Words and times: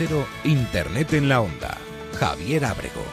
Cero, 0.00 0.26
Internet 0.44 1.12
en 1.12 1.28
la 1.28 1.42
Onda. 1.42 1.76
Javier 2.18 2.64
Ábrego. 2.64 3.04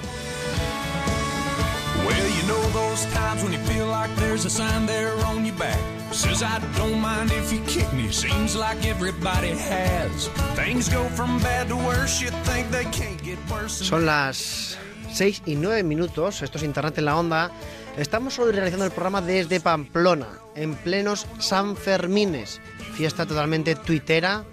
Well, 2.06 2.28
you 2.30 2.48
know 2.48 2.62
those 2.72 3.06
times 3.14 3.44
when 3.44 3.52
you 3.52 3.60
feel 3.68 3.88
like 3.88 4.10
there's 4.16 4.46
a 4.46 4.50
sign 4.50 4.86
there 4.86 5.12
on 5.26 5.46
your 5.46 5.54
back. 5.58 5.78
Says 6.14 6.42
I 6.42 6.62
don't 6.78 7.02
mind 7.02 7.34
if 7.34 7.52
you 7.52 7.60
kick 7.68 7.92
me. 7.92 8.10
Seems 8.14 8.56
like 8.56 8.86
everybody 8.86 9.50
has. 9.50 10.30
Things 10.56 10.88
go 10.88 11.04
from 11.10 11.40
bad 11.40 11.68
to 11.68 11.76
worse. 11.76 12.22
You 12.22 12.30
think 12.46 12.72
they 12.72 12.86
can't 12.86 13.22
get 13.22 13.38
worse. 13.52 13.84
Son 13.84 14.06
las 14.06 14.78
6 15.12 15.42
y 15.46 15.56
9 15.56 15.84
minutos. 15.84 16.42
Esto 16.42 16.58
es 16.58 16.64
Internet 16.64 16.98
en 17.00 17.06
la 17.06 17.18
Onda. 17.18 17.52
Estamos 17.98 18.40
hoy 18.40 18.54
realizando 18.54 18.86
el 18.86 18.92
programa 18.92 19.20
desde 19.20 19.60
Pamplona, 19.60 20.40
en 20.56 20.76
plenos 20.76 21.28
San 21.40 21.76
Fermines. 21.76 22.62
Fiesta 22.94 23.26
totalmente 23.26 23.76
tuitera, 23.76 24.46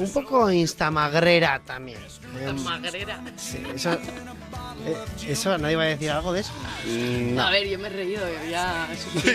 un 0.00 0.12
poco 0.12 0.50
instamagrera 0.50 1.60
también. 1.64 1.98
Em, 2.40 2.56
Magrera. 2.62 3.20
sí, 3.36 3.62
eso, 3.74 3.92
eh, 3.92 4.96
eso, 5.28 5.58
¿nadie 5.58 5.76
va 5.76 5.82
a 5.82 5.86
decir 5.86 6.10
algo 6.10 6.32
de 6.32 6.40
eso? 6.40 6.52
A 7.40 7.50
ver, 7.50 7.68
yo 7.68 7.78
me 7.78 7.88
he 7.88 7.90
reído, 7.90 8.22
ya. 8.50 8.88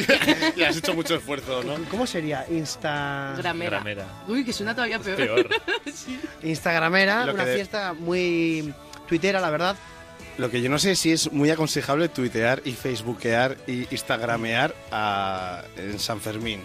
ya 0.57 0.69
has 0.69 0.77
hecho 0.77 0.93
mucho 0.93 1.15
esfuerzo, 1.15 1.61
¿no? 1.63 1.75
¿Cómo 1.89 2.07
sería? 2.07 2.45
Insta... 2.49 3.33
Gramera. 3.37 3.71
Gramera. 3.77 4.05
Uy, 4.27 4.43
que 4.45 4.53
suena 4.53 4.73
todavía 4.73 4.99
peor. 4.99 5.17
Peor. 5.17 5.49
Instagramera, 6.43 7.23
una 7.31 7.45
de- 7.45 7.55
fiesta 7.55 7.93
muy 7.93 8.73
tuitera, 9.07 9.39
la 9.41 9.49
verdad. 9.49 9.75
Lo 10.37 10.49
que 10.51 10.61
yo 10.61 10.69
no 10.69 10.79
sé 10.79 10.95
si 10.95 11.11
es 11.11 11.31
muy 11.31 11.49
aconsejable 11.49 12.09
tuitear 12.09 12.61
y 12.65 12.73
facebookear 12.73 13.57
y 13.67 13.87
instagramear 13.91 14.73
a- 14.91 15.63
en 15.77 15.97
San 15.99 16.19
Fermín 16.19 16.61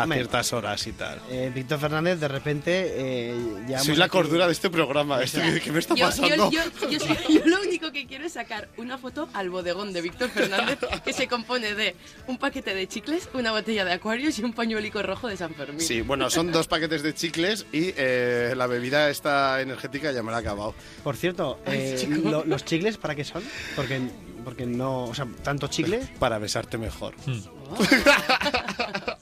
a 0.00 0.04
Hombre. 0.04 0.18
ciertas 0.18 0.52
horas 0.52 0.86
y 0.86 0.92
tal. 0.92 1.20
Eh, 1.30 1.50
Víctor 1.54 1.78
Fernández, 1.78 2.18
de 2.20 2.28
repente, 2.28 2.92
eh, 2.96 3.34
ya... 3.68 3.78
Soy 3.80 3.96
la 3.96 4.08
cordura 4.08 4.46
de 4.46 4.52
este 4.52 4.70
programa. 4.70 5.22
Esto 5.22 5.40
que, 5.40 5.60
que 5.60 5.72
me 5.72 5.78
está 5.78 5.94
Yo, 5.94 6.06
pasando? 6.06 6.50
yo, 6.50 6.60
yo, 6.80 6.88
yo 6.90 6.98
soy- 7.00 7.16
yo 7.34 7.46
lo 7.46 7.60
único 7.60 7.92
que 7.92 8.06
quiero 8.06 8.24
es 8.26 8.32
sacar 8.32 8.68
una 8.76 8.98
foto 8.98 9.28
al 9.34 9.50
bodegón 9.50 9.92
de 9.92 10.00
Víctor 10.02 10.30
Fernández 10.30 10.78
que 11.04 11.12
se 11.12 11.28
compone 11.28 11.74
de 11.74 11.94
un 12.26 12.38
paquete 12.38 12.74
de 12.74 12.88
chicles, 12.88 13.28
una 13.34 13.52
botella 13.52 13.84
de 13.84 13.92
acuarios 13.92 14.38
y 14.38 14.42
un 14.42 14.52
pañuelico 14.52 15.02
rojo 15.02 15.28
de 15.28 15.36
San 15.36 15.54
Fermín. 15.54 15.80
Sí, 15.80 16.00
bueno, 16.00 16.30
son 16.30 16.50
dos 16.52 16.66
paquetes 16.66 17.02
de 17.02 17.14
chicles 17.14 17.66
y 17.72 17.92
eh, 17.96 18.54
la 18.56 18.66
bebida 18.66 19.10
esta 19.10 19.60
energética 19.60 20.12
ya 20.12 20.22
me 20.22 20.30
la 20.32 20.38
he 20.38 20.40
acabado. 20.40 20.74
Por 21.04 21.16
cierto, 21.16 21.60
Ay, 21.66 21.78
eh, 21.78 21.96
chico. 21.98 22.28
lo- 22.30 22.44
¿los 22.44 22.64
chicles 22.64 22.96
para 22.96 23.14
qué 23.14 23.24
son? 23.24 23.42
Porque, 23.76 24.00
porque 24.44 24.66
no... 24.66 25.04
O 25.04 25.14
sea, 25.14 25.26
tanto 25.42 25.66
chicle, 25.68 26.00
Para 26.18 26.38
besarte 26.38 26.78
mejor. 26.78 27.14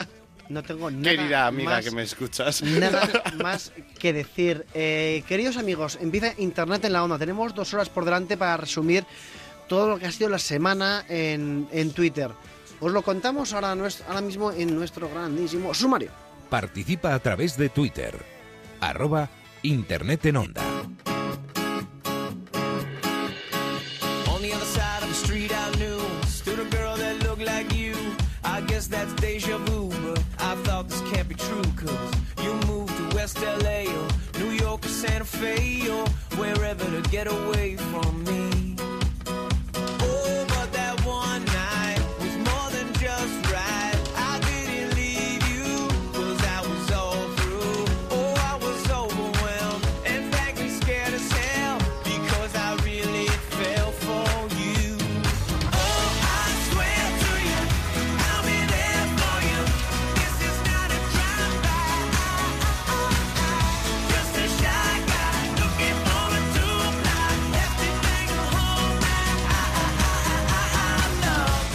no 0.48 0.62
tengo 0.62 0.90
nada 0.90 1.02
Querida 1.02 1.46
amiga 1.46 1.70
más, 1.70 1.84
que 1.84 1.90
me 1.90 2.02
escuchas. 2.02 2.62
Nada 2.62 3.08
más 3.42 3.72
que 3.98 4.12
decir. 4.12 4.66
Eh, 4.74 5.22
queridos 5.28 5.56
amigos, 5.56 5.98
empieza 6.00 6.34
Internet 6.38 6.84
en 6.84 6.92
la 6.92 7.04
Onda. 7.04 7.18
Tenemos 7.18 7.54
dos 7.54 7.72
horas 7.74 7.88
por 7.88 8.04
delante 8.04 8.36
para 8.36 8.56
resumir 8.56 9.04
todo 9.68 9.88
lo 9.88 9.98
que 9.98 10.06
ha 10.06 10.12
sido 10.12 10.30
la 10.30 10.38
semana 10.38 11.04
en, 11.08 11.68
en 11.72 11.92
Twitter. 11.92 12.30
Os 12.80 12.92
lo 12.92 13.02
contamos 13.02 13.52
ahora, 13.52 13.70
ahora 13.72 14.20
mismo 14.20 14.52
en 14.52 14.74
nuestro 14.74 15.08
grandísimo 15.08 15.74
sumario. 15.74 16.10
Participa 16.48 17.12
a 17.14 17.18
través 17.18 17.56
de 17.56 17.68
Twitter. 17.68 18.14
Arroba 18.80 19.28
Internet 19.62 20.26
en 20.26 20.36
Onda. 20.36 20.62
Or 35.40 35.44
Santa 35.44 35.56
Fe 35.56 35.88
or 35.90 36.06
wherever 36.38 36.84
to 36.84 37.08
get 37.10 37.26
away 37.26 37.76
from 37.76 38.24
me. 38.24 38.47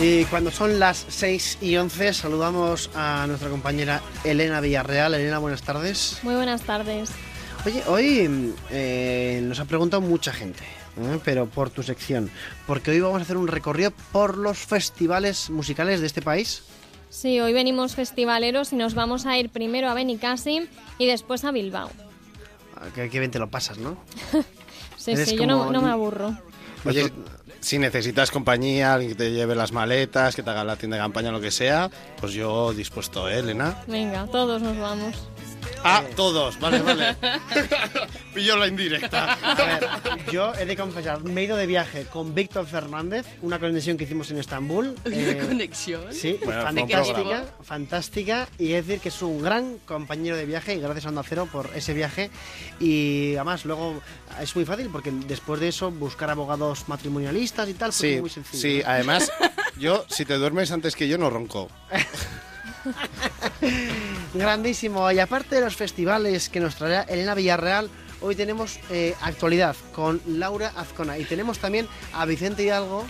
Y 0.06 0.26
cuando 0.26 0.52
son 0.52 0.80
las 0.80 1.06
6 1.08 1.60
y 1.62 1.78
11, 1.78 2.14
saludamos 2.14 2.90
a 2.94 3.26
nuestra 3.26 3.50
compañera 3.50 4.02
Elena 4.26 4.60
Villarreal. 4.60 5.14
Elena, 5.14 5.40
buenas 5.40 5.62
tardes. 5.62 6.20
Muy 6.24 6.36
buenas 6.36 6.64
tardes. 6.64 7.10
Oye, 7.66 7.84
hoy 7.88 8.54
eh, 8.70 9.40
nos 9.46 9.62
ha 9.62 9.66
preguntado 9.66 10.02
mucha 10.02 10.34
gente, 10.34 10.62
¿eh? 10.98 11.20
pero 11.24 11.46
por 11.46 11.70
tu 11.70 11.84
sección, 11.84 12.30
porque 12.68 12.92
hoy 12.92 13.00
vamos 13.00 13.20
a 13.20 13.22
hacer 13.22 13.38
un 13.38 13.48
recorrido 13.48 13.92
por 14.12 14.38
los 14.38 14.58
festivales 14.58 15.50
musicales 15.50 16.02
de 16.02 16.08
este 16.08 16.22
país. 16.22 16.64
Sí, 17.10 17.40
hoy 17.40 17.54
venimos 17.54 17.96
festivaleros 17.96 18.74
y 18.74 18.76
nos 18.76 18.96
vamos 18.96 19.26
a 19.26 19.38
ir 19.38 19.52
primero 19.52 19.90
a 19.90 19.94
Benicassim 19.94 20.68
y 20.98 21.06
después 21.06 21.46
a 21.46 21.54
Bilbao. 21.54 21.90
Ah, 22.76 22.88
Que, 22.94 23.10
que 23.10 23.20
bien 23.20 23.32
te 23.32 23.40
lo 23.40 23.50
pasas, 23.50 23.78
¿no? 23.78 23.96
Sí, 24.98 25.12
Eres 25.12 25.30
sí, 25.30 25.38
yo 25.38 25.46
no, 25.46 25.82
me 25.82 25.90
aburro. 25.90 26.38
Oye, 26.86 27.12
si 27.64 27.80
necesitas 27.80 28.30
compañía, 28.30 28.94
alguien 28.94 29.12
que 29.12 29.16
te 29.16 29.32
lleve 29.32 29.56
las 29.56 29.72
maletas, 29.72 30.36
que 30.36 30.44
te 30.44 30.50
haga 30.50 30.66
la 30.66 30.76
tienda 30.76 30.98
de 30.98 31.04
campaña, 31.04 31.32
lo 31.32 31.40
que 31.40 31.50
sea, 31.50 31.90
pues 32.20 32.34
yo 32.34 32.74
dispuesto, 32.74 33.30
¿eh, 33.30 33.40
Elena? 33.40 33.82
Venga, 33.88 34.28
todos 34.28 34.62
nos 34.62 34.78
vamos. 34.78 35.16
Ah, 35.84 36.04
todos, 36.16 36.60
vale, 36.60 36.82
vale. 36.82 37.16
Pillo 38.34 38.56
la 38.58 38.68
indirecta. 38.68 39.34
A 39.44 39.54
ver, 39.56 39.88
yo 40.32 40.54
he 40.56 40.66
de 40.66 40.76
confesar, 40.78 41.22
me 41.24 41.42
he 41.42 41.44
ido 41.44 41.56
de 41.58 41.68
viaje 41.68 42.06
con 42.06 42.34
Víctor 42.34 42.66
Fernández, 42.66 43.26
una 43.42 43.60
conexión 43.60 43.98
que 43.98 44.06
hicimos 44.06 44.32
en 44.32 44.38
Estambul. 44.40 44.96
eh, 45.06 45.36
Una 45.38 45.48
conexión. 45.48 46.02
Sí, 46.14 46.40
Bueno, 46.44 46.64
fantástica, 46.64 47.46
fantástica. 47.64 48.48
Y 48.58 48.74
es 48.74 48.88
decir 48.88 49.02
que 49.02 49.10
es 49.10 49.22
un 49.22 49.42
gran 49.42 49.78
compañero 49.80 50.36
de 50.38 50.46
viaje 50.46 50.74
y 50.76 50.80
gracias 50.80 51.06
a 51.06 51.10
Onda 51.10 51.24
Cero 51.28 51.48
por 51.52 51.70
ese 51.76 51.94
viaje. 51.94 52.32
Y 52.80 53.36
además 53.36 53.66
luego 53.66 54.02
es 54.42 54.56
muy 54.56 54.66
fácil 54.66 54.90
porque 54.92 55.12
después 55.12 55.60
de 55.60 55.68
eso 55.68 55.92
buscar 55.92 56.30
abogados 56.30 56.88
matrimonialistas 56.88 57.68
y 57.70 57.74
tal 57.74 57.92
fue 57.94 58.14
Sí, 58.16 58.22
muy 58.22 58.30
sencillo. 58.30 58.62
sí, 58.62 58.82
además, 58.86 59.32
yo, 59.78 60.06
si 60.10 60.26
te 60.26 60.36
duermes 60.36 60.72
antes 60.72 60.96
que 60.96 61.08
yo, 61.08 61.18
no 61.18 61.30
ronco. 61.30 61.70
Grandísimo. 64.34 65.12
Y 65.12 65.20
aparte 65.20 65.56
de 65.56 65.62
los 65.62 65.76
festivales 65.76 66.50
que 66.50 66.60
nos 66.60 66.76
traerá 66.76 67.02
Elena 67.04 67.36
Villarreal, 67.36 67.90
hoy 68.22 68.36
tenemos 68.36 68.80
eh, 68.90 69.16
actualidad 69.22 69.76
con 69.94 70.22
Laura 70.28 70.72
Azcona. 70.76 71.18
Y 71.18 71.26
tenemos 71.26 71.60
también 71.60 71.88
a 72.14 72.26
Vicente 72.26 72.64
Hidalgo, 72.64 73.06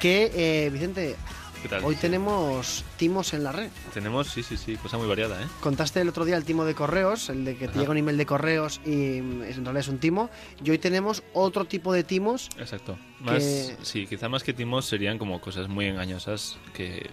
que, 0.00 0.30
eh, 0.34 0.70
Vicente, 0.70 1.16
¿Qué 1.62 1.68
tal? 1.68 1.84
hoy 1.84 1.94
tenemos 1.96 2.84
timos 2.96 3.32
en 3.32 3.44
la 3.44 3.52
red. 3.52 3.70
Tenemos, 3.94 4.26
sí, 4.28 4.42
sí, 4.42 4.56
sí, 4.56 4.76
cosa 4.76 4.98
muy 4.98 5.06
variada, 5.08 5.40
¿eh? 5.42 5.46
Contaste 5.60 6.00
el 6.00 6.08
otro 6.08 6.24
día 6.24 6.36
el 6.36 6.44
timo 6.44 6.64
de 6.64 6.74
correos, 6.74 7.28
el 7.30 7.44
de 7.44 7.56
que 7.56 7.68
te 7.68 7.78
llega 7.78 7.90
un 7.92 7.96
email 7.96 8.16
de 8.16 8.26
correos 8.26 8.80
y 8.84 9.18
en 9.18 9.40
realidad 9.42 9.76
es 9.78 9.88
un 9.88 9.98
timo. 9.98 10.30
Y 10.64 10.70
hoy 10.70 10.78
tenemos 10.78 11.22
otro 11.32 11.64
tipo 11.64 11.92
de 11.92 12.04
timos. 12.04 12.50
Exacto. 12.58 12.98
Más, 13.20 13.38
Que- 13.42 13.76
Sí, 13.82 14.06
quizá 14.06 14.28
más 14.28 14.42
que 14.42 14.52
timos 14.52 14.84
serían 14.84 15.16
como 15.18 15.40
cosas 15.40 15.68
muy 15.68 15.86
engañosas 15.86 16.58
que 16.74 17.08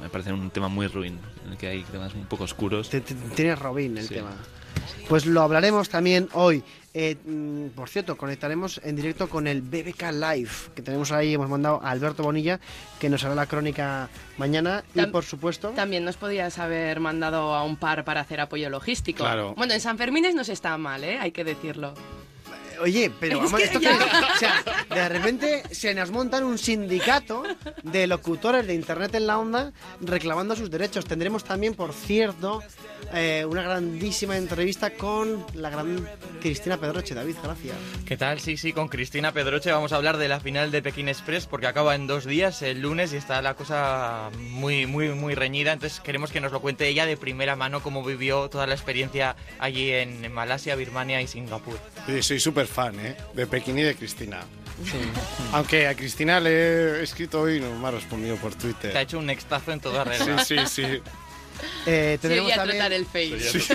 me 0.00 0.08
parecen 0.08 0.34
un 0.34 0.50
tema 0.50 0.68
muy 0.68 0.86
ruin, 0.88 1.18
en 1.46 1.52
el 1.52 1.58
que 1.58 1.68
hay 1.68 1.82
temas 1.84 2.14
un 2.14 2.24
poco 2.26 2.44
oscuros. 2.44 2.90
Tienes 2.90 3.58
Robin 3.58 3.98
el 3.98 4.08
Sí. 4.08 4.14
tema. 4.14 4.30
Pues 5.08 5.26
lo 5.26 5.42
hablaremos 5.42 5.88
también 5.88 6.28
hoy. 6.32 6.62
Eh, 6.94 7.16
mm, 7.24 7.68
por 7.68 7.88
cierto, 7.88 8.16
conectaremos 8.16 8.80
en 8.84 8.96
directo 8.96 9.28
con 9.28 9.46
el 9.46 9.62
BBK 9.62 10.10
Live, 10.12 10.50
que 10.74 10.82
tenemos 10.82 11.10
ahí, 11.12 11.34
hemos 11.34 11.48
mandado 11.48 11.80
a 11.82 11.90
Alberto 11.90 12.22
Bonilla, 12.22 12.60
que 12.98 13.08
nos 13.08 13.24
hará 13.24 13.34
la 13.34 13.46
crónica 13.46 14.08
mañana. 14.38 14.84
Y 14.94 14.98
Tam- 14.98 15.10
por 15.10 15.24
supuesto, 15.24 15.70
También 15.70 16.04
nos 16.04 16.16
podías 16.16 16.58
haber 16.58 17.00
mandado 17.00 17.54
a 17.54 17.64
un 17.64 17.76
par 17.76 18.04
para 18.04 18.20
hacer 18.20 18.40
apoyo 18.40 18.68
logístico. 18.70 19.24
Claro. 19.24 19.54
Bueno, 19.56 19.72
en 19.72 19.80
San 19.80 19.96
Fermines 19.98 20.34
no 20.34 20.44
se 20.44 20.52
está 20.52 20.76
mal, 20.78 21.02
¿eh? 21.04 21.18
Hay 21.18 21.32
que 21.32 21.44
decirlo. 21.44 21.94
Oye, 22.82 23.12
pero 23.20 23.36
Es 23.36 23.44
vamos, 23.44 23.60
que 23.60 23.66
¿esto 23.66 23.78
es? 23.78 23.86
O 24.34 24.38
sea, 24.38 24.62
de 24.92 25.08
repente 25.08 25.62
se 25.70 25.94
nos 25.94 26.10
montan 26.10 26.42
un 26.42 26.58
sindicato 26.58 27.44
de 27.84 28.08
locutores 28.08 28.66
de 28.66 28.74
Internet 28.74 29.14
en 29.14 29.28
la 29.28 29.38
onda 29.38 29.72
reclamando 30.00 30.56
sus 30.56 30.68
derechos. 30.68 31.04
Tendremos 31.04 31.44
también, 31.44 31.74
por 31.74 31.92
cierto, 31.92 32.60
eh, 33.14 33.44
una 33.48 33.62
grandísima 33.62 34.36
entrevista 34.36 34.90
con 34.90 35.46
la 35.54 35.70
gran 35.70 36.08
Cristina 36.40 36.76
Pedroche. 36.76 37.14
David, 37.14 37.36
gracias. 37.40 37.76
¿Qué 38.04 38.16
tal? 38.16 38.40
Sí, 38.40 38.56
sí, 38.56 38.72
con 38.72 38.88
Cristina 38.88 39.30
Pedroche 39.32 39.70
vamos 39.70 39.92
a 39.92 39.96
hablar 39.96 40.16
de 40.16 40.26
la 40.26 40.40
final 40.40 40.72
de 40.72 40.82
Pekín 40.82 41.08
Express 41.08 41.46
porque 41.46 41.68
acaba 41.68 41.94
en 41.94 42.08
dos 42.08 42.24
días, 42.26 42.62
el 42.62 42.80
lunes, 42.80 43.12
y 43.12 43.16
está 43.16 43.40
la 43.42 43.54
cosa 43.54 44.30
muy, 44.38 44.86
muy, 44.86 45.10
muy 45.10 45.36
reñida. 45.36 45.72
Entonces 45.72 46.00
queremos 46.00 46.32
que 46.32 46.40
nos 46.40 46.50
lo 46.50 46.60
cuente 46.60 46.88
ella 46.88 47.06
de 47.06 47.16
primera 47.16 47.54
mano 47.54 47.80
cómo 47.80 48.02
vivió 48.04 48.48
toda 48.50 48.66
la 48.66 48.74
experiencia 48.74 49.36
allí 49.60 49.92
en, 49.92 50.24
en 50.24 50.32
Malasia, 50.32 50.74
Birmania 50.74 51.22
y 51.22 51.28
Singapur. 51.28 51.78
Sí, 52.06 52.22
soy 52.22 52.40
súper 52.40 52.66
fan, 52.72 52.98
¿eh? 52.98 53.16
De 53.34 53.46
Pekín 53.46 53.78
y 53.78 53.82
de 53.82 53.94
Cristina. 53.94 54.40
Aunque 55.52 55.86
a 55.86 55.94
Cristina 55.94 56.40
le 56.40 56.50
he 56.50 57.02
escrito 57.02 57.42
hoy 57.42 57.58
y 57.58 57.60
no 57.60 57.70
me 57.78 57.88
ha 57.88 57.90
respondido 57.92 58.36
por 58.36 58.52
Te 58.52 58.56
ha 58.56 58.60
Twitter. 58.60 58.96
hecho 58.96 59.18
un 59.18 59.30
extazo 59.30 59.70
en 59.72 59.80
toda 59.80 60.02
regla. 60.04 60.44
Sí, 60.44 60.56
sí, 60.66 60.66
sí. 60.66 61.02
Eh, 61.86 62.16
Sí, 62.16 62.22
tendremos 62.22 62.44
voy 62.44 62.52
a 62.52 62.56
también 62.56 62.78
tratar 62.78 62.92
el 62.92 63.06
face. 63.06 63.74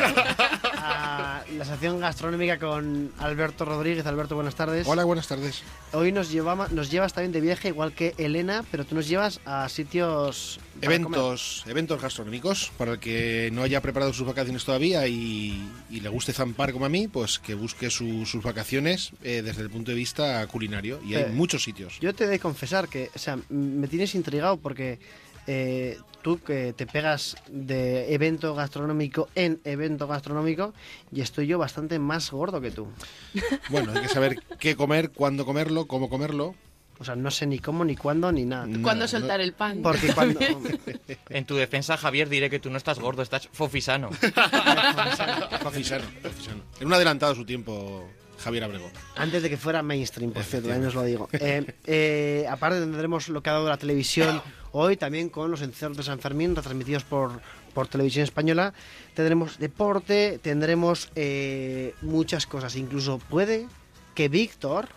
a 0.77 1.43
la 1.57 1.65
sección 1.65 1.99
gastronómica 1.99 2.57
con 2.59 3.11
Alberto 3.19 3.65
Rodríguez. 3.65 4.05
Alberto, 4.05 4.35
buenas 4.35 4.55
tardes. 4.55 4.87
Hola, 4.87 5.03
buenas 5.03 5.27
tardes. 5.27 5.61
Hoy 5.93 6.11
nos, 6.11 6.29
llevamos, 6.31 6.71
nos 6.71 6.91
llevas 6.91 7.13
también 7.13 7.31
de 7.31 7.41
viaje, 7.41 7.69
igual 7.69 7.93
que 7.93 8.13
Elena, 8.17 8.63
pero 8.71 8.85
tú 8.85 8.95
nos 8.95 9.07
llevas 9.07 9.39
a 9.45 9.67
sitios... 9.69 10.59
Eventos, 10.79 11.63
eventos 11.67 11.99
gastronómicos 11.99 12.71
para 12.77 12.91
el 12.93 12.99
que 12.99 13.49
no 13.51 13.63
haya 13.63 13.81
preparado 13.81 14.13
sus 14.13 14.27
vacaciones 14.27 14.63
todavía 14.63 15.07
y, 15.07 15.67
y 15.89 16.01
le 16.01 16.09
guste 16.09 16.33
zampar 16.33 16.71
como 16.71 16.85
a 16.85 16.89
mí, 16.89 17.07
pues 17.07 17.39
que 17.39 17.55
busque 17.55 17.89
su- 17.89 18.27
sus 18.27 18.43
vacaciones 18.43 19.09
eh, 19.23 19.41
desde 19.43 19.63
el 19.63 19.71
punto 19.71 19.89
de 19.91 19.97
vista 19.97 20.45
culinario. 20.47 20.99
Y 21.03 21.15
hay 21.15 21.23
Eh, 21.23 21.27
muchos 21.33 21.63
sitios. 21.63 21.99
Yo 21.99 22.13
te 22.13 22.25
he 22.25 22.27
de 22.27 22.39
confesar 22.39 22.87
que, 22.89 23.09
o 23.15 23.17
sea, 23.19 23.39
me 23.49 23.87
tienes 23.87 24.13
intrigado 24.13 24.57
porque 24.57 24.99
eh, 25.47 25.97
tú 26.27 26.43
que 26.43 26.73
te 26.73 26.85
pegas 26.85 27.37
de 27.47 28.13
evento 28.13 28.53
gastronómico 28.53 29.29
en 29.33 29.61
evento 29.63 30.07
gastronómico 30.07 30.73
y 31.09 31.21
estoy 31.21 31.47
yo 31.47 31.57
bastante 31.57 31.99
más 31.99 32.31
gordo 32.31 32.59
que 32.59 32.69
tú. 32.69 32.89
Bueno, 33.69 33.93
hay 33.95 34.01
que 34.01 34.09
saber 34.09 34.35
qué 34.59 34.75
comer, 34.75 35.11
cuándo 35.11 35.45
comerlo, 35.45 35.87
cómo 35.87 36.09
comerlo. 36.09 36.53
O 36.99 37.05
sea, 37.05 37.15
no 37.15 37.31
sé 37.31 37.45
ni 37.45 37.59
cómo, 37.59 37.85
ni 37.85 37.95
cuándo, 37.95 38.29
ni 38.33 38.43
nada. 38.43 38.65
Nada, 38.65 38.83
¿Cuándo 38.83 39.05
¿no? 39.05 39.07
soltar 39.07 39.39
el 39.39 39.53
pan? 39.53 39.79
Porque 39.81 40.13
cuando... 40.13 40.41
En 41.29 41.45
tu 41.45 41.55
defensa, 41.55 41.95
Javier, 41.95 42.27
diré 42.27 42.49
que 42.49 42.59
tú 42.59 42.69
no 42.69 42.77
estás 42.77 42.99
gordo, 42.99 43.21
estás 43.21 43.47
fofisano. 43.53 44.09
Fafisano, 45.63 46.03
fafisano. 46.21 46.63
Era 46.77 46.85
un 46.85 46.93
adelantado 46.93 47.31
a 47.31 47.35
su 47.35 47.45
tiempo, 47.45 48.09
Javier 48.37 48.63
Abrego. 48.63 48.89
Antes 49.15 49.43
de 49.43 49.49
que 49.49 49.57
fuera 49.57 49.81
mainstream, 49.81 50.31
por 50.31 50.43
cierto, 50.43 50.69
también 50.69 50.87
os 50.87 50.95
lo 50.95 51.03
digo. 51.03 51.29
Eh, 51.33 51.65
eh, 51.85 52.45
aparte 52.49 52.79
tendremos 52.79 53.29
lo 53.29 53.41
que 53.41 53.49
ha 53.49 53.53
dado 53.53 53.67
la 53.67 53.77
televisión 53.77 54.41
hoy, 54.71 54.97
también 54.97 55.29
con 55.29 55.49
los 55.49 55.61
encierros 55.61 55.97
de 55.97 56.03
San 56.03 56.19
Fermín, 56.19 56.55
retransmitidos 56.55 57.03
por, 57.03 57.41
por 57.73 57.87
Televisión 57.87 58.23
Española. 58.23 58.73
Tendremos 59.15 59.57
deporte, 59.57 60.39
tendremos 60.41 61.09
eh, 61.15 61.95
muchas 62.01 62.45
cosas. 62.45 62.75
Incluso 62.75 63.17
puede 63.17 63.67
que 64.13 64.29
Víctor, 64.29 64.89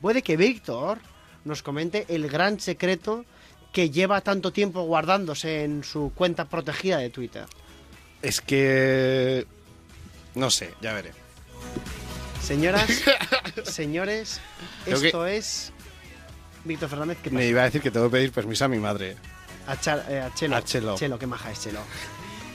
puede 0.00 0.22
que 0.22 0.36
Víctor 0.36 0.98
nos 1.44 1.62
comente 1.62 2.06
el 2.08 2.28
gran 2.28 2.60
secreto 2.60 3.24
que 3.72 3.90
lleva 3.90 4.20
tanto 4.20 4.52
tiempo 4.52 4.82
guardándose 4.82 5.64
en 5.64 5.84
su 5.84 6.12
cuenta 6.14 6.46
protegida 6.46 6.98
de 6.98 7.10
Twitter. 7.10 7.44
Es 8.22 8.40
que... 8.40 9.46
No 10.34 10.50
sé, 10.50 10.72
ya 10.80 10.92
veré. 10.92 11.25
Señoras, 12.46 12.88
señores, 13.64 14.40
Creo 14.84 15.00
que- 15.00 15.06
esto 15.08 15.26
es 15.26 15.72
Víctor 16.64 16.88
Fernández. 16.88 17.18
¿qué 17.22 17.30
pasa? 17.30 17.38
Me 17.38 17.46
iba 17.48 17.62
a 17.62 17.64
decir 17.64 17.82
que 17.82 17.90
tengo 17.90 18.06
que 18.06 18.12
pedir 18.12 18.32
permiso 18.32 18.64
a 18.64 18.68
mi 18.68 18.78
madre. 18.78 19.16
A, 19.66 19.76
Char- 19.80 20.04
eh, 20.08 20.20
a 20.20 20.32
Chelo. 20.32 20.56
A 20.56 20.62
Chelo. 20.62 20.96
Chelo, 20.96 21.18
qué 21.18 21.26
maja 21.26 21.50
es 21.50 21.60
Chelo. 21.60 21.80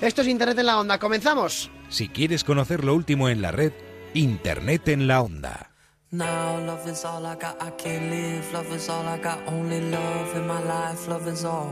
Esto 0.01 0.21
es 0.21 0.27
Internet 0.29 0.57
en 0.59 0.65
la 0.65 0.79
Onda. 0.79 0.97
¡Comenzamos! 0.97 1.69
Si 1.89 2.07
quieres 2.07 2.43
conocer 2.45 2.85
lo 2.85 2.95
último 2.95 3.27
en 3.27 3.41
la 3.41 3.51
red, 3.51 3.73
Internet 4.13 4.87
en 4.87 5.07
la 5.07 5.21
onda. 5.21 5.71
Now 6.11 6.59
love 6.65 6.87
is 6.89 7.03
all 7.05 7.25
I 7.25 7.35
got, 7.35 7.55
I 7.61 7.71
can't 7.81 8.09
live. 8.09 8.43
Love 8.53 8.73
is 8.75 8.87
all 8.89 9.05
I 9.07 9.17
got, 9.21 9.39
only 9.47 9.81
love 9.91 10.35
in 10.35 10.47
my 10.47 10.59
life. 10.61 11.07
Love 11.09 11.27
is 11.29 11.43
all. 11.45 11.69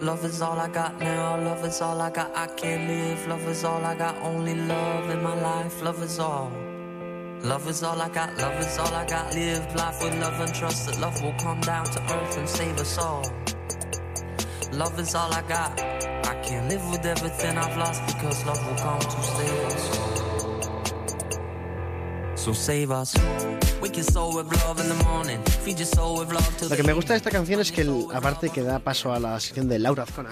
Love 0.00 0.24
is 0.24 0.40
all 0.40 0.58
I 0.58 0.68
got 0.68 0.98
now. 1.00 1.36
Love 1.36 1.64
is 1.66 1.80
all 1.80 2.00
I 2.00 2.10
got, 2.10 2.30
I 2.36 2.48
can't 2.56 2.88
live. 2.88 3.26
Love 3.28 3.48
is 3.48 3.64
all 3.64 3.84
I 3.84 3.94
got, 3.96 4.16
only 4.22 4.54
love 4.54 5.10
in 5.10 5.22
my 5.22 5.34
life. 5.40 5.80
Love 5.82 6.02
is 6.04 6.18
all. 6.18 6.50
Love 7.42 7.68
is 7.68 7.82
all 7.82 8.00
I 8.00 8.08
got, 8.10 8.36
love 8.38 8.60
is 8.60 8.78
all 8.78 8.92
I 8.94 9.06
got. 9.06 9.34
Live 9.34 9.74
life 9.74 10.02
with 10.02 10.14
love 10.20 10.38
and 10.40 10.54
trust 10.54 10.86
that 10.86 10.98
love 11.00 11.20
will 11.22 11.34
come 11.38 11.60
down 11.62 11.84
to 11.86 12.00
earth 12.12 12.36
and 12.38 12.48
save 12.48 12.78
us 12.78 12.98
all. 12.98 13.22
Love 14.72 14.98
is 15.00 15.14
all 15.14 15.32
I 15.32 15.42
got. 15.48 15.80
I 15.80 16.34
can't 16.42 16.68
live 16.68 16.82
with 16.90 17.04
everything 17.06 17.56
I've 17.56 17.76
lost 17.76 18.06
because 18.06 18.44
love 18.44 18.60
will 18.66 18.76
come 18.76 19.00
to 19.00 19.22
save 19.22 19.64
us. 19.72 20.00
So 22.42 22.52
save 22.54 22.90
us. 22.90 23.14
Wake 23.80 23.96
your 23.96 24.04
soul 24.04 24.36
with 24.36 24.46
love 24.64 24.78
in 24.80 24.88
the 24.88 25.02
morning. 25.04 25.42
Feed 25.64 25.78
your 25.78 25.86
soul 25.86 26.18
with 26.20 26.32
love 26.32 26.56
till 26.58 26.68
Lo 26.68 26.76
que 26.76 26.82
me 26.82 26.92
gusta 26.92 27.14
de 27.14 27.18
esta 27.18 27.30
canción 27.30 27.60
es 27.60 27.72
que, 27.72 27.80
el- 27.82 28.06
aparte 28.14 28.50
que 28.50 28.62
da 28.62 28.78
paso 28.78 29.12
a 29.12 29.18
la 29.18 29.40
sección 29.40 29.68
de 29.68 29.78
Laura 29.78 30.02
Azcona, 30.04 30.30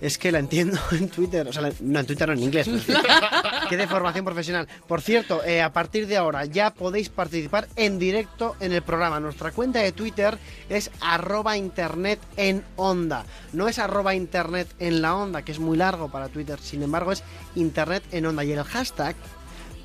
es 0.00 0.18
que 0.18 0.30
la 0.30 0.38
entiendo 0.40 0.78
en 0.92 1.08
Twitter. 1.08 1.46
O 1.48 1.52
sea, 1.52 1.62
la- 1.62 1.72
no, 1.80 2.00
en 2.00 2.06
Twitter 2.06 2.28
no, 2.28 2.34
en 2.34 2.42
inglés. 2.42 2.68
pero 2.86 3.00
que 3.68 3.76
de 3.76 3.86
formación 3.86 4.24
profesional. 4.24 4.68
Por 4.86 5.00
cierto, 5.00 5.42
eh, 5.44 5.62
a 5.62 5.72
partir 5.72 6.06
de 6.06 6.16
ahora 6.16 6.44
ya 6.44 6.74
podéis 6.74 7.08
participar 7.08 7.68
en 7.76 7.98
directo 7.98 8.54
en 8.60 8.72
el 8.72 8.82
programa. 8.82 9.18
Nuestra 9.20 9.52
cuenta 9.52 9.78
de 9.80 9.92
Twitter 9.92 10.36
es 10.68 10.90
arroba 11.00 11.56
internet 11.56 12.20
en 12.36 12.62
onda. 12.76 13.24
No 13.52 13.68
es 13.68 13.78
arroba 13.78 14.14
internet 14.14 14.68
en 14.78 15.00
la 15.00 15.16
onda, 15.16 15.42
que 15.42 15.52
es 15.52 15.58
muy 15.58 15.76
largo 15.78 16.10
para 16.10 16.28
Twitter. 16.28 16.58
Sin 16.60 16.82
embargo, 16.82 17.12
es 17.12 17.22
internet 17.54 18.02
en 18.12 18.26
onda. 18.26 18.44
Y 18.44 18.52
el 18.52 18.62
hashtag 18.62 19.16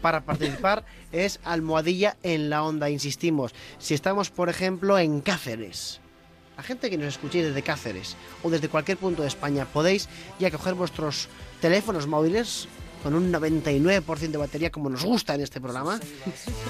para 0.02 0.22
participar 0.22 0.84
es 1.12 1.40
almohadilla 1.44 2.18
en 2.24 2.50
la 2.50 2.64
onda, 2.64 2.90
insistimos. 2.90 3.54
Si 3.80 3.94
estamos, 3.94 4.30
por 4.31 4.50
ejemplo, 4.50 4.98
en 4.98 5.22
Cáceres, 5.22 6.00
la 6.62 6.68
gente 6.68 6.92
que 6.92 6.98
nos 6.98 7.08
escuchéis 7.08 7.46
desde 7.46 7.63
Cáceres 7.63 8.16
o 8.44 8.52
desde 8.52 8.69
cualquier 8.69 8.96
punto 8.96 9.24
de 9.24 9.28
España, 9.28 9.66
podéis 9.66 10.08
ya 10.38 10.52
coger 10.52 10.75
vuestros 10.75 11.28
teléfonos 11.60 12.06
móviles 12.06 12.68
con 13.02 13.16
un 13.16 13.34
99% 13.34 14.30
de 14.30 14.38
batería 14.38 14.69
como 14.69 14.88
nos 14.88 15.04
gusta 15.04 15.34
en 15.34 15.42
este 15.42 15.60
programa 15.60 16.00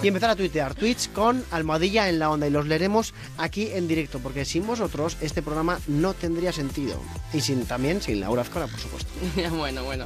y 0.02 0.08
empezar 0.08 0.30
a 0.30 0.38
tuitear 0.38 0.76
tweets 0.76 1.10
con 1.10 1.44
almohadilla 1.52 2.08
en 2.08 2.20
la 2.20 2.30
onda 2.30 2.48
y 2.48 2.52
los 2.52 2.68
leeremos 2.68 3.14
aquí 3.38 3.68
en 3.74 3.90
directo 3.90 4.20
porque 4.20 4.46
sin 4.46 4.66
vosotros 4.66 5.18
este 5.20 5.42
programa 5.42 5.78
no 5.88 6.14
tendría 6.14 6.54
sentido 6.54 6.98
y 7.34 7.42
sin 7.42 7.66
también 7.66 8.02
sin 8.02 8.22
Laura 8.22 8.44
Azcona 8.44 8.68
por 8.68 8.80
supuesto 8.80 9.12
bueno, 9.58 9.84
bueno. 9.84 10.06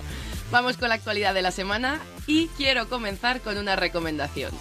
Vamos 0.50 0.78
con 0.78 0.90
la 0.90 0.96
actualidad 0.96 1.36
de 1.36 1.44
la 1.44 1.52
semana 1.52 2.00
y 2.26 2.48
quiero 2.58 2.90
comenzar 2.90 3.42
con 3.42 3.59
una 3.59 3.76
recomendación. 3.76 4.52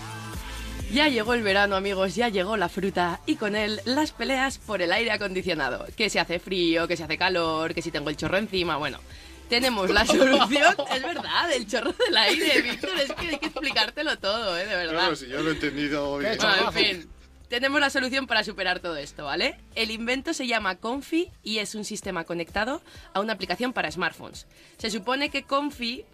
Ya 0.95 1.09
llegó 1.09 1.35
el 1.35 1.43
verano, 1.43 1.75
amigos, 1.75 2.15
ya 2.15 2.29
llegó 2.29 2.57
la 2.57 2.69
fruta 2.69 3.19
y 3.27 3.35
con 3.35 3.57
él 3.57 3.81
las 3.85 4.13
peleas 4.13 4.59
por 4.59 4.81
el 4.81 4.93
aire 4.93 5.11
acondicionado. 5.11 5.85
Que 5.97 6.09
si 6.09 6.19
hace 6.19 6.39
frío, 6.39 6.87
que 6.87 6.97
si 6.97 7.03
hace 7.03 7.19
calor, 7.19 7.75
que 7.75 7.83
si 7.83 7.91
tengo 7.91 8.11
el 8.11 8.17
chorro 8.17 8.39
encima, 8.39 8.77
bueno. 8.77 9.01
Tenemos 9.49 9.91
la 9.91 10.07
solución, 10.07 10.77
es 10.95 11.03
verdad, 11.03 11.51
el 11.53 11.67
chorro 11.67 11.93
del 11.93 12.17
aire, 12.17 12.63
Víctor, 12.63 12.97
es 12.97 13.13
que 13.13 13.27
hay 13.27 13.39
que 13.39 13.47
explicártelo 13.47 14.17
todo, 14.21 14.57
¿eh? 14.57 14.67
De 14.67 14.77
verdad. 14.77 15.17
si 15.17 15.27
yo 15.27 15.43
lo 15.43 15.51
he 15.51 15.55
entendido 15.55 16.17
bien. 16.19 16.37
Bueno, 16.39 16.69
en 16.69 16.73
fin, 16.73 17.11
tenemos 17.49 17.81
la 17.81 17.91
solución 17.91 18.29
para 18.29 18.45
superar 18.45 18.79
todo 18.79 18.97
esto, 18.97 19.25
¿vale? 19.25 19.57
El 19.75 19.91
invento 19.91 20.33
se 20.33 20.47
llama 20.47 20.77
Confi 20.77 21.29
y 21.43 21.59
es 21.59 21.75
un 21.75 21.85
sistema 21.85 22.23
conectado 22.23 22.83
a 23.15 23.21
una 23.21 23.33
aplicación 23.33 23.73
para 23.73 23.91
smartphones. 23.91 24.47
Se 24.79 24.91
supone 24.91 25.29
que 25.29 25.43
Confi 25.43 26.05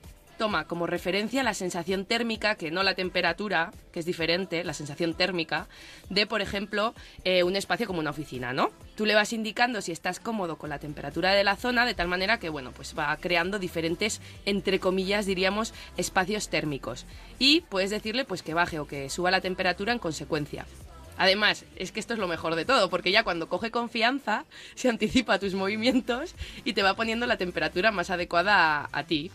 toma 0.40 0.64
como 0.64 0.86
referencia 0.86 1.42
la 1.42 1.52
sensación 1.52 2.06
térmica, 2.06 2.54
que 2.54 2.70
no 2.70 2.82
la 2.82 2.94
temperatura, 2.94 3.72
que 3.92 4.00
es 4.00 4.06
diferente, 4.06 4.64
la 4.64 4.72
sensación 4.72 5.12
térmica, 5.12 5.68
de, 6.08 6.26
por 6.26 6.40
ejemplo, 6.40 6.94
eh, 7.24 7.42
un 7.42 7.56
espacio 7.56 7.86
como 7.86 7.98
una 7.98 8.08
oficina, 8.08 8.54
¿no? 8.54 8.70
Tú 8.96 9.04
le 9.04 9.14
vas 9.14 9.34
indicando 9.34 9.82
si 9.82 9.92
estás 9.92 10.18
cómodo 10.18 10.56
con 10.56 10.70
la 10.70 10.78
temperatura 10.78 11.34
de 11.34 11.44
la 11.44 11.56
zona, 11.56 11.84
de 11.84 11.92
tal 11.92 12.08
manera 12.08 12.38
que, 12.38 12.48
bueno, 12.48 12.72
pues 12.72 12.98
va 12.98 13.14
creando 13.18 13.58
diferentes, 13.58 14.22
entre 14.46 14.80
comillas, 14.80 15.26
diríamos, 15.26 15.74
espacios 15.98 16.48
térmicos. 16.48 17.04
Y 17.38 17.60
puedes 17.60 17.90
decirle, 17.90 18.24
pues, 18.24 18.42
que 18.42 18.54
baje 18.54 18.78
o 18.78 18.86
que 18.86 19.10
suba 19.10 19.30
la 19.30 19.42
temperatura 19.42 19.92
en 19.92 19.98
consecuencia. 19.98 20.64
Además, 21.18 21.66
es 21.76 21.92
que 21.92 22.00
esto 22.00 22.14
es 22.14 22.18
lo 22.18 22.28
mejor 22.28 22.54
de 22.54 22.64
todo, 22.64 22.88
porque 22.88 23.12
ya 23.12 23.24
cuando 23.24 23.50
coge 23.50 23.70
confianza, 23.70 24.46
se 24.74 24.88
anticipa 24.88 25.38
tus 25.38 25.52
movimientos 25.52 26.34
y 26.64 26.72
te 26.72 26.82
va 26.82 26.94
poniendo 26.94 27.26
la 27.26 27.36
temperatura 27.36 27.90
más 27.90 28.08
adecuada 28.08 28.88
a 28.90 29.04
ti. 29.04 29.30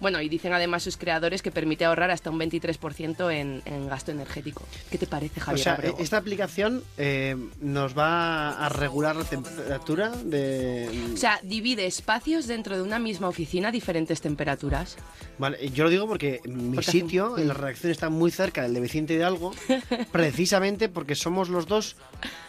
Bueno, 0.00 0.20
y 0.22 0.28
dicen 0.28 0.52
además 0.52 0.82
sus 0.82 0.96
creadores 0.96 1.42
que 1.42 1.50
permite 1.50 1.84
ahorrar 1.84 2.10
hasta 2.10 2.30
un 2.30 2.38
23% 2.40 3.32
en, 3.32 3.62
en 3.66 3.88
gasto 3.88 4.10
energético. 4.12 4.62
¿Qué 4.90 4.98
te 4.98 5.06
parece, 5.06 5.40
O 5.40 5.44
Javier? 5.44 5.62
sea, 5.64 5.74
Abrego? 5.74 5.98
esta 6.00 6.16
aplicación 6.16 6.82
eh, 6.98 7.36
nos 7.60 7.96
va 7.96 8.64
a 8.64 8.68
regular 8.70 9.16
la 9.16 9.24
temperatura 9.24 10.10
de... 10.10 10.88
O 11.14 11.16
sea, 11.16 11.38
divide 11.42 11.86
espacios 11.86 12.46
dentro 12.46 12.76
de 12.76 12.82
una 12.82 12.98
misma 12.98 13.28
oficina 13.28 13.68
a 13.68 13.72
diferentes 13.72 14.20
temperaturas. 14.20 14.96
Vale, 15.38 15.70
yo 15.70 15.84
lo 15.84 15.90
digo 15.90 16.06
porque 16.06 16.40
mi 16.44 16.76
Porque 16.76 16.90
sitio 16.90 17.38
en 17.38 17.48
la 17.48 17.54
redacción 17.54 17.92
está 17.92 18.08
muy 18.10 18.30
cerca 18.30 18.62
del 18.62 18.74
de 18.74 18.80
Vicente 18.80 19.14
Hidalgo, 19.14 19.52
precisamente 20.12 20.88
porque 20.88 21.14
somos 21.14 21.48
los 21.48 21.66
dos, 21.66 21.96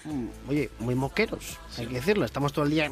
mm, 0.06 0.26
oye, 0.50 0.70
muy 0.80 0.96
moqueros, 0.96 1.58
hay 1.78 1.88
que 1.88 1.96
decirlo. 1.96 2.26
Estamos 2.26 2.54
todo 2.54 2.66
el 2.66 2.72
día 2.72 2.90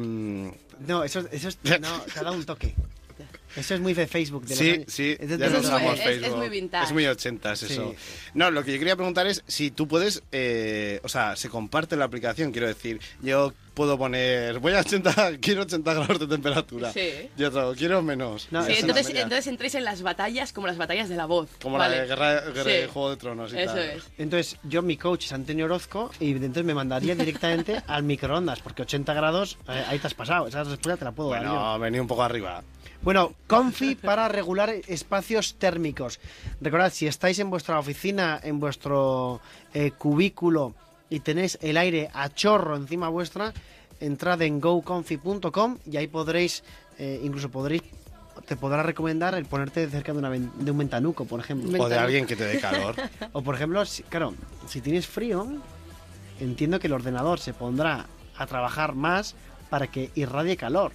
No, 0.86 1.04
eso, 1.04 1.20
eso 1.30 1.48
es, 1.48 1.58
no, 1.80 2.00
te 2.00 2.18
ha 2.18 2.22
dado 2.22 2.36
un 2.36 2.44
toque. 2.44 2.74
Eso 3.56 3.74
es 3.74 3.80
muy 3.80 3.94
de 3.94 4.06
Facebook. 4.06 4.44
De 4.46 4.56
sí, 4.56 4.70
años- 4.70 4.84
sí, 4.88 5.16
es 5.18 5.28
de- 5.28 5.38
ya 5.38 5.48
no 5.48 5.60
usamos 5.60 5.98
es- 6.00 6.30
muy 6.34 6.48
vintage. 6.48 6.84
Es 6.86 6.92
muy 6.92 7.06
ochentas 7.06 7.58
Sí. 7.60 7.66
eso. 7.72 7.94
No, 8.34 8.50
lo 8.50 8.64
que 8.64 8.72
yo 8.72 8.78
quería 8.78 8.96
preguntar 8.96 9.26
es 9.26 9.42
si 9.46 9.70
tú 9.70 9.86
puedes, 9.88 10.22
eh, 10.32 11.00
o 11.02 11.08
sea, 11.08 11.36
se 11.36 11.48
comparte 11.48 11.96
la 11.96 12.04
aplicación, 12.06 12.52
quiero 12.52 12.66
decir, 12.66 13.00
yo 13.22 13.52
puedo 13.74 13.98
poner, 13.98 14.60
voy 14.60 14.72
a 14.74 14.80
80, 14.80 15.32
quiero 15.40 15.62
80 15.62 15.94
grados 15.94 16.20
de 16.20 16.26
temperatura. 16.28 16.92
Sí. 16.92 17.28
Y 17.36 17.42
otro, 17.44 17.74
quiero 17.76 18.02
menos. 18.02 18.46
No, 18.52 18.64
Sí, 18.64 18.74
entonces, 18.78 19.08
entonces 19.10 19.46
entréis 19.48 19.74
en 19.74 19.84
las 19.84 20.02
batallas 20.02 20.52
como 20.52 20.66
las 20.68 20.76
batallas 20.76 21.08
de 21.08 21.16
la 21.16 21.26
voz. 21.26 21.48
Como 21.60 21.76
Vale. 21.78 21.96
la 21.96 22.02
de 22.02 22.08
Guerra, 22.08 22.40
Guerra 22.52 22.64
de 22.70 22.82
Sí. 22.84 22.88
Juego 22.92 23.10
de 23.10 23.16
Tronos 23.16 23.52
y 23.52 23.58
Eso 23.58 23.74
tal. 23.74 23.78
es. 23.84 24.04
Entonces, 24.18 24.56
yo, 24.62 24.82
mi 24.82 24.96
coach 24.96 25.24
es 25.26 25.32
Antonio 25.32 25.64
Orozco 25.64 26.10
y 26.20 26.30
entonces 26.32 26.64
me 26.64 26.74
mandaría 26.74 27.14
directamente 27.16 27.82
al 27.88 28.04
microondas, 28.04 28.60
porque 28.60 28.82
80 28.82 29.12
grados, 29.12 29.58
eh, 29.68 29.84
ahí 29.88 29.98
te 29.98 30.06
has 30.06 30.14
pasado. 30.14 30.46
Esa 30.46 30.62
respuesta 30.62 30.96
te 30.96 31.04
la 31.04 31.12
puedo 31.12 31.30
dar 31.30 31.42
yo. 31.42 31.48
Bueno, 31.50 31.78
vení 31.80 31.98
un 31.98 32.06
poco 32.06 32.22
arriba. 32.22 32.62
Bueno, 33.04 33.34
Confi 33.46 33.96
para 33.96 34.28
regular 34.28 34.70
espacios 34.88 35.56
térmicos. 35.58 36.20
Recordad, 36.60 36.90
si 36.92 37.06
estáis 37.06 37.38
en 37.38 37.50
vuestra 37.50 37.78
oficina, 37.78 38.40
en 38.42 38.58
vuestro 38.58 39.40
eh, 39.74 39.90
cubículo 39.90 40.74
y 41.10 41.20
tenéis 41.20 41.58
el 41.60 41.76
aire 41.76 42.10
a 42.14 42.30
chorro 42.30 42.76
encima 42.76 43.10
vuestra, 43.10 43.52
entrad 44.00 44.40
en 44.42 44.58
goconfi.com 44.58 45.78
y 45.90 45.98
ahí 45.98 46.06
podréis, 46.06 46.64
eh, 46.98 47.20
incluso 47.22 47.50
podréis, 47.50 47.82
te 48.46 48.56
podrá 48.56 48.82
recomendar 48.82 49.34
el 49.34 49.44
ponerte 49.44 49.86
cerca 49.90 50.12
de, 50.12 50.18
una 50.18 50.30
de 50.30 50.70
un 50.70 50.78
ventanuco, 50.78 51.26
por 51.26 51.40
ejemplo. 51.40 51.82
O 51.82 51.88
de 51.88 51.98
alguien 51.98 52.26
que 52.26 52.36
te 52.36 52.44
dé 52.46 52.58
calor. 52.58 52.96
O 53.34 53.42
por 53.42 53.54
ejemplo, 53.54 53.84
si- 53.84 54.02
claro, 54.04 54.32
si 54.66 54.80
tienes 54.80 55.06
frío, 55.06 55.46
entiendo 56.40 56.80
que 56.80 56.86
el 56.86 56.94
ordenador 56.94 57.38
se 57.38 57.52
pondrá 57.52 58.06
a 58.36 58.46
trabajar 58.46 58.94
más 58.94 59.34
para 59.68 59.88
que 59.88 60.10
irradie 60.14 60.56
calor. 60.56 60.92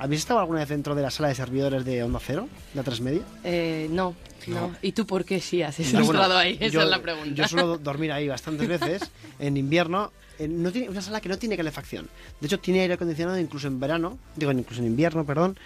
¿Habéis 0.00 0.20
estado 0.22 0.40
alguna 0.40 0.60
vez 0.60 0.68
dentro 0.70 0.94
de 0.94 1.02
la 1.02 1.10
sala 1.10 1.28
de 1.28 1.34
servidores 1.34 1.84
de 1.84 2.02
Onda 2.02 2.18
Cero, 2.24 2.48
de 2.72 2.80
A3 2.82 3.00
Media? 3.02 3.20
Eh, 3.44 3.86
no, 3.90 4.14
no, 4.46 4.74
¿Y 4.80 4.92
tú 4.92 5.06
por 5.06 5.26
qué 5.26 5.40
sí 5.40 5.62
has 5.62 5.76
Yo, 5.76 5.84
bueno, 6.04 6.22
estado 6.22 6.38
ahí? 6.38 6.56
Esa 6.58 6.68
yo- 6.72 6.82
es 6.82 6.88
la 6.88 7.02
pregunta. 7.02 7.34
Yo 7.34 7.46
suelo 7.46 7.66
do- 7.66 7.78
dormir 7.78 8.10
ahí 8.10 8.26
bastantes 8.26 8.66
veces 8.66 9.02
en 9.38 9.58
invierno. 9.58 10.10
No 10.38 10.72
tiene, 10.72 10.88
una 10.88 11.02
sala 11.02 11.20
que 11.20 11.28
no 11.28 11.36
tiene 11.36 11.54
calefacción. 11.54 12.08
De 12.40 12.46
hecho, 12.46 12.58
tiene 12.58 12.80
aire 12.80 12.94
acondicionado 12.94 13.38
incluso 13.38 13.66
en 13.66 13.78
verano, 13.78 14.18
digo, 14.36 14.50
incluso 14.52 14.80
en 14.80 14.86
invierno, 14.86 15.26
perdón, 15.26 15.58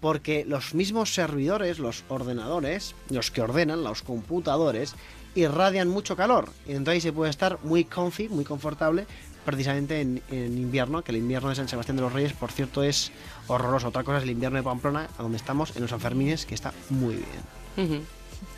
porque 0.00 0.44
los 0.46 0.72
mismos 0.72 1.12
servidores, 1.12 1.80
los 1.80 2.04
ordenadores, 2.08 2.94
los 3.10 3.32
que 3.32 3.42
ordenan, 3.42 3.82
los 3.82 4.02
computadores, 4.02 4.94
irradian 5.34 5.88
mucho 5.88 6.14
calor. 6.14 6.48
Y 6.64 6.70
entonces 6.72 6.94
ahí 6.94 7.00
se 7.00 7.12
puede 7.12 7.30
estar 7.30 7.58
muy 7.64 7.82
comfy, 7.84 8.28
muy 8.28 8.44
confortable, 8.44 9.06
precisamente 9.44 10.00
en, 10.00 10.22
en 10.30 10.58
invierno, 10.58 11.02
que 11.02 11.12
el 11.12 11.18
invierno 11.18 11.48
de 11.48 11.54
San 11.54 11.68
Sebastián 11.68 11.96
de 11.96 12.02
los 12.02 12.12
Reyes, 12.12 12.32
por 12.32 12.52
cierto, 12.52 12.82
es 12.82 13.10
horroroso. 13.46 13.88
Otra 13.88 14.04
cosa 14.04 14.18
es 14.18 14.24
el 14.24 14.30
invierno 14.30 14.58
de 14.58 14.62
Pamplona, 14.62 15.08
a 15.18 15.22
donde 15.22 15.36
estamos, 15.36 15.74
en 15.76 15.82
los 15.82 15.90
Sanfermines, 15.90 16.46
que 16.46 16.54
está 16.54 16.72
muy 16.90 17.16
bien. 17.16 18.02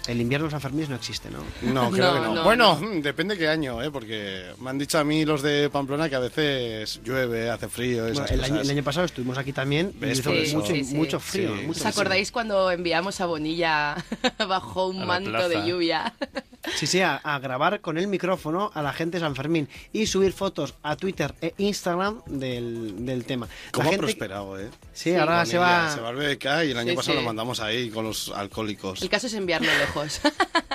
El 0.09 0.21
invierno 0.21 0.44
de 0.44 0.47
los 0.47 0.52
Sanfermines 0.52 0.88
no 0.88 0.97
existe, 0.97 1.28
¿no? 1.30 1.38
No, 1.73 1.90
creo 1.92 2.06
No, 2.06 2.14
que 2.14 2.21
no. 2.28 2.35
no, 2.35 2.44
bueno, 2.44 2.76
mm, 2.76 3.00
depende 3.02 3.38
qué 3.38 3.49
año, 3.49 3.80
¿eh? 3.82 3.90
Porque 3.90 4.47
me 4.61 4.71
han 4.71 4.78
dicho 4.78 4.99
a 4.99 5.04
mí 5.04 5.25
los 5.25 5.42
de 5.42 5.71
Pamplona 5.71 6.09
que 6.09 6.16
a 6.16 6.21
veces 6.21 7.00
llueve, 7.04 7.50
hace 7.50 7.68
frío, 7.68 8.06
esas 8.06 8.28
Bueno, 8.30 8.35
el, 8.35 8.44
año, 8.44 8.52
cosas. 8.54 8.66
el 8.68 8.76
año 8.76 8.85
pasado 8.85 9.06
estuvimos 9.06 9.38
aquí 9.38 9.52
también 9.52 9.92
y 10.00 10.06
hizo 10.11 10.32
eso. 10.32 10.56
mucho, 10.59 10.73
Sí, 10.75 10.85
sí. 10.85 10.94
mucho 10.97 11.21
frío. 11.21 11.49
Sí. 11.56 11.66
mucho 11.66 11.71
¿Os 11.71 11.76
frío. 11.78 11.88
acordáis 11.90 12.32
cuando 12.32 12.71
enviamos 12.71 13.21
a 13.21 13.26
Bonilla 13.26 13.97
bajo 14.49 14.88
un 14.88 14.97
A 14.97 15.00
la 15.00 15.06
manto 15.06 15.49
de 15.49 15.66
lluvia? 15.66 16.12
Sí, 16.76 16.87
sí, 16.87 17.00
a, 17.00 17.16
a 17.16 17.38
grabar 17.40 17.80
con 17.80 17.99
el 17.99 18.06
micrófono 18.06 18.71
a 18.75 18.82
la 18.82 18.92
gente 18.92 19.16
de 19.18 19.21
San 19.25 19.35
Fermín 19.35 19.68
y 19.92 20.06
subir 20.06 20.32
fotos 20.32 20.75
a 20.85 20.94
Twitter 20.94 21.35
e 21.40 21.54
Instagram 21.59 22.23
del, 22.26 23.04
del 23.04 23.25
tema. 23.25 23.47
La 23.47 23.52
¿Cómo 23.73 23.88
ha 23.88 23.90
gente- 23.92 24.06
prosperado, 24.06 24.61
eh? 24.61 24.71
Sí, 24.92 25.12
ahora 25.14 25.44
se 25.44 25.59
va... 25.59 25.90
Se 25.92 26.00
va 26.00 26.11
al 26.11 26.16
BBK 26.16 26.44
y 26.66 26.71
el 26.71 26.78
año 26.78 26.90
Sí, 26.90 26.97
pasado 26.97 27.14
sí. 27.14 27.21
lo 27.21 27.26
mandamos 27.26 27.59
ahí 27.59 27.90
con 27.90 28.04
los 28.04 28.28
alcohólicos. 28.30 29.02
El 29.02 29.09
caso 29.09 29.26
es 29.26 29.35
enviarlo 29.35 29.66
lejos. 29.76 29.91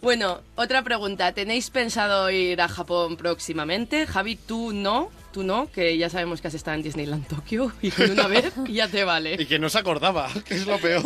bueno, 0.00 0.40
otra 0.54 0.82
pregunta. 0.82 1.32
¿Tenéis 1.32 1.70
pensado 1.70 2.30
ir 2.30 2.60
a 2.60 2.68
Japón 2.68 3.16
próximamente? 3.16 4.06
Javi, 4.06 4.36
tú 4.36 4.72
no, 4.72 5.10
tú 5.32 5.42
no, 5.42 5.70
que 5.70 5.96
ya 5.96 6.08
sabemos 6.08 6.40
que 6.40 6.48
has 6.48 6.54
estado 6.54 6.76
en 6.76 6.82
Disneyland 6.82 7.26
Tokio 7.26 7.72
y 7.82 7.90
con 7.90 8.10
una 8.10 8.26
vez 8.26 8.52
ya 8.68 8.88
te 8.88 9.00
Y 9.00 9.04
vale. 9.04 9.46
que 9.46 9.58
no 9.58 9.68
se 9.68 9.78
acordaba, 9.78 10.30
que 10.44 10.54
es 10.54 10.66
lo 10.66 10.78
peor. 10.78 11.02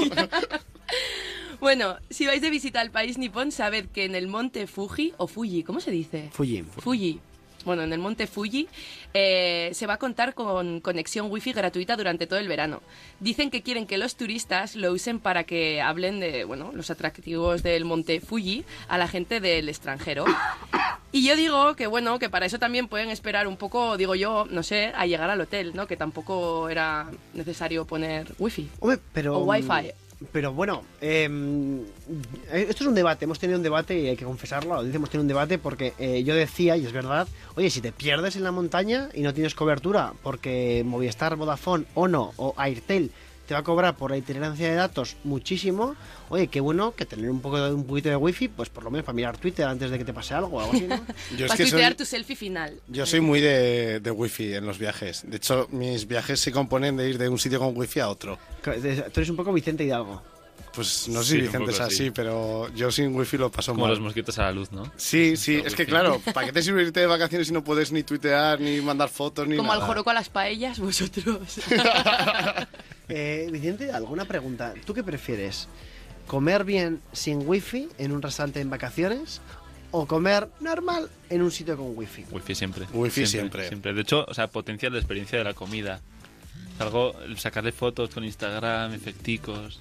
Bueno, 1.61 1.97
si 2.11 2.27
vais 2.27 2.43
de 2.43 2.51
visita 2.51 2.81
al 2.81 2.91
país 2.91 3.19
nipón, 3.19 3.51
sabed 3.51 3.87
que 3.87 4.05
en 4.05 4.15
el 4.15 4.29
monte 4.29 4.67
Fuji, 4.67 5.15
o 5.17 5.27
Fuji, 5.27 5.63
¿cómo 5.63 5.81
se 5.81 5.91
dice? 5.91 6.29
Fuji. 6.33 6.65
Fuji. 6.79 7.21
Bueno, 7.67 7.83
en 7.83 7.93
el 7.93 7.99
monte 7.99 8.29
Fuji 8.29 8.69
eh, 9.13 9.71
se 9.75 9.87
va 9.89 9.95
a 9.95 9.99
contar 9.99 10.35
con 10.35 10.81
conexión 10.81 11.31
wifi 11.31 11.53
gratuita 11.53 11.97
durante 11.97 12.29
todo 12.29 12.39
el 12.39 12.47
verano. 12.47 12.81
Dicen 13.19 13.51
que 13.51 13.63
quieren 13.63 13.89
que 13.89 13.99
los 13.99 14.15
turistas 14.15 14.77
lo 14.77 14.93
usen 14.93 15.19
para 15.19 15.43
que 15.45 15.83
hablen 15.83 16.21
de 16.21 16.45
bueno, 16.45 16.71
los 16.73 16.91
atractivos 16.91 17.65
del 17.65 17.85
monte 17.85 18.21
Fuji 18.21 18.65
a 18.87 18.99
la 18.99 19.09
gente 19.09 19.41
del 19.41 19.69
extranjero. 19.69 20.25
Y 21.11 21.27
yo 21.27 21.35
digo 21.35 21.75
que 21.75 21.89
bueno, 21.89 22.19
que 22.21 22.31
para 22.31 22.47
eso 22.47 22.59
también 22.61 22.87
pueden 22.87 23.11
esperar 23.11 23.49
un 23.49 23.57
poco, 23.57 23.97
digo 23.97 24.15
yo, 24.15 24.47
no 24.49 24.63
sé, 24.63 24.93
a 24.95 25.07
llegar 25.07 25.31
al 25.31 25.41
hotel, 25.41 25.73
¿no? 25.75 25.89
Que 25.89 25.97
tampoco 25.97 26.69
era 26.69 27.11
necesario 27.35 27.85
poner 27.85 28.33
wifi. 28.39 28.69
Hombre, 28.79 29.01
pero... 29.13 29.39
O 29.39 29.45
Wi-Fi. 29.45 29.93
Pero 30.33 30.53
bueno, 30.53 30.83
eh, 31.01 31.29
esto 32.53 32.85
es 32.85 32.89
un 32.89 32.95
debate, 32.95 33.25
hemos 33.25 33.39
tenido 33.39 33.59
un 33.59 33.63
debate 33.63 33.99
y 33.99 34.09
hay 34.09 34.17
que 34.17 34.25
confesarlo, 34.25 34.81
hemos 34.83 35.11
tenido 35.11 35.23
un 35.23 35.29
debate 35.29 35.59
porque 35.59 35.95
eh, 35.99 36.23
yo 36.25 36.35
decía, 36.35 36.77
y 36.77 36.85
es 36.85 36.93
verdad, 36.93 37.29
oye, 37.55 37.71
si 37.71 37.81
te 37.81 37.93
pierdes 37.93 38.37
en 38.37 38.45
la 38.45 38.53
montaña 38.53 39.09
y 39.15 39.23
no 39.23 39.33
tienes 39.35 39.55
cobertura 39.55 40.13
porque 40.23 40.83
Movistar, 40.85 41.37
Vodafone 41.37 41.85
o 41.95 42.09
no, 42.09 42.33
o 42.37 42.55
Airtel 42.57 43.11
te 43.47 43.55
va 43.55 43.61
a 43.61 43.63
cobrar 43.63 43.97
por 43.97 44.11
la 44.11 44.17
itinerancia 44.17 44.69
de 44.69 44.75
datos 44.75 45.17
muchísimo, 45.25 45.95
oye, 46.29 46.49
qué 46.49 46.61
bueno 46.61 46.95
que 46.95 47.07
tener 47.07 47.31
un 47.31 47.41
poco 47.41 47.61
de, 47.61 47.73
un 47.73 47.85
poquito 47.87 48.09
de 48.09 48.17
wifi, 48.17 48.49
pues 48.49 48.69
por 48.69 48.83
lo 48.85 48.91
menos 48.91 49.05
para 49.05 49.15
mirar 49.15 49.39
Twitter 49.39 49.67
antes 49.67 49.91
de 49.91 49.99
que 49.99 50.05
te 50.05 50.13
pase 50.13 50.35
algo 50.35 50.57
o 50.57 50.61
algo 50.61 50.73
así, 50.73 50.87
¿no? 50.87 50.97
Yo 51.39 51.47
es 51.47 51.51
Vas 51.51 51.57
que 51.57 51.67
soy, 51.67 51.95
tu 51.95 52.05
selfie 52.05 52.35
final. 52.37 52.75
yo 52.89 53.07
soy 53.07 53.21
muy 53.21 53.41
de, 53.41 54.01
de 54.01 54.11
wifi 54.11 54.55
en 54.55 54.67
los 54.67 54.79
viajes. 54.79 55.23
De 55.27 55.37
hecho, 55.37 55.69
mis 55.71 56.07
viajes 56.07 56.41
se 56.41 56.51
componen 56.53 56.97
de 56.97 57.09
ir 57.09 57.19
de 57.19 57.29
un 57.29 57.39
sitio 57.39 57.59
con 57.61 57.77
wifi 57.77 58.01
a 58.01 58.09
otro. 58.09 58.39
Tú 58.63 58.71
eres 58.73 59.31
un 59.31 59.37
poco 59.37 59.53
Vicente 59.53 59.85
Hidalgo. 59.85 60.23
Pues 60.75 61.09
no 61.09 61.23
sé 61.23 61.31
Sí, 61.31 61.37
si 61.37 61.41
Vicente 61.43 61.71
es 61.71 61.81
así, 61.81 61.95
así. 61.95 62.11
pero 62.11 62.69
yo 62.75 62.91
sin 62.91 63.15
wifi 63.17 63.39
lo 63.39 63.51
paso 63.51 63.73
Como 63.73 63.85
mal. 63.85 63.93
los 63.93 64.01
mosquitos 64.01 64.39
a 64.39 64.43
la 64.43 64.53
luz, 64.53 64.73
¿no? 64.73 64.93
Sí, 64.97 65.35
sí, 65.39 65.63
es 65.65 65.75
que 65.75 65.87
claro, 65.87 66.21
¿para 66.35 66.47
qué 66.49 66.53
te 66.53 66.63
sirve 66.63 66.83
irte 66.83 67.01
de 67.01 67.07
vacaciones 67.07 67.47
si 67.47 67.55
no 67.55 67.65
puedes 67.65 67.93
ni 67.93 68.03
tuitear, 68.03 68.61
ni 68.61 68.83
mandar 68.83 69.09
fotos, 69.09 69.49
ni 69.49 69.57
Como 69.57 69.73
al 69.73 69.79
nada? 69.79 69.87
joroco 69.89 70.11
a 70.11 70.15
las 70.15 70.29
paellas, 70.29 70.79
vosotros. 70.79 71.39
Eh, 73.09 73.49
Vicente, 73.53 73.91
alguna 73.93 74.25
pregunta. 74.25 74.75
¿Tú 74.85 74.95
qué 74.95 75.03
prefieres? 75.05 75.69
¿Comer 76.27 76.65
bien 76.65 77.01
sin 77.13 77.47
wifi 77.49 77.89
en 77.99 78.13
un 78.13 78.21
restaurante 78.23 78.61
en 78.61 78.71
vacaciones? 78.71 79.41
¿O 79.93 80.07
comer 80.07 80.49
normal 80.61 81.09
en 81.31 81.43
un 81.43 81.51
sitio 81.53 81.77
con 81.77 81.97
wifi? 81.97 82.25
Wifi 82.31 82.55
siempre. 82.55 82.87
Wifi 82.93 83.27
siempre. 83.27 83.69
siempre. 83.69 83.95
De 83.95 84.01
hecho, 84.03 84.25
o 84.29 84.35
sea, 84.35 84.49
potencia 84.49 84.91
la 84.91 84.99
experiencia 84.99 85.39
de 85.39 85.45
la 85.45 85.55
comida. 85.55 86.01
Algo, 86.79 87.15
sacarle 87.39 87.73
fotos 87.73 88.11
con 88.11 88.23
Instagram, 88.25 88.93
efecticos. 88.93 89.81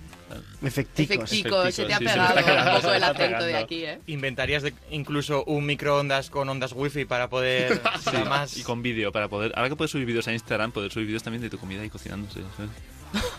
Efecticos. 0.64 1.16
Efectico, 1.32 1.70
se 1.72 1.84
te 1.86 1.94
ha 1.94 1.98
sí, 1.98 2.06
se 2.06 2.10
me 2.10 2.12
pegado 2.12 2.30
está 2.40 2.44
quedando, 2.46 2.72
un 2.72 2.82
poco 2.82 2.94
el 2.94 3.04
acento 3.04 3.44
de 3.46 3.58
aquí, 3.58 3.84
¿eh? 3.84 4.00
¿Inventarías 4.08 4.64
de- 4.64 4.74
incluso 4.92 5.44
un 5.44 5.66
microondas 5.66 6.30
con 6.30 6.48
ondas 6.48 6.72
wifi 6.74 7.04
para 7.04 7.30
poder 7.30 7.82
Sí, 8.10 8.18
más... 8.30 8.56
Y 8.56 8.64
con 8.64 8.82
vídeo, 8.82 9.12
para 9.12 9.28
poder... 9.28 9.52
Ahora 9.56 9.68
que 9.68 9.76
puedes 9.76 9.92
subir 9.92 10.06
vídeos 10.06 10.28
a 10.30 10.34
Instagram, 10.34 10.72
poder 10.72 10.90
subir 10.92 11.08
vídeos 11.08 11.24
también 11.24 11.42
de 11.42 11.50
tu 11.50 11.58
comida 11.58 11.84
y 11.84 11.90
cocinándose. 11.90 12.42
¿sabes? 12.56 12.72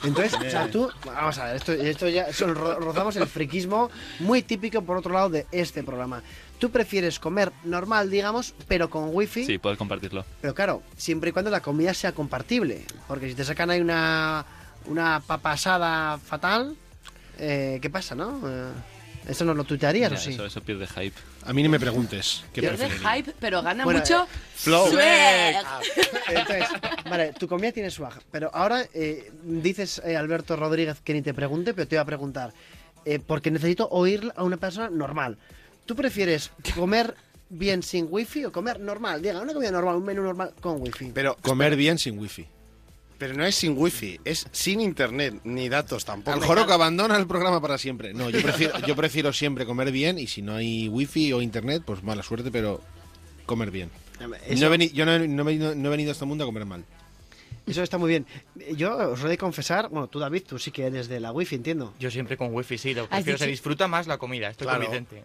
Entonces, 0.05 0.35
o 0.35 0.51
sea, 0.51 0.71
tú, 0.71 0.89
vamos 1.05 1.39
a 1.39 1.45
ver, 1.47 1.57
esto, 1.57 1.73
esto 1.73 2.09
ya 2.09 2.33
son- 2.33 2.55
rozamos 2.55 3.17
el 3.17 3.27
friquismo 3.27 3.91
muy 4.21 4.43
típico, 4.43 4.83
por 4.83 4.97
otro 4.97 5.13
lado, 5.13 5.31
de 5.31 5.47
este 5.53 5.83
programa. 5.83 6.23
Tú 6.59 6.71
prefieres 6.71 7.19
comer 7.19 7.53
normal, 7.65 8.09
digamos, 8.11 8.55
pero 8.67 8.89
con 8.89 9.11
wifi. 9.15 9.45
Sí, 9.45 9.59
poder 9.59 9.77
compartirlo. 9.77 10.25
Pero 10.41 10.55
claro, 10.55 10.83
siempre 10.97 11.31
y 11.31 11.33
cuando 11.33 11.51
la 11.51 11.61
comida 11.61 11.93
sea 11.93 12.13
compartible. 12.13 12.85
Porque 13.09 13.29
si 13.29 13.35
te 13.35 13.45
sacan 13.45 13.71
ahí 13.71 13.81
una, 13.81 14.47
una 14.87 15.21
papa 15.27 15.53
asada 15.53 16.17
fatal, 16.19 16.75
eh, 17.39 17.79
¿qué 17.83 17.91
pasa, 17.91 18.15
no? 18.15 18.41
Eh, 18.49 18.71
¿Eso 19.27 19.45
no 19.45 19.55
lo 19.55 19.65
tuitearías 19.65 20.13
o 20.13 20.17
sí? 20.17 20.31
eso, 20.35 20.47
eso 20.47 20.61
pierde 20.61 20.87
hype. 20.87 21.17
A 21.45 21.53
mí 21.53 21.63
ni 21.63 21.69
me 21.69 21.81
preguntes. 21.81 22.45
¿Qué 22.53 22.61
Pierde 22.61 22.77
preferiría? 22.79 23.15
hype, 23.15 23.35
pero 23.41 23.61
gana 23.63 23.85
Bueno, 23.85 24.01
mucho 24.01 24.23
eh, 24.23 24.27
Flow. 24.55 24.91
swag. 24.91 25.65
Entonces, 26.29 26.69
vale, 27.11 27.33
tu 27.33 27.49
comida 27.49 27.73
tiene 27.73 27.91
swag. 27.91 28.21
Pero 28.31 28.51
ahora 28.55 28.85
eh, 28.95 29.31
dices, 29.43 30.01
eh, 30.05 30.17
Alberto 30.17 30.55
Rodríguez, 30.57 31.01
que 31.03 31.13
ni 31.13 31.23
te 31.23 31.35
pregunte, 31.35 31.75
pero 31.75 31.89
te 31.89 31.97
voy 31.97 32.03
a 32.03 32.05
preguntar. 32.05 32.53
eh, 33.05 33.19
porque 33.25 33.51
necesito 33.51 33.89
oír 33.91 34.33
a 34.37 34.43
una 34.43 34.57
persona 34.57 34.91
normal. 34.91 35.39
¿Tú 35.87 35.95
prefieres 35.95 36.51
comer 36.75 37.15
bien 37.49 37.83
sin 37.85 38.09
wifi 38.11 38.45
o 38.45 38.51
comer 38.53 38.81
normal? 38.81 39.23
Diga, 39.23 39.41
una 39.41 39.53
comida 39.55 39.71
normal, 39.71 39.97
un 39.97 40.05
menú 40.05 40.23
normal 40.23 40.53
con 40.61 40.81
wifi. 40.83 41.13
Pero, 41.15 41.37
Comer 41.43 41.77
bien 41.77 41.99
sin 41.99 42.19
wifi. 42.19 42.47
Pero 43.19 43.35
no 43.35 43.45
es 43.45 43.55
sin 43.55 43.77
wifi, 43.79 44.21
es 44.25 44.47
sin 44.53 44.81
internet, 44.81 45.41
ni 45.45 45.69
datos 45.69 46.05
tampoco. 46.05 46.35
lo 46.37 46.41
mejor 46.41 46.67
que 46.67 46.73
abandona 46.73 47.17
el 47.17 47.27
programa 47.27 47.61
para 47.61 47.79
siempre. 47.79 48.13
No, 48.15 48.29
yo 48.31 48.43
prefiero, 48.43 48.79
yo 48.87 48.95
prefiero 48.97 49.33
siempre 49.33 49.65
comer 49.67 49.91
bien 49.93 50.19
y 50.19 50.27
si 50.27 50.43
no 50.43 50.55
hay 50.57 50.89
wifi 50.89 51.33
o 51.33 51.41
internet, 51.43 51.83
pues 51.87 52.03
mala 52.03 52.23
suerte, 52.23 52.51
pero 52.51 52.81
comer 53.47 53.71
bien. 53.71 53.91
Eso- 54.47 54.69
No 54.69 54.75
he 54.75 54.89
yo 54.89 55.05
no, 55.07 55.15
he- 55.15 55.29
no 55.29 55.43
he 55.43 55.45
venido, 55.47 55.75
no 55.75 55.89
he 55.89 55.91
venido 55.91 56.11
a 56.11 56.13
este 56.13 56.25
mundo 56.25 56.45
a 56.45 56.47
comer 56.47 56.65
mal. 56.67 56.85
Eso 57.67 57.83
está 57.83 57.99
muy 57.99 58.09
bien. 58.09 58.27
Yo 58.77 58.97
os 58.97 59.25
he 59.25 59.29
de 59.29 59.37
confesar, 59.39 59.89
bueno, 59.89 60.07
tú 60.07 60.19
David, 60.21 60.45
tú 60.47 60.59
sí 60.59 60.71
que 60.71 60.85
eres 60.87 61.09
de 61.09 61.19
la 61.19 61.33
wifi, 61.33 61.57
entiendo. 61.57 61.95
Yo 61.99 62.11
siempre 62.11 62.37
con 62.37 62.55
wifi, 62.55 62.79
sí, 62.79 62.95
lo 62.95 63.03
¿Has 63.03 63.09
prefiero. 63.09 63.39
Se 63.39 63.47
disfruta 63.47 63.89
más 63.89 64.07
la 64.07 64.19
comida, 64.19 64.51
estoy 64.51 64.67
Claro. 64.67 64.85
con 64.85 64.91
Vicente. 64.93 65.25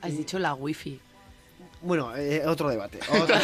Has 0.00 0.16
dicho 0.16 0.38
la 0.38 0.54
wifi. 0.54 1.00
Bueno, 1.80 2.14
eh, 2.16 2.44
otro 2.46 2.68
debate. 2.68 2.98
Otro, 3.08 3.36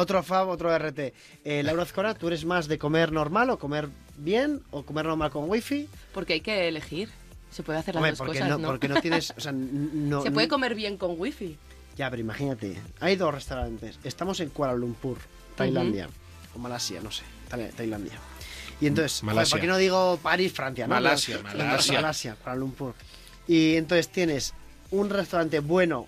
otro 0.00 0.22
FAB, 0.22 0.48
otro 0.48 0.76
RT. 0.78 0.98
Eh, 1.44 1.62
Laura 1.62 1.82
Azcora, 1.82 2.14
¿tú 2.14 2.28
eres 2.28 2.44
más 2.46 2.66
de 2.66 2.78
comer 2.78 3.12
normal 3.12 3.50
o 3.50 3.58
comer 3.58 3.88
bien 4.16 4.62
o 4.70 4.84
comer 4.84 5.04
normal 5.06 5.30
con 5.30 5.50
wifi? 5.50 5.86
Porque 6.14 6.32
hay 6.34 6.40
que 6.40 6.66
elegir. 6.68 7.10
Se 7.50 7.62
puede 7.62 7.78
hacer 7.78 7.94
las 7.94 8.00
Hombre, 8.00 8.10
dos 8.12 8.18
porque 8.18 8.32
cosas, 8.38 8.48
no, 8.50 8.58
¿no? 8.58 8.68
porque 8.68 8.88
no 8.88 9.00
tienes, 9.00 9.32
o 9.36 9.40
sea, 9.40 9.50
n- 9.52 9.68
no, 9.92 10.22
Se 10.22 10.30
puede 10.30 10.48
comer 10.48 10.74
bien 10.74 10.96
con 10.96 11.14
wifi. 11.18 11.56
Ya, 11.96 12.08
pero 12.10 12.20
imagínate, 12.22 12.76
hay 13.00 13.16
dos 13.16 13.34
restaurantes. 13.34 13.98
Estamos 14.04 14.40
en 14.40 14.50
Kuala 14.50 14.74
Lumpur, 14.74 15.18
Tailandia, 15.56 16.08
o 16.54 16.58
Malasia, 16.58 17.00
no 17.02 17.10
sé, 17.10 17.24
Tailandia. 17.76 18.12
Y 18.80 18.86
entonces, 18.86 19.20
joder, 19.20 19.34
Malasia. 19.34 19.50
¿por 19.50 19.60
qué 19.60 19.66
no 19.66 19.76
digo 19.76 20.18
París, 20.22 20.52
Francia? 20.52 20.86
¿no? 20.86 20.94
Malasia, 20.94 21.40
Malasia. 21.42 21.94
Malasia, 21.94 22.36
Kuala 22.36 22.58
Lumpur. 22.58 22.94
Y 23.46 23.74
entonces 23.76 24.08
tienes 24.08 24.54
un 24.90 25.10
restaurante 25.10 25.58
bueno 25.60 26.06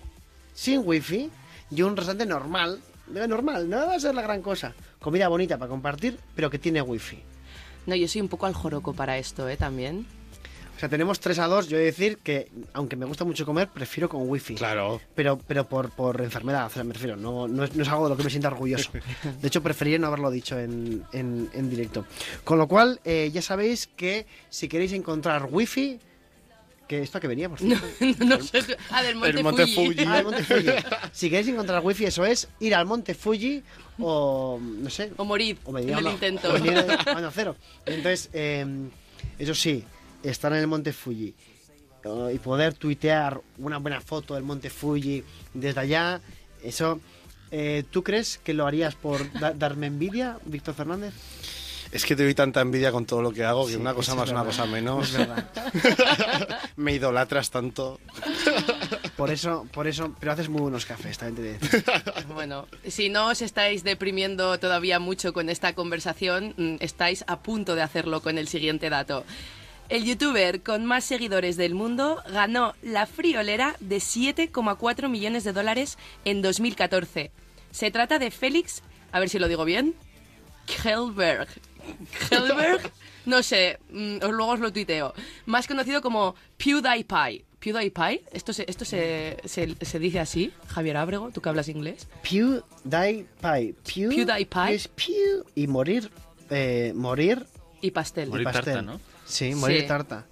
sin 0.53 0.81
wifi 0.85 1.29
y 1.71 1.81
un 1.81 1.95
restaurante 1.95 2.25
normal, 2.25 2.79
de 3.07 3.27
normal, 3.27 3.69
no 3.69 3.77
va 3.87 3.95
a 3.95 3.99
ser 3.99 4.13
la 4.15 4.21
gran 4.21 4.41
cosa. 4.41 4.73
Comida 4.99 5.27
bonita 5.27 5.57
para 5.57 5.69
compartir, 5.69 6.17
pero 6.35 6.49
que 6.49 6.59
tiene 6.59 6.81
wifi. 6.81 7.19
No, 7.87 7.95
yo 7.95 8.07
soy 8.07 8.21
un 8.21 8.27
poco 8.29 8.45
al 8.45 8.53
joroco 8.53 8.93
para 8.93 9.17
esto, 9.17 9.47
¿eh? 9.49 9.57
También. 9.57 10.05
O 10.75 10.79
sea, 10.81 10.89
tenemos 10.89 11.19
3 11.19 11.37
a 11.39 11.47
2. 11.47 11.67
Yo 11.67 11.77
he 11.77 11.81
de 11.81 11.85
decir 11.87 12.17
que, 12.23 12.49
aunque 12.73 12.95
me 12.95 13.05
gusta 13.05 13.23
mucho 13.23 13.45
comer, 13.45 13.67
prefiero 13.67 14.09
con 14.09 14.27
wifi. 14.27 14.55
Claro. 14.55 14.99
Pero, 15.15 15.37
pero 15.37 15.67
por, 15.69 15.91
por 15.91 16.21
enfermedad, 16.21 16.65
o 16.67 16.69
sea, 16.69 16.83
me 16.83 16.93
refiero, 16.93 17.15
no, 17.15 17.47
no, 17.47 17.63
es, 17.63 17.75
no 17.75 17.83
es 17.83 17.89
algo 17.89 18.05
de 18.05 18.09
lo 18.11 18.17
que 18.17 18.23
me 18.23 18.29
sienta 18.31 18.47
orgulloso. 18.47 18.91
De 19.41 19.47
hecho, 19.47 19.61
preferiría 19.61 19.99
no 19.99 20.07
haberlo 20.07 20.31
dicho 20.31 20.57
en, 20.59 21.03
en- 21.11 21.49
en 21.53 21.69
directo. 21.69 22.05
Con 22.43 22.57
lo 22.57 22.67
cual, 22.67 22.99
eh, 23.03 23.29
ya 23.31 23.41
sabéis 23.43 23.87
que 23.95 24.25
si 24.49 24.67
queréis 24.67 24.93
encontrar 24.93 25.47
wifi, 25.51 25.99
que 26.91 27.01
esto 27.01 27.17
a 27.17 27.21
que 27.21 27.27
venía, 27.29 27.47
por 27.47 27.57
cierto. 27.59 27.85
no 28.25 28.41
sé. 28.41 28.77
Ah, 28.89 29.01
del 29.01 29.15
Monte, 29.15 29.37
El 29.37 29.43
Monte 29.43 29.65
Fuji. 29.67 29.87
Fuji. 29.93 30.05
Ah, 30.07 30.17
el 30.19 30.25
Monte 30.25 30.43
Fuji. 30.43 30.67
Si 31.13 31.29
queréis 31.29 31.47
encontrar 31.47 31.81
wifi, 31.83 32.03
eso 32.05 32.25
es 32.25 32.49
ir 32.59 32.75
al 32.75 32.85
Monte 32.85 33.13
Fuji 33.13 33.63
o, 33.99 34.59
no 34.61 34.89
sé, 34.89 35.11
O 35.15 35.23
morir 35.23 35.57
o 35.63 35.71
me 35.71 35.81
en 35.83 35.89
el 35.89 36.03
no, 36.03 36.11
intento. 36.11 36.49
o 36.49 36.53
venir 36.53 36.77
a 36.79 37.03
Banda 37.13 37.31
cero. 37.33 37.55
Entonces, 37.85 38.29
eh, 38.33 38.65
eso 39.39 39.55
sí, 39.55 39.85
estar 40.23 40.51
en 40.51 40.59
el 40.59 40.67
Monte 40.67 40.91
Fuji 40.91 41.33
eh, 42.03 42.31
y 42.35 42.39
poder 42.39 42.73
tuitear 42.73 43.39
una 43.57 43.77
buena 43.77 44.01
foto 44.01 44.33
del 44.35 44.43
Monte 44.43 44.69
Fuji 44.69 45.23
desde 45.53 45.79
allá, 45.79 46.19
eso, 46.61 46.99
eh, 47.51 47.83
¿tú 47.89 48.03
crees 48.03 48.37
que 48.37 48.53
lo 48.53 48.67
harías 48.67 48.95
por 48.95 49.31
da- 49.39 49.53
darme 49.53 49.87
envidia, 49.87 50.37
Víctor 50.45 50.73
Fernández? 50.75 51.13
Es 51.91 52.05
que 52.05 52.15
te 52.15 52.23
doy 52.23 52.33
tanta 52.33 52.61
envidia 52.61 52.91
con 52.91 53.05
todo 53.05 53.21
lo 53.21 53.31
que 53.31 53.43
hago 53.43 53.65
que 53.65 53.73
Sí, 53.73 53.77
una 53.77 53.93
cosa 53.93 54.15
más, 54.15 54.29
una 54.29 54.45
cosa 54.45 54.65
menos. 54.65 55.09
Es 55.09 55.17
verdad. 55.17 55.49
Me 56.77 56.93
idolatras 56.93 57.51
tanto. 57.51 57.99
Por 59.17 59.29
eso, 59.29 59.67
por 59.71 59.87
eso, 59.87 60.15
pero 60.19 60.31
haces 60.31 60.49
muy 60.49 60.61
buenos 60.61 60.85
cafés, 60.85 61.17
también 61.17 61.59
te 61.59 61.67
digo. 61.67 61.83
Bueno, 62.33 62.67
si 62.87 63.09
no 63.09 63.27
os 63.27 63.41
estáis 63.41 63.83
deprimiendo 63.83 64.57
todavía 64.57 64.99
mucho 64.99 65.33
con 65.33 65.49
esta 65.49 65.73
conversación, 65.73 66.53
mm, 66.57 66.75
estáis 66.79 67.25
a 67.27 67.41
punto 67.41 67.75
de 67.75 67.81
hacerlo 67.81 68.21
con 68.21 68.37
el 68.37 68.47
siguiente 68.47 68.89
dato. 68.89 69.25
El 69.89 70.05
youtuber 70.05 70.63
con 70.63 70.85
más 70.85 71.03
seguidores 71.03 71.57
del 71.57 71.75
mundo 71.75 72.23
ganó 72.31 72.73
la 72.81 73.05
friolera 73.05 73.75
de 73.81 73.97
7,4 73.97 75.09
millones 75.09 75.43
de 75.43 75.51
dólares 75.51 75.97
en 76.23 76.41
2014. 76.41 77.31
Se 77.71 77.91
trata 77.91 78.17
de 78.17 78.31
Félix, 78.31 78.81
a 79.11 79.19
ver 79.19 79.27
si 79.27 79.37
lo 79.37 79.49
digo 79.49 79.65
bien, 79.65 79.93
Kjellberg. 80.65 81.49
Kjellberg, 82.29 82.91
no 83.25 83.41
sé, 83.43 83.79
mm, 83.89 84.17
os- 84.23 84.31
luego 84.31 84.51
os 84.53 84.59
lo 84.59 84.71
tuiteo. 84.73 85.13
Más 85.45 85.67
conocido 85.67 86.01
como 86.01 86.35
PewDiePie. 86.57 87.45
PewDiePie, 87.59 88.23
esto 88.31 88.53
se, 88.53 88.65
esto 88.67 88.85
se, 88.85 89.37
se, 89.45 89.75
se 89.79 89.99
dice 89.99 90.19
así, 90.19 90.51
Javier 90.67 90.97
Ábrego, 90.97 91.29
tú 91.31 91.41
que 91.41 91.49
hablas 91.49 91.67
inglés. 91.69 92.07
PewDiePie. 92.23 93.75
Pew, 93.93 94.09
PewDiePie. 94.09 94.73
Es 94.73 94.87
pew 94.87 95.43
y 95.55 95.67
morir, 95.67 96.09
eh, 96.49 96.91
morir 96.95 97.45
Y 97.81 97.91
pastel. 97.91 98.29
Morir 98.29 98.45
pastel. 98.45 98.63
tarta, 98.65 98.81
¿no? 98.81 98.99
Sí, 99.25 99.53
morir 99.55 99.81
Sí. 99.81 99.87
tarta. 99.87 100.25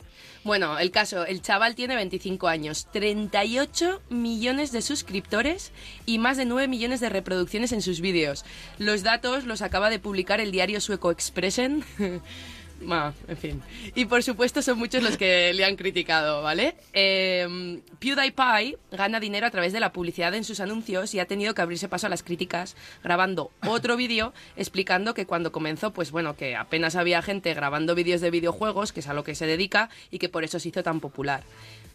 Bueno, 0.46 0.80
el 0.80 0.90
caso, 0.92 1.26
el 1.26 1.42
chaval 1.42 1.76
tiene 1.76 1.96
25 1.96 2.48
años, 2.48 2.88
38 2.94 4.02
millones 4.10 4.72
de 4.72 4.82
suscriptores 4.82 5.72
y 6.06 6.18
más 6.18 6.38
de 6.38 6.46
9 6.46 6.70
millones 6.70 7.02
de 7.02 7.10
reproducciones 7.10 7.74
en 7.74 7.82
sus 7.82 8.00
vídeos. 8.00 8.46
Los 8.78 9.04
datos 9.04 9.44
los 9.44 9.62
acaba 9.62 9.90
de 9.90 10.00
publicar 10.00 10.40
el 10.40 10.52
diario 10.52 10.80
sueco 10.80 11.12
Expressen. 11.12 11.84
En 13.28 13.38
fin. 13.38 13.62
Y 13.96 14.06
por 14.06 14.24
supuesto 14.24 14.62
son 14.62 14.78
muchos 14.78 15.04
los 15.04 15.18
que 15.18 15.54
le 15.56 15.66
han 15.66 15.76
criticado, 15.76 16.42
¿vale? 16.42 16.76
Eh, 16.94 17.82
PewDiePie 18.00 18.78
gana 18.92 19.20
dinero 19.20 19.48
a 19.48 19.52
través 19.52 19.74
de 19.74 19.80
la 19.80 19.92
publicidad 19.92 20.34
en 20.34 20.44
sus 20.44 20.60
anuncios 20.60 21.14
y 21.14 21.20
ha 21.20 21.26
tenido 21.26 21.54
que 21.54 21.62
abrirse 21.62 21.90
paso 21.90 22.08
a 22.08 22.10
las 22.10 22.24
críticas 22.24 22.76
grabando 23.04 23.52
otro 23.68 23.98
vídeo 23.98 24.34
explicando 24.56 25.14
que 25.14 25.26
cuando 25.26 25.52
comenzó, 25.52 25.92
pues 25.92 26.12
bueno, 26.12 26.36
que 26.36 26.56
apenas 26.56 26.96
había 26.96 27.22
gente 27.22 27.54
grabando 27.54 27.96
vídeos 27.96 28.22
de 28.22 28.32
videojuegos, 28.32 28.94
que 28.94 29.02
es 29.02 29.08
a 29.08 29.14
lo 29.14 29.24
que 29.24 29.36
se 29.36 29.46
dedica, 29.46 29.90
y 30.12 30.20
que 30.20 30.30
por 30.30 30.44
eso 30.44 30.60
se 30.60 30.70
hizo 30.70 30.84
tan 30.84 31.00
popular. 31.00 31.44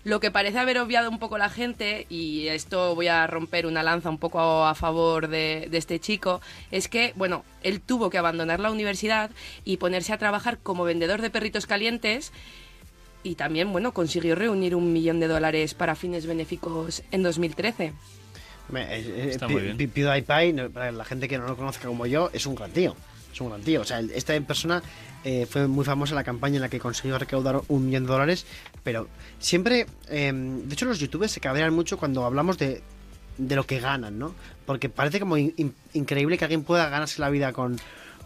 Lo 0.04 0.20
que 0.20 0.30
parece 0.30 0.58
haber 0.58 0.78
obviado 0.78 1.08
un 1.10 1.18
poco 1.18 1.38
la 1.38 1.48
gente, 1.48 2.06
y 2.10 2.48
esto 2.48 2.94
voy 2.94 3.08
a 3.08 3.26
romper 3.26 3.64
una 3.66 3.82
lanza 3.82 4.10
un 4.10 4.18
poco 4.18 4.64
a 4.66 4.74
favor 4.74 5.28
de, 5.28 5.66
de 5.70 5.78
este 5.78 5.98
chico, 5.98 6.42
es 6.70 6.88
que, 6.88 7.14
bueno, 7.16 7.42
él 7.62 7.80
tuvo 7.80 8.10
que 8.10 8.18
abandonar 8.18 8.60
la 8.60 8.70
universidad 8.70 9.30
y 9.64 9.78
ponerse 9.78 10.12
a 10.12 10.18
trabajar 10.18 10.58
como 10.58 10.84
vendedor 10.84 11.22
de 11.22 11.30
perritos 11.30 11.64
calientes 11.66 12.32
y 13.22 13.36
también, 13.36 13.72
bueno, 13.72 13.92
consiguió 13.94 14.34
reunir 14.34 14.74
un 14.74 14.92
millón 14.92 15.20
de 15.20 15.28
dólares 15.28 15.72
para 15.72 15.94
fines 15.94 16.26
benéficos 16.26 17.02
en 17.10 17.22
2013. 17.22 17.94
Hombre, 18.68 18.82
eh, 18.98 19.00
eh, 19.06 19.28
Está 19.30 19.46
Pi- 19.46 19.54
muy 19.54 19.62
bien. 19.62 19.76
PewDiePie, 19.78 20.68
para 20.68 20.92
la 20.92 21.04
gente 21.06 21.28
que 21.28 21.38
no 21.38 21.46
lo 21.46 21.56
conozca 21.56 21.88
como 21.88 22.04
yo, 22.04 22.28
es 22.34 22.44
un 22.44 22.54
gran 22.54 22.70
tío. 22.72 22.94
Es 23.34 23.40
un 23.40 23.48
gran 23.48 23.60
tío. 23.62 23.80
O 23.80 23.84
sea, 23.84 23.98
esta 24.00 24.38
persona 24.42 24.80
eh, 25.24 25.44
fue 25.50 25.66
muy 25.66 25.84
famosa 25.84 26.12
en 26.12 26.16
la 26.16 26.24
campaña 26.24 26.56
en 26.56 26.62
la 26.62 26.68
que 26.68 26.78
consiguió 26.78 27.18
recaudar 27.18 27.60
un 27.68 27.84
millón 27.86 28.04
de 28.04 28.12
dólares, 28.12 28.46
pero 28.84 29.08
siempre, 29.40 29.86
eh, 30.08 30.32
de 30.32 30.72
hecho 30.72 30.86
los 30.86 31.00
youtubers 31.00 31.32
se 31.32 31.40
cabrean 31.40 31.74
mucho 31.74 31.98
cuando 31.98 32.24
hablamos 32.24 32.58
de, 32.58 32.80
de 33.36 33.56
lo 33.56 33.66
que 33.66 33.80
ganan, 33.80 34.18
¿no? 34.18 34.34
Porque 34.66 34.88
parece 34.88 35.18
como 35.18 35.36
in- 35.36 35.52
in- 35.56 35.74
increíble 35.94 36.38
que 36.38 36.44
alguien 36.44 36.62
pueda 36.62 36.88
ganarse 36.88 37.20
la 37.20 37.28
vida 37.30 37.52
con, 37.52 37.76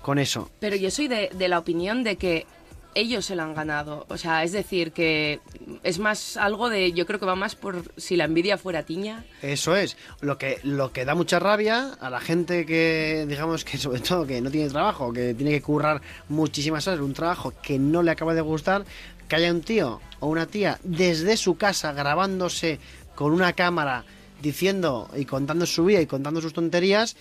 con 0.02 0.18
eso. 0.18 0.50
Pero 0.60 0.76
yo 0.76 0.90
soy 0.90 1.08
de, 1.08 1.30
de 1.34 1.48
la 1.48 1.58
opinión 1.58 2.04
de 2.04 2.16
que 2.16 2.46
ellos 2.94 3.26
se 3.26 3.36
lo 3.36 3.42
han 3.42 3.54
ganado. 3.54 4.06
O 4.08 4.16
sea, 4.16 4.42
es 4.44 4.52
decir, 4.52 4.92
que 4.92 5.40
es 5.82 5.98
más 5.98 6.36
algo 6.36 6.68
de, 6.68 6.92
yo 6.92 7.06
creo 7.06 7.20
que 7.20 7.26
va 7.26 7.36
más 7.36 7.54
por 7.54 7.82
si 7.96 8.16
la 8.16 8.24
envidia 8.24 8.58
fuera 8.58 8.82
tiña. 8.84 9.24
Eso 9.42 9.76
es. 9.76 9.96
Lo 10.20 10.38
que, 10.38 10.60
lo 10.62 10.92
que 10.92 11.04
da 11.04 11.14
mucha 11.14 11.38
rabia 11.38 11.94
a 12.00 12.10
la 12.10 12.20
gente 12.20 12.66
que, 12.66 13.24
digamos 13.28 13.64
que 13.64 13.78
sobre 13.78 14.00
todo 14.00 14.26
que 14.26 14.40
no 14.40 14.50
tiene 14.50 14.68
trabajo, 14.68 15.12
que 15.12 15.34
tiene 15.34 15.52
que 15.52 15.62
currar 15.62 16.02
muchísimas 16.28 16.86
horas, 16.88 17.00
un 17.00 17.14
trabajo 17.14 17.52
que 17.62 17.78
no 17.78 18.02
le 18.02 18.10
acaba 18.10 18.34
de 18.34 18.40
gustar, 18.40 18.84
que 19.28 19.36
haya 19.36 19.52
un 19.52 19.60
tío 19.60 20.00
o 20.20 20.26
una 20.28 20.46
tía 20.46 20.78
desde 20.82 21.36
su 21.36 21.56
casa 21.56 21.92
grabándose 21.92 22.80
con 23.14 23.32
una 23.32 23.52
cámara 23.52 24.04
diciendo 24.42 25.10
y 25.16 25.24
contando 25.24 25.66
su 25.66 25.84
vida 25.84 26.00
y 26.00 26.06
contando 26.06 26.40
sus 26.40 26.52
tonterías, 26.52 27.16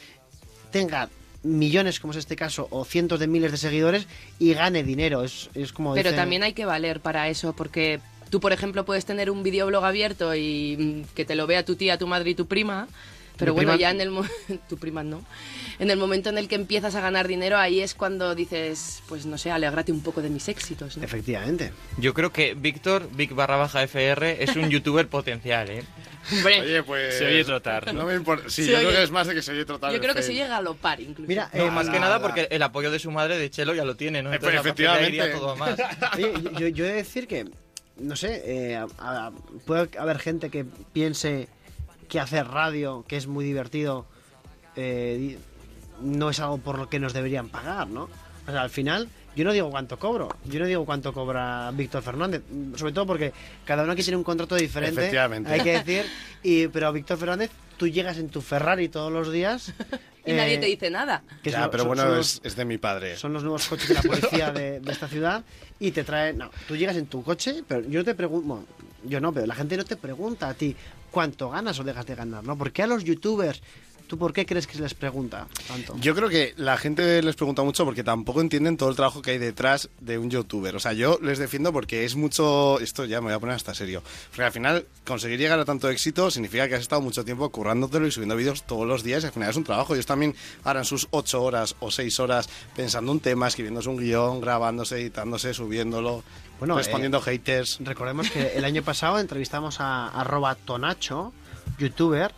tenga 0.71 1.09
millones, 1.43 1.99
como 1.99 2.11
es 2.11 2.17
este 2.17 2.35
caso, 2.35 2.67
o 2.71 2.83
cientos 2.85 3.19
de 3.19 3.27
miles 3.27 3.51
de 3.51 3.57
seguidores 3.57 4.07
y 4.39 4.53
gane 4.53 4.83
dinero. 4.83 5.23
Es, 5.23 5.49
es 5.53 5.71
como 5.73 5.93
Pero 5.93 6.09
dice- 6.09 6.15
también 6.21 6.43
hay 6.43 6.53
que 6.53 6.65
valer 6.65 6.99
para 6.99 7.29
eso, 7.29 7.53
porque 7.53 7.99
tú, 8.29 8.39
por 8.39 8.51
ejemplo, 8.53 8.85
puedes 8.85 9.05
tener 9.05 9.29
un 9.31 9.43
videoblog 9.43 9.83
abierto 9.85 10.35
y 10.35 10.75
mm, 11.07 11.13
que 11.15 11.25
te 11.25 11.35
lo 11.35 11.47
vea 11.47 11.63
tu 11.63 11.75
tía, 11.75 11.97
tu 11.97 12.07
madre 12.07 12.31
y 12.31 12.35
tu 12.35 12.45
prima. 12.47 12.87
Pero 13.37 13.51
Mi 13.53 13.57
bueno, 13.57 13.73
prima- 13.73 13.81
ya 13.81 13.91
en 13.91 14.01
el 14.01 14.09
mo- 14.09 14.25
tu 14.69 14.77
prima 14.77 15.03
no. 15.03 15.23
En 15.77 15.91
el 15.91 15.97
momento 15.99 16.29
en 16.31 16.39
el 16.39 16.47
que 16.47 16.55
empiezas 16.55 16.95
a 16.95 17.01
ganar 17.01 17.27
dinero, 17.27 17.57
ahí 17.59 17.81
es 17.81 17.93
cuando 17.93 18.33
dices, 18.33 19.03
pues 19.07 19.27
no 19.27 19.37
sé, 19.37 19.51
alégrate 19.51 19.91
un 19.91 20.01
poco 20.01 20.23
de 20.23 20.29
mis 20.31 20.47
éxitos. 20.49 20.97
¿no? 20.97 21.03
Efectivamente. 21.03 21.71
Yo 21.99 22.15
creo 22.15 22.33
que 22.33 22.55
Víctor, 22.55 23.07
Vic 23.13 23.35
barra 23.35 23.57
baja 23.57 23.83
FR, 23.83 24.43
es 24.43 24.55
un 24.55 24.69
youtuber 24.71 25.07
potencial, 25.07 25.69
¿eh? 25.69 25.83
Hombre, 26.31 26.61
Oye, 26.61 26.83
pues. 26.83 27.17
Se 27.17 27.25
oye 27.25 27.43
trotar. 27.43 27.93
No 27.93 28.05
me 28.05 28.15
importa. 28.15 28.49
Sí, 28.49 28.65
Se 28.65 28.71
yo 28.71 28.77
oye- 28.77 28.87
creo 28.87 28.97
que 28.99 29.03
es 29.03 29.11
más 29.11 29.27
de 29.27 29.35
que 29.35 29.41
se 29.41 29.51
oye 29.51 29.65
trotar. 29.65 29.91
yo 29.93 29.99
creo 29.99 30.13
que 30.13 30.23
se 30.23 30.33
llega 30.33 30.45
a 30.47 30.49
galopar 30.59 30.99
incluso. 30.99 31.27
Mira, 31.27 31.49
No, 31.53 31.63
eh, 31.65 31.71
más 31.71 31.87
que 31.87 31.93
la- 31.93 31.99
nada 32.01 32.21
porque 32.21 32.47
el 32.51 32.61
apoyo 32.63 32.91
de 32.91 32.99
su 32.99 33.11
madre 33.11 33.37
de 33.37 33.49
Chelo 33.49 33.73
ya 33.73 33.85
lo 33.85 33.95
tiene, 33.95 34.21
¿no? 34.21 34.29
Efe- 34.31 34.35
Entonces, 34.35 34.59
iría 34.59 34.61
efectivamente. 34.61 35.29
todo 35.37 35.51
a 35.51 35.55
más. 35.55 35.77
Oye, 36.15 36.33
yo, 36.73 36.85
he 36.85 36.87
de 36.89 36.93
decir 36.95 37.27
que, 37.27 37.45
no 37.99 38.15
sé, 38.15 38.41
eh, 38.45 38.75
a- 38.75 38.87
a- 38.99 39.31
puede 39.65 39.89
haber 39.97 40.19
gente 40.19 40.49
que 40.49 40.65
piense 40.93 41.47
que 42.09 42.19
hacer 42.19 42.47
radio, 42.47 43.05
que 43.07 43.17
es 43.17 43.27
muy 43.27 43.43
divertido, 43.45 44.05
eh, 44.75 45.37
no 46.01 46.29
es 46.29 46.39
algo 46.39 46.57
por 46.59 46.77
lo 46.77 46.89
que 46.89 46.99
nos 46.99 47.13
deberían 47.13 47.49
pagar, 47.49 47.87
¿no? 47.87 48.09
O 48.47 48.51
sea, 48.51 48.61
al 48.61 48.69
final, 48.69 49.09
yo 49.37 49.45
no 49.45 49.53
digo 49.53 49.69
cuánto 49.69 49.97
cobro, 49.99 50.29
yo 50.45 50.59
no 50.59 50.65
digo 50.65 50.83
cuánto 50.85 51.13
cobra 51.13 51.71
Víctor 51.71 52.01
Fernández, 52.01 52.41
sobre 52.75 52.91
todo 52.91 53.05
porque 53.05 53.31
cada 53.65 53.83
uno 53.83 53.91
aquí 53.93 54.01
tiene 54.01 54.17
un 54.17 54.23
contrato 54.23 54.55
diferente, 54.55 54.99
Efectivamente. 55.01 55.51
hay 55.51 55.61
que 55.61 55.71
decir, 55.83 56.05
y, 56.43 56.67
pero 56.67 56.91
Víctor 56.91 57.17
Fernández, 57.19 57.51
tú 57.77 57.87
llegas 57.87 58.17
en 58.17 58.29
tu 58.29 58.41
Ferrari 58.41 58.89
todos 58.89 59.11
los 59.11 59.31
días. 59.31 59.71
y 60.25 60.33
nadie 60.33 60.55
eh, 60.55 60.57
te 60.57 60.65
dice 60.65 60.89
nada. 60.89 61.23
que 61.43 61.51
Ya, 61.51 61.61
son- 61.61 61.69
pero 61.71 61.83
son- 61.83 61.87
bueno, 61.89 62.03
son 62.03 62.15
los- 62.15 62.35
es, 62.35 62.41
es 62.43 62.55
de 62.55 62.65
mi 62.65 62.77
padre. 62.79 63.15
son 63.15 63.31
los 63.33 63.43
nuevos 63.43 63.67
coches 63.67 63.87
de 63.89 63.93
la 63.93 64.01
policía 64.01 64.51
de, 64.51 64.79
de 64.79 64.91
esta 64.91 65.07
ciudad 65.07 65.43
y 65.79 65.91
te 65.91 66.03
traen. 66.03 66.39
No, 66.39 66.49
tú 66.67 66.75
llegas 66.75 66.97
en 66.97 67.05
tu 67.05 67.23
coche, 67.23 67.63
pero 67.67 67.87
yo 67.87 67.99
no 67.99 68.05
te 68.05 68.15
pregunto. 68.15 68.47
bueno, 68.47 68.65
yo 69.05 69.21
no, 69.21 69.31
pero 69.31 69.45
la 69.45 69.55
gente 69.55 69.77
no 69.77 69.85
te 69.85 69.95
pregunta 69.95 70.49
a 70.49 70.53
ti 70.55 70.75
cuánto 71.11 71.49
ganas 71.51 71.79
o 71.79 71.83
dejas 71.83 72.05
de 72.07 72.15
ganar, 72.15 72.43
¿no? 72.43 72.57
¿Por 72.57 72.71
qué 72.71 72.83
a 72.83 72.87
los 72.87 73.03
youtubers, 73.03 73.61
tú 74.07 74.17
por 74.17 74.33
qué 74.33 74.45
crees 74.45 74.65
que 74.65 74.75
se 74.75 74.81
les 74.81 74.93
pregunta 74.93 75.47
tanto? 75.67 75.95
Yo 75.99 76.15
creo 76.15 76.29
que 76.29 76.53
la 76.57 76.77
gente 76.77 77.21
les 77.21 77.35
pregunta 77.35 77.63
mucho 77.63 77.85
porque 77.85 78.03
tampoco 78.03 78.41
entienden 78.41 78.77
todo 78.77 78.89
el 78.89 78.95
trabajo 78.95 79.21
que 79.21 79.31
hay 79.31 79.37
detrás 79.37 79.89
de 79.99 80.17
un 80.17 80.29
youtuber. 80.29 80.75
O 80.75 80.79
sea, 80.79 80.93
yo 80.93 81.19
les 81.21 81.37
defiendo 81.37 81.71
porque 81.73 82.05
es 82.05 82.15
mucho. 82.15 82.79
Esto 82.79 83.05
ya 83.05 83.19
me 83.21 83.25
voy 83.25 83.33
a 83.33 83.39
poner 83.39 83.55
hasta 83.55 83.75
serio. 83.75 84.01
Porque 84.29 84.43
al 84.43 84.51
final, 84.51 84.85
conseguir 85.05 85.37
llegar 85.39 85.59
a 85.59 85.65
tanto 85.65 85.89
éxito 85.89 86.31
significa 86.31 86.67
que 86.67 86.75
has 86.75 86.81
estado 86.81 87.01
mucho 87.01 87.23
tiempo 87.25 87.49
currándotelo 87.49 88.07
y 88.07 88.11
subiendo 88.11 88.35
vídeos 88.35 88.63
todos 88.63 88.87
los 88.87 89.03
días. 89.03 89.23
Y 89.23 89.27
al 89.27 89.33
final 89.33 89.49
es 89.49 89.55
un 89.55 89.63
trabajo. 89.63 89.93
Ellos 89.93 90.05
también 90.05 90.35
harán 90.63 90.85
sus 90.85 91.07
ocho 91.11 91.43
horas 91.43 91.75
o 91.79 91.91
seis 91.91 92.19
horas 92.19 92.49
pensando 92.75 93.11
un 93.11 93.19
tema, 93.19 93.47
escribiéndose 93.47 93.89
un 93.89 93.97
guion, 93.97 94.41
grabándose, 94.41 95.01
editándose, 95.01 95.53
subiéndolo, 95.53 96.23
Bueno, 96.59 96.77
respondiendo 96.77 97.21
haters. 97.21 97.77
Recordemos 97.81 98.29
que 98.29 98.53
el 98.55 98.65
año 98.65 98.83
pasado 98.83 99.19
entrevistamos 99.19 99.79
a 99.79 100.07
arroba 100.07 100.55
Tonacho, 100.55 101.33
youtuber, 101.77 102.33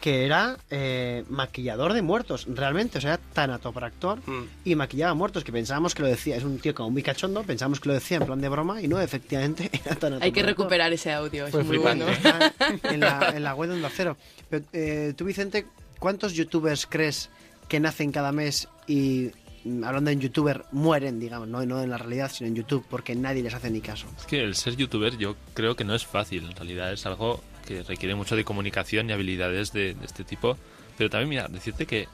que 0.00 0.24
era 0.24 0.56
eh, 0.70 1.24
maquillador 1.28 1.92
de 1.92 2.00
muertos, 2.02 2.46
realmente, 2.48 2.98
o 2.98 3.00
sea, 3.00 3.18
tanatopractor 3.34 4.18
Mm. 4.26 4.44
y 4.64 4.74
maquillaba 4.74 5.12
muertos, 5.14 5.44
que 5.44 5.52
pensábamos 5.52 5.94
que 5.94 6.02
lo 6.02 6.08
decía, 6.08 6.36
es 6.36 6.44
un 6.44 6.58
tío 6.58 6.74
como 6.74 6.90
muy 6.90 7.02
cachondo, 7.02 7.42
pensábamos 7.42 7.80
que 7.80 7.88
lo 7.88 7.94
decía 7.94 8.16
en 8.16 8.24
plan 8.26 8.40
de 8.40 8.48
broma 8.48 8.80
y 8.80 8.88
no, 8.88 9.00
efectivamente 9.00 9.64
era 9.72 9.94
tanatopractor. 9.96 10.22
Hay 10.22 10.32
que 10.32 10.42
recuperar 10.42 10.92
ese 10.92 11.12
audio, 11.12 11.46
es 11.46 11.54
muy 11.54 11.64
flipante. 11.64 12.04
bueno. 12.04 12.12
Está 12.12 12.52
en 12.94 13.00
la, 13.00 13.32
en 13.36 13.42
la 13.44 13.54
web 13.54 13.68
de 13.70 13.76
Onda 13.76 13.90
Cero. 13.94 14.16
Pero, 14.48 14.64
eh, 14.72 15.12
tú, 15.16 15.24
Vicente, 15.26 15.66
¿cuántos 15.98 16.32
youtubers 16.32 16.86
crees 16.86 17.28
que 17.68 17.78
nacen 17.78 18.10
cada 18.10 18.32
mes 18.32 18.68
y, 18.86 19.30
mm, 19.64 19.84
hablando 19.84 20.10
en 20.10 20.20
youtuber, 20.20 20.64
mueren, 20.72 21.20
digamos, 21.20 21.46
no, 21.48 21.64
no 21.66 21.82
en 21.82 21.90
la 21.90 21.98
realidad, 21.98 22.30
sino 22.32 22.48
en 22.48 22.54
YouTube, 22.56 22.84
porque 22.88 23.14
nadie 23.14 23.42
les 23.42 23.52
hace 23.54 23.70
ni 23.70 23.80
caso? 23.80 24.06
Es 24.18 24.24
que 24.26 24.42
el 24.42 24.54
ser 24.54 24.76
youtuber 24.76 25.16
yo 25.18 25.36
creo 25.54 25.76
que 25.76 25.84
no 25.84 25.94
es 25.94 26.06
fácil. 26.06 26.46
En 26.46 26.56
realidad 26.56 26.92
es 26.92 27.04
algo 27.06 27.42
que 27.70 27.82
requiere 27.84 28.14
mucho 28.16 28.34
de 28.34 28.44
comunicación 28.44 29.08
y 29.08 29.12
habilidades 29.12 29.72
de, 29.72 29.94
de 29.94 30.06
este 30.06 30.24
tipo. 30.24 30.56
Pero 30.98 31.08
también, 31.08 31.28
mira, 31.28 31.46
decirte 31.48 31.86
que 31.86 32.08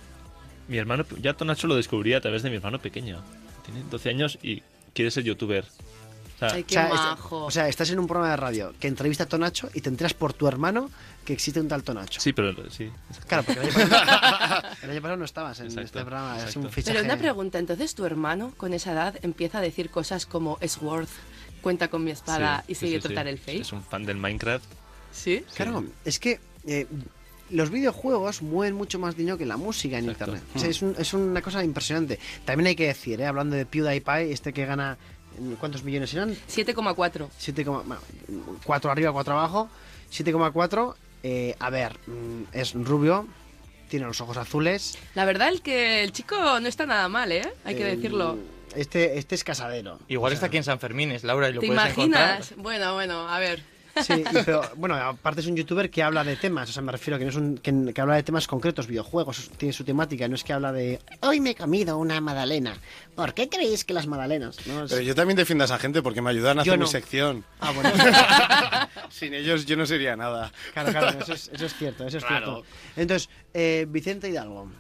mi 0.69 0.77
hermano, 0.77 1.05
ya 1.21 1.33
Tonacho 1.35 1.67
lo 1.67 1.77
descubrí 1.77 2.13
a 2.13 2.21
través 2.21 2.43
de 2.43 2.51
mi 2.51 2.57
hermano 2.57 2.79
pequeño. 2.79 3.23
Tiene 3.65 3.83
12 3.91 4.11
años 4.11 4.39
y 4.43 4.63
quiere 4.93 5.11
ser 5.11 5.25
youtuber. 5.25 5.65
O 5.65 6.39
sea, 6.39 6.49
Ay, 6.53 6.63
O 6.63 6.67
qué 6.67 6.75
sea, 6.75 6.87
es- 6.89 6.93
majo. 6.93 7.45
o 7.47 7.51
sea, 7.51 7.67
estás 7.69 7.89
en 7.91 7.99
un 7.99 8.07
programa 8.07 8.33
de 8.33 8.37
radio 8.37 8.75
que 8.79 8.89
entrevista 8.89 9.25
a 9.25 9.27
Tonacho 9.27 9.71
y 9.73 9.81
te 9.81 9.89
enteras 9.89 10.13
por 10.13 10.35
tu 10.35 10.47
hermano 10.47 10.91
que 11.25 11.33
existe 11.33 11.59
un 11.61 11.69
tal 11.69 11.83
Tonacho. 11.83 12.21
sí, 12.21 12.35
pero 12.35 12.53
sí. 12.71 12.91
Claro, 13.27 13.43
porque 13.45 13.61
el 13.61 13.67
año 13.67 13.89
pasado, 13.89 14.63
el 14.83 14.91
año 14.91 15.01
pasado 15.01 15.17
no 15.17 15.25
estabas 15.25 15.61
en 15.61 15.67
Exacto, 15.67 15.85
este 15.87 16.01
programa, 16.01 16.39
es 16.47 16.57
un 16.57 16.71
fichaje. 16.71 16.93
Pero 16.99 17.05
una 17.07 17.17
pregunta, 17.17 17.59
entonces 17.59 17.95
tu 17.95 18.05
hermano 18.05 18.53
con 18.59 18.75
esa 18.75 18.93
edad 18.93 19.19
empieza 19.23 19.59
a 19.59 19.61
decir 19.63 19.89
cosas 19.89 20.27
como 20.27 20.59
es 20.61 20.77
worth, 20.83 21.09
cuenta 21.63 21.89
con 21.89 22.05
mi 22.05 22.11
espada 22.11 22.63
Sí, 22.67 22.73
y 22.73 22.75
sí, 22.75 22.81
sigue 22.87 22.97
sí, 22.99 23.03
sí. 23.03 23.09
trotar 23.09 23.29
el 23.29 23.39
face. 23.39 23.61
Es 23.63 23.73
un 23.73 23.83
fan 23.83 24.05
del 24.05 24.19
Minecraft. 24.19 24.65
¿Sí? 25.17 25.45
Claro, 25.55 25.85
es 26.05 26.19
que 26.19 26.39
eh, 26.67 26.87
los 27.51 27.71
videojuegos 27.71 28.43
mueven 28.43 28.75
mucho 28.75 28.99
más 28.99 29.17
dinero 29.17 29.39
que 29.39 29.47
la 29.47 29.57
música 29.57 29.99
en 29.99 30.11
Exacto. 30.11 30.33
internet. 30.33 30.51
O 30.55 30.59
sea, 30.59 30.69
es, 30.69 30.83
un- 30.83 30.95
es 30.99 31.13
una 31.15 31.41
cosa 31.43 31.65
impresionante. 31.65 32.19
También 32.45 32.67
hay 32.69 32.77
que 32.77 32.87
decir, 32.89 33.21
eh, 33.21 33.27
hablando 33.27 33.57
de 33.57 33.65
PewDiePie, 33.67 34.33
este 34.33 34.53
que 34.53 34.67
gana, 34.67 34.99
¿cuántos 35.61 35.83
millones 35.85 36.13
eran? 36.15 36.37
7,4. 36.49 37.29
7, 37.39 37.65
bueno, 37.65 37.97
4 38.65 38.91
arriba, 38.91 39.13
4 39.13 39.33
abajo. 39.35 39.69
7,4. 40.11 40.95
Eh, 41.23 41.57
a 41.59 41.71
ver, 41.71 41.97
mm, 42.07 42.43
es 42.53 42.75
rubio, 42.75 43.27
tiene 43.89 44.07
los 44.07 44.21
ojos 44.21 44.37
azules. 44.37 44.97
La 45.15 45.25
verdad 45.25 45.49
el 45.49 45.63
que 45.63 46.03
el 46.05 46.13
chico 46.13 46.37
no 46.61 46.69
está 46.69 46.87
nada 46.87 47.09
mal, 47.09 47.33
¿eh? 47.33 47.49
Hay 47.65 47.75
que 47.75 47.83
Eh, 47.91 47.97
decirlo. 47.97 48.39
Este, 48.75 49.19
este 49.19 49.35
es 49.35 49.43
casadero. 49.45 49.99
Igual 50.09 50.31
O 50.33 50.33
sea, 50.33 50.37
está 50.37 50.47
aquí 50.49 50.59
en 50.59 50.65
San 50.65 50.79
Fermín, 50.79 51.11
es 51.11 51.25
Laura, 51.25 51.49
y 51.49 51.53
lo 51.55 51.61
¿Te 51.61 51.67
puedes 51.69 51.83
imaginas? 51.83 52.51
encontrar. 52.51 52.63
Bueno, 52.63 52.95
bueno, 52.95 53.29
a 53.29 53.39
ver. 53.39 53.63
Sí, 54.03 54.13
y- 54.31 54.43
pero 54.45 54.63
bueno, 54.77 54.95
aparte 54.97 55.41
es 55.41 55.47
un 55.47 55.57
youtuber 55.57 55.91
que 55.91 56.03
habla 56.03 56.23
de 56.25 56.37
temas, 56.37 56.69
o 56.71 56.73
sea, 56.73 56.83
me 56.83 56.93
refiero 56.93 57.19
que 57.19 57.25
no 57.25 57.31
es 57.31 57.37
un 57.37 57.59
que, 57.59 57.93
que 57.95 58.01
habla 58.01 58.15
de 58.17 58.23
temas 58.23 58.47
concretos, 58.47 58.87
videojuegos, 58.87 59.51
tiene 59.57 59.73
su 59.73 59.85
temática, 59.85 60.29
no 60.29 60.35
es 60.35 60.45
que 60.45 60.53
habla 60.53 60.73
de 60.73 61.01
hoy 61.21 61.41
me 61.41 61.51
he 61.51 61.55
comido 61.55 61.97
una 61.99 62.21
magdalena. 62.21 62.75
¿Por 63.15 63.33
qué 63.35 63.49
creéis 63.49 63.85
que 63.85 63.95
las 63.95 64.07
magdalenas? 64.07 64.67
No, 64.67 64.85
es- 64.85 64.91
Pero 64.91 65.03
yo 65.03 65.15
también 65.15 65.37
defiendo 65.37 65.65
a 65.65 65.67
esa 65.67 65.79
gente 65.79 66.03
porque 66.03 66.21
me 66.23 66.31
ayudan 66.31 66.59
a 66.59 66.63
Yo 66.65 66.73
hacer 66.73 66.79
no. 66.79 66.85
mi 66.87 66.91
sección. 66.91 67.45
Ah, 67.61 67.73
bueno, 67.73 67.91
Sin 69.11 69.35
ellos 69.35 69.67
yo 69.67 69.77
no 69.77 69.87
sería 69.87 70.17
nada. 70.17 70.53
claro, 70.73 70.91
claro, 70.91 71.19
eso 71.21 71.33
es, 71.33 71.49
eso 71.53 71.67
es 71.67 71.75
cierto, 71.75 72.07
eso 72.07 72.19
es 72.19 72.25
Claro. 72.25 72.47
cierto. 72.65 72.67
Entonces, 72.97 73.29
eh, 73.55 73.87
Vicente 73.89 74.29
Hidalgo, 74.29 74.71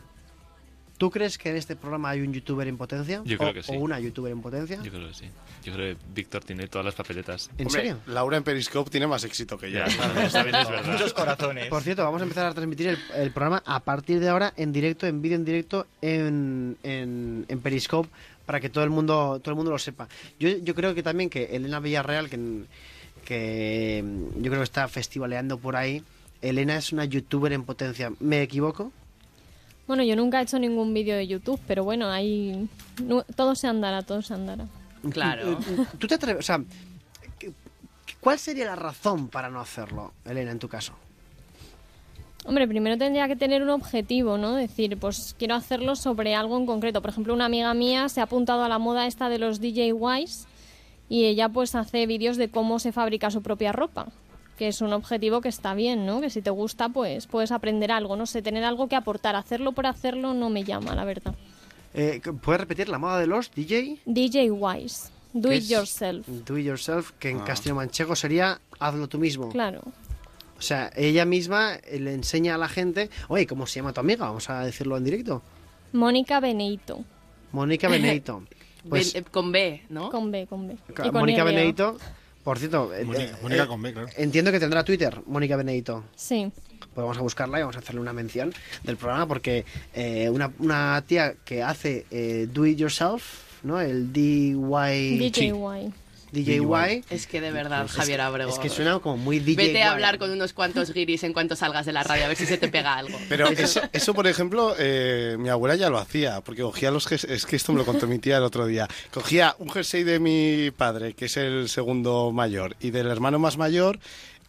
¿tú 0.98 1.10
crees 1.10 1.38
que 1.38 1.50
en 1.50 1.56
este 1.56 1.76
programa 1.76 2.10
hay 2.10 2.20
un 2.20 2.32
youtuber 2.32 2.66
en 2.68 2.76
potencia? 2.76 3.22
Yo 3.24 3.36
creo 3.38 3.50
O- 3.50 3.54
que 3.54 3.62
sí. 3.62 3.72
¿O 3.72 3.78
una 3.78 3.98
youtuber 4.00 4.32
en 4.32 4.40
potencia? 4.42 4.80
Yo 4.82 4.90
creo 4.90 5.08
que 5.08 5.14
sí. 5.14 5.24
Yo 5.64 5.72
creo 5.72 5.94
que 5.96 6.02
Víctor 6.14 6.44
tiene 6.44 6.68
todas 6.68 6.84
las 6.84 6.94
papeletas. 6.94 7.50
¿En 7.58 7.66
Hombre, 7.66 7.80
serio? 7.82 7.98
Laura 8.06 8.36
en 8.36 8.44
Periscope 8.44 8.90
tiene 8.90 9.06
más 9.06 9.24
éxito 9.24 9.58
que 9.58 9.70
yo. 9.70 9.78
Ya, 9.80 9.84
también, 9.96 10.30
también 10.30 10.56
es 10.56 10.68
verdad. 10.70 10.92
Muchos 10.92 11.12
corazones. 11.12 11.66
Por 11.68 11.82
cierto, 11.82 12.04
vamos 12.04 12.20
a 12.20 12.24
empezar 12.24 12.46
a 12.46 12.54
transmitir 12.54 12.88
el, 12.88 12.98
el 13.16 13.30
programa 13.32 13.62
a 13.66 13.80
partir 13.80 14.20
de 14.20 14.28
ahora 14.28 14.52
en 14.56 14.72
directo, 14.72 15.06
en 15.06 15.20
vídeo 15.22 15.36
en 15.36 15.44
directo, 15.44 15.86
en, 16.02 16.76
en, 16.82 17.44
en 17.48 17.60
Periscope, 17.60 18.08
para 18.46 18.60
que 18.60 18.68
todo 18.70 18.84
el 18.84 18.90
mundo 18.90 19.40
todo 19.42 19.50
el 19.52 19.56
mundo 19.56 19.70
lo 19.72 19.78
sepa. 19.78 20.08
Yo, 20.38 20.48
yo 20.50 20.74
creo 20.74 20.94
que 20.94 21.02
también 21.02 21.28
que 21.30 21.44
Elena 21.56 21.80
Villarreal, 21.80 22.30
que, 22.30 22.62
que 23.24 24.04
yo 24.36 24.42
creo 24.50 24.58
que 24.60 24.64
está 24.64 24.88
festivaleando 24.88 25.58
por 25.58 25.76
ahí, 25.76 26.02
Elena 26.42 26.76
es 26.76 26.92
una 26.92 27.04
youtuber 27.04 27.52
en 27.52 27.64
potencia. 27.64 28.12
¿Me 28.20 28.42
equivoco? 28.42 28.92
Bueno, 29.86 30.02
yo 30.02 30.16
nunca 30.16 30.40
he 30.40 30.42
hecho 30.42 30.58
ningún 30.58 30.92
vídeo 30.94 31.16
de 31.16 31.26
YouTube, 31.26 31.60
pero 31.66 31.84
bueno, 31.84 32.08
ahí 32.10 32.68
todo 33.36 33.54
se 33.54 33.66
andará, 33.68 34.02
todo 34.02 34.20
se 34.22 34.34
andará. 34.34 34.66
Claro. 35.10 35.52
Eh, 35.52 35.56
¿Tú 35.98 36.06
te 36.08 36.14
atreves? 36.16 36.40
O 36.40 36.46
sea, 36.46 36.60
¿qué- 37.38 37.52
¿cuál 38.20 38.38
sería 38.38 38.64
la 38.66 38.74
razón 38.76 39.28
para 39.28 39.48
no 39.48 39.60
hacerlo, 39.60 40.12
Elena, 40.24 40.50
en 40.50 40.58
tu 40.58 40.68
caso? 40.68 40.92
Hombre, 42.44 42.68
primero 42.68 42.96
tendría 42.96 43.26
que 43.26 43.34
tener 43.36 43.62
un 43.62 43.70
objetivo, 43.70 44.38
¿no? 44.38 44.54
Decir, 44.54 44.96
pues 44.98 45.34
quiero 45.38 45.54
hacerlo 45.54 45.96
sobre 45.96 46.34
algo 46.34 46.56
en 46.56 46.66
concreto. 46.66 47.00
Por 47.00 47.10
ejemplo, 47.10 47.34
una 47.34 47.46
amiga 47.46 47.74
mía 47.74 48.08
se 48.08 48.20
ha 48.20 48.24
apuntado 48.24 48.62
a 48.62 48.68
la 48.68 48.78
moda 48.78 49.06
esta 49.06 49.28
de 49.28 49.38
los 49.38 49.60
DIYs 49.60 50.46
y 51.08 51.24
ella 51.24 51.48
pues 51.48 51.74
hace 51.74 52.06
vídeos 52.06 52.36
de 52.36 52.48
cómo 52.48 52.78
se 52.78 52.92
fabrica 52.92 53.30
su 53.32 53.42
propia 53.42 53.72
ropa, 53.72 54.06
que 54.56 54.68
es 54.68 54.80
un 54.80 54.92
objetivo 54.92 55.40
que 55.40 55.48
está 55.48 55.74
bien, 55.74 56.06
¿no? 56.06 56.20
Que 56.20 56.30
si 56.30 56.42
te 56.42 56.50
gusta, 56.50 56.88
pues 56.88 57.26
puedes 57.26 57.52
aprender 57.52 57.92
algo, 57.92 58.16
no 58.16 58.26
sé, 58.26 58.42
tener 58.42 58.64
algo 58.64 58.88
que 58.88 58.96
aportar. 58.96 59.36
Hacerlo 59.36 59.72
por 59.72 59.86
hacerlo 59.86 60.34
no 60.34 60.48
me 60.50 60.64
llama, 60.64 60.94
la 60.94 61.04
verdad. 61.04 61.34
Eh, 61.94 62.20
¿Puedes 62.42 62.60
repetir 62.60 62.88
la 62.88 62.98
moda 62.98 63.18
de 63.18 63.26
los 63.26 63.50
DJ? 63.54 63.98
DIYs, 64.06 65.10
Do 65.32 65.48
que 65.50 65.56
it 65.56 65.64
yourself. 65.68 66.26
Do 66.28 66.58
it 66.58 66.64
yourself, 66.66 67.12
que 67.18 67.30
en 67.30 67.40
Ah. 67.40 67.44
castellano 67.44 67.76
manchego 67.76 68.16
sería 68.16 68.60
hazlo 68.78 69.08
tú 69.08 69.18
mismo. 69.18 69.48
Claro. 69.50 69.80
O 70.58 70.62
sea, 70.62 70.90
ella 70.96 71.24
misma 71.26 71.74
eh, 71.74 71.98
le 72.00 72.14
enseña 72.14 72.54
a 72.54 72.58
la 72.58 72.68
gente, 72.68 73.10
oye, 73.28 73.46
¿cómo 73.46 73.66
se 73.66 73.80
llama 73.80 73.92
tu 73.92 74.00
amiga? 74.00 74.26
Vamos 74.26 74.48
a 74.48 74.64
decirlo 74.64 74.96
en 74.96 75.04
directo. 75.04 75.42
Mónica 75.92 76.40
Beneito. 76.40 77.04
Mónica 77.52 77.88
Benedito. 77.88 78.42
Pues 78.88 79.14
Ben- 79.14 79.22
eh, 79.24 79.26
con 79.32 79.50
B, 79.50 79.82
¿no? 79.88 80.10
Con 80.10 80.30
B, 80.30 80.46
con 80.46 80.68
B. 80.68 80.76
Mónica 81.12 81.42
Y. 81.50 81.74
Por 82.46 82.60
cierto, 82.60 82.94
eh, 82.94 83.04
Mónica- 83.04 83.24
eh, 83.24 83.32
Mónica 83.42 83.64
eh, 83.64 83.66
con 83.66 83.82
B, 83.82 83.92
claro. 83.92 84.08
entiendo 84.16 84.52
que 84.52 84.60
tendrá 84.60 84.84
Twitter, 84.84 85.20
Mónica 85.26 85.56
Benedito. 85.56 86.04
Sí. 86.14 86.52
Pues 86.78 86.90
vamos 86.94 87.18
a 87.18 87.20
buscarla 87.22 87.58
y 87.58 87.62
vamos 87.62 87.74
a 87.74 87.80
hacerle 87.80 88.00
una 88.00 88.12
mención 88.12 88.54
del 88.84 88.96
programa 88.96 89.26
porque 89.26 89.64
eh, 89.92 90.30
una, 90.30 90.52
una 90.60 91.02
tía 91.08 91.34
que 91.44 91.64
hace 91.64 92.06
eh, 92.12 92.46
Do 92.52 92.64
It 92.64 92.78
Yourself, 92.78 93.24
¿no? 93.64 93.80
El 93.80 94.12
DIY... 94.12 95.18
DJY. 95.28 95.92
DJY. 96.32 97.04
Es 97.10 97.26
que 97.26 97.40
de 97.40 97.50
verdad, 97.52 97.86
Javier 97.88 98.20
Abrego. 98.20 98.50
Es 98.52 98.58
que 98.58 98.68
suena 98.68 98.98
como 98.98 99.16
muy 99.16 99.38
DJY. 99.40 99.56
Vete 99.56 99.82
a 99.82 99.92
hablar 99.92 100.18
con 100.18 100.30
unos 100.30 100.52
cuantos 100.52 100.92
guiris 100.92 101.22
en 101.24 101.32
cuanto 101.32 101.56
salgas 101.56 101.86
de 101.86 101.92
la 101.92 102.02
radio, 102.02 102.24
a 102.24 102.28
ver 102.28 102.36
si 102.36 102.46
se 102.46 102.58
te 102.58 102.68
pega 102.68 102.94
algo. 102.96 103.18
Pero 103.28 103.48
eso, 103.48 103.80
eso 103.92 104.14
por 104.14 104.26
ejemplo, 104.26 104.74
eh, 104.78 105.36
mi 105.38 105.48
abuela 105.48 105.74
ya 105.76 105.88
lo 105.90 105.98
hacía, 105.98 106.40
porque 106.40 106.62
cogía 106.62 106.90
los 106.90 107.06
jerseys, 107.06 107.32
es 107.32 107.46
que 107.46 107.56
esto 107.56 107.72
me 107.72 107.78
lo 107.78 107.84
contó 107.86 108.06
mi 108.06 108.18
tía 108.18 108.36
el 108.38 108.42
otro 108.44 108.66
día, 108.66 108.88
cogía 109.12 109.54
un 109.58 109.70
jersey 109.70 110.02
de 110.04 110.18
mi 110.18 110.70
padre, 110.70 111.14
que 111.14 111.26
es 111.26 111.36
el 111.36 111.68
segundo 111.68 112.32
mayor, 112.32 112.76
y 112.80 112.90
del 112.90 113.06
hermano 113.08 113.38
más 113.38 113.56
mayor, 113.56 113.98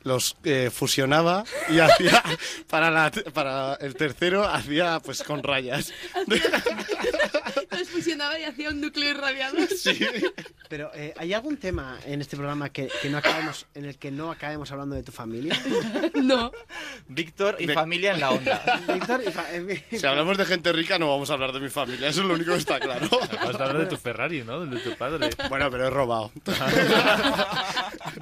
los 0.03 0.37
eh, 0.45 0.69
fusionaba 0.73 1.43
y 1.69 1.79
hacía, 1.79 2.23
para, 2.69 2.89
la- 2.91 3.11
para 3.33 3.73
el 3.75 3.95
tercero, 3.95 4.47
hacía 4.47 4.99
pues 5.03 5.21
con 5.23 5.43
rayas. 5.43 5.91
Los 7.77 7.89
fusionaba 7.89 8.39
y 8.39 8.43
hacía 8.43 8.69
un 8.69 8.81
núcleo 8.81 9.09
irradiado. 9.11 9.57
Sí. 9.77 9.99
Pero 10.69 10.91
eh, 10.95 11.13
¿hay 11.17 11.33
algún 11.33 11.55
tema 11.57 11.97
en 12.05 12.19
este 12.19 12.35
programa 12.35 12.69
que, 12.69 12.89
que 13.01 13.09
no 13.09 13.17
acabemos, 13.19 13.65
en 13.73 13.85
el 13.85 13.97
que 13.97 14.11
no 14.11 14.31
acabemos 14.31 14.69
hablando 14.71 14.95
de 14.95 15.03
tu 15.03 15.11
familia? 15.13 15.57
No. 16.15 16.51
Víctor 17.07 17.55
y 17.59 17.67
De- 17.67 17.73
familia 17.73 18.13
en 18.13 18.19
la 18.19 18.31
onda. 18.31 18.81
Víctor, 18.93 19.23
y 19.25 19.31
fa- 19.31 19.45
eh, 19.53 19.83
Si 19.91 20.05
hablamos 20.05 20.37
de 20.37 20.45
gente 20.45 20.73
rica, 20.73 20.99
no 20.99 21.09
vamos 21.09 21.29
a 21.29 21.33
hablar 21.33 21.53
de 21.53 21.59
mi 21.61 21.69
familia, 21.69 22.09
eso 22.09 22.21
es 22.21 22.27
lo 22.27 22.33
único 22.33 22.51
que 22.51 22.57
está 22.57 22.79
claro. 22.79 23.05
Acabas 23.05 23.57
de 23.57 23.63
hablar 23.63 23.77
de 23.77 23.85
tu 23.85 23.95
Ferrari, 23.97 24.43
¿no? 24.43 24.65
De 24.65 24.79
tu 24.79 24.95
padre. 24.97 25.29
Bueno, 25.49 25.71
pero 25.71 25.87
he 25.87 25.89
robado. 25.89 26.31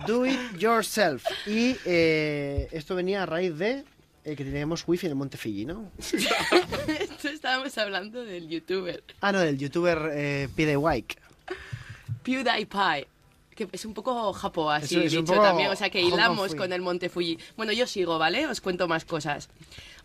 Do 0.07 0.25
it 0.25 0.39
yourself. 0.57 1.23
Y 1.47 1.77
eh, 1.85 2.67
esto 2.71 2.95
venía 2.95 3.23
a 3.23 3.25
raíz 3.25 3.57
de 3.57 3.83
eh, 4.23 4.35
que 4.35 4.43
teníamos 4.43 4.83
wifi 4.87 5.05
en 5.07 5.11
el 5.11 5.15
Montefilli, 5.15 5.65
¿no? 5.65 5.91
Esto 5.97 6.17
estábamos 7.29 7.77
hablando 7.77 8.23
del 8.23 8.47
youtuber 8.49 9.03
Ah, 9.21 9.31
no, 9.31 9.39
del 9.39 9.57
youtuber 9.57 10.11
eh, 10.13 10.49
PewDiePie. 10.55 11.17
PewDiePie. 12.23 13.07
Que 13.55 13.69
es 13.71 13.85
un 13.85 13.93
poco 13.93 14.33
japo 14.33 14.69
así 14.69 14.95
es 14.95 15.13
un 15.13 15.21
dicho 15.21 15.25
poco 15.33 15.41
también, 15.43 15.69
o 15.69 15.75
sea 15.77 15.89
que 15.89 16.01
hilamos 16.01 16.55
con 16.55 16.73
el 16.73 16.81
Monte 16.81 17.07
Fuji. 17.07 17.39
Bueno, 17.55 17.71
yo 17.71 17.87
sigo, 17.87 18.17
¿vale? 18.19 18.47
Os 18.47 18.59
cuento 18.59 18.87
más 18.89 19.05
cosas. 19.05 19.49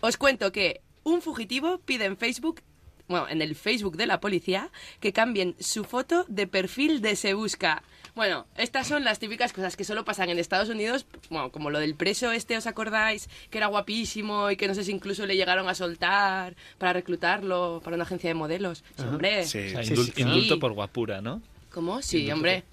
Os 0.00 0.16
cuento 0.16 0.52
que 0.52 0.82
un 1.02 1.20
fugitivo 1.20 1.78
pide 1.84 2.04
en 2.04 2.16
Facebook, 2.16 2.62
bueno, 3.08 3.28
en 3.28 3.42
el 3.42 3.56
Facebook 3.56 3.96
de 3.96 4.06
la 4.06 4.20
policía, 4.20 4.70
que 5.00 5.12
cambien 5.12 5.56
su 5.58 5.82
foto 5.82 6.24
de 6.28 6.46
perfil 6.46 7.00
de 7.00 7.16
Se 7.16 7.34
Busca. 7.34 7.82
Bueno, 8.14 8.46
estas 8.56 8.86
son 8.86 9.04
las 9.04 9.18
típicas 9.18 9.52
cosas 9.52 9.76
que 9.76 9.84
solo 9.84 10.04
pasan 10.04 10.30
en 10.30 10.38
Estados 10.38 10.68
Unidos, 10.68 11.06
bueno, 11.30 11.50
como 11.50 11.70
lo 11.70 11.78
del 11.78 11.94
preso 11.94 12.32
este, 12.32 12.56
¿os 12.56 12.66
acordáis? 12.66 13.28
Que 13.50 13.58
era 13.58 13.68
guapísimo 13.68 14.50
y 14.50 14.56
que 14.56 14.66
no 14.68 14.74
sé 14.74 14.84
si 14.84 14.90
incluso 14.92 15.26
le 15.26 15.36
llegaron 15.36 15.68
a 15.68 15.74
soltar 15.74 16.54
para 16.78 16.92
reclutarlo 16.92 17.80
para 17.84 17.94
una 17.96 18.04
agencia 18.04 18.28
de 18.28 18.34
modelos. 18.34 18.82
Sí, 18.96 19.02
hombre. 19.04 19.44
Sí. 19.46 19.58
O 19.58 19.70
sea, 19.70 19.84
Sí, 19.84 19.94
indul- 19.94 20.04
sí, 20.06 20.12
sí. 20.16 20.22
indulto 20.22 20.58
por 20.58 20.72
guapura, 20.72 21.20
¿no? 21.20 21.40
¿Cómo? 21.72 22.02
Sí, 22.02 22.30
hombre. 22.30 22.64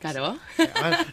Claro. 0.00 0.38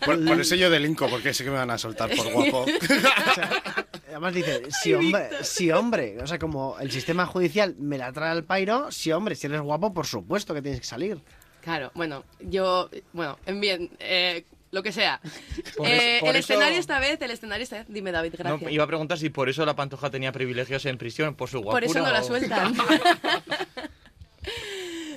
Por, 0.06 0.24
por 0.24 0.40
eso 0.40 0.54
yo 0.54 0.70
delinco, 0.70 1.08
porque 1.10 1.34
sé 1.34 1.44
que 1.44 1.50
me 1.50 1.56
van 1.58 1.72
a 1.72 1.78
soltar 1.80 2.08
por 2.16 2.32
guapo. 2.32 2.66
Además 4.10 4.34
dice, 4.34 4.62
sí, 4.82 4.94
hombre, 4.94 5.30
sí, 5.42 5.72
hombre. 5.72 6.18
O 6.22 6.28
sea, 6.28 6.38
como 6.40 6.78
el 6.80 6.92
sistema 6.92 7.26
judicial 7.26 7.76
me 7.80 7.98
la 7.98 8.12
trae 8.14 8.30
al 8.30 8.44
pairo, 8.44 8.92
sí, 8.92 9.12
hombre, 9.12 9.36
si 9.36 9.48
eres 9.48 9.62
guapo, 9.62 9.94
por 9.94 10.06
supuesto 10.06 10.54
que 10.54 10.62
tienes 10.62 10.80
que 10.82 10.86
salir. 10.88 11.18
Claro, 11.66 11.92
bueno, 11.96 12.24
yo, 12.40 12.90
bueno, 13.12 13.38
en 13.46 13.60
bien, 13.60 13.90
eh, 14.00 14.46
lo 14.72 14.82
que 14.84 14.92
sea. 14.94 15.20
Por 15.78 15.88
Eh, 15.88 16.18
eso- 16.18 16.26
por 16.26 16.36
el 16.36 16.38
eso- 16.38 16.54
escenario 16.54 16.80
esta 16.80 17.00
vez, 17.00 17.22
el 17.22 17.32
escenario 17.32 17.64
esta 17.64 17.78
vez, 17.80 17.86
dime 17.90 18.12
David, 18.14 18.34
No, 18.38 18.44
gracias. 18.44 18.72
iba 18.72 18.84
a 18.84 18.88
preguntar 18.88 19.18
si 19.18 19.30
por 19.30 19.50
eso 19.50 19.66
la 19.66 19.76
pantoja 19.76 20.10
tenía 20.10 20.32
privilegios 20.32 20.86
en 20.86 20.98
prisión, 20.98 21.36
por 21.36 21.50
su 21.50 21.58
Por 21.64 21.84
guapura. 21.84 21.86
eso 21.88 22.00
no 22.00 22.12
la 22.14 22.24
sueltan. 22.24 22.74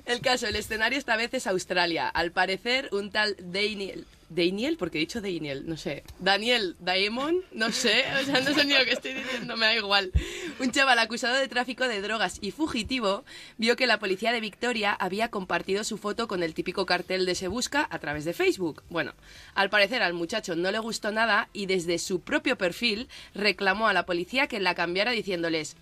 el 0.06 0.20
caso, 0.20 0.46
el 0.46 0.56
escenario 0.56 0.98
esta 0.98 1.16
vez 1.16 1.32
es 1.34 1.46
Australia. 1.46 2.08
Al 2.08 2.32
parecer, 2.32 2.88
un 2.92 3.10
tal 3.10 3.36
Daniel... 3.38 4.06
Daniel, 4.30 4.76
porque 4.76 4.98
he 4.98 5.00
dicho 5.00 5.20
Daniel, 5.20 5.64
no 5.66 5.76
sé. 5.76 6.04
Daniel 6.18 6.76
Daemon, 6.80 7.42
no 7.52 7.72
sé, 7.72 8.04
o 8.20 8.24
sea, 8.24 8.40
no 8.40 8.54
sé 8.54 8.64
ni 8.64 8.74
lo 8.74 8.84
que 8.84 8.92
estoy 8.92 9.14
diciendo, 9.14 9.56
me 9.56 9.66
da 9.66 9.74
igual. 9.74 10.12
Un 10.60 10.70
chaval 10.70 10.98
acusado 10.98 11.36
de 11.36 11.48
tráfico 11.48 11.88
de 11.88 12.00
drogas 12.02 12.38
y 12.40 12.50
fugitivo 12.50 13.24
vio 13.56 13.76
que 13.76 13.86
la 13.86 13.98
policía 13.98 14.32
de 14.32 14.40
Victoria 14.40 14.92
había 14.92 15.30
compartido 15.30 15.84
su 15.84 15.98
foto 15.98 16.28
con 16.28 16.42
el 16.42 16.54
típico 16.54 16.84
cartel 16.86 17.26
de 17.26 17.34
Se 17.34 17.48
Busca 17.48 17.86
a 17.90 17.98
través 17.98 18.24
de 18.24 18.34
Facebook. 18.34 18.82
Bueno, 18.90 19.14
al 19.54 19.70
parecer 19.70 20.02
al 20.02 20.14
muchacho 20.14 20.56
no 20.56 20.70
le 20.70 20.78
gustó 20.78 21.10
nada 21.10 21.48
y 21.52 21.66
desde 21.66 21.98
su 21.98 22.20
propio 22.20 22.58
perfil 22.58 23.08
reclamó 23.34 23.88
a 23.88 23.92
la 23.92 24.06
policía 24.06 24.46
que 24.46 24.60
la 24.60 24.74
cambiara 24.74 25.12
diciéndoles 25.12 25.76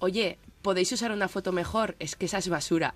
Oye, 0.00 0.38
¿podéis 0.62 0.92
usar 0.92 1.10
una 1.10 1.28
foto 1.28 1.50
mejor? 1.50 1.96
Es 1.98 2.14
que 2.14 2.26
esa 2.26 2.38
es 2.38 2.48
basura. 2.48 2.94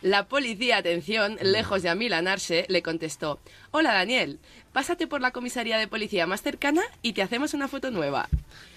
La 0.00 0.28
policía, 0.28 0.76
atención, 0.76 1.38
lejos 1.42 1.82
de 1.82 1.88
amilanarse, 1.88 2.66
le 2.68 2.82
contestó, 2.82 3.40
Hola 3.72 3.92
Daniel, 3.92 4.38
pásate 4.78 5.08
por 5.08 5.20
la 5.20 5.32
comisaría 5.32 5.76
de 5.76 5.88
policía 5.88 6.28
más 6.28 6.40
cercana 6.40 6.82
y 7.02 7.12
te 7.12 7.20
hacemos 7.22 7.52
una 7.52 7.66
foto 7.66 7.90
nueva. 7.90 8.28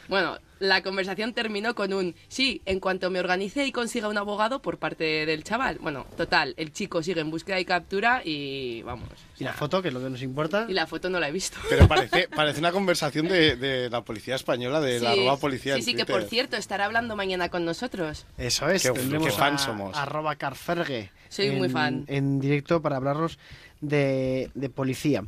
Bueno, 0.08 0.40
la 0.60 0.82
conversación 0.82 1.32
terminó 1.36 1.76
con 1.76 1.94
un 1.94 2.16
sí, 2.28 2.60
en 2.66 2.80
cuanto 2.80 3.12
me 3.12 3.20
organice 3.20 3.68
y 3.68 3.72
consiga 3.72 4.08
un 4.08 4.18
abogado 4.18 4.64
por 4.64 4.80
parte 4.80 5.28
del 5.28 5.44
chaval. 5.44 5.78
Bueno, 5.80 6.08
total, 6.18 6.56
el 6.58 6.74
chico 6.74 7.04
sigue 7.04 7.22
en 7.22 7.30
búsqueda 7.30 7.60
y 7.60 7.66
captura 7.66 8.24
y 8.26 8.82
vamos. 8.82 9.10
Y 9.38 9.44
la 9.44 9.54
foto, 9.54 9.80
que 9.84 9.90
es 9.90 9.94
lo 9.94 10.02
que 10.02 10.10
nos 10.10 10.24
importa. 10.24 10.66
Y 10.68 10.74
la 10.74 10.88
foto 10.88 11.08
no 11.12 11.20
la 11.20 11.30
he 11.30 11.32
visto. 11.32 11.60
Pero 11.70 11.88
parece, 11.88 12.28
parece 12.36 12.58
una 12.60 12.72
conversación 12.72 13.28
de, 13.28 13.56
de 13.56 13.88
la 13.92 14.02
policía 14.04 14.34
española, 14.34 14.82
de 14.82 15.00
la 15.02 15.14
Sí, 15.14 15.20
arroba 15.20 15.38
policía. 15.38 15.76
Sí, 15.76 15.84
sí, 15.84 15.94
que 15.94 16.08
por 16.08 16.24
cierto 16.24 16.58
estará 16.58 16.86
hablando 16.86 17.16
mañana 17.16 17.50
con 17.50 17.64
nosotros. 17.64 18.26
Eso 18.40 18.68
es, 18.70 18.82
Qué- 18.82 18.92
qué 19.20 19.32
fan 19.32 19.54
a- 19.54 19.58
somos. 19.60 19.96
arroba 19.96 20.36
carfergue. 20.36 21.12
Soy 21.30 21.46
en- 21.46 21.60
muy 21.60 21.70
fan. 21.70 22.06
En 22.08 22.40
directo 22.42 22.82
para 22.82 22.98
hablarnos 22.98 23.38
de, 23.80 24.52
de 24.54 24.70
policía. 24.70 25.24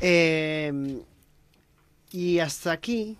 Eh, 0.00 1.02
y 2.10 2.38
hasta 2.38 2.72
aquí, 2.72 3.16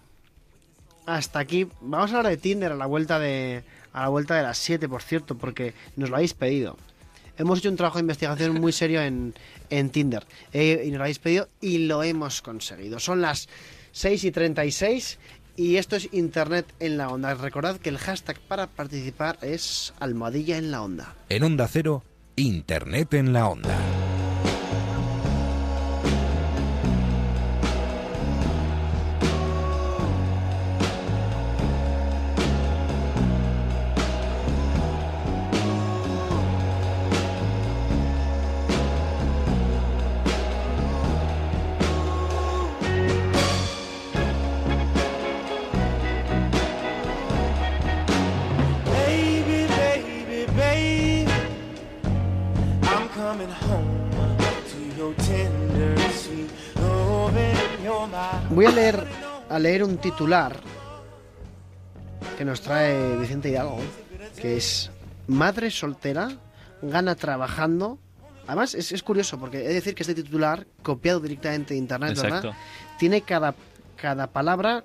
hasta 1.06 1.38
aquí, 1.38 1.68
vamos 1.80 2.12
a 2.12 2.18
hablar 2.18 2.32
de 2.32 2.36
Tinder 2.38 2.72
a 2.72 2.76
la 2.76 2.86
vuelta 2.86 3.18
de, 3.18 3.62
a 3.92 4.02
la 4.02 4.08
vuelta 4.08 4.36
de 4.36 4.42
las 4.42 4.58
7, 4.58 4.88
por 4.88 5.02
cierto, 5.02 5.36
porque 5.36 5.74
nos 5.96 6.10
lo 6.10 6.16
habéis 6.16 6.34
pedido. 6.34 6.76
Hemos 7.36 7.60
hecho 7.60 7.68
un 7.68 7.76
trabajo 7.76 7.98
de 7.98 8.02
investigación 8.02 8.60
muy 8.60 8.72
serio 8.72 9.00
en, 9.00 9.34
en 9.70 9.90
Tinder 9.90 10.26
eh, 10.52 10.82
y 10.84 10.88
nos 10.88 10.98
lo 10.98 11.04
habéis 11.04 11.20
pedido 11.20 11.48
y 11.60 11.86
lo 11.86 12.02
hemos 12.02 12.42
conseguido. 12.42 12.98
Son 12.98 13.20
las 13.20 13.48
6 13.92 14.24
y 14.24 14.30
36 14.32 15.18
y 15.56 15.76
esto 15.76 15.96
es 15.96 16.08
Internet 16.12 16.66
en 16.80 16.98
la 16.98 17.08
onda. 17.08 17.34
Recordad 17.34 17.78
que 17.78 17.90
el 17.90 17.98
hashtag 17.98 18.38
para 18.40 18.66
participar 18.66 19.38
es 19.42 19.92
almohadilla 20.00 20.56
en 20.56 20.70
la 20.70 20.82
onda. 20.82 21.14
En 21.28 21.42
Onda 21.42 21.68
Cero, 21.68 22.02
Internet 22.36 23.14
en 23.14 23.32
la 23.32 23.48
Onda. 23.48 23.76
A 59.58 59.60
leer 59.60 59.82
un 59.82 59.98
titular 59.98 60.54
que 62.36 62.44
nos 62.44 62.60
trae 62.60 63.16
Vicente 63.16 63.48
Hidalgo, 63.48 63.80
que 64.40 64.56
es 64.56 64.88
Madre 65.26 65.72
soltera 65.72 66.30
gana 66.80 67.16
trabajando. 67.16 67.98
Además, 68.46 68.74
es, 68.74 68.92
es 68.92 69.02
curioso 69.02 69.36
porque 69.36 69.58
he 69.58 69.68
de 69.68 69.74
decir 69.74 69.96
que 69.96 70.04
este 70.04 70.14
titular, 70.14 70.64
copiado 70.84 71.18
directamente 71.18 71.74
de 71.74 71.78
internet. 71.78 72.16
Tiene 73.00 73.22
cada, 73.22 73.56
cada 73.96 74.28
palabra 74.28 74.84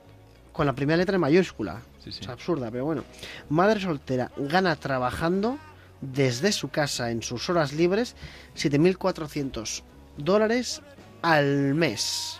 con 0.51 0.65
la 0.65 0.73
primera 0.73 0.97
letra 0.97 1.15
en 1.15 1.21
mayúscula. 1.21 1.79
Sí, 2.03 2.11
sí. 2.11 2.21
Es 2.21 2.27
absurda, 2.27 2.71
pero 2.71 2.85
bueno. 2.85 3.03
Madre 3.49 3.79
soltera 3.79 4.31
gana 4.37 4.75
trabajando 4.75 5.59
desde 6.01 6.51
su 6.51 6.69
casa 6.69 7.11
en 7.11 7.21
sus 7.21 7.47
horas 7.47 7.73
libres 7.73 8.15
7.400 8.55 9.83
dólares 10.17 10.81
al 11.21 11.75
mes. 11.75 12.39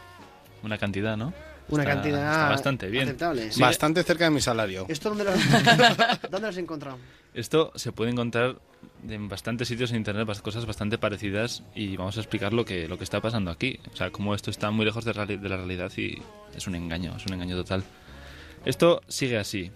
Una 0.63 0.79
cantidad, 0.79 1.15
¿no? 1.15 1.31
Una 1.69 1.83
Está- 1.83 1.93
cantidad 1.95 2.31
está 2.31 2.49
bastante 2.49 2.89
bien. 2.89 3.03
aceptable. 3.05 3.51
Sí. 3.51 3.61
Bastante 3.61 4.03
cerca 4.03 4.25
de 4.25 4.29
mi 4.31 4.41
salario. 4.41 4.85
¿Esto 4.89 5.09
dónde 5.09 5.23
lo, 5.23 5.31
dónde 6.29 6.39
lo 6.41 6.47
has 6.47 6.57
encontrado? 6.57 6.97
Esto 7.33 7.71
se 7.75 7.91
puede 7.91 8.11
encontrar 8.11 8.57
en 9.07 9.27
bastantes 9.29 9.67
sitios 9.67 9.89
en 9.91 9.97
internet, 9.97 10.27
cosas 10.41 10.65
bastante 10.65 10.97
parecidas 10.97 11.63
y 11.73 11.95
vamos 11.97 12.17
a 12.17 12.19
explicar 12.19 12.53
lo 12.53 12.63
que, 12.65 12.87
lo 12.87 12.97
que 12.97 13.03
está 13.03 13.21
pasando 13.21 13.49
aquí. 13.49 13.79
O 13.91 13.95
sea, 13.95 14.11
cómo 14.11 14.35
esto 14.35 14.51
está 14.51 14.69
muy 14.71 14.85
lejos 14.85 15.03
de, 15.05 15.13
de 15.13 15.49
la 15.49 15.57
realidad 15.57 15.91
y 15.97 16.21
es 16.55 16.67
un 16.67 16.75
engaño, 16.75 17.15
es 17.17 17.25
un 17.25 17.33
engaño 17.33 17.55
total. 17.55 17.83
Esto 18.65 19.01
sigue 19.07 19.37
así. 19.37 19.71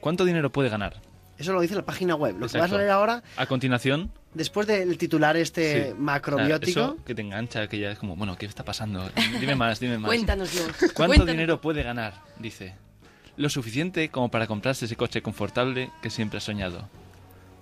¿Cuánto 0.00 0.24
dinero 0.24 0.50
puede 0.50 0.68
ganar? 0.68 1.00
Eso 1.38 1.52
lo 1.52 1.60
dice 1.60 1.74
la 1.76 1.84
página 1.84 2.16
web. 2.16 2.34
Lo 2.34 2.40
que 2.40 2.46
Exacto. 2.46 2.62
vas 2.64 2.72
a 2.72 2.78
leer 2.78 2.90
ahora, 2.90 3.22
A 3.36 3.46
continuación, 3.46 4.10
después 4.34 4.66
del 4.66 4.96
titular 4.98 5.36
este 5.36 5.88
Sí. 5.88 5.94
macrobiótico, 5.98 6.72
sea, 6.72 6.84
eso 6.94 7.04
que 7.04 7.14
te 7.14 7.22
engancha, 7.22 7.66
que 7.68 7.78
ya 7.78 7.90
es 7.92 7.98
como, 7.98 8.16
bueno, 8.16 8.36
¿qué 8.36 8.46
está 8.46 8.64
pasando? 8.64 9.10
Dime 9.40 9.54
más, 9.54 9.80
dime 9.80 9.98
más. 9.98 10.08
Cuéntanos, 10.08 10.52
Dios. 10.52 10.66
¿Cuánto 10.78 10.94
Cuéntanos. 10.94 11.26
dinero 11.26 11.60
puede 11.60 11.82
ganar? 11.82 12.14
Dice. 12.38 12.74
Lo 13.36 13.48
suficiente 13.48 14.08
como 14.08 14.30
para 14.30 14.46
comprarse 14.46 14.86
ese 14.86 14.96
coche 14.96 15.22
confortable 15.22 15.90
que 16.02 16.10
siempre 16.10 16.38
ha 16.38 16.40
soñado. 16.40 16.88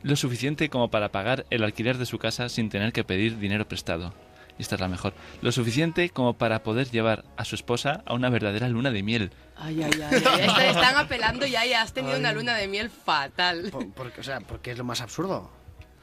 Lo 0.02 0.16
suficiente 0.16 0.68
como 0.70 0.90
para 0.90 1.10
pagar 1.10 1.46
el 1.50 1.64
alquiler 1.64 1.98
de 1.98 2.06
su 2.06 2.18
casa 2.18 2.48
sin 2.48 2.68
tener 2.70 2.92
que 2.92 3.04
pedir 3.04 3.38
dinero 3.38 3.66
prestado. 3.68 4.14
Y 4.58 4.62
esta 4.62 4.76
es 4.76 4.80
la 4.80 4.88
mejor. 4.88 5.12
Lo 5.42 5.52
suficiente 5.52 6.08
como 6.08 6.32
para 6.34 6.62
poder 6.62 6.90
llevar 6.90 7.24
a 7.36 7.44
su 7.44 7.54
esposa 7.56 8.02
a 8.06 8.14
una 8.14 8.30
verdadera 8.30 8.68
luna 8.70 8.90
de 8.90 9.02
miel. 9.02 9.30
Ay, 9.56 9.82
ay, 9.82 9.90
ay. 9.94 10.22
ay. 10.24 10.40
Est- 10.46 10.58
Están 10.76 10.96
apelando 10.96 11.44
ya 11.46 11.66
y 11.66 11.74
has 11.74 11.92
tenido 11.92 12.16
una 12.18 12.32
luna 12.32 12.54
de 12.56 12.68
miel 12.68 12.88
fatal. 12.88 13.68
por- 13.70 13.90
porque, 13.92 14.20
o 14.22 14.24
sea, 14.24 14.40
porque 14.40 14.70
es 14.70 14.78
lo 14.78 14.84
más 14.84 15.02
absurdo. 15.02 15.50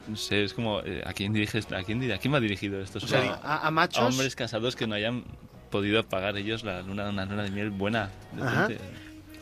No 0.08 0.16
sé, 0.16 0.44
es 0.44 0.52
como, 0.54 0.80
eh, 0.80 1.02
¿a 1.06 1.12
quién 1.12 1.32
diriges? 1.32 1.70
¿A 1.72 1.82
quién, 1.82 2.10
a 2.12 2.18
quién 2.18 2.32
va 2.34 2.40
dirigido 2.40 2.80
esto? 2.80 2.98
O 2.98 3.00
sea, 3.00 3.20
Supongo 3.22 3.40
a, 3.42 3.66
a 3.66 3.70
machos... 3.70 3.98
a 4.02 4.06
hombres 4.06 4.36
casados 4.36 4.76
que 4.76 4.86
no 4.86 4.94
hayan 4.94 5.24
podido 5.70 6.06
pagar 6.06 6.36
ellos 6.36 6.62
la 6.62 6.82
luna, 6.82 7.08
una 7.08 7.24
luna 7.24 7.42
de 7.44 7.50
miel 7.50 7.70
buena. 7.70 8.10
Ajá. 8.40 8.68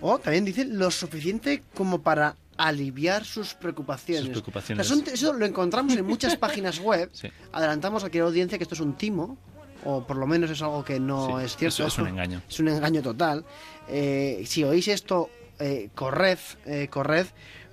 O 0.01 0.19
también 0.19 0.45
dice 0.45 0.65
lo 0.65 0.91
suficiente 0.91 1.63
como 1.75 2.03
para 2.03 2.37
aliviar 2.57 3.25
sus 3.25 3.55
preocupaciones. 3.55 4.25
Sus 4.25 4.31
preocupaciones. 4.33 4.87
O 4.91 4.95
sea, 4.95 5.05
son- 5.05 5.15
eso 5.15 5.33
lo 5.33 5.47
encontramos 5.47 5.95
en 5.97 6.05
muchas 6.07 6.37
páginas 6.39 6.79
web. 6.79 7.11
Sí. 7.13 7.29
Adelantamos 7.53 8.03
a 8.03 8.05
cualquier 8.07 8.25
audiencia 8.25 8.59
que 8.59 8.65
esto 8.65 8.75
es 8.75 8.81
un 8.81 8.95
timo, 8.97 9.37
o 9.85 10.07
por 10.07 10.17
lo 10.17 10.27
menos 10.27 10.51
es 10.51 10.63
algo 10.63 10.85
que 10.85 11.01
no 11.01 11.39
Sí, 11.41 11.45
es 11.47 11.57
cierto. 11.57 11.87
es- 11.87 11.93
es 11.95 11.99
un 11.99 12.09
engaño. 12.09 12.41
Es 12.49 12.61
un 12.61 12.69
engaño 12.69 13.03
total. 13.03 13.45
Eh, 13.89 14.43
si 14.47 14.65
oís 14.65 14.87
esto, 14.89 15.29
eh, 15.59 15.91
corred, 15.95 16.39
eh, 16.67 16.89
corred, 16.91 17.27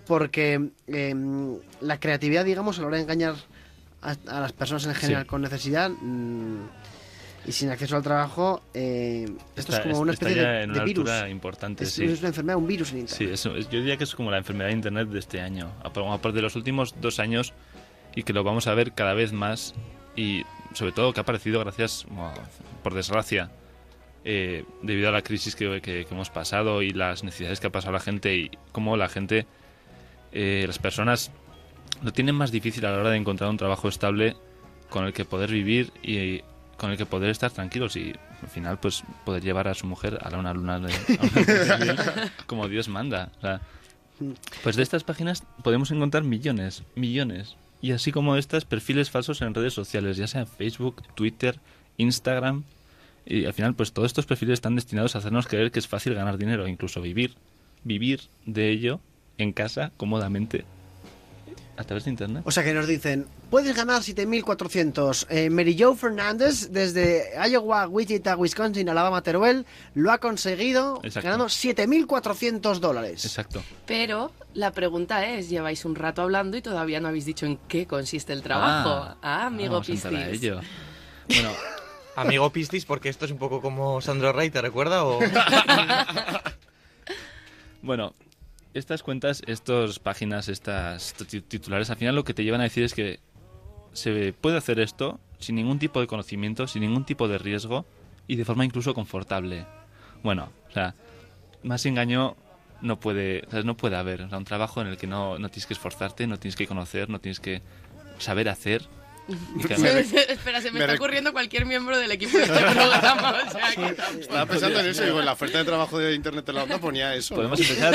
porque 0.10 0.72
eh, 0.88 1.16
la 1.82 2.00
creatividad, 2.00 2.44
digamos, 2.44 2.80
a 2.80 2.82
la 2.82 2.88
hora 2.88 2.98
de 2.98 3.04
engañar 3.04 3.36
a, 4.02 4.16
a 4.28 4.40
las 4.40 4.54
personas 4.54 4.88
en 4.88 4.96
general 4.96 5.24
Sí. 5.24 5.28
con 5.30 5.42
necesidad 5.44 5.92
mm, 5.92 6.58
y 7.46 7.52
sin 7.52 7.70
acceso 7.70 7.96
al 7.96 8.02
trabajo, 8.02 8.64
eh, 8.74 9.26
esto 9.56 9.72
Está- 9.72 9.76
es 9.76 9.80
como 9.82 10.00
una 10.00 10.14
especie 10.14 10.42
de, 10.42 10.64
en 10.64 10.74
de 10.74 10.84
virus. 10.84 11.08
importante, 11.30 11.84
Es, 11.84 11.92
sí. 11.94 12.06
es 12.06 12.20
una 12.20 12.30
enfermedad, 12.30 12.58
un 12.58 12.66
virus 12.66 12.90
en 12.92 13.08
Sí, 13.08 13.26
Internet. 13.26 13.34
eso, 13.36 13.56
es- 13.56 13.70
yo 13.70 13.78
diría 13.80 13.98
que 13.98 14.04
es 14.04 14.16
como 14.16 14.32
la 14.32 14.40
enfermedad 14.40 14.70
de 14.70 14.74
Internet 14.74 15.10
de 15.10 15.20
este 15.20 15.42
año. 15.42 15.72
Aparte 15.84 16.32
de 16.36 16.42
los 16.42 16.56
últimos 16.56 16.96
dos 17.00 17.20
años 17.20 17.54
y 18.16 18.24
que 18.24 18.34
lo 18.34 18.44
vamos 18.44 18.66
a 18.66 18.74
ver 18.74 18.94
cada 18.94 19.14
vez 19.14 19.32
más 19.32 19.76
y 20.16 20.44
sobre 20.74 20.92
todo 20.92 21.14
que 21.14 21.20
ha 21.20 21.24
aparecido 21.24 21.60
gracias, 21.60 22.08
por 22.82 22.96
desgracia, 22.96 23.52
eh, 24.26 24.66
debido 24.82 25.10
a 25.10 25.12
la 25.12 25.22
crisis 25.22 25.56
que, 25.56 25.82
que- 25.82 26.06
que 26.06 26.14
hemos 26.16 26.32
pasado 26.32 26.82
y 26.82 26.94
las 26.94 27.24
necesidades 27.24 27.60
que 27.60 27.68
ha 27.68 27.72
pasado 27.72 27.94
la 27.94 28.00
gente 28.00 28.36
y 28.36 28.50
cómo 28.72 28.98
la 28.98 29.08
gente, 29.08 29.46
eh, 30.32 30.64
las 30.68 30.80
personas 30.80 31.32
lo 32.04 32.12
tienen 32.14 32.36
más 32.36 32.52
difícil 32.52 32.86
a 32.86 32.92
la 32.92 32.98
hora 33.00 33.10
de 33.10 33.18
encontrar 33.18 33.50
un 33.50 33.58
trabajo 33.58 33.88
estable 33.90 34.36
con 34.90 35.06
el 35.06 35.14
que 35.14 35.26
poder 35.26 35.52
vivir 35.52 35.92
y 36.04 36.42
con 36.78 36.92
el 36.92 36.98
que 36.98 37.06
poder 37.06 37.30
estar 37.30 37.52
tranquilos 37.52 37.96
y 37.98 38.14
al 38.42 38.48
final 38.48 38.80
pues 38.80 39.04
poder 39.26 39.44
llevar 39.44 39.68
a 39.68 39.74
su 39.74 39.86
mujer 39.86 40.18
a 40.22 40.30
la- 40.30 40.38
una 40.38 40.54
luna 40.54 40.80
de, 40.80 40.94
a 40.94 41.76
una 41.76 41.86
luna 41.86 42.32
como 42.48 42.68
Dios 42.70 42.88
manda. 42.88 43.32
O 43.40 43.42
sea, 43.42 43.62
pues 44.64 44.76
de 44.78 44.84
estas 44.84 45.04
páginas 45.04 45.44
podemos 45.64 45.92
encontrar 45.92 46.24
millones, 46.24 46.84
millones. 46.96 47.56
Y 47.82 47.92
así 47.92 48.12
como 48.12 48.36
estas, 48.36 48.66
perfiles 48.66 49.10
falsos 49.10 49.42
en 49.42 49.54
redes 49.54 49.74
sociales, 49.74 50.18
ya 50.18 50.28
sea 50.28 50.46
Facebook, 50.46 51.02
Twitter, 51.16 51.60
Instagram. 51.98 52.64
Y 53.26 53.46
al 53.46 53.54
final, 53.54 53.74
pues 53.76 53.94
todos 53.94 54.08
estos 54.08 54.26
perfiles 54.26 54.54
están 54.54 54.76
destinados 54.76 55.16
a 55.16 55.20
hacernos 55.20 55.48
creer 55.48 55.72
que 55.72 55.80
es 55.80 55.88
fácil 55.88 56.14
ganar 56.14 56.38
dinero, 56.38 56.68
incluso 56.68 57.02
vivir, 57.02 57.36
vivir 57.84 58.22
de 58.46 58.70
ello 58.70 59.00
en 59.40 59.54
casa, 59.54 59.92
cómodamente, 59.98 60.66
a 61.78 61.84
través 61.84 62.04
de 62.06 62.12
Internet. 62.12 62.44
O 62.46 62.52
sea 62.52 62.64
que 62.64 62.74
nos 62.74 62.88
dicen, 62.88 63.26
puedes 63.50 63.76
ganar 63.76 64.02
7.400. 64.02 65.28
Eh, 65.30 65.50
Mary 65.50 65.78
Jo 65.80 65.96
Fernández, 65.96 66.70
desde 66.72 67.30
Iowa, 67.50 67.88
Wichita, 67.88 68.36
Wisconsin, 68.36 68.90
Alabama, 68.90 69.22
Teruel, 69.22 69.66
lo 69.96 70.12
ha 70.12 70.18
conseguido 70.18 71.00
Exacto. 71.04 71.26
ganando 71.28 71.46
7.400 71.46 72.80
dólares. 72.80 73.24
Exacto. 73.26 73.64
Pero 73.86 74.32
la 74.54 74.72
pregunta 74.72 75.26
es, 75.26 75.50
lleváis 75.50 75.86
un 75.86 75.96
rato 75.96 76.22
hablando 76.22 76.58
y 76.58 76.62
todavía 76.62 77.00
no 77.00 77.08
habéis 77.08 77.26
dicho 77.26 77.46
en 77.46 77.58
qué 77.70 77.88
consiste 77.88 78.34
el 78.34 78.42
trabajo. 78.44 79.16
Ah, 79.22 79.46
amigo 79.46 79.74
vamos 79.74 79.88
a 79.90 79.92
entrar 79.94 80.14
a 80.16 80.26
Piscis. 80.26 80.44
ello. 80.44 80.60
Bueno, 81.30 81.52
Amigo 82.18 82.50
Pistis, 82.50 82.84
porque 82.84 83.08
esto 83.08 83.24
es 83.24 83.32
un 83.32 83.38
poco 83.38 83.62
como 83.62 84.02
Sandro 84.02 84.34
Rey, 84.34 84.50
¿te 84.50 84.60
recuerda? 84.62 85.06
O... 85.06 85.20
Bueno, 87.82 88.14
estas 88.80 89.04
cuentas, 89.04 89.44
estas 89.48 90.00
páginas, 90.00 90.48
estas 90.50 91.14
ti- 91.14 91.42
titulares, 91.42 91.90
al 91.90 91.98
final 91.98 92.16
lo 92.16 92.24
que 92.24 92.34
te 92.34 92.44
llevan 92.44 92.62
a 92.62 92.66
decir 92.66 92.84
es 92.84 92.94
que 92.94 93.20
se 93.94 94.34
puede 94.34 94.58
hacer 94.58 94.80
esto 94.80 95.20
sin 95.40 95.56
ningún 95.56 95.80
tipo 95.80 96.00
de 96.00 96.08
conocimiento, 96.08 96.68
sin 96.68 96.82
ningún 96.82 97.06
tipo 97.06 97.28
de 97.28 97.38
riesgo 97.38 97.86
y 98.28 98.36
de 98.36 98.46
forma 98.46 98.66
incluso 98.66 98.94
confortable. 98.94 99.66
Bueno, 100.24 100.50
o 100.70 100.72
sea, 100.72 100.96
más 101.64 101.86
engaño 101.86 102.36
no 102.82 103.00
puede, 103.00 103.44
o 103.48 103.52
sea, 103.52 103.64
no 103.64 103.76
puede 103.76 103.96
haber. 103.96 104.22
O 104.24 104.30
sea, 104.30 104.38
un 104.38 104.46
trabajo 104.46 104.82
en 104.82 104.88
el 104.88 104.98
que 104.98 105.08
no, 105.08 105.40
no 105.40 105.50
tienes 105.50 105.66
que 105.66 105.74
esforzarte, 105.74 106.28
no 106.28 106.38
tienes 106.38 106.56
que 106.56 106.68
conocer, 106.68 107.10
no 107.10 107.20
tienes 107.20 107.40
que 107.40 107.62
saber 108.20 108.50
hacer. 108.50 108.84
Que 109.68 109.74
además- 109.74 110.14
Espera, 110.14 110.62
se 110.62 110.72
me, 110.72 110.80
Me 110.80 110.86
está 110.86 110.94
rec- 110.94 110.98
ocurriendo 110.98 111.32
cualquier 111.32 111.66
miembro 111.66 111.98
del 111.98 112.12
equipo 112.12 112.38
de 112.38 112.44
este 112.44 112.60
programa. 112.60 113.36
O 113.48 113.52
sea, 113.52 113.76
que- 113.76 114.20
Estaba 114.22 114.46
pensando 114.46 114.80
en 114.80 114.86
eso 114.88 115.04
y 115.04 115.06
digo, 115.08 115.20
en 115.20 115.26
la 115.26 115.34
oferta 115.34 115.58
de 115.60 115.66
trabajo 115.66 115.98
de 116.00 116.14
Internet 116.16 116.46
de 116.46 116.54
la 116.54 116.64
onda 116.64 116.78
ponía 116.80 117.14
eso. 117.16 117.34
¿no? 117.36 117.38
podemos 117.38 117.60
empezar, 117.60 117.94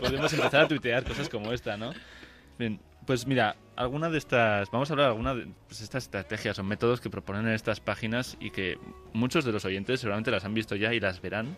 podemos 0.00 0.32
empezar 0.32 0.60
a 0.62 0.68
tuitear 0.68 1.04
cosas 1.04 1.28
como 1.28 1.52
esta, 1.52 1.76
¿no? 1.76 1.92
Bien, 2.58 2.80
pues 3.06 3.26
mira, 3.26 3.56
alguna 3.76 4.08
de 4.10 4.18
estas, 4.18 4.70
vamos 4.70 4.88
a 4.90 4.92
hablar 4.94 5.06
de 5.06 5.10
alguna 5.12 5.34
de 5.34 5.46
pues, 5.68 5.80
estas 5.80 6.04
estrategias 6.04 6.58
o 6.58 6.62
métodos 6.64 7.00
que 7.00 7.10
proponen 7.10 7.46
en 7.48 7.52
estas 7.54 7.80
páginas 7.80 8.36
y 8.40 8.50
que 8.50 8.78
muchos 9.12 9.44
de 9.44 9.52
los 9.52 9.64
oyentes 9.64 10.00
seguramente 10.00 10.30
las 10.30 10.44
han 10.44 10.54
visto 10.54 10.76
ya 10.76 10.94
y 10.94 11.00
las 11.00 11.20
verán. 11.20 11.56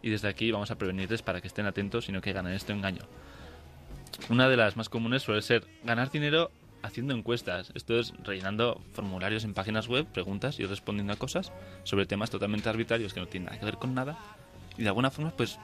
Y 0.00 0.10
desde 0.10 0.28
aquí 0.28 0.50
vamos 0.52 0.70
a 0.70 0.78
prevenirles 0.78 1.22
para 1.22 1.40
que 1.40 1.48
estén 1.48 1.66
atentos 1.66 2.08
y 2.08 2.12
no 2.12 2.20
caigan 2.20 2.46
en 2.46 2.52
este 2.54 2.72
engaño. 2.72 3.02
Una 4.30 4.48
de 4.48 4.56
las 4.56 4.76
más 4.76 4.88
comunes 4.88 5.22
suele 5.22 5.42
ser 5.42 5.64
ganar 5.84 6.10
dinero 6.10 6.50
haciendo 6.82 7.14
encuestas. 7.14 7.72
Esto 7.74 7.98
es 7.98 8.12
rellenando 8.22 8.80
formularios 8.92 9.44
en 9.44 9.54
páginas 9.54 9.88
web, 9.88 10.06
preguntas 10.06 10.58
y 10.60 10.64
respondiendo 10.66 11.12
a 11.12 11.16
cosas 11.16 11.52
sobre 11.84 12.06
temas 12.06 12.30
totalmente 12.30 12.68
arbitrarios 12.68 13.12
que 13.14 13.20
no 13.20 13.26
tienen 13.26 13.46
nada 13.46 13.58
que 13.58 13.64
ver 13.64 13.76
con 13.76 13.94
nada. 13.94 14.18
Y 14.76 14.82
de 14.82 14.88
alguna 14.88 15.10
forma, 15.10 15.30
pues 15.36 15.58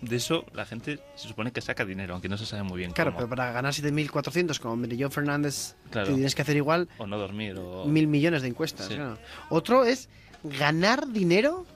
de 0.00 0.16
eso 0.16 0.44
la 0.52 0.64
gente 0.64 1.00
se 1.16 1.26
supone 1.28 1.50
que 1.52 1.60
saca 1.60 1.84
dinero, 1.84 2.14
aunque 2.14 2.28
no 2.28 2.36
se 2.38 2.46
sabe 2.46 2.62
muy 2.62 2.78
bien 2.78 2.92
Claro, 2.92 3.10
cómo. 3.10 3.18
pero 3.18 3.28
para 3.30 3.50
ganar 3.52 3.72
7.400 3.72 4.58
como 4.60 4.84
Jo 4.98 5.10
Fernández, 5.10 5.76
Claro. 5.90 6.08
te 6.08 6.14
tienes 6.14 6.34
que 6.34 6.42
hacer 6.42 6.56
igual 6.56 6.88
O 6.98 7.06
no 7.06 7.18
dormir, 7.18 7.56
o... 7.58 7.84
mil 7.84 8.06
millones 8.06 8.42
de 8.42 8.48
encuestas. 8.48 8.86
Sí. 8.86 8.94
claro. 8.94 9.18
Otro 9.50 9.84
es 9.84 10.08
ganar 10.44 11.08
dinero 11.08 11.66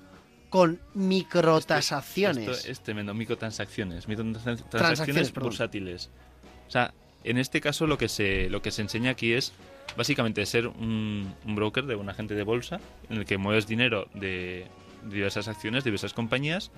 con 0.50 0.80
microtasaciones. 0.94 2.48
Esto 2.48 2.70
es 2.70 2.80
tremendo, 2.80 3.14
microtransacciones, 3.14 4.06
microtransacciones 4.08 4.70
Transacciones, 4.70 5.32
bursátiles. 5.34 6.10
O 6.68 6.70
sea, 6.70 6.92
en 7.24 7.38
este 7.38 7.60
caso 7.60 7.86
lo 7.86 7.98
que 7.98 8.08
se 8.08 8.48
lo 8.50 8.62
que 8.62 8.70
se 8.70 8.82
enseña 8.82 9.10
aquí 9.10 9.32
es 9.32 9.52
básicamente 9.96 10.44
ser 10.46 10.66
un, 10.66 11.34
un 11.44 11.54
broker 11.54 11.84
de 11.86 11.96
un 11.96 12.08
agente 12.08 12.34
de 12.34 12.42
bolsa 12.42 12.80
en 13.10 13.18
el 13.18 13.24
que 13.24 13.38
mueves 13.38 13.66
dinero 13.66 14.08
de 14.14 14.66
diversas 15.04 15.48
acciones, 15.48 15.84
de 15.84 15.90
diversas 15.90 16.14
compañías 16.14 16.70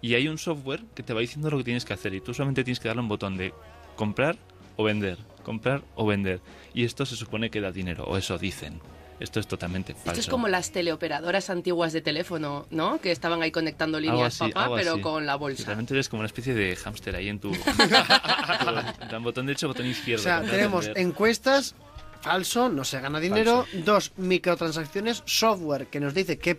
y 0.00 0.14
hay 0.14 0.28
un 0.28 0.38
software 0.38 0.82
que 0.94 1.02
te 1.02 1.12
va 1.12 1.20
diciendo 1.20 1.50
lo 1.50 1.58
que 1.58 1.64
tienes 1.64 1.84
que 1.84 1.92
hacer 1.92 2.14
y 2.14 2.20
tú 2.20 2.34
solamente 2.34 2.64
tienes 2.64 2.80
que 2.80 2.88
darle 2.88 3.02
un 3.02 3.08
botón 3.08 3.36
de 3.36 3.52
comprar 3.96 4.36
o 4.76 4.84
vender, 4.84 5.18
comprar 5.44 5.82
o 5.94 6.06
vender 6.06 6.40
y 6.74 6.84
esto 6.84 7.04
se 7.04 7.16
supone 7.16 7.50
que 7.50 7.60
da 7.60 7.72
dinero 7.72 8.04
o 8.04 8.16
eso 8.16 8.38
dicen. 8.38 8.80
Esto 9.20 9.38
es 9.38 9.46
totalmente 9.46 9.92
falso. 9.94 10.10
Esto 10.12 10.20
es 10.22 10.26
como 10.28 10.48
las 10.48 10.72
teleoperadoras 10.72 11.50
antiguas 11.50 11.92
de 11.92 12.00
teléfono, 12.00 12.66
¿no? 12.70 13.00
Que 13.00 13.12
estaban 13.12 13.42
ahí 13.42 13.50
conectando 13.52 14.00
líneas, 14.00 14.40
así, 14.40 14.50
papá, 14.52 14.74
pero 14.76 14.92
así. 14.94 15.00
con 15.02 15.26
la 15.26 15.34
Sí, 15.34 15.38
bolsa. 15.38 15.64
realmente 15.66 15.94
eres 15.94 16.08
como 16.08 16.20
una 16.20 16.26
especie 16.26 16.54
de 16.54 16.74
hámster 16.76 17.14
ahí 17.16 17.28
en 17.28 17.38
tu... 17.38 17.52
Dan 19.10 19.22
botón 19.22 19.46
derecho, 19.46 19.68
botón 19.68 19.86
O 19.86 19.88
izquierdo. 19.90 20.22
sea, 20.22 20.38
comprar, 20.38 20.56
tenemos 20.56 20.90
encuestas, 20.96 21.74
falso, 22.22 22.68
no 22.68 22.84
se 22.84 23.00
gana 23.00 23.20
dinero. 23.20 23.66
Dos, 23.84 24.12
microtransacciones, 24.16 25.22
software 25.26 25.86
que 25.88 26.00
nos 26.00 26.14
dice 26.14 26.38
que, 26.38 26.58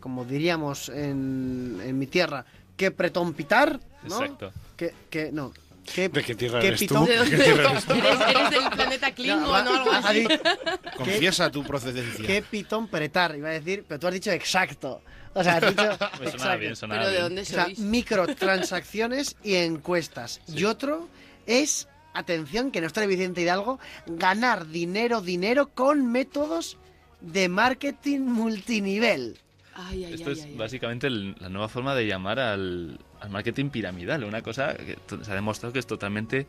como 0.00 0.24
diríamos 0.24 0.88
en, 0.90 1.80
en 1.84 1.98
mi 1.98 2.06
tierra, 2.06 2.44
que 2.76 2.90
pretompitar, 2.90 3.80
¿no? 4.08 4.20
Exacto. 4.22 4.52
Que, 4.76 4.92
que, 5.08 5.32
no, 5.32 5.52
¿Qué, 5.94 6.08
¿De 6.08 6.22
qué 6.22 6.34
tierra 6.34 6.60
qué 6.60 6.68
eres 6.68 6.80
tú? 6.80 6.86
pitón? 6.86 7.04
¿De 7.06 7.16
dónde 7.16 7.36
eres? 7.36 7.48
¿Eres 7.88 8.50
del 8.50 8.70
planeta 8.70 9.10
Klingon 9.12 9.44
o 9.44 9.54
algo 9.54 9.90
así? 9.92 10.26
Confiesa 10.96 11.50
tu 11.50 11.64
procedencia. 11.64 12.26
¿Qué 12.26 12.42
pitón 12.42 12.88
pretar? 12.88 13.34
Iba 13.36 13.48
a 13.48 13.52
decir, 13.52 13.84
pero 13.86 13.98
tú 14.00 14.06
has 14.08 14.14
dicho 14.14 14.30
exacto. 14.30 15.02
O 15.34 15.42
sea, 15.44 15.56
has 15.56 15.68
dicho 15.68 15.82
Me 15.92 15.96
sonaba 15.98 16.24
exacto. 16.30 16.58
bien, 16.58 16.76
sonaba 16.76 17.00
¿Pero 17.02 17.10
de 17.10 17.16
bien. 17.16 17.22
dónde 17.24 17.42
O 17.42 17.44
sea, 17.44 17.64
sois? 17.64 17.78
microtransacciones 17.78 19.36
y 19.42 19.54
encuestas. 19.54 20.40
Y 20.54 20.64
otro 20.64 21.08
es, 21.46 21.88
atención, 22.14 22.70
que 22.70 22.80
no 22.80 22.86
está 22.86 23.04
Vicente 23.06 23.42
Hidalgo, 23.42 23.78
ganar 24.06 24.66
dinero, 24.68 25.20
dinero 25.20 25.68
con 25.74 26.10
métodos 26.10 26.76
de 27.20 27.48
marketing 27.48 28.20
multinivel. 28.20 29.38
Ay, 29.74 30.04
ay, 30.06 30.14
Esto 30.14 30.30
ay, 30.30 30.32
es 30.38 30.42
ay, 30.44 30.50
ay. 30.52 30.56
básicamente 30.56 31.06
el- 31.06 31.36
la 31.38 31.48
nueva 31.50 31.68
forma 31.68 31.94
de 31.94 32.06
llamar 32.06 32.38
al, 32.38 32.98
al 33.20 33.30
marketing 33.30 33.70
piramidal, 33.70 34.24
una 34.24 34.42
cosa 34.42 34.74
que 34.74 34.98
se 35.22 35.30
ha 35.30 35.34
demostrado 35.34 35.72
que 35.72 35.78
es 35.78 35.86
totalmente 35.86 36.46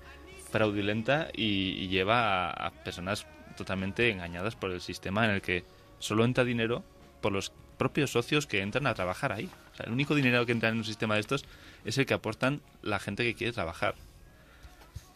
fraudulenta 0.51 1.27
y, 1.33 1.71
y 1.71 1.87
lleva 1.87 2.49
a, 2.49 2.67
a 2.67 2.71
personas 2.71 3.25
totalmente 3.55 4.09
engañadas 4.09 4.55
por 4.55 4.71
el 4.71 4.81
sistema 4.81 5.25
en 5.25 5.31
el 5.31 5.41
que 5.41 5.65
solo 5.99 6.25
entra 6.25 6.43
dinero 6.43 6.83
por 7.21 7.31
los 7.31 7.51
propios 7.77 8.11
socios 8.11 8.47
que 8.47 8.61
entran 8.61 8.87
a 8.87 8.93
trabajar 8.93 9.31
ahí. 9.31 9.49
O 9.73 9.75
sea, 9.75 9.85
el 9.85 9.91
único 9.91 10.15
dinero 10.15 10.45
que 10.45 10.51
entra 10.51 10.69
en 10.69 10.77
un 10.77 10.83
sistema 10.83 11.15
de 11.15 11.21
estos 11.21 11.45
es 11.85 11.97
el 11.97 12.05
que 12.05 12.13
aportan 12.13 12.61
la 12.81 12.99
gente 12.99 13.23
que 13.23 13.35
quiere 13.35 13.53
trabajar. 13.53 13.95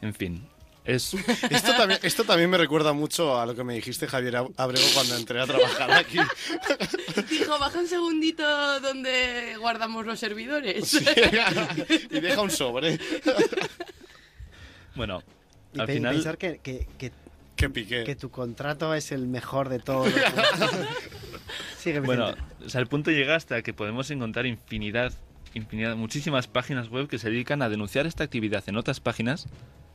En 0.01 0.13
fin, 0.13 0.47
es 0.83 1.13
Esto 1.49 1.73
también, 1.77 1.99
esto 2.03 2.23
también 2.23 2.49
me 2.49 2.57
recuerda 2.57 2.91
mucho 2.93 3.39
a 3.39 3.45
lo 3.45 3.53
que 3.55 3.63
me 3.63 3.75
dijiste, 3.75 4.07
Javier 4.07 4.35
Ab- 4.37 4.53
Abrego, 4.57 4.85
cuando 4.93 5.15
entré 5.15 5.39
a 5.39 5.45
trabajar 5.45 5.91
aquí. 5.91 6.17
Dijo, 7.29 7.59
baja 7.59 7.79
un 7.79 7.87
segundito 7.87 8.79
donde 8.79 9.55
guardamos 9.59 10.05
los 10.05 10.19
servidores. 10.19 10.87
Sí, 10.87 11.05
y 12.09 12.19
deja 12.19 12.41
un 12.41 12.49
sobre. 12.51 12.99
bueno, 14.95 15.23
Y 15.73 15.79
al 15.79 15.87
pe- 15.87 15.93
final 15.93 16.15
pensar 16.15 16.37
que, 16.37 16.57
que, 16.59 16.87
que, 16.97 17.11
Que 17.55 17.69
piqué. 17.69 18.03
que 18.03 18.15
tu 18.15 18.29
contrato 18.31 18.93
es 18.93 19.11
el 19.11 19.27
mejor 19.27 19.69
de 19.69 19.79
todos. 19.79 20.11
Sigue. 21.77 21.99
Bueno, 21.99 22.33
o 22.65 22.69
sea, 22.69 22.81
el 22.81 22.87
punto 22.87 23.11
llega 23.11 23.35
hasta 23.35 23.61
que 23.61 23.73
podemos 23.73 24.09
encontrar 24.11 24.45
infinidad, 24.45 25.13
infinidad, 25.53 25.95
muchísimas 25.95 26.47
páginas 26.47 26.89
web 26.89 27.07
que 27.07 27.17
se 27.19 27.29
dedican 27.29 27.61
a 27.61 27.69
denunciar 27.69 28.05
esta 28.07 28.23
actividad 28.23 28.63
en 28.67 28.77
otras 28.77 28.99
páginas 28.99 29.47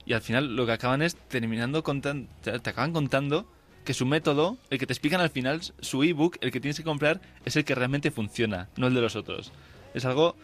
y 0.06 0.12
al 0.12 0.22
final 0.22 0.56
lo 0.56 0.64
que 0.64 0.72
acaban 0.72 1.02
es 1.02 1.16
terminando 1.16 1.82
contando, 1.82 2.28
te 2.42 2.50
acaban 2.52 2.92
contando 2.92 3.46
que 3.84 3.92
su 3.92 4.06
método, 4.06 4.56
el 4.70 4.78
que 4.78 4.86
te 4.86 4.92
explican 4.92 5.20
al 5.20 5.30
final, 5.30 5.60
su 5.80 6.02
ebook, 6.02 6.38
el 6.40 6.50
que 6.50 6.60
tienes 6.60 6.76
que 6.76 6.84
comprar, 6.84 7.20
es 7.44 7.56
el 7.56 7.64
que 7.64 7.74
realmente 7.74 8.10
funciona, 8.10 8.68
no 8.76 8.86
el 8.86 8.94
de 8.94 9.00
los 9.00 9.16
otros. 9.16 9.52
Es 9.94 10.04
algo 10.04 10.36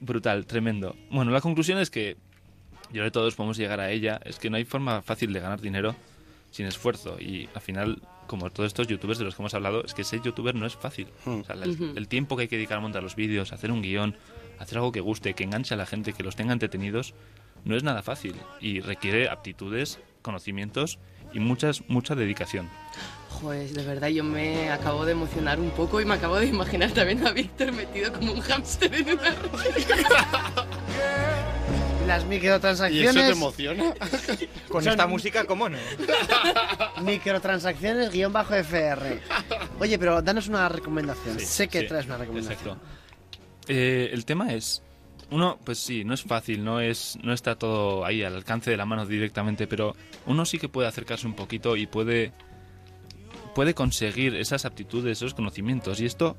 brutal, 0.00 0.46
tremendo. 0.46 0.96
Bueno, 1.10 1.30
la 1.30 1.40
conclusión 1.40 1.78
es 1.78 1.90
que, 1.90 2.16
y 2.92 2.98
ahora 2.98 3.10
todos 3.10 3.34
podemos 3.34 3.56
llegar 3.56 3.80
a 3.80 3.90
ella, 3.90 4.20
es 4.24 4.38
que 4.38 4.50
no 4.50 4.56
hay 4.56 4.64
forma 4.64 5.02
fácil 5.02 5.32
de 5.32 5.40
ganar 5.40 5.60
dinero 5.60 5.94
sin 6.50 6.66
esfuerzo 6.66 7.18
y 7.20 7.48
al 7.54 7.60
final 7.60 8.02
como 8.26 8.50
todos 8.50 8.68
estos 8.68 8.86
youtubers 8.86 9.18
de 9.18 9.24
los 9.24 9.34
que 9.34 9.42
hemos 9.42 9.54
hablado 9.54 9.84
es 9.84 9.92
que 9.92 10.02
ser 10.04 10.22
youtuber 10.22 10.54
no 10.54 10.66
es 10.66 10.76
fácil 10.76 11.08
Hmm. 11.24 11.40
O 11.40 11.44
sea, 11.44 11.56
el, 11.56 11.92
el 11.96 12.08
tiempo 12.08 12.36
que 12.36 12.42
hay 12.42 12.48
que 12.48 12.56
dedicar 12.56 12.78
a 12.78 12.80
montar 12.80 13.02
los 13.02 13.16
vídeos 13.16 13.52
hacer 13.52 13.70
un 13.70 13.82
guion 13.82 14.16
hacer 14.58 14.78
algo 14.78 14.90
que 14.90 15.00
guste 15.00 15.34
que 15.34 15.44
enganche 15.44 15.74
a 15.74 15.76
la 15.76 15.84
gente 15.84 16.14
que 16.14 16.22
los 16.22 16.36
tenga 16.36 16.54
entretenidos 16.54 17.14
no 17.64 17.76
es 17.76 17.82
nada 17.82 18.02
fácil 18.02 18.34
y 18.60 18.80
requiere 18.80 19.28
aptitudes 19.28 19.98
conocimientos 20.22 20.98
y 21.32 21.40
muchas 21.40 21.82
mucha 21.88 22.14
dedicación 22.14 22.68
Joder, 23.28 23.70
de 23.70 23.84
verdad 23.84 24.08
yo 24.08 24.24
me 24.24 24.70
acabo 24.70 25.04
de 25.04 25.12
emocionar 25.12 25.60
un 25.60 25.70
poco 25.70 26.00
y 26.00 26.04
me 26.04 26.14
acabo 26.14 26.36
de 26.36 26.46
imaginar 26.46 26.90
también 26.90 27.26
a 27.26 27.30
Víctor 27.30 27.72
metido 27.72 28.12
como 28.12 28.32
un 28.32 28.40
hámster 28.40 28.92
en 28.94 29.10
una 29.10 29.34
Las 32.08 32.22
¿Y 32.22 32.24
eso 32.24 32.30
te 32.30 32.36
microtransacciones. 32.36 33.30
emociona? 33.32 33.94
Con 34.70 34.88
esta 34.88 35.06
música, 35.06 35.44
¿cómo 35.44 35.68
no? 35.68 35.76
Microtransacciones 37.02 38.10
guion 38.10 38.32
bajo 38.32 38.54
FR. 38.54 39.20
Oye, 39.78 39.98
pero 39.98 40.22
danos 40.22 40.48
una 40.48 40.70
recomendación. 40.70 41.38
Sí, 41.38 41.44
sé 41.44 41.68
que 41.68 41.82
sí, 41.82 41.86
traes 41.86 42.06
una 42.06 42.16
recomendación. 42.16 42.78
Exacto. 42.78 42.78
Eh, 43.68 44.08
el 44.10 44.24
tema 44.24 44.54
es, 44.54 44.82
uno, 45.30 45.58
pues 45.64 45.78
sí, 45.78 46.04
no 46.04 46.14
es 46.14 46.22
fácil, 46.22 46.64
no 46.64 46.80
es, 46.80 47.18
no 47.22 47.32
está 47.32 47.56
todo 47.56 48.04
ahí 48.04 48.22
al 48.22 48.34
alcance 48.34 48.70
de 48.70 48.76
la 48.76 48.86
mano 48.86 49.04
directamente, 49.04 49.66
pero 49.66 49.94
uno 50.26 50.44
sí 50.46 50.58
que 50.58 50.68
puede 50.68 50.88
acercarse 50.88 51.26
un 51.26 51.34
poquito 51.34 51.76
y 51.76 51.86
puede, 51.86 52.32
puede 53.54 53.74
conseguir 53.74 54.34
esas 54.36 54.64
aptitudes, 54.64 55.18
esos 55.18 55.34
conocimientos. 55.34 56.00
Y 56.00 56.06
esto 56.06 56.36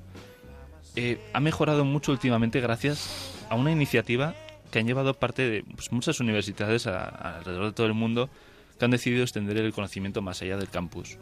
eh, 0.96 1.20
ha 1.34 1.40
mejorado 1.40 1.86
mucho 1.86 2.12
últimamente 2.12 2.62
gracias 2.62 3.46
a 3.50 3.56
una 3.56 3.72
iniciativa 3.72 4.34
que 4.72 4.80
han 4.80 4.88
llevado 4.88 5.14
parte 5.14 5.48
de 5.48 5.64
pues, 5.64 5.92
muchas 5.92 6.20
universidades 6.20 6.88
alrededor 6.88 7.66
de 7.66 7.74
todo 7.74 7.88
el 7.88 7.94
mundo 7.94 8.30
que 8.78 8.86
han 8.86 8.92
decidido 8.92 9.24
extender 9.24 9.58
el 9.58 9.74
conocimiento 9.74 10.22
más 10.22 10.42
allá 10.42 10.58
del 10.58 10.70
campus. 10.70 11.18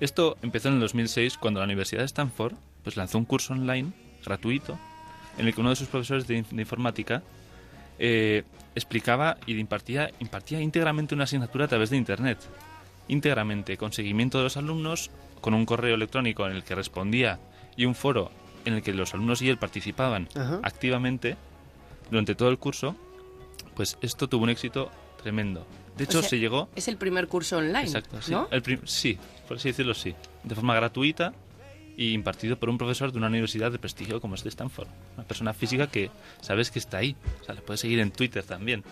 Esto 0.00 0.36
empezó 0.42 0.68
en 0.68 0.74
el 0.74 0.80
2006 0.80 1.38
cuando 1.38 1.60
la 1.60 1.64
Universidad 1.64 2.02
de 2.02 2.06
Stanford 2.06 2.54
pues, 2.84 2.96
lanzó 2.96 3.18
un 3.18 3.24
curso 3.24 3.54
online 3.54 3.92
gratuito 4.24 4.78
en 5.38 5.46
el 5.46 5.54
que 5.54 5.60
uno 5.60 5.70
de 5.70 5.76
sus 5.76 5.88
profesores 5.88 6.26
de, 6.26 6.36
in- 6.38 6.46
de 6.50 6.62
informática 6.62 7.22
eh, 7.98 8.44
explicaba 8.74 9.36
y 9.46 9.56
impartía, 9.58 10.10
impartía 10.20 10.60
íntegramente 10.60 11.14
una 11.14 11.24
asignatura 11.24 11.64
a 11.64 11.68
través 11.68 11.90
de 11.90 11.96
Internet. 11.96 12.38
Íntegramente, 13.08 13.76
con 13.76 13.92
seguimiento 13.92 14.38
de 14.38 14.44
los 14.44 14.56
alumnos, 14.56 15.10
con 15.40 15.54
un 15.54 15.64
correo 15.64 15.94
electrónico 15.94 16.46
en 16.46 16.52
el 16.52 16.62
que 16.64 16.74
respondía 16.74 17.38
y 17.76 17.86
un 17.86 17.94
foro 17.94 18.30
en 18.64 18.74
el 18.74 18.82
que 18.82 18.92
los 18.92 19.14
alumnos 19.14 19.40
y 19.40 19.48
él 19.48 19.56
participaban 19.56 20.28
Ajá. 20.34 20.60
activamente 20.62 21.36
durante 22.10 22.34
todo 22.34 22.50
el 22.50 22.58
curso, 22.58 22.94
pues 23.74 23.96
esto 24.02 24.28
tuvo 24.28 24.44
un 24.44 24.50
éxito 24.50 24.90
tremendo. 25.22 25.66
De 25.96 26.04
hecho, 26.04 26.20
sea, 26.20 26.28
se 26.30 26.38
llegó 26.38 26.68
Es 26.76 26.86
el 26.88 26.96
primer 26.96 27.28
curso 27.28 27.56
online, 27.58 27.84
Exacto, 27.84 28.20
sí. 28.22 28.30
¿no? 28.32 28.46
El 28.50 28.62
prim- 28.62 28.82
sí, 28.84 29.18
por 29.48 29.56
así 29.56 29.68
decirlo, 29.70 29.94
sí. 29.94 30.14
De 30.44 30.54
forma 30.54 30.74
gratuita 30.74 31.32
y 31.98 32.12
impartido 32.14 32.56
por 32.58 32.70
un 32.70 32.78
profesor 32.78 33.10
de 33.10 33.18
una 33.18 33.26
universidad 33.26 33.72
de 33.72 33.78
prestigio 33.80 34.20
como 34.20 34.36
es 34.36 34.44
de 34.44 34.48
Stanford. 34.50 34.86
Una 35.16 35.26
persona 35.26 35.52
física 35.52 35.88
que 35.88 36.10
sabes 36.40 36.70
que 36.70 36.78
está 36.78 36.98
ahí. 36.98 37.16
O 37.42 37.44
sea, 37.44 37.54
le 37.56 37.60
puedes 37.60 37.80
seguir 37.80 37.98
en 37.98 38.12
Twitter 38.12 38.44
también. 38.44 38.84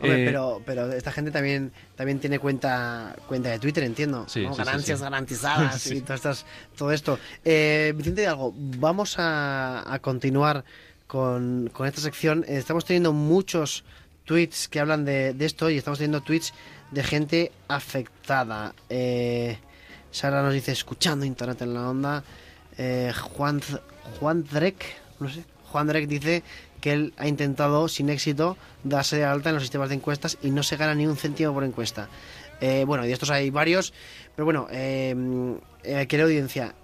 Hombre, 0.00 0.24
Eh, 0.24 0.26
pero, 0.26 0.60
pero 0.66 0.92
esta 0.92 1.12
gente 1.12 1.30
también, 1.30 1.70
también 1.94 2.18
tiene 2.18 2.40
cuenta, 2.40 3.14
cuenta 3.28 3.50
de 3.50 3.60
Twitter, 3.60 3.84
entiendo. 3.84 4.26
Sí, 4.28 4.42
¿no? 4.42 4.50
sí, 4.54 4.60
sí, 4.60 4.64
Ganancias 4.66 4.98
sí. 4.98 5.02
garantizadas 5.04 5.86
y 5.92 6.00
todo, 6.00 6.14
estas, 6.14 6.46
todo 6.76 6.90
esto. 6.92 7.18
Eh, 7.44 7.94
Vicente 7.96 8.22
Hidalgo, 8.22 8.52
vamos 8.56 9.20
a, 9.20 9.90
a 9.90 9.98
continuar 10.00 10.64
con, 11.06 11.70
con 11.72 11.86
esta 11.86 12.00
sección. 12.00 12.44
Estamos 12.48 12.84
teniendo 12.84 13.12
muchos 13.12 13.84
tweets 14.24 14.66
que 14.66 14.80
hablan 14.80 15.04
de, 15.04 15.32
de 15.32 15.46
esto 15.46 15.70
y 15.70 15.76
estamos 15.78 16.00
teniendo 16.00 16.22
tweets 16.22 16.52
de 16.90 17.04
gente 17.04 17.52
afectada. 17.68 18.74
Eh, 18.90 19.58
Sara 20.16 20.42
nos 20.42 20.54
dice, 20.54 20.72
escuchando 20.72 21.26
Internet 21.26 21.60
en 21.60 21.74
la 21.74 21.90
onda. 21.90 22.24
Eh, 22.78 23.12
Juan, 23.34 23.60
Juan 24.18 24.44
Drek, 24.44 24.82
no 25.20 25.28
sé, 25.28 25.44
Juan 25.70 25.88
Drek 25.88 26.08
dice 26.08 26.42
que 26.80 26.94
él 26.94 27.12
ha 27.18 27.28
intentado 27.28 27.86
sin 27.86 28.08
éxito 28.08 28.56
darse 28.82 29.18
de 29.18 29.26
alta 29.26 29.50
en 29.50 29.56
los 29.56 29.62
sistemas 29.62 29.90
de 29.90 29.96
encuestas 29.96 30.38
y 30.42 30.50
no 30.52 30.62
se 30.62 30.78
gana 30.78 30.94
ni 30.94 31.06
un 31.06 31.18
céntimo 31.18 31.52
por 31.52 31.64
encuesta. 31.64 32.08
Eh, 32.62 32.84
bueno, 32.86 33.06
y 33.06 33.12
estos 33.12 33.28
hay 33.28 33.50
varios, 33.50 33.92
pero 34.34 34.46
bueno, 34.46 34.68
eh, 34.70 35.14
eh, 35.84 36.06
querida 36.06 36.24
audiencia, 36.24 36.74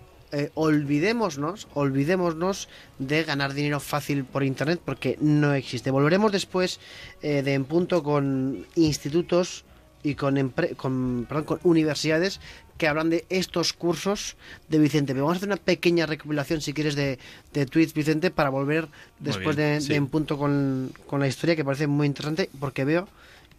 olvidémonos, 0.54 1.68
olvidémonos 1.72 2.68
de 2.98 3.24
ganar 3.24 3.54
dinero 3.54 3.80
fácil 3.80 4.24
por 4.24 4.42
internet 4.42 4.78
porque 4.84 5.16
no 5.20 5.54
existe. 5.54 5.90
Volveremos 5.90 6.32
después 6.32 6.80
de 7.20 7.52
en 7.52 7.64
punto 7.64 8.02
con 8.02 8.66
institutos 8.74 9.64
y 10.02 10.14
con, 10.14 10.36
empre- 10.36 10.74
con, 10.76 11.26
perdón, 11.28 11.44
con 11.44 11.60
universidades 11.62 12.40
que 12.78 12.88
hablan 12.88 13.10
de 13.10 13.24
estos 13.28 13.72
cursos 13.72 14.36
de 14.68 14.78
Vicente. 14.78 15.12
Pero 15.12 15.24
vamos 15.26 15.36
a 15.36 15.38
hacer 15.38 15.48
una 15.48 15.56
pequeña 15.56 16.06
recopilación, 16.06 16.60
si 16.60 16.72
quieres, 16.72 16.96
de, 16.96 17.18
de 17.52 17.66
tweets, 17.66 17.94
Vicente, 17.94 18.30
para 18.30 18.50
volver 18.50 18.88
después 19.20 19.56
bien, 19.56 19.74
de, 19.74 19.80
sí. 19.80 19.88
de 19.88 19.94
en 19.96 20.08
punto 20.08 20.36
con, 20.38 20.92
con 21.06 21.20
la 21.20 21.28
historia, 21.28 21.54
que 21.54 21.64
parece 21.64 21.86
muy 21.86 22.06
interesante, 22.06 22.50
porque 22.58 22.84
veo, 22.84 23.08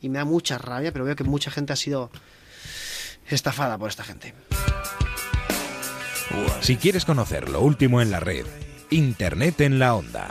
y 0.01 0.09
me 0.09 0.17
da 0.17 0.25
mucha 0.25 0.57
rabia, 0.57 0.91
pero 0.91 1.05
veo 1.05 1.15
que 1.15 1.23
mucha 1.23 1.51
gente 1.51 1.71
ha 1.71 1.77
sido 1.77 2.11
estafada 3.29 3.77
por 3.77 3.89
esta 3.89 4.03
gente. 4.03 4.33
Si 6.61 6.77
quieres 6.77 7.05
conocer 7.05 7.47
lo 7.49 7.61
último 7.61 8.01
en 8.01 8.11
la 8.11 8.19
red, 8.19 8.45
Internet 8.89 9.61
en 9.61 9.79
la 9.79 9.95
onda. 9.95 10.29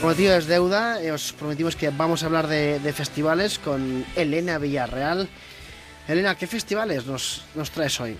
Prometido 0.00 0.34
es 0.34 0.46
deuda. 0.46 1.02
eh, 1.02 1.12
Os 1.12 1.32
prometimos 1.32 1.76
que 1.76 1.90
vamos 1.90 2.22
a 2.22 2.26
hablar 2.26 2.46
de, 2.46 2.92
festivales 2.92 3.58
con 3.58 4.04
Elena 4.16 4.58
Villarreal. 4.58 5.28
Elena, 6.08 6.34
¿qué 6.34 6.46
festivales 6.46 7.06
nos, 7.06 7.42
nos 7.54 7.70
traes 7.70 8.00
hoy? 8.00 8.16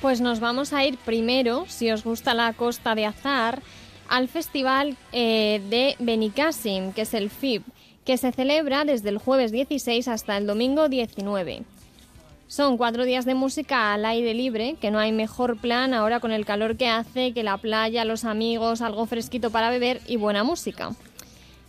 Pues 0.00 0.20
nos 0.20 0.40
vamos 0.40 0.72
a 0.72 0.84
ir 0.84 0.98
primero, 0.98 1.66
si 1.68 1.92
os 1.92 2.02
gusta 2.02 2.34
la 2.34 2.52
costa 2.54 2.94
de 2.94 3.06
Azar, 3.06 3.62
al 4.08 4.28
festival 4.28 4.96
eh, 5.12 5.60
de 5.70 5.94
Benicassim, 6.00 6.92
que 6.92 7.02
es 7.02 7.14
el 7.14 7.30
FIB, 7.30 7.62
que 8.04 8.16
se 8.16 8.32
celebra 8.32 8.84
desde 8.84 9.10
el 9.10 9.18
jueves 9.18 9.52
16 9.52 10.08
hasta 10.08 10.36
el 10.36 10.46
domingo 10.46 10.88
19. 10.88 11.62
Son 12.52 12.76
cuatro 12.76 13.06
días 13.06 13.24
de 13.24 13.34
música 13.34 13.94
al 13.94 14.04
aire 14.04 14.34
libre, 14.34 14.76
que 14.78 14.90
no 14.90 14.98
hay 14.98 15.10
mejor 15.10 15.56
plan 15.56 15.94
ahora 15.94 16.20
con 16.20 16.32
el 16.32 16.44
calor 16.44 16.76
que 16.76 16.86
hace, 16.86 17.32
que 17.32 17.42
la 17.42 17.56
playa, 17.56 18.04
los 18.04 18.26
amigos, 18.26 18.82
algo 18.82 19.06
fresquito 19.06 19.48
para 19.48 19.70
beber 19.70 20.02
y 20.06 20.18
buena 20.18 20.44
música. 20.44 20.90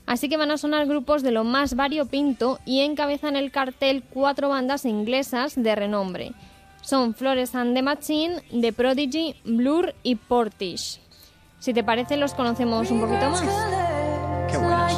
Así 0.06 0.28
que 0.28 0.36
van 0.36 0.52
a 0.52 0.58
sonar 0.58 0.86
grupos 0.86 1.24
de 1.24 1.32
lo 1.32 1.46
más 1.46 1.78
variopinto 1.78 2.60
y 2.66 2.82
encabezan 2.82 3.38
el 3.38 3.50
cartel 3.50 4.04
cuatro 4.04 4.50
bandas 4.50 4.84
inglesas 4.84 5.54
de 5.56 5.74
renombre. 5.74 6.34
Son 6.82 7.14
Flores 7.14 7.56
and 7.56 7.76
the 7.76 7.82
Machine, 7.82 8.42
The 8.52 8.74
Prodigy, 8.74 9.38
Blur 9.46 9.96
y 10.04 10.16
Portish. 10.16 11.00
Si 11.60 11.74
te 11.74 11.86
parece, 11.86 12.18
los 12.18 12.34
conocemos 12.34 12.92
un 12.92 13.00
poquito 13.00 13.30
más. 13.30 13.42
Qué 14.52 14.58
buenas. 14.58 14.94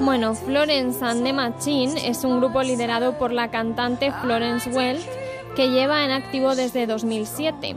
Bueno, 0.00 0.34
Florence 0.34 1.04
and 1.04 1.24
the 1.24 1.32
Machine 1.32 2.08
es 2.08 2.24
un 2.24 2.40
grupo 2.40 2.62
liderado 2.62 3.16
por 3.18 3.32
la 3.32 3.50
cantante 3.50 4.10
Florence 4.22 4.68
Welch 4.70 5.06
que 5.54 5.68
lleva 5.68 6.04
en 6.04 6.10
activo 6.10 6.54
desde 6.54 6.86
2007. 6.86 7.76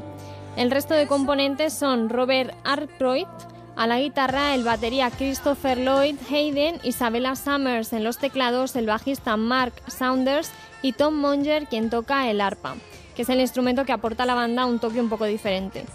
El 0.55 0.72
resto 0.72 0.93
de 0.93 1.05
componentes 1.05 1.74
son 1.74 2.09
Robert 2.09 2.55
Arkwright 2.64 3.53
a 3.76 3.88
la 3.88 3.99
guitarra, 3.99 4.53
el 4.53 4.63
batería 4.63 5.09
Christopher 5.09 5.78
Lloyd 5.78 6.15
Hayden, 6.30 6.80
Isabella 6.84 7.36
Summers 7.36 7.93
en 7.93 8.03
los 8.03 8.17
teclados, 8.17 8.76
el 8.76 8.86
bajista 8.86 9.38
Mark 9.38 9.74
Saunders 9.88 10.51
y 10.82 10.93
Tom 10.93 11.15
Monger 11.15 11.67
quien 11.67 11.89
toca 11.89 12.30
el 12.30 12.41
arpa, 12.41 12.76
que 13.15 13.24
es 13.24 13.30
el 13.30 13.39
instrumento 13.39 13.86
que 13.86 13.91
aporta 13.91 14.24
a 14.24 14.26
la 14.26 14.36
banda 14.36 14.65
un 14.65 14.80
toque 14.80 15.01
un 15.01 15.09
poco 15.09 15.26
diferente. 15.26 15.86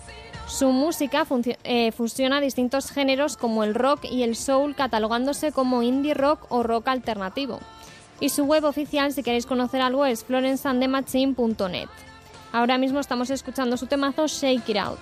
Su 0.49 0.71
música 0.71 1.27
eh, 1.65 1.93
fusiona 1.93 2.41
distintos 2.41 2.91
géneros 2.91 3.37
como 3.37 3.65
el 3.65 3.75
rock 3.75 4.05
y 4.05 4.23
el 4.23 4.35
soul, 4.35 4.75
catalogándose 4.75 5.53
como 5.53 5.83
indie 5.83 6.15
rock 6.15 6.47
o 6.49 6.63
rock 6.63 6.89
alternativo. 6.89 7.61
Y 8.19 8.31
su 8.31 8.45
web 8.45 8.65
oficial, 8.65 9.13
si 9.13 9.23
queréis 9.23 9.47
conocer 9.47 9.83
algo, 9.83 10.07
es 10.07 10.25
florenceandthemachine.net. 10.25 11.89
Ahora 12.53 12.79
mismo 12.79 12.99
estamos 12.99 13.29
escuchando 13.31 13.77
su 13.77 13.87
temazo 13.87 14.27
Shake 14.27 14.71
It 14.71 14.77
Out. 14.79 14.99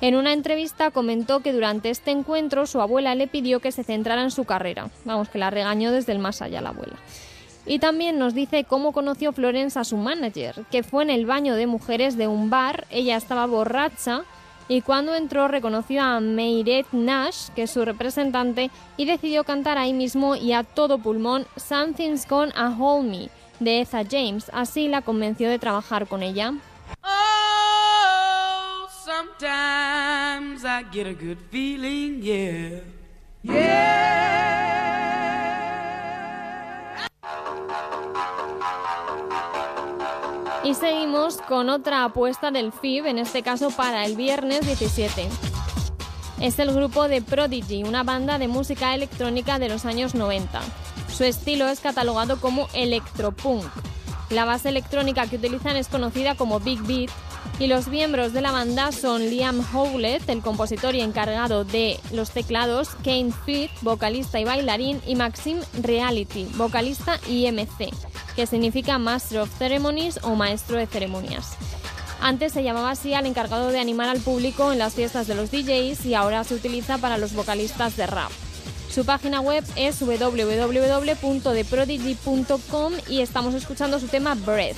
En 0.00 0.16
una 0.16 0.32
entrevista 0.32 0.90
comentó 0.90 1.38
que 1.38 1.52
durante 1.52 1.90
este 1.90 2.10
encuentro 2.10 2.66
su 2.66 2.80
abuela 2.80 3.14
le 3.14 3.28
pidió 3.28 3.60
que 3.60 3.70
se 3.70 3.84
centrara 3.84 4.24
en 4.24 4.32
su 4.32 4.46
carrera. 4.46 4.90
Vamos, 5.04 5.28
que 5.28 5.38
la 5.38 5.50
regañó 5.50 5.92
desde 5.92 6.10
el 6.10 6.18
más 6.18 6.42
allá 6.42 6.60
la 6.60 6.70
abuela. 6.70 6.96
Y 7.66 7.78
también 7.78 8.18
nos 8.18 8.34
dice 8.34 8.64
cómo 8.64 8.92
conoció 8.92 9.32
Florence 9.32 9.78
a 9.78 9.84
su 9.84 9.96
manager, 9.96 10.64
que 10.70 10.82
fue 10.82 11.02
en 11.02 11.10
el 11.10 11.24
baño 11.24 11.54
de 11.54 11.66
mujeres 11.66 12.16
de 12.16 12.28
un 12.28 12.50
bar, 12.50 12.86
ella 12.90 13.16
estaba 13.16 13.46
borracha 13.46 14.24
y 14.68 14.80
cuando 14.80 15.14
entró 15.14 15.48
reconoció 15.48 16.02
a 16.02 16.20
Meiret 16.20 16.86
Nash, 16.92 17.48
que 17.54 17.64
es 17.64 17.70
su 17.70 17.84
representante, 17.84 18.70
y 18.96 19.04
decidió 19.04 19.44
cantar 19.44 19.76
ahí 19.78 19.92
mismo 19.92 20.36
y 20.36 20.52
a 20.52 20.62
todo 20.62 20.98
pulmón 20.98 21.46
Something's 21.56 22.26
Gone 22.28 22.52
a 22.54 22.70
Hold 22.70 23.10
Me 23.10 23.28
de 23.60 23.82
Etha 23.82 24.04
James. 24.10 24.50
Así 24.52 24.88
la 24.88 25.02
convenció 25.02 25.50
de 25.50 25.58
trabajar 25.58 26.06
con 26.06 26.22
ella. 26.22 26.54
Oh, 27.02 28.88
sometimes 29.04 30.64
I 30.64 30.84
get 30.92 31.06
a 31.06 31.12
good 31.14 31.38
feeling, 31.50 32.22
yeah. 32.22 32.80
Y 40.64 40.74
seguimos 40.74 41.36
con 41.36 41.68
otra 41.68 42.04
apuesta 42.04 42.50
del 42.50 42.72
FIB, 42.72 43.06
en 43.06 43.18
este 43.18 43.42
caso 43.42 43.70
para 43.70 44.06
el 44.06 44.16
viernes 44.16 44.66
17. 44.66 45.28
Es 46.40 46.58
el 46.58 46.72
grupo 46.74 47.06
de 47.06 47.20
Prodigy, 47.20 47.84
una 47.84 48.02
banda 48.02 48.38
de 48.38 48.48
música 48.48 48.94
electrónica 48.94 49.58
de 49.58 49.68
los 49.68 49.84
años 49.84 50.14
90. 50.14 50.60
Su 51.14 51.24
estilo 51.24 51.68
es 51.68 51.80
catalogado 51.80 52.40
como 52.40 52.68
electropunk. 52.72 53.64
La 54.34 54.44
base 54.44 54.68
electrónica 54.68 55.28
que 55.28 55.36
utilizan 55.36 55.76
es 55.76 55.86
conocida 55.86 56.34
como 56.34 56.58
Big 56.58 56.82
Beat 56.82 57.08
y 57.60 57.68
los 57.68 57.86
miembros 57.86 58.32
de 58.32 58.40
la 58.40 58.50
banda 58.50 58.90
son 58.90 59.30
Liam 59.30 59.64
Howlett, 59.72 60.28
el 60.28 60.42
compositor 60.42 60.96
y 60.96 61.02
encargado 61.02 61.64
de 61.64 62.00
los 62.10 62.30
teclados, 62.30 62.96
Kane 63.04 63.32
Fit, 63.46 63.70
vocalista 63.82 64.40
y 64.40 64.44
bailarín, 64.44 65.00
y 65.06 65.14
Maxim 65.14 65.60
Reality, 65.80 66.48
vocalista 66.56 67.20
y 67.28 67.46
MC, 67.46 67.90
que 68.34 68.46
significa 68.46 68.98
Master 68.98 69.42
of 69.42 69.56
Ceremonies 69.56 70.18
o 70.24 70.34
maestro 70.34 70.78
de 70.78 70.88
ceremonias. 70.88 71.56
Antes 72.20 72.52
se 72.52 72.64
llamaba 72.64 72.90
así 72.90 73.14
al 73.14 73.26
encargado 73.26 73.68
de 73.68 73.78
animar 73.78 74.08
al 74.08 74.18
público 74.18 74.72
en 74.72 74.80
las 74.80 74.94
fiestas 74.94 75.28
de 75.28 75.36
los 75.36 75.52
DJs 75.52 76.06
y 76.06 76.14
ahora 76.14 76.42
se 76.42 76.54
utiliza 76.54 76.98
para 76.98 77.18
los 77.18 77.34
vocalistas 77.34 77.96
de 77.96 78.08
rap. 78.08 78.32
Su 78.94 79.04
página 79.04 79.40
web 79.40 79.64
es 79.74 79.98
www.theprodigy.com 79.98 82.92
y 83.08 83.22
estamos 83.22 83.54
escuchando 83.54 83.98
su 83.98 84.06
tema 84.06 84.36
Breath. 84.36 84.76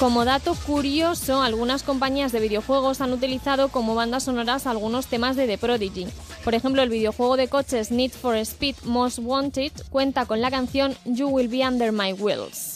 Como 0.00 0.24
dato 0.24 0.56
curioso, 0.66 1.40
algunas 1.40 1.84
compañías 1.84 2.32
de 2.32 2.40
videojuegos 2.40 3.00
han 3.00 3.12
utilizado 3.12 3.68
como 3.68 3.94
bandas 3.94 4.24
sonoras 4.24 4.66
algunos 4.66 5.06
temas 5.06 5.36
de 5.36 5.46
The 5.46 5.58
Prodigy. 5.58 6.08
Por 6.42 6.56
ejemplo, 6.56 6.82
el 6.82 6.90
videojuego 6.90 7.36
de 7.36 7.46
coches 7.46 7.92
Need 7.92 8.10
for 8.10 8.34
Speed 8.34 8.74
Most 8.82 9.20
Wanted 9.22 9.70
cuenta 9.90 10.26
con 10.26 10.40
la 10.40 10.50
canción 10.50 10.96
You 11.04 11.28
Will 11.28 11.46
Be 11.46 11.64
Under 11.64 11.92
My 11.92 12.12
Wheels. 12.12 12.75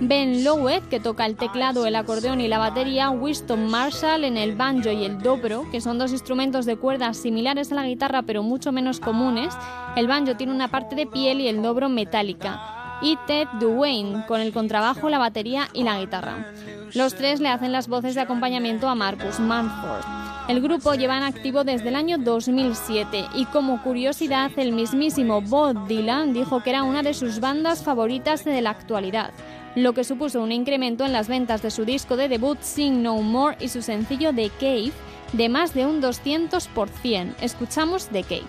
Ben 0.00 0.44
Loweth, 0.44 0.88
que 0.88 0.98
toca 0.98 1.26
el 1.26 1.36
teclado, 1.36 1.84
el 1.84 1.94
acordeón 1.94 2.40
y 2.40 2.48
la 2.48 2.56
batería. 2.56 3.10
Winston 3.10 3.66
Marshall 3.66 4.24
en 4.24 4.38
el 4.38 4.56
banjo 4.56 4.90
y 4.90 5.04
el 5.04 5.18
dobro, 5.18 5.66
que 5.70 5.82
son 5.82 5.98
dos 5.98 6.12
instrumentos 6.12 6.64
de 6.64 6.78
cuerda 6.78 7.12
similares 7.12 7.70
a 7.70 7.74
la 7.74 7.86
guitarra 7.86 8.22
pero 8.22 8.42
mucho 8.42 8.72
menos 8.72 8.98
comunes. 8.98 9.54
El 9.94 10.08
banjo 10.08 10.38
tiene 10.38 10.54
una 10.54 10.68
parte 10.68 10.96
de 10.96 11.06
piel 11.06 11.42
y 11.42 11.48
el 11.48 11.60
dobro 11.60 11.90
metálica. 11.90 12.98
Y 13.02 13.18
Ted 13.26 13.46
Duane, 13.60 14.24
con 14.26 14.40
el 14.40 14.54
contrabajo, 14.54 15.10
la 15.10 15.18
batería 15.18 15.68
y 15.74 15.84
la 15.84 16.00
guitarra. 16.00 16.46
Los 16.94 17.14
tres 17.14 17.40
le 17.40 17.50
hacen 17.50 17.72
las 17.72 17.88
voces 17.88 18.14
de 18.14 18.22
acompañamiento 18.22 18.88
a 18.88 18.94
Marcus 18.94 19.38
Manford. 19.38 20.25
El 20.48 20.62
grupo 20.62 20.94
lleva 20.94 21.16
en 21.16 21.24
activo 21.24 21.64
desde 21.64 21.88
el 21.88 21.96
año 21.96 22.18
2007 22.18 23.24
y 23.34 23.46
como 23.46 23.82
curiosidad 23.82 24.52
el 24.56 24.70
mismísimo 24.70 25.40
Bob 25.40 25.88
Dylan 25.88 26.32
dijo 26.32 26.62
que 26.62 26.70
era 26.70 26.84
una 26.84 27.02
de 27.02 27.14
sus 27.14 27.40
bandas 27.40 27.82
favoritas 27.82 28.44
de 28.44 28.62
la 28.62 28.70
actualidad, 28.70 29.32
lo 29.74 29.92
que 29.92 30.04
supuso 30.04 30.40
un 30.40 30.52
incremento 30.52 31.04
en 31.04 31.12
las 31.12 31.26
ventas 31.26 31.62
de 31.62 31.72
su 31.72 31.84
disco 31.84 32.16
de 32.16 32.28
debut 32.28 32.60
Sing 32.60 33.02
No 33.02 33.20
More 33.22 33.56
y 33.58 33.68
su 33.68 33.82
sencillo 33.82 34.32
The 34.32 34.50
Cave 34.60 34.92
de 35.32 35.48
más 35.48 35.74
de 35.74 35.84
un 35.84 36.00
200%. 36.00 37.34
Escuchamos 37.40 38.06
The 38.06 38.22
Cave. 38.22 38.46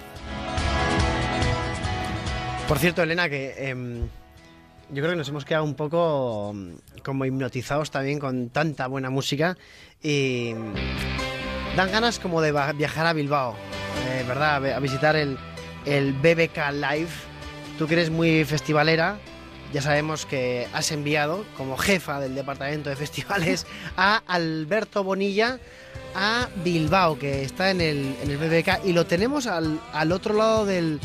Por 2.67 2.77
cierto, 2.77 3.01
Elena, 3.01 3.27
que 3.27 3.69
em, 3.69 4.01
yo 4.89 5.01
creo 5.01 5.09
que 5.09 5.15
nos 5.15 5.29
hemos 5.29 5.45
quedado 5.45 5.63
un 5.63 5.73
poco 5.73 6.53
mm, 6.53 6.73
como 7.03 7.25
hipnotizados 7.25 7.89
también 7.89 8.19
con 8.19 8.49
tanta 8.49 8.85
buena 8.85 9.09
música 9.09 9.57
y 10.03 10.53
dan 11.77 11.91
ganas 11.91 12.17
como 12.17 12.41
de 12.41 12.51
viajar 12.73 13.05
a 13.05 13.13
Bilbao, 13.13 13.55
eh, 14.09 14.25
¿verdad? 14.27 14.65
A 14.73 14.79
visitar 14.79 15.15
el, 15.15 15.37
el 15.85 16.13
BBK 16.13 16.71
Live. 16.73 17.11
Tú 17.77 17.85
que 17.85 17.93
eres 17.93 18.09
muy 18.09 18.43
festivalera, 18.45 19.19
ya 19.71 19.83
sabemos 19.83 20.25
que 20.25 20.67
has 20.73 20.91
enviado 20.91 21.45
como 21.55 21.77
jefa 21.77 22.19
del 22.19 22.33
departamento 22.33 22.89
de 22.89 22.95
festivales 22.95 23.67
a 23.95 24.23
Alberto 24.25 25.03
Bonilla 25.03 25.59
a 26.15 26.49
Bilbao, 26.63 27.19
que 27.19 27.43
está 27.43 27.69
en 27.69 27.81
el, 27.81 28.15
en 28.23 28.31
el 28.31 28.37
BBK, 28.37 28.83
y 28.83 28.93
lo 28.93 29.05
tenemos 29.05 29.45
al, 29.45 29.79
al 29.93 30.11
otro 30.11 30.33
lado 30.33 30.65
del, 30.65 30.99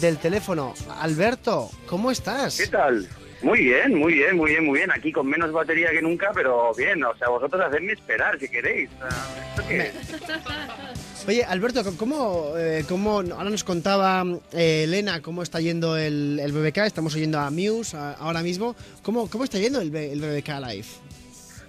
del 0.00 0.16
teléfono. 0.16 0.72
Alberto, 0.98 1.68
¿cómo 1.86 2.10
estás? 2.10 2.56
¿Qué 2.56 2.68
tal? 2.68 3.06
Muy 3.42 3.60
bien, 3.64 3.94
muy 3.94 4.14
bien, 4.14 4.36
muy 4.36 4.50
bien, 4.50 4.64
muy 4.64 4.78
bien. 4.78 4.90
Aquí 4.90 5.12
con 5.12 5.26
menos 5.26 5.52
batería 5.52 5.90
que 5.90 6.02
nunca, 6.02 6.32
pero 6.34 6.72
bien. 6.74 7.02
O 7.04 7.14
sea, 7.16 7.28
vosotros 7.28 7.62
hacedme 7.64 7.92
esperar 7.92 8.38
si 8.40 8.48
queréis. 8.48 8.88
Oye, 11.28 11.44
Alberto, 11.44 11.82
¿cómo, 11.98 12.52
eh, 12.56 12.84
cómo 12.88 13.20
ahora 13.20 13.50
nos 13.50 13.64
contaba 13.64 14.24
eh, 14.52 14.84
Elena 14.84 15.20
cómo 15.22 15.42
está 15.42 15.60
yendo 15.60 15.96
el, 15.96 16.38
el 16.40 16.52
BBK? 16.52 16.78
Estamos 16.78 17.14
oyendo 17.14 17.38
a 17.38 17.50
Muse 17.50 17.96
a- 17.96 18.12
ahora 18.12 18.42
mismo. 18.42 18.76
¿Cómo, 19.02 19.28
cómo 19.28 19.44
está 19.44 19.58
yendo 19.58 19.80
el, 19.80 19.94
el 19.94 20.20
BBK 20.20 20.48
Live? 20.68 20.86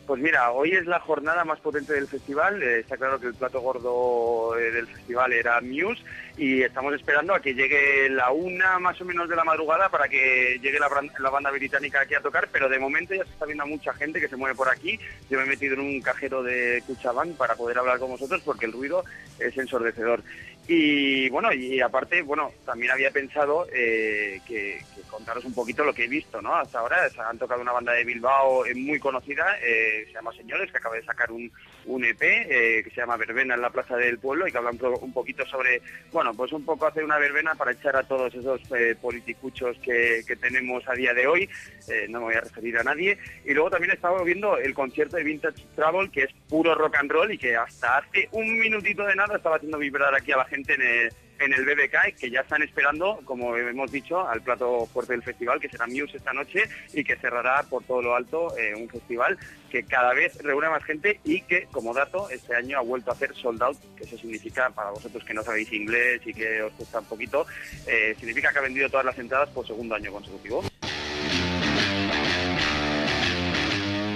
Pues 0.05 0.21
mira, 0.21 0.51
hoy 0.51 0.71
es 0.71 0.85
la 0.85 0.99
jornada 1.01 1.43
más 1.43 1.59
potente 1.59 1.93
del 1.93 2.07
festival. 2.07 2.61
Eh, 2.63 2.79
está 2.79 2.95
claro 2.97 3.19
que 3.19 3.27
el 3.27 3.33
plato 3.33 3.59
gordo 3.59 4.57
eh, 4.57 4.71
del 4.71 4.87
festival 4.87 5.33
era 5.33 5.59
Muse 5.61 6.01
y 6.37 6.61
estamos 6.61 6.93
esperando 6.93 7.33
a 7.33 7.41
que 7.41 7.55
llegue 7.55 8.09
la 8.09 8.31
una 8.31 8.77
más 8.77 9.01
o 9.01 9.05
menos 9.05 9.27
de 9.27 9.35
la 9.35 9.43
madrugada 9.43 9.89
para 9.89 10.07
que 10.07 10.59
llegue 10.61 10.79
la, 10.79 10.87
la 11.17 11.29
banda 11.31 11.49
británica 11.49 12.01
aquí 12.01 12.13
a 12.13 12.21
tocar, 12.21 12.47
pero 12.51 12.69
de 12.69 12.77
momento 12.77 13.15
ya 13.15 13.23
se 13.23 13.31
está 13.31 13.45
viendo 13.45 13.65
mucha 13.65 13.91
gente 13.93 14.21
que 14.21 14.27
se 14.27 14.35
mueve 14.35 14.55
por 14.55 14.69
aquí. 14.69 14.99
Yo 15.29 15.39
me 15.39 15.45
he 15.45 15.47
metido 15.47 15.73
en 15.73 15.79
un 15.79 16.01
cajero 16.01 16.43
de 16.43 16.83
Cuchabán 16.85 17.33
para 17.33 17.55
poder 17.55 17.79
hablar 17.79 17.97
con 17.97 18.11
vosotros 18.11 18.41
porque 18.45 18.67
el 18.67 18.73
ruido 18.73 19.03
es 19.39 19.57
ensordecedor. 19.57 20.21
Y 20.67 21.29
bueno, 21.29 21.51
y 21.53 21.79
aparte, 21.79 22.21
bueno, 22.21 22.51
también 22.65 22.91
había 22.91 23.09
pensado 23.09 23.65
eh, 23.73 24.41
que, 24.45 24.83
que 24.95 25.01
contaros 25.09 25.45
un 25.45 25.53
poquito 25.53 25.83
lo 25.83 25.93
que 25.93 26.03
he 26.03 26.09
visto, 26.09 26.41
¿no? 26.41 26.53
Hasta 26.55 26.79
ahora 26.79 27.09
han 27.25 27.37
tocado 27.39 27.61
una 27.61 27.71
banda 27.71 27.93
de 27.93 28.03
Bilbao 28.03 28.63
muy 28.75 28.99
conocida, 28.99 29.57
eh, 29.63 30.03
se 30.07 30.13
llama 30.13 30.33
Señores, 30.33 30.69
que 30.69 30.77
acaba 30.77 30.95
de 30.95 31.05
sacar 31.05 31.31
un, 31.31 31.49
un 31.87 32.05
EP 32.05 32.21
eh, 32.21 32.81
que 32.83 32.89
se 32.91 33.01
llama 33.01 33.17
Verbena 33.17 33.55
en 33.55 33.61
la 33.61 33.69
Plaza 33.69 33.97
del 33.97 34.19
Pueblo 34.19 34.47
y 34.47 34.51
que 34.51 34.57
habla 34.57 34.71
un, 34.71 35.13
poquito 35.13 35.45
sobre, 35.45 35.81
bueno, 36.11 36.33
pues 36.33 36.51
un 36.51 36.63
poco 36.63 36.85
hacer 36.85 37.03
una 37.03 37.17
verbena 37.17 37.55
para 37.55 37.71
echar 37.71 37.95
a 37.95 38.03
todos 38.03 38.33
esos 38.33 38.61
eh, 38.71 38.95
politicuchos 39.01 39.77
que, 39.79 40.23
que 40.27 40.35
tenemos 40.35 40.87
a 40.87 40.93
día 40.93 41.13
de 41.13 41.27
hoy, 41.27 41.49
eh, 41.89 42.07
no 42.09 42.19
me 42.19 42.25
voy 42.25 42.35
a 42.35 42.41
referir 42.41 42.77
a 42.77 42.83
nadie. 42.83 43.17
Y 43.45 43.53
luego 43.53 43.69
también 43.69 43.91
he 43.91 43.95
estado 43.95 44.23
viendo 44.23 44.57
el 44.57 44.73
concierto 44.73 45.17
de 45.17 45.23
Vintage 45.23 45.63
Travel, 45.75 46.11
que 46.11 46.23
es 46.23 46.33
puro 46.49 46.75
rock 46.75 46.97
and 46.97 47.11
roll 47.11 47.31
y 47.31 47.37
que 47.37 47.55
hasta 47.55 47.97
hace 47.97 48.29
un 48.31 48.59
minutito 48.59 49.05
de 49.05 49.15
nada 49.15 49.37
estaba 49.37 49.55
haciendo 49.55 49.77
vibrar 49.77 50.13
aquí 50.13 50.31
a 50.31 50.37
la 50.37 50.45
gente 50.45 50.73
en 50.73 50.81
el, 50.81 51.11
en 51.39 51.53
el 51.53 51.65
BBK, 51.65 52.15
que 52.19 52.29
ya 52.29 52.41
están 52.41 52.63
esperando, 52.63 53.19
como 53.25 53.55
hemos 53.55 53.91
dicho, 53.91 54.27
al 54.27 54.41
plato 54.41 54.85
fuerte 54.87 55.13
del 55.13 55.23
festival, 55.23 55.59
que 55.59 55.69
será 55.69 55.87
Muse 55.87 56.17
esta 56.17 56.33
noche 56.33 56.63
y 56.93 57.03
que 57.03 57.15
cerrará 57.17 57.63
por 57.63 57.83
todo 57.83 58.01
lo 58.01 58.15
alto 58.15 58.57
eh, 58.57 58.73
un 58.75 58.89
festival 58.89 59.37
que 59.69 59.83
cada 59.83 60.13
vez 60.13 60.37
reúne 60.41 60.69
más 60.69 60.83
gente 60.83 61.19
y 61.23 61.41
que, 61.41 61.67
como 61.71 61.93
dato, 61.93 62.29
este 62.29 62.55
año 62.55 62.77
ha 62.77 62.81
vuelto 62.81 63.11
a 63.11 63.13
hacer 63.13 63.35
sold 63.35 63.61
out, 63.61 63.77
que 63.95 64.03
eso 64.03 64.17
significa, 64.17 64.69
para 64.69 64.91
vosotros 64.91 65.23
que 65.23 65.33
no 65.33 65.43
sabéis 65.43 65.71
inglés 65.73 66.21
y 66.25 66.33
que 66.33 66.61
os 66.61 66.73
cuesta 66.73 66.99
un 66.99 67.05
poquito, 67.05 67.45
eh, 67.85 68.15
significa 68.19 68.51
que 68.51 68.59
ha 68.59 68.61
vendido 68.61 68.89
todas 68.89 69.05
las 69.05 69.17
entradas 69.17 69.49
por 69.49 69.65
segundo 69.65 69.95
año 69.95 70.11
consecutivo. 70.11 70.63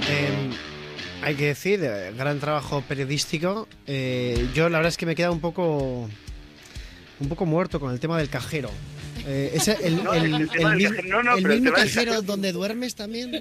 Eh, 0.10 0.50
hay 1.24 1.36
que 1.36 1.46
decir, 1.48 1.82
eh, 1.84 2.12
gran 2.18 2.40
trabajo 2.40 2.82
periodístico. 2.82 3.68
Yo 3.86 4.70
la 4.70 4.78
verdad 4.78 4.88
es 4.88 4.98
que 4.98 5.06
me 5.06 5.16
queda 5.16 5.32
un 5.32 5.42
poco 5.42 6.10
un 7.22 7.30
poco 7.30 7.46
muerto 7.46 7.80
con 7.80 7.92
el 7.92 8.00
tema 8.00 8.18
del 8.18 8.30
cajero. 8.30 8.70
Eh, 9.26 9.52
¿Es 9.54 9.68
el, 9.68 10.04
No, 10.04 10.14
el- 10.14 10.34
el 10.34 10.50
cajero- 10.50 11.04
no, 11.04 11.24
no, 11.24 11.36
pero 11.36 11.50
mismo 11.50 11.72
cajero 11.74 12.22
donde 12.22 12.52
duermes 12.52 12.96
también? 12.96 13.36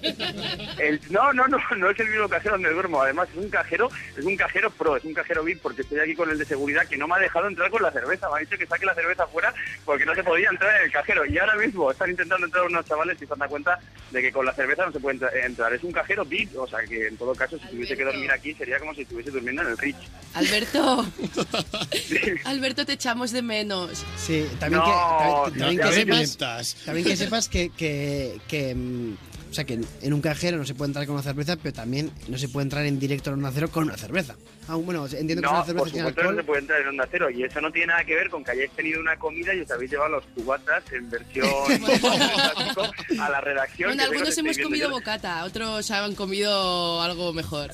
El- 0.78 1.00
no, 1.10 1.32
no, 1.32 1.46
no, 1.48 1.58
no 1.76 1.90
es 1.90 2.00
el 2.00 2.08
mismo 2.10 2.28
cajero 2.28 2.54
donde 2.54 2.70
duermo. 2.72 3.02
Además, 3.02 3.28
es 3.32 3.36
un 3.42 3.48
cajero, 3.50 3.88
es 4.16 4.24
un 4.24 4.36
cajero 4.36 4.70
pro, 4.70 4.96
es 4.96 5.04
un 5.04 5.14
cajero 5.14 5.42
VIP, 5.44 5.60
porque 5.62 5.82
estoy 5.82 6.00
aquí 6.00 6.14
con 6.14 6.30
el 6.30 6.38
de 6.38 6.44
seguridad 6.44 6.86
que 6.86 6.96
no 6.96 7.08
me 7.08 7.14
ha 7.14 7.18
dejado 7.18 7.48
entrar 7.48 7.70
con 7.70 7.82
la 7.82 7.90
cerveza. 7.92 8.28
Me 8.30 8.36
ha 8.36 8.40
dicho 8.40 8.58
que 8.58 8.66
saque 8.66 8.84
la 8.86 8.94
cerveza 8.94 9.26
fuera 9.26 9.52
porque 9.84 10.04
no 10.04 10.14
se 10.14 10.24
podía 10.24 10.48
entrar 10.50 10.76
en 10.80 10.86
el 10.86 10.92
cajero. 10.92 11.24
Y 11.26 11.38
ahora 11.38 11.56
mismo 11.56 11.90
están 11.90 12.10
intentando 12.10 12.46
entrar 12.46 12.64
unos 12.66 12.84
chavales 12.86 13.16
y 13.20 13.26
se 13.26 13.34
dan 13.36 13.48
cuenta 13.48 13.78
de 14.10 14.20
que 14.22 14.32
con 14.32 14.44
la 14.44 14.52
cerveza 14.54 14.84
no 14.86 14.92
se 14.92 15.00
puede 15.00 15.16
entra- 15.18 15.30
entrar. 15.46 15.72
Es 15.72 15.82
un 15.82 15.92
cajero 15.92 16.24
VIP, 16.24 16.56
o 16.58 16.66
sea 16.66 16.80
que 16.88 17.06
en 17.08 17.16
todo 17.16 17.34
caso, 17.34 17.58
si 17.58 17.66
tuviese 17.68 17.96
que 17.96 18.04
dormir 18.04 18.30
aquí 18.30 18.52
sería 18.54 18.78
como 18.78 18.94
si 18.94 19.02
estuviese 19.02 19.30
durmiendo 19.30 19.62
en 19.62 19.68
el 19.68 19.78
Rich. 19.78 19.96
Alberto, 20.34 21.06
Alberto, 22.44 22.84
te 22.86 22.92
echamos 22.94 23.32
de 23.32 23.42
menos. 23.42 24.04
Sí, 24.16 24.46
también 24.58 24.80
No, 24.80 24.84
que, 24.84 24.90
no 24.90 25.42
también, 25.44 25.69
también 25.78 26.08
que 26.08 26.26
sepas, 26.26 26.76
también 26.84 27.06
que 27.06 27.16
sepas 27.16 27.48
que, 27.48 27.70
que, 27.70 28.40
que, 28.48 28.74
mm, 28.74 29.16
o 29.50 29.52
sea, 29.52 29.64
que 29.64 29.80
en 30.02 30.12
un 30.12 30.20
cajero 30.20 30.56
no 30.58 30.64
se 30.64 30.74
puede 30.74 30.90
entrar 30.90 31.06
con 31.06 31.14
una 31.14 31.22
cerveza, 31.24 31.56
pero 31.56 31.72
también 31.74 32.10
no 32.28 32.38
se 32.38 32.48
puede 32.48 32.64
entrar 32.64 32.86
en 32.86 32.98
directo 33.00 33.30
en 33.30 33.38
un 33.40 33.44
acero 33.46 33.68
con 33.70 33.84
una 33.84 33.96
cerveza. 33.96 34.36
Ah, 34.68 34.76
bueno, 34.76 35.04
entiendo 35.06 35.36
que 35.36 35.40
No, 35.40 35.50
una 35.52 35.64
cerveza 35.64 35.78
por 35.84 35.88
supuesto 35.88 36.14
que 36.14 36.22
no 36.22 36.28
alcohol. 36.28 36.36
se 36.36 36.44
puede 36.44 36.60
entrar 36.60 36.80
en 36.82 36.88
Onda 36.88 37.08
Cero 37.10 37.30
y 37.30 37.42
eso 37.42 37.60
no 37.60 37.72
tiene 37.72 37.88
nada 37.88 38.04
que 38.04 38.14
ver 38.14 38.30
con 38.30 38.44
que 38.44 38.52
hayáis 38.52 38.70
tenido 38.72 39.00
una 39.00 39.16
comida 39.16 39.52
y 39.54 39.60
os 39.60 39.70
habéis 39.70 39.90
llevado 39.90 40.10
los 40.10 40.24
cubatas 40.34 40.84
en 40.92 41.10
versión 41.10 41.48
a 43.20 43.28
la 43.30 43.40
redacción. 43.40 43.88
Bueno, 43.90 44.02
que 44.04 44.08
que 44.10 44.14
algunos 44.16 44.28
os 44.28 44.38
hemos 44.38 44.56
comido 44.58 44.88
viendo. 44.88 44.90
bocata, 44.90 45.44
otros 45.44 45.90
han 45.90 46.14
comido 46.14 47.02
algo 47.02 47.32
mejor. 47.32 47.70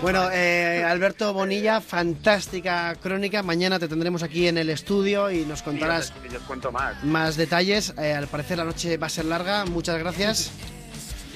Bueno, 0.00 0.28
eh, 0.32 0.82
Alberto 0.84 1.32
Bonilla, 1.32 1.80
fantástica 1.80 2.94
crónica. 3.00 3.42
Mañana 3.42 3.78
te 3.78 3.88
tendremos 3.88 4.22
aquí 4.22 4.48
en 4.48 4.58
el 4.58 4.70
estudio 4.70 5.30
y 5.30 5.44
nos 5.44 5.60
Sí, 5.60 5.64
contarás 5.64 6.12
os- 6.26 6.34
os 6.34 6.42
cuento 6.42 6.72
más. 6.72 7.02
más 7.04 7.36
detalles. 7.36 7.94
Eh, 7.98 8.12
al 8.12 8.26
parecer 8.26 8.58
la 8.58 8.64
noche 8.64 8.96
va 8.96 9.06
a 9.06 9.10
ser 9.10 9.24
larga. 9.26 9.64
Muchas 9.64 9.98
gracias. 9.98 10.50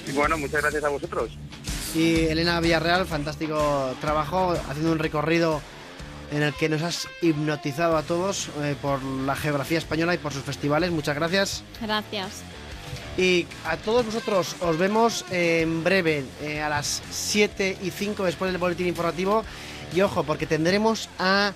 Y 0.07 0.11
bueno, 0.13 0.37
muchas 0.37 0.61
gracias 0.61 0.83
a 0.83 0.89
vosotros. 0.89 1.31
Y 1.95 2.25
Elena 2.25 2.59
Villarreal, 2.59 3.05
fantástico 3.05 3.95
trabajo, 4.01 4.51
haciendo 4.69 4.91
un 4.91 4.99
recorrido 4.99 5.61
en 6.31 6.43
el 6.43 6.53
que 6.53 6.69
nos 6.69 6.81
has 6.81 7.07
hipnotizado 7.21 7.97
a 7.97 8.03
todos 8.03 8.49
eh, 8.61 8.75
por 8.81 9.01
la 9.03 9.35
geografía 9.35 9.77
española 9.77 10.13
y 10.13 10.17
por 10.17 10.33
sus 10.33 10.43
festivales. 10.43 10.91
Muchas 10.91 11.15
gracias. 11.15 11.63
Gracias. 11.81 12.43
Y 13.17 13.47
a 13.65 13.77
todos 13.77 14.05
vosotros 14.05 14.55
os 14.61 14.77
vemos 14.77 15.25
en 15.31 15.83
breve, 15.83 16.23
eh, 16.41 16.61
a 16.61 16.69
las 16.69 17.01
7 17.09 17.77
y 17.81 17.89
5 17.89 18.23
después 18.25 18.51
del 18.51 18.59
boletín 18.59 18.87
informativo. 18.87 19.43
Y 19.93 20.01
ojo, 20.01 20.23
porque 20.23 20.45
tendremos 20.45 21.09
a 21.17 21.53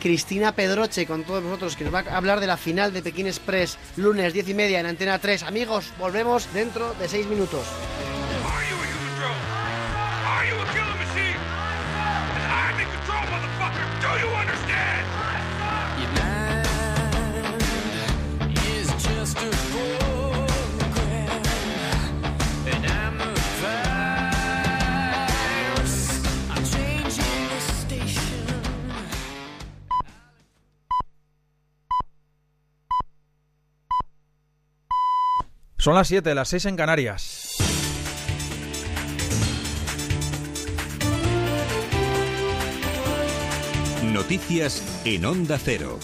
Cristina 0.00 0.52
Pedroche 0.52 1.06
con 1.06 1.24
todos 1.24 1.44
vosotros, 1.44 1.76
que 1.76 1.84
nos 1.84 1.94
va 1.94 2.00
a 2.00 2.16
hablar 2.16 2.40
de 2.40 2.46
la 2.46 2.56
final 2.56 2.92
de 2.92 3.02
Pekín 3.02 3.26
Express, 3.26 3.78
lunes 3.96 4.32
10 4.32 4.48
y 4.48 4.54
media 4.54 4.80
en 4.80 4.86
Antena 4.86 5.18
3. 5.18 5.44
Amigos, 5.44 5.92
volvemos 5.98 6.52
dentro 6.52 6.94
de 6.94 7.08
6 7.08 7.26
minutos. 7.26 7.66
Are 14.02 14.18
you 14.18 14.26
a 14.26 14.99
Son 35.80 35.94
las 35.94 36.08
7, 36.08 36.34
las 36.34 36.48
6 36.48 36.66
en 36.66 36.76
Canarias. 36.76 37.56
Noticias 44.04 45.00
en 45.06 45.24
Onda 45.24 45.58
Cero. 45.58 45.98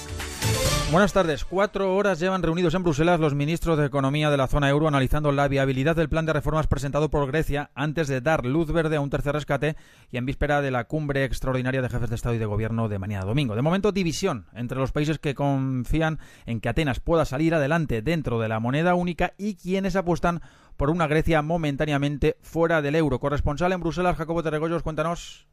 Buenas 0.92 1.12
tardes. 1.12 1.44
Cuatro 1.44 1.96
horas 1.96 2.20
llevan 2.20 2.44
reunidos 2.44 2.74
en 2.74 2.84
Bruselas 2.84 3.18
los 3.18 3.34
ministros 3.34 3.76
de 3.76 3.86
Economía 3.86 4.30
de 4.30 4.36
la 4.36 4.46
zona 4.46 4.70
euro 4.70 4.86
analizando 4.86 5.32
la 5.32 5.48
viabilidad 5.48 5.96
del 5.96 6.08
plan 6.08 6.26
de 6.26 6.32
reformas 6.32 6.68
presentado 6.68 7.10
por 7.10 7.26
Grecia 7.26 7.72
antes 7.74 8.06
de 8.06 8.20
dar 8.20 8.46
luz 8.46 8.70
verde 8.70 8.94
a 8.94 9.00
un 9.00 9.10
tercer 9.10 9.34
rescate 9.34 9.74
y 10.12 10.16
en 10.16 10.26
víspera 10.26 10.62
de 10.62 10.70
la 10.70 10.84
cumbre 10.84 11.24
extraordinaria 11.24 11.82
de 11.82 11.88
jefes 11.88 12.08
de 12.08 12.14
Estado 12.14 12.36
y 12.36 12.38
de 12.38 12.46
Gobierno 12.46 12.88
de 12.88 13.00
mañana 13.00 13.24
domingo. 13.24 13.56
De 13.56 13.62
momento, 13.62 13.90
división 13.90 14.46
entre 14.54 14.78
los 14.78 14.92
países 14.92 15.18
que 15.18 15.34
confían 15.34 16.20
en 16.46 16.60
que 16.60 16.68
Atenas 16.68 17.00
pueda 17.00 17.24
salir 17.24 17.52
adelante 17.56 18.00
dentro 18.00 18.38
de 18.38 18.48
la 18.48 18.60
moneda 18.60 18.94
única 18.94 19.34
y 19.38 19.56
quienes 19.56 19.96
apuestan 19.96 20.40
por 20.76 20.90
una 20.90 21.08
Grecia 21.08 21.42
momentáneamente 21.42 22.36
fuera 22.42 22.80
del 22.80 22.94
euro. 22.94 23.18
Corresponsal 23.18 23.72
en 23.72 23.80
Bruselas, 23.80 24.16
Jacobo 24.16 24.44
Terregollos, 24.44 24.84
cuéntanos. 24.84 25.48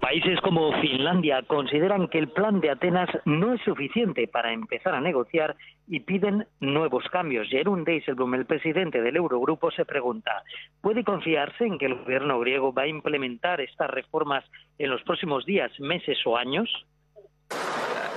Países 0.00 0.40
como 0.40 0.72
Finlandia 0.80 1.42
consideran 1.42 2.08
que 2.08 2.18
el 2.18 2.28
plan 2.28 2.60
de 2.60 2.70
Atenas 2.70 3.10
no 3.24 3.52
es 3.52 3.60
suficiente 3.62 4.28
para 4.28 4.52
empezar 4.52 4.94
a 4.94 5.00
negociar 5.00 5.56
y 5.86 6.00
piden 6.00 6.46
nuevos 6.60 7.04
cambios. 7.10 7.48
Jeroen 7.48 7.84
Dijsselbloem, 7.84 8.34
el 8.34 8.46
presidente 8.46 9.02
del 9.02 9.16
Eurogrupo, 9.16 9.70
se 9.70 9.84
pregunta, 9.84 10.42
¿puede 10.80 11.04
confiarse 11.04 11.64
en 11.64 11.78
que 11.78 11.86
el 11.86 11.96
gobierno 11.96 12.38
griego 12.40 12.72
va 12.72 12.82
a 12.82 12.86
implementar 12.86 13.60
estas 13.60 13.90
reformas 13.90 14.44
en 14.78 14.90
los 14.90 15.02
próximos 15.02 15.44
días, 15.44 15.72
meses 15.80 16.18
o 16.24 16.36
años? 16.36 16.70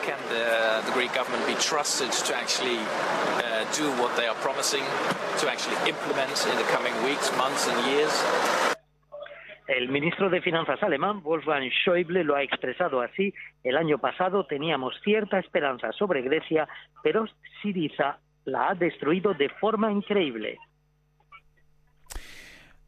Can 0.06 0.18
the, 0.30 0.82
the 0.88 0.94
Greek 0.94 1.14
government 1.14 1.46
be 1.46 1.54
trusted 1.56 2.12
to 2.12 2.36
actually 2.36 2.80
uh, 2.80 3.66
do 3.78 3.86
what 4.02 4.16
they 4.16 4.26
are 4.26 4.38
promising, 4.42 4.84
to 5.38 5.50
actually 5.50 5.78
implement 5.88 6.34
in 6.50 6.58
the 6.58 6.66
coming 6.74 6.94
weeks, 7.04 7.30
months 7.38 7.68
and 7.68 7.86
years? 7.86 8.81
El 9.72 9.88
ministro 9.88 10.30
de 10.30 10.42
Finanzas 10.42 10.84
alemán, 10.84 11.24
Wolfgang 11.24 11.64
Schäuble, 11.72 12.26
lo 12.26 12.36
ha 12.36 12.44
expresado 12.44 13.00
así. 13.00 13.34
El 13.64 13.78
año 13.78 14.00
pasado 14.00 14.46
teníamos 14.46 14.94
cierta 15.02 15.40
esperanza 15.40 15.94
sobre 15.94 16.22
Grecia, 16.22 16.68
pero 17.02 17.24
Syriza 17.62 18.20
la 18.44 18.72
ha 18.72 18.76
destruido 18.76 19.34
de 19.34 19.48
forma 19.48 19.90
increíble. 19.90 20.58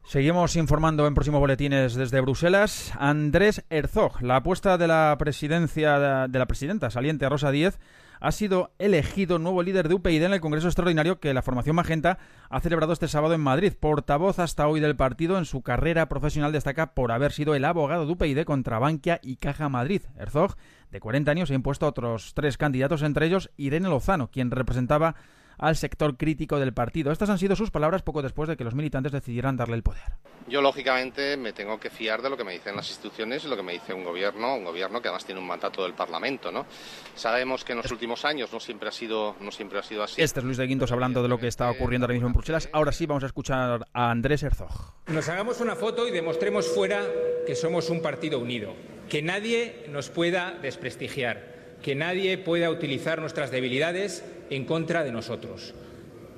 Seguimos 0.02 0.56
informando 0.56 1.06
en 1.06 1.14
próximos 1.14 1.40
boletines 1.40 1.94
desde 1.94 2.20
Bruselas. 2.20 2.94
Andrés 3.00 3.64
Herzog, 3.70 4.20
la 4.20 4.36
apuesta 4.36 4.76
de 4.76 4.86
la 4.86 5.16
presidencia 5.18 6.28
de 6.28 6.38
la 6.38 6.46
presidenta 6.46 6.90
saliente 6.90 7.26
Rosa 7.30 7.50
Díez, 7.50 7.78
ha 8.24 8.32
sido 8.32 8.72
elegido 8.78 9.38
nuevo 9.38 9.62
líder 9.62 9.86
de 9.86 9.94
UPyD 9.96 10.22
en 10.22 10.32
el 10.32 10.40
Congreso 10.40 10.66
Extraordinario 10.66 11.20
que 11.20 11.34
la 11.34 11.42
formación 11.42 11.76
Magenta 11.76 12.16
ha 12.48 12.60
celebrado 12.60 12.94
este 12.94 13.06
sábado 13.06 13.34
en 13.34 13.42
Madrid. 13.42 13.74
Portavoz 13.78 14.38
hasta 14.38 14.66
hoy 14.66 14.80
del 14.80 14.96
partido 14.96 15.36
en 15.36 15.44
su 15.44 15.60
carrera 15.60 16.08
profesional 16.08 16.50
destaca 16.50 16.94
por 16.94 17.12
haber 17.12 17.32
sido 17.32 17.54
el 17.54 17.66
abogado 17.66 18.06
de 18.06 18.12
UPyD 18.12 18.44
contra 18.44 18.78
Bankia 18.78 19.20
y 19.22 19.36
Caja 19.36 19.68
Madrid. 19.68 20.00
Herzog, 20.18 20.56
de 20.90 21.00
40 21.00 21.30
años, 21.30 21.50
ha 21.50 21.54
impuesto 21.54 21.84
a 21.84 21.90
otros 21.90 22.32
tres 22.32 22.56
candidatos, 22.56 23.02
entre 23.02 23.26
ellos 23.26 23.50
Irene 23.58 23.90
Lozano, 23.90 24.30
quien 24.30 24.50
representaba 24.50 25.16
al 25.58 25.76
sector 25.76 26.16
crítico 26.16 26.58
del 26.58 26.72
partido. 26.72 27.12
Estas 27.12 27.30
han 27.30 27.38
sido 27.38 27.56
sus 27.56 27.70
palabras 27.70 28.02
poco 28.02 28.22
después 28.22 28.48
de 28.48 28.56
que 28.56 28.64
los 28.64 28.74
militantes 28.74 29.12
decidieran 29.12 29.56
darle 29.56 29.76
el 29.76 29.82
poder. 29.82 30.02
Yo, 30.46 30.60
lógicamente, 30.60 31.38
me 31.38 31.54
tengo 31.54 31.80
que 31.80 31.88
fiar 31.88 32.20
de 32.20 32.28
lo 32.28 32.36
que 32.36 32.44
me 32.44 32.52
dicen 32.52 32.76
las 32.76 32.88
instituciones 32.88 33.44
y 33.44 33.48
lo 33.48 33.56
que 33.56 33.62
me 33.62 33.72
dice 33.72 33.94
un 33.94 34.04
gobierno, 34.04 34.56
un 34.56 34.64
gobierno 34.64 35.00
que 35.00 35.08
además 35.08 35.24
tiene 35.24 35.40
un 35.40 35.46
mandato 35.46 35.82
del 35.84 35.94
Parlamento, 35.94 36.52
¿no? 36.52 36.66
Sabemos 37.14 37.64
que 37.64 37.72
en 37.72 37.78
los 37.78 37.90
últimos 37.90 38.26
años 38.26 38.52
no 38.52 38.60
siempre 38.60 38.90
ha 38.90 38.92
sido, 38.92 39.36
no 39.40 39.50
siempre 39.50 39.78
ha 39.78 39.82
sido 39.82 40.02
así. 40.02 40.20
Este 40.20 40.40
es 40.40 40.44
Luis 40.44 40.58
de 40.58 40.66
Guindos 40.66 40.92
hablando 40.92 41.22
de 41.22 41.28
lo 41.28 41.38
que 41.38 41.46
está 41.46 41.70
ocurriendo 41.70 42.04
ahora 42.04 42.14
mismo 42.14 42.28
en 42.28 42.34
Bruselas. 42.34 42.68
Ahora 42.72 42.92
sí 42.92 43.06
vamos 43.06 43.22
a 43.22 43.26
escuchar 43.26 43.86
a 43.92 44.10
Andrés 44.10 44.42
Herzog. 44.42 44.92
Nos 45.06 45.28
hagamos 45.30 45.60
una 45.60 45.76
foto 45.76 46.06
y 46.06 46.10
demostremos 46.10 46.66
fuera 46.66 47.02
que 47.46 47.54
somos 47.54 47.88
un 47.88 48.02
partido 48.02 48.38
unido, 48.38 48.74
que 49.08 49.22
nadie 49.22 49.86
nos 49.88 50.10
pueda 50.10 50.52
desprestigiar, 50.60 51.53
que 51.84 51.94
nadie 51.94 52.38
pueda 52.38 52.70
utilizar 52.70 53.20
nuestras 53.20 53.50
debilidades 53.50 54.24
en 54.48 54.64
contra 54.64 55.04
de 55.04 55.12
nosotros. 55.12 55.74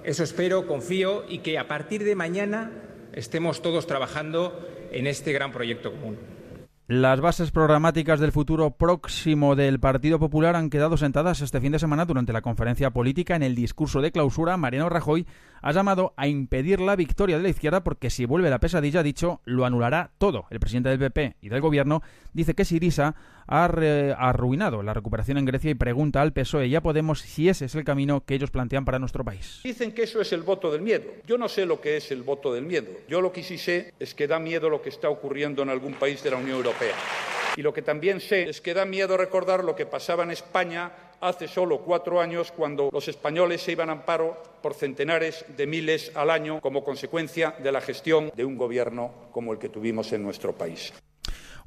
Eso 0.03 0.25
espero, 0.25 0.67
confío 0.67 1.25
y 1.29 1.39
que 1.39 1.57
a 1.57 1.69
partir 1.69 2.03
de 2.03 2.17
mañana 2.17 2.73
estemos 3.13 3.63
todos 3.63 3.87
trabajando 3.87 4.69
en 4.91 5.07
este 5.07 5.33
gran 5.33 5.53
proyecto 5.53 5.93
común. 5.93 6.19
Las 6.89 7.21
bases 7.21 7.51
programáticas 7.51 8.19
del 8.19 8.31
futuro 8.31 8.71
próximo 8.73 9.55
del 9.55 9.81
Partido 9.81 10.19
Popular 10.19 10.55
han 10.57 10.71
quedado 10.71 10.97
sentadas 10.97 11.41
este 11.41 11.61
fin 11.61 11.73
de 11.73 11.81
semana 11.81 12.05
durante 12.05 12.33
la 12.33 12.43
conferencia 12.43 12.91
política. 12.91 13.35
En 13.37 13.43
el 13.43 13.55
discurso 13.55 14.01
de 14.01 14.13
clausura, 14.13 14.57
Mariano 14.57 14.89
Rajoy 14.89 15.27
ha 15.63 15.73
llamado 15.73 16.13
a 16.17 16.29
impedir 16.29 16.81
la 16.81 16.95
victoria 16.95 17.39
de 17.39 17.43
la 17.43 17.49
izquierda 17.49 17.83
porque 17.83 18.11
si 18.11 18.25
vuelve 18.25 18.51
la 18.51 18.61
pesadilla, 18.61 19.03
dicho, 19.03 19.41
lo 19.45 19.65
anulará 19.65 20.11
todo. 20.19 20.47
El 20.51 20.61
presidente 20.61 20.89
del 20.89 20.99
PP 20.99 21.37
y 21.41 21.49
del 21.49 21.61
gobierno 21.61 22.03
dice 22.33 22.55
que 22.55 22.65
Sirisa 22.65 23.17
ha 23.47 23.65
arruinado 23.65 24.83
la 24.83 24.95
recuperación 24.95 25.39
en 25.39 25.45
Grecia 25.45 25.71
y 25.71 25.75
pregunta 25.75 26.23
al 26.23 26.33
PSOE 26.33 26.67
y 26.67 26.77
Podemos 26.87 27.21
si 27.21 27.49
ese 27.49 27.65
es 27.65 27.75
el 27.75 27.85
camino 27.85 28.25
que 28.25 28.35
ellos 28.35 28.51
plantean 28.51 28.85
para 28.85 28.99
nuestro 28.99 29.25
país. 29.25 29.61
Dicen 29.65 29.93
que 29.93 30.05
eso 30.05 30.21
es 30.21 30.33
el 30.33 30.43
voto 30.43 30.71
del 30.71 30.83
miedo. 30.83 31.05
Yo 31.27 31.37
no 31.37 31.49
sé 31.49 31.67
lo 31.67 31.81
que 31.81 31.97
es 31.97 32.13
el 32.13 32.23
voto 32.23 32.53
del 32.53 32.65
miedo. 32.65 32.87
Yo 33.09 33.21
lo 33.21 33.33
que 33.33 33.43
sí 33.43 33.59
sé 33.59 33.93
es 33.99 34.15
que 34.15 34.29
da 34.29 34.39
miedo 34.39 34.71
lo 34.71 34.81
que 34.81 34.91
está 34.91 35.09
ocurriendo 35.09 35.63
en 35.63 35.71
algún 35.71 35.95
país 35.95 36.23
de 36.23 36.31
la 36.31 36.37
Unión 36.37 36.59
Europea. 36.59 36.95
Y 37.57 37.63
lo 37.63 37.73
que 37.73 37.83
también 37.83 38.21
sé 38.21 38.49
es 38.49 38.61
que 38.61 38.75
da 38.75 38.85
miedo 38.85 39.17
recordar 39.17 39.65
lo 39.65 39.75
que 39.75 39.87
pasaba 39.87 40.23
en 40.23 40.31
España 40.31 40.93
hace 41.21 41.49
solo 41.49 41.79
cuatro 41.79 42.21
años 42.21 42.53
cuando 42.53 42.91
los 42.93 43.09
españoles 43.09 43.63
se 43.63 43.73
iban 43.73 43.89
a 43.89 43.93
amparo 43.93 44.41
por 44.63 44.75
centenares 44.75 45.45
de 45.57 45.67
miles 45.67 46.13
al 46.15 46.31
año 46.31 46.61
como 46.61 46.85
consecuencia 46.85 47.55
de 47.63 47.73
la 47.73 47.81
gestión 47.81 48.31
de 48.37 48.45
un 48.45 48.57
gobierno 48.57 49.29
como 49.33 49.53
el 49.53 49.59
que 49.59 49.71
tuvimos 49.71 50.13
en 50.13 50.23
nuestro 50.23 50.53
país. 50.53 50.93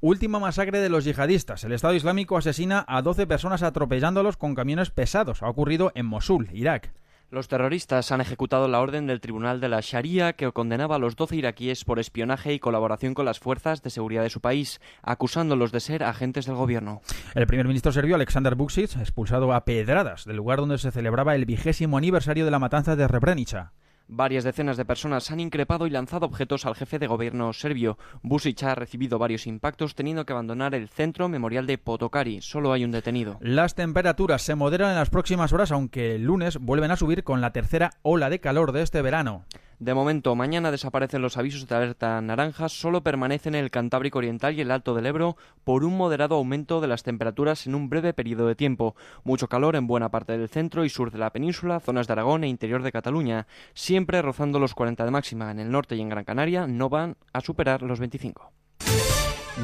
Última 0.02 0.39
masacre 0.39 0.80
de 0.80 0.88
los 0.88 1.04
yihadistas. 1.04 1.66
El 1.66 1.74
Estado 1.74 1.93
Islámico 1.93 2.38
asesina 2.38 2.86
a 2.88 3.02
12 3.02 3.28
personas 3.28 3.64
atropellándolos 3.64 4.38
con 4.38 4.56
camiones 4.56 4.91
pesados. 4.91 5.43
Ha 5.43 5.50
ocurrido 5.50 5.91
en 5.93 6.06
Mosul, 6.06 6.47
Irak. 6.54 6.93
Los 7.32 7.50
terroristas 7.50 8.10
han 8.14 8.22
ejecutado 8.22 8.70
la 8.70 8.80
orden 8.80 9.08
del 9.08 9.20
Tribunal 9.20 9.60
de 9.60 9.68
la 9.68 9.82
Sharia 9.82 10.34
que 10.34 10.50
condenaba 10.54 10.95
a 10.95 11.00
los 11.00 11.18
12 11.18 11.36
iraquíes 11.36 11.84
por 11.84 12.00
espionaje 12.00 12.54
y 12.54 12.60
colaboración 12.60 13.14
con 13.14 13.26
las 13.26 13.39
fuerzas 13.39 13.84
de 13.84 13.89
seguridad 13.89 14.24
de 14.24 14.30
su 14.30 14.39
país, 14.39 14.80
acusándolos 15.04 15.74
de 15.74 15.82
ser 15.82 16.06
agentes 16.06 16.45
del 16.45 16.56
gobierno. 16.56 17.02
El 17.36 17.45
primer 17.45 17.68
ministro 17.68 17.91
serbio 17.91 18.16
Alexander 18.16 18.56
Vučić, 18.56 19.02
expulsado 19.02 19.54
a 19.54 19.66
pedradas 19.66 20.24
del 20.24 20.38
lugar 20.38 20.60
donde 20.60 20.78
se 20.78 20.91
celebraba 20.91 21.36
el 21.36 21.45
vigésimo 21.45 21.97
aniversario 21.97 22.45
de 22.45 22.52
la 22.52 22.60
matanza 22.60 22.95
de 22.95 23.06
Srebrenica. 23.06 23.74
Varias 24.12 24.43
decenas 24.43 24.76
de 24.76 24.86
personas 24.86 25.30
han 25.30 25.39
increpado 25.39 25.86
y 25.86 25.91
lanzado 25.91 26.26
objetos 26.26 26.66
al 26.66 26.74
jefe 26.74 26.97
de 26.97 27.05
gobierno 27.05 27.53
serbio. 27.53 27.99
Vučić 28.24 28.64
ha 28.64 28.74
recibido 28.74 29.20
varios 29.20 29.45
impactos 29.45 29.93
teniendo 29.93 30.26
que 30.26 30.34
abandonar 30.34 30.74
el 30.74 30.89
centro 30.89 31.30
memorial 31.30 31.68
de 31.68 31.78
Potokari. 31.78 32.41
Solo 32.41 32.74
hay 32.74 32.84
un 32.84 32.89
detenido. 32.89 33.38
Las 33.39 33.76
temperaturas 33.76 34.41
se 34.41 34.55
moderan 34.55 34.89
en 34.89 34.95
las 34.95 35.12
próximas 35.12 35.53
horas, 35.53 35.72
aunque 35.72 36.16
el 36.16 36.24
lunes 36.24 36.57
vuelven 36.57 36.89
a 36.89 36.95
subir 36.95 37.24
con 37.24 37.39
la 37.39 37.53
tercera 37.53 37.91
ola 38.01 38.32
de 38.32 38.39
calor 38.39 38.72
de 38.72 38.82
este 38.82 39.03
verano. 39.03 39.45
De 39.80 39.93
momento, 39.93 40.36
mañana 40.36 40.71
desaparecen 40.71 41.21
los 41.21 41.38
avisos 41.38 41.65
de 41.65 41.73
alerta 41.73 42.19
naranja, 42.19 42.67
solo 42.67 43.01
permanecen 43.01 43.55
el 43.55 43.71
Cantábrico 43.71 44.17
Oriental 44.17 44.53
y 44.53 44.59
el 44.59 44.71
Alto 44.71 44.93
del 44.93 45.05
Ebro 45.05 45.38
por 45.63 45.86
un 45.86 45.95
moderado 45.95 46.36
aumento 46.36 46.82
de 46.82 46.89
las 46.89 47.03
temperaturas 47.03 47.65
en 47.65 47.75
un 47.75 47.88
breve 47.88 48.13
periodo 48.13 48.45
de 48.45 48.55
tiempo. 48.55 48.97
Mucho 49.23 49.47
calor 49.47 49.77
en 49.77 49.88
buena 49.88 50.11
parte 50.11 50.38
del 50.38 50.49
centro 50.49 50.84
y 50.84 50.89
sur 50.89 51.11
de 51.11 51.17
la 51.17 51.32
península, 51.32 51.80
zonas 51.80 52.07
de 52.07 52.13
Aragón 52.13 52.43
e 52.43 52.49
interior 52.49 52.84
de 52.84 52.91
Cataluña, 52.91 53.47
siempre 53.73 54.21
rozando 54.21 54.59
los 54.59 54.75
40 54.75 55.05
de 55.05 55.11
máxima. 55.11 55.49
En 55.49 55.59
el 55.59 55.71
norte 55.71 55.95
y 55.95 56.01
en 56.01 56.09
Gran 56.09 56.25
Canaria 56.25 56.67
no 56.67 56.89
van 56.89 57.15
a 57.32 57.39
superar 57.39 57.82
los 57.82 58.01
25. 58.01 58.51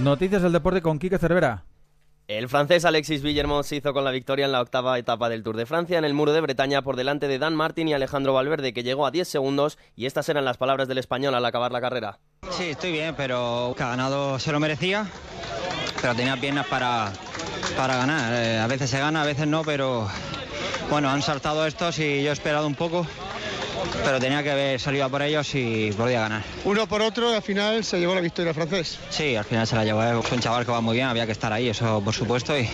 Noticias 0.02 0.42
del 0.42 0.54
deporte 0.54 0.82
con 0.82 0.98
Quique 0.98 1.18
Cervera. 1.18 1.66
El 2.28 2.50
francés 2.50 2.86
Alexis 2.86 3.22
Villermont 3.22 3.64
se 3.64 3.76
hizo 3.76 3.94
con 3.94 4.04
la 4.04 4.10
victoria 4.10 4.46
en 4.46 4.52
la 4.52 4.60
octava 4.60 4.98
etapa 4.98 5.30
del 5.30 5.44
Tour 5.44 5.58
de 5.58 5.68
Francia 5.68 6.00
en 6.00 6.06
el 6.06 6.16
Muro 6.16 6.34
de 6.34 6.42
Bretaña 6.42 6.82
por 6.82 6.96
delante 6.96 7.28
de 7.28 7.38
Dan 7.38 7.56
Martin 7.56 7.88
y 7.88 7.94
Alejandro 7.94 8.34
Valverde, 8.34 8.74
que 8.74 8.82
llegó 8.82 9.06
a 9.06 9.12
10 9.12 9.28
segundos, 9.28 9.78
y 9.96 10.08
estas 10.08 10.28
eran 10.30 10.44
las 10.44 10.58
palabras 10.58 10.88
del 10.88 10.98
español 10.98 11.36
al 11.36 11.46
acabar 11.46 11.72
la 11.72 11.82
carrera. 11.82 12.18
Sí, 12.50 12.64
estoy 12.64 12.94
bien, 12.94 13.14
pero 13.16 13.76
ha 13.78 13.90
ganado 13.90 14.40
se 14.40 14.52
lo 14.52 14.60
merecía, 14.60 15.06
pero 16.02 16.16
tenía 16.16 16.36
piernas 16.36 16.66
para, 16.66 17.14
para 17.78 17.98
ganar. 17.98 18.34
Eh, 18.34 18.58
a 18.58 18.66
veces 18.66 18.90
se 18.90 18.98
gana, 18.98 19.22
a 19.22 19.26
veces 19.26 19.46
no, 19.46 19.64
pero 19.64 20.10
bueno, 20.90 21.12
han 21.12 21.22
saltado 21.22 21.68
estos 21.68 22.00
y 22.00 22.24
yo 22.24 22.32
he 22.32 22.34
esperado 22.34 22.66
un 22.66 22.76
poco, 22.76 23.06
pero 24.04 24.20
tenía 24.20 24.44
que 24.44 24.52
haber 24.52 24.80
salido 24.80 25.06
a 25.06 25.10
por 25.10 25.22
ellos 25.22 25.54
y 25.56 25.92
podía 25.92 26.22
ganar. 26.22 26.44
Uno 26.64 26.88
por 26.88 27.02
otro, 27.02 27.30
al 27.30 27.42
final 27.42 27.84
se 27.84 28.00
llevó 28.00 28.16
la 28.16 28.22
victoria 28.22 28.54
francés. 28.54 29.00
Sí, 29.10 29.36
al 29.36 29.46
final 29.46 29.68
se 29.68 29.76
la 29.76 29.86
llevó. 29.86 30.04
Es 30.04 30.32
un 30.32 30.40
chaval 30.40 30.66
que 30.66 30.72
va 30.72 30.82
muy 30.82 30.96
bien, 30.96 31.08
había 31.08 31.26
que 31.26 31.32
estar 31.32 31.52
ahí, 31.52 31.70
eso 31.70 32.02
por 32.04 32.14
supuesto, 32.14 32.58
y 32.58 32.68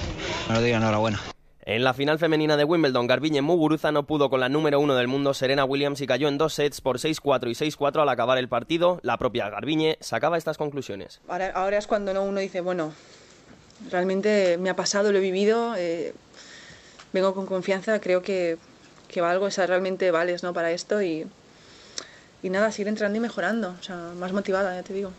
me 0.48 0.56
lo 0.56 0.62
digo 0.62 0.78
enhorabuena. 0.78 1.20
En 1.64 1.84
la 1.84 1.94
final 1.94 2.18
femenina 2.18 2.58
de 2.58 2.64
Wimbledon, 2.64 3.06
Garbiñe 3.06 3.42
Muguruza 3.42 3.92
no 3.92 4.04
pudo 4.08 4.32
con 4.32 4.40
la 4.40 4.50
número 4.50 4.80
uno 4.80 4.96
del 4.96 5.08
mundo, 5.08 5.34
Serena 5.34 5.64
Williams, 5.64 6.02
y 6.02 6.08
cayó 6.08 6.28
en 6.28 6.40
dos 6.40 6.56
sets 6.56 6.82
por 6.82 6.98
6-4 6.98 7.50
y 7.50 7.72
6-4 7.72 8.02
al 8.02 8.10
acabar 8.10 8.40
el 8.40 8.50
partido. 8.50 9.00
La 9.04 9.18
propia 9.18 9.48
Garbiñe 9.50 9.98
sacaba 10.02 10.38
estas 10.40 10.58
conclusiones. 10.58 11.22
Ahora, 11.28 11.52
ahora 11.54 11.78
es 11.78 11.86
cuando 11.86 12.16
¿no? 12.16 12.24
uno 12.24 12.40
dice, 12.40 12.62
bueno, 12.62 12.94
realmente 13.92 14.58
me 14.58 14.72
ha 14.72 14.76
pasado, 14.76 15.12
lo 15.12 15.20
he 15.20 15.22
vivido, 15.22 15.76
eh, 15.78 16.14
vengo 17.14 17.36
con 17.36 17.46
confianza, 17.46 18.02
creo 18.02 18.24
que, 18.24 18.58
que 19.12 19.22
valgo, 19.22 19.46
o 19.46 19.52
sea, 19.52 19.68
realmente 19.68 20.10
vales 20.12 20.44
¿no? 20.44 20.54
para 20.54 20.72
esto 20.72 21.02
y, 21.02 21.28
y 22.42 22.50
nada, 22.50 22.72
seguir 22.72 22.88
entrando 22.88 23.18
y 23.18 23.22
mejorando, 23.22 23.76
o 23.80 23.84
sea, 23.84 23.98
más 24.18 24.34
motivada, 24.34 24.76
ya 24.76 24.84
te 24.84 24.94
digo. 24.94 25.12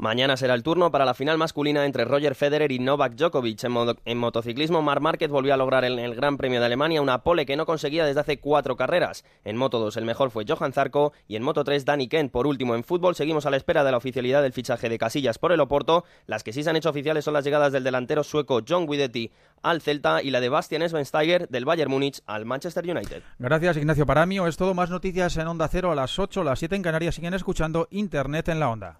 Mañana 0.00 0.38
será 0.38 0.54
el 0.54 0.62
turno 0.62 0.90
para 0.90 1.04
la 1.04 1.12
final 1.12 1.36
masculina 1.36 1.84
entre 1.84 2.06
Roger 2.06 2.34
Federer 2.34 2.72
y 2.72 2.78
Novak 2.78 3.16
Djokovic. 3.16 3.62
En, 4.06 4.16
motociclismo, 4.16 4.80
Marc 4.80 5.02
Márquez 5.02 5.28
volvió 5.28 5.52
a 5.52 5.58
lograr 5.58 5.84
en 5.84 5.98
el 5.98 6.14
Gran 6.14 6.38
Premio 6.38 6.58
de 6.58 6.64
Alemania 6.64 7.02
una 7.02 7.22
pole 7.22 7.44
que 7.44 7.54
no 7.54 7.66
conseguía 7.66 8.06
desde 8.06 8.20
hace 8.20 8.40
cuatro 8.40 8.76
carreras. 8.76 9.26
En 9.44 9.58
Moto 9.58 9.78
2 9.78 9.98
el 9.98 10.06
mejor 10.06 10.30
fue 10.30 10.46
Johan 10.48 10.72
Zarco 10.72 11.12
y 11.28 11.36
en 11.36 11.42
Moto 11.42 11.64
3 11.64 11.84
Danny 11.84 12.08
Kent. 12.08 12.32
Por 12.32 12.46
último, 12.46 12.74
en 12.74 12.82
fútbol 12.82 13.14
seguimos 13.14 13.44
a 13.44 13.50
la 13.50 13.58
espera 13.58 13.84
de 13.84 13.90
la 13.90 13.98
oficialidad 13.98 14.40
del 14.40 14.54
fichaje 14.54 14.88
de 14.88 14.96
Casillas 14.96 15.38
por 15.38 15.52
el 15.52 15.60
Oporto. 15.60 16.04
Las 16.26 16.44
que 16.44 16.54
sí 16.54 16.62
se 16.62 16.70
han 16.70 16.76
hecho 16.76 16.88
oficiales 16.88 17.26
son 17.26 17.34
las 17.34 17.44
llegadas 17.44 17.70
del 17.70 17.84
delantero 17.84 18.24
sueco 18.24 18.62
John 18.66 18.86
Guidetti 18.86 19.30
al 19.60 19.82
Celta 19.82 20.22
y 20.22 20.30
la 20.30 20.40
de 20.40 20.48
Bastian 20.48 20.88
Schweinsteiger 20.88 21.46
del 21.50 21.66
Bayern 21.66 21.90
Múnich 21.90 22.22
al 22.24 22.46
Manchester 22.46 22.90
United. 22.90 23.22
Gracias, 23.38 23.76
Ignacio 23.76 24.06
Paramio. 24.06 24.46
Es 24.46 24.56
todo. 24.56 24.72
Más 24.72 24.88
noticias 24.88 25.36
en 25.36 25.46
Onda 25.46 25.68
Cero 25.68 25.92
a 25.92 25.94
las 25.94 26.18
8, 26.18 26.42
las 26.42 26.58
7 26.58 26.74
en 26.74 26.82
Canarias. 26.82 27.16
Siguen 27.16 27.34
escuchando 27.34 27.86
Internet 27.90 28.48
en 28.48 28.60
la 28.60 28.70
Onda. 28.70 28.98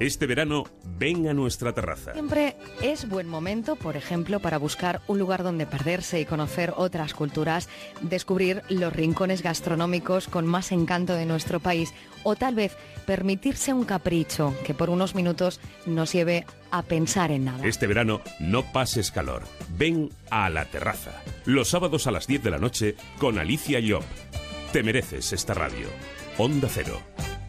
Este 0.00 0.26
verano, 0.26 0.64
ven 0.96 1.28
a 1.28 1.34
nuestra 1.34 1.72
terraza. 1.72 2.12
Siempre 2.12 2.56
es 2.82 3.08
buen 3.08 3.28
momento, 3.28 3.74
por 3.74 3.96
ejemplo, 3.96 4.38
para 4.38 4.56
buscar 4.56 5.00
un 5.08 5.18
lugar 5.18 5.42
donde 5.42 5.66
perderse 5.66 6.20
y 6.20 6.24
conocer 6.24 6.72
otras 6.76 7.14
culturas, 7.14 7.68
descubrir 8.00 8.62
los 8.68 8.92
rincones 8.92 9.42
gastronómicos 9.42 10.28
con 10.28 10.46
más 10.46 10.70
encanto 10.70 11.14
de 11.14 11.26
nuestro 11.26 11.58
país 11.58 11.92
o 12.22 12.36
tal 12.36 12.54
vez 12.54 12.76
permitirse 13.06 13.72
un 13.72 13.84
capricho 13.84 14.54
que 14.64 14.74
por 14.74 14.88
unos 14.88 15.16
minutos 15.16 15.60
nos 15.86 16.12
lleve 16.12 16.46
a 16.70 16.82
pensar 16.82 17.32
en 17.32 17.46
nada. 17.46 17.66
Este 17.66 17.88
verano, 17.88 18.20
no 18.38 18.62
pases 18.72 19.10
calor. 19.10 19.42
Ven 19.76 20.10
a 20.30 20.48
la 20.48 20.66
terraza. 20.66 21.22
Los 21.44 21.68
sábados 21.70 22.06
a 22.06 22.12
las 22.12 22.26
10 22.28 22.44
de 22.44 22.50
la 22.50 22.58
noche 22.58 22.94
con 23.18 23.38
Alicia 23.38 23.80
Job. 23.86 24.04
Te 24.72 24.82
mereces 24.84 25.32
esta 25.32 25.54
radio. 25.54 25.88
Onda 26.36 26.68
Cero, 26.70 27.00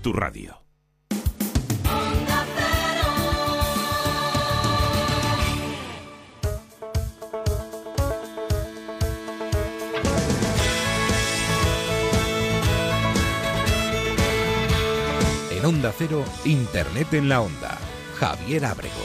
tu 0.02 0.14
radio. 0.14 0.69
Onda 15.70 15.94
Cero, 15.96 16.26
Internet 16.46 17.14
en 17.14 17.30
la 17.30 17.42
Onda. 17.42 17.78
Javier 18.18 18.66
Ábrego. 18.66 18.96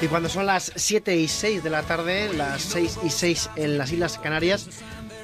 Y 0.00 0.06
cuando 0.06 0.28
son 0.28 0.46
las 0.46 0.70
7 0.76 1.16
y 1.16 1.26
6 1.26 1.64
de 1.64 1.70
la 1.70 1.82
tarde, 1.82 2.32
las 2.32 2.62
6 2.62 3.00
y 3.02 3.10
6 3.10 3.50
en 3.56 3.76
las 3.76 3.90
Islas 3.90 4.18
Canarias, 4.18 4.68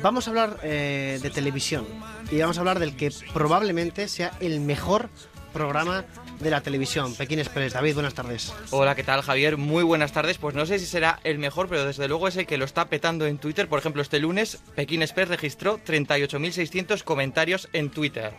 vamos 0.02 0.26
a 0.26 0.30
hablar 0.30 0.58
eh, 0.64 1.20
de 1.22 1.30
televisión. 1.30 1.86
Y 2.32 2.40
vamos 2.40 2.56
a 2.56 2.62
hablar 2.62 2.80
del 2.80 2.96
que 2.96 3.12
probablemente 3.32 4.08
sea 4.08 4.32
el 4.40 4.58
mejor 4.58 5.10
programa 5.52 6.04
de 6.41 6.51
la 6.51 6.61
televisión, 6.61 7.14
Pekín 7.14 7.39
Express. 7.39 7.72
David, 7.72 7.95
buenas 7.95 8.14
tardes. 8.14 8.53
Hola, 8.70 8.95
¿qué 8.95 9.05
tal 9.05 9.22
Javier? 9.22 9.57
Muy 9.57 9.82
buenas 9.82 10.12
tardes. 10.12 10.39
Pues 10.39 10.55
no 10.55 10.66
sé 10.66 10.78
si 10.78 10.86
será 10.86 11.20
el 11.24 11.39
mejor, 11.39 11.68
pero 11.68 11.84
desde 11.84 12.09
luego 12.09 12.28
es 12.28 12.36
el 12.36 12.47
que 12.47 12.59
lo 12.59 12.64
está 12.64 12.89
petando 12.89 13.26
en 13.26 13.39
Twitter. 13.39 13.68
Por 13.68 13.78
ejemplo, 13.78 14.03
este 14.03 14.18
lunes 14.18 14.59
Pekín 14.74 15.03
Express 15.03 15.28
registró 15.28 15.78
38.600 15.78 17.03
comentarios 17.03 17.68
en 17.72 17.91
Twitter. 17.91 18.34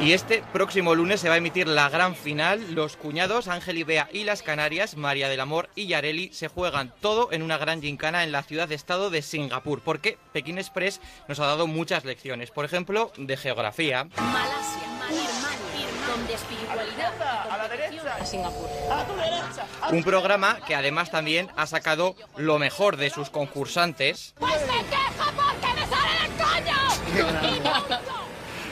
Y 0.00 0.14
este 0.14 0.42
próximo 0.52 0.94
lunes 0.94 1.20
se 1.20 1.28
va 1.28 1.34
a 1.34 1.38
emitir 1.38 1.68
la 1.68 1.90
gran 1.90 2.16
final. 2.16 2.74
Los 2.74 2.96
cuñados 2.96 3.48
Ángel 3.48 3.76
y 3.76 3.84
Bea 3.84 4.08
y 4.12 4.24
las 4.24 4.42
Canarias, 4.42 4.96
María 4.96 5.28
del 5.28 5.40
Amor 5.40 5.68
y 5.74 5.88
Yareli, 5.88 6.32
se 6.32 6.48
juegan 6.48 6.92
todo 7.00 7.30
en 7.32 7.42
una 7.42 7.58
gran 7.58 7.82
gincana 7.82 8.24
en 8.24 8.32
la 8.32 8.42
ciudad-estado 8.42 9.10
de 9.10 9.20
Singapur. 9.20 9.82
Porque 9.82 10.16
Pekín 10.32 10.58
Express 10.58 11.02
nos 11.28 11.38
ha 11.40 11.46
dado 11.46 11.66
muchas 11.66 12.06
lecciones. 12.06 12.50
Por 12.50 12.64
ejemplo, 12.64 13.12
de 13.18 13.36
geografía, 13.36 14.08
Malasia, 14.16 14.90
espiritualidad 16.32 17.12
a 17.50 17.56
la 17.56 17.68
derecha, 17.68 18.24
Singapur. 18.24 18.68
A 18.90 19.04
tu 19.04 19.14
derecha. 19.16 19.66
un 19.90 20.02
programa 20.02 20.60
que 20.66 20.74
además 20.74 21.10
también 21.10 21.48
ha 21.56 21.66
sacado 21.66 22.16
lo 22.36 22.58
mejor 22.58 22.96
de 22.96 23.10
sus 23.10 23.30
concursantes. 23.30 24.34
Pues 24.38 24.60
me 24.66 24.84
quejo 24.86 25.30
porque 25.36 25.74
me 25.74 25.86
sale 25.86 26.12
del 26.22 27.52
coño. 27.52 27.59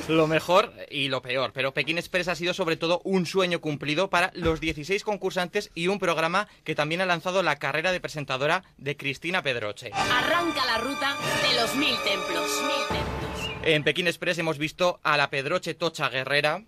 Lo 0.09 0.27
mejor 0.27 0.73
y 0.91 1.09
lo 1.09 1.21
peor, 1.21 1.53
pero 1.53 1.75
Pekín 1.75 1.99
Express 1.99 2.29
ha 2.29 2.35
sido 2.35 2.55
sobre 2.55 2.77
todo 2.79 3.03
un 3.05 3.27
sueño 3.27 3.61
cumplido 3.61 4.09
para 4.09 4.31
los 4.35 4.59
16 4.59 5.05
concursantes 5.05 5.71
y 5.75 5.89
un 5.89 5.99
programa 5.99 6.49
que 6.65 6.75
también 6.75 7.03
ha 7.03 7.07
lanzado 7.07 7.43
la 7.43 7.57
carrera 7.57 7.93
de 7.93 8.01
presentadora 8.01 8.65
de 8.79 8.97
Cristina 8.97 9.43
Pedroche. 9.43 9.91
Arranca 9.93 10.65
la 10.65 10.79
ruta 10.79 11.15
de 11.43 11.61
los 11.61 11.75
mil 11.75 11.95
templos. 12.05 12.63
Mil 12.63 12.87
templos. 12.89 13.59
En 13.65 13.85
Pekín 13.85 14.07
Express 14.07 14.39
hemos 14.39 14.57
visto 14.57 14.99
a 15.03 15.19
la 15.19 15.29
Pedroche 15.29 15.75
Tocha 15.75 16.09
Guerrera, 16.09 16.65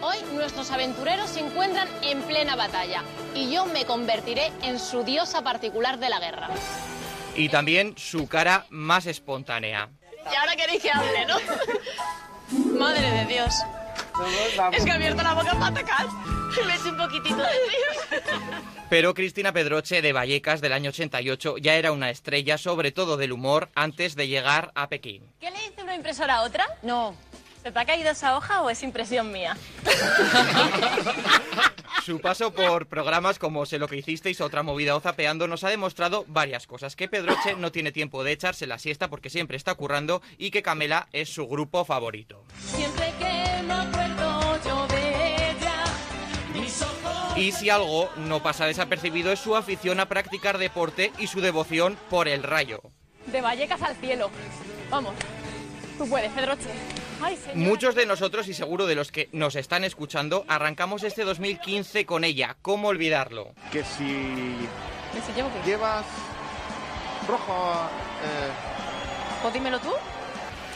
Hoy 0.00 0.16
nuestros 0.34 0.72
aventureros 0.72 1.30
se 1.30 1.38
encuentran 1.38 1.88
en 2.02 2.20
plena 2.22 2.56
batalla 2.56 3.04
y 3.32 3.52
yo 3.52 3.64
me 3.66 3.84
convertiré 3.86 4.50
en 4.62 4.80
su 4.80 5.04
diosa 5.04 5.42
particular 5.42 5.98
de 6.00 6.08
la 6.08 6.18
guerra. 6.18 6.50
y 7.36 7.48
también 7.48 7.94
su 7.96 8.26
cara 8.26 8.66
más 8.70 9.06
espontánea. 9.06 9.88
Y 10.30 10.34
ahora 10.34 10.56
queréis 10.56 10.82
que 10.82 10.90
hable, 10.90 11.26
¿no? 11.26 11.36
Madre 12.50 13.10
de 13.10 13.24
Dios. 13.26 13.54
Es 14.72 14.84
que 14.84 14.90
he 14.90 14.94
abierto 14.94 15.22
la 15.22 15.34
boca 15.34 15.52
para 15.52 15.66
atacar. 15.66 16.06
Me 16.66 16.74
hecho 16.74 16.90
un 16.90 16.96
poquitito 16.96 17.36
de 17.36 17.42
Dios. 17.42 18.22
Pero 18.88 19.12
Cristina 19.14 19.52
Pedroche 19.52 20.02
de 20.02 20.12
Vallecas 20.12 20.60
del 20.60 20.72
año 20.72 20.90
88 20.90 21.56
ya 21.58 21.74
era 21.74 21.90
una 21.90 22.10
estrella, 22.10 22.58
sobre 22.58 22.92
todo 22.92 23.16
del 23.16 23.32
humor, 23.32 23.70
antes 23.74 24.14
de 24.14 24.28
llegar 24.28 24.70
a 24.74 24.88
Pekín. 24.88 25.24
¿Qué 25.40 25.50
le 25.50 25.58
dice 25.58 25.82
una 25.82 25.96
impresora 25.96 26.36
a 26.36 26.42
otra? 26.42 26.64
No. 26.82 27.16
¿Se 27.64 27.72
te 27.72 27.78
ha 27.78 27.84
caído 27.86 28.10
esa 28.10 28.36
hoja 28.36 28.60
o 28.60 28.68
es 28.68 28.82
impresión 28.82 29.32
mía? 29.32 29.56
Su 32.04 32.20
paso 32.20 32.52
por 32.52 32.88
programas 32.88 33.38
como 33.38 33.64
Sé 33.64 33.78
lo 33.78 33.88
que 33.88 33.96
hicisteis, 33.96 34.42
otra 34.42 34.62
movida 34.62 34.94
o 34.94 35.00
zapeando 35.00 35.48
nos 35.48 35.64
ha 35.64 35.70
demostrado 35.70 36.26
varias 36.28 36.66
cosas. 36.66 36.94
Que 36.94 37.08
Pedroche 37.08 37.56
no 37.56 37.72
tiene 37.72 37.90
tiempo 37.90 38.22
de 38.22 38.32
echarse 38.32 38.66
la 38.66 38.78
siesta 38.78 39.08
porque 39.08 39.30
siempre 39.30 39.56
está 39.56 39.74
currando 39.76 40.20
y 40.36 40.50
que 40.50 40.62
Camela 40.62 41.08
es 41.12 41.30
su 41.30 41.48
grupo 41.48 41.86
favorito. 41.86 42.44
Siempre 42.58 43.14
que 43.18 43.62
me 43.62 43.72
acuerdo 43.72 44.62
yo 44.62 44.86
de 44.88 45.50
ella, 45.50 45.84
mis 46.52 46.82
ojos... 46.82 47.38
Y 47.38 47.52
si 47.52 47.70
algo 47.70 48.10
no 48.16 48.42
pasa 48.42 48.66
desapercibido 48.66 49.32
es 49.32 49.40
su 49.40 49.56
afición 49.56 50.00
a 50.00 50.08
practicar 50.10 50.58
deporte 50.58 51.12
y 51.18 51.28
su 51.28 51.40
devoción 51.40 51.96
por 52.10 52.28
el 52.28 52.42
rayo. 52.42 52.82
De 53.24 53.40
Vallecas 53.40 53.80
al 53.80 53.96
cielo. 53.96 54.30
Vamos. 54.90 55.14
Tú 55.98 56.08
puedes, 56.08 56.30
Pedroche. 56.32 56.68
Ay. 57.22 57.38
Muchos 57.54 57.94
de 57.94 58.06
nosotros 58.06 58.48
y 58.48 58.54
seguro 58.54 58.86
de 58.86 58.94
los 58.96 59.12
que 59.12 59.28
nos 59.32 59.54
están 59.56 59.84
escuchando 59.84 60.44
arrancamos 60.48 61.02
este 61.04 61.24
2015 61.24 62.04
con 62.04 62.24
ella. 62.24 62.56
¿Cómo 62.62 62.88
olvidarlo? 62.88 63.52
Que 63.70 63.84
si 63.84 64.56
llevas 65.64 66.04
rojo... 67.28 67.72
eh, 68.24 69.42
Pues 69.42 69.54
dímelo 69.54 69.78
tú. 69.80 69.90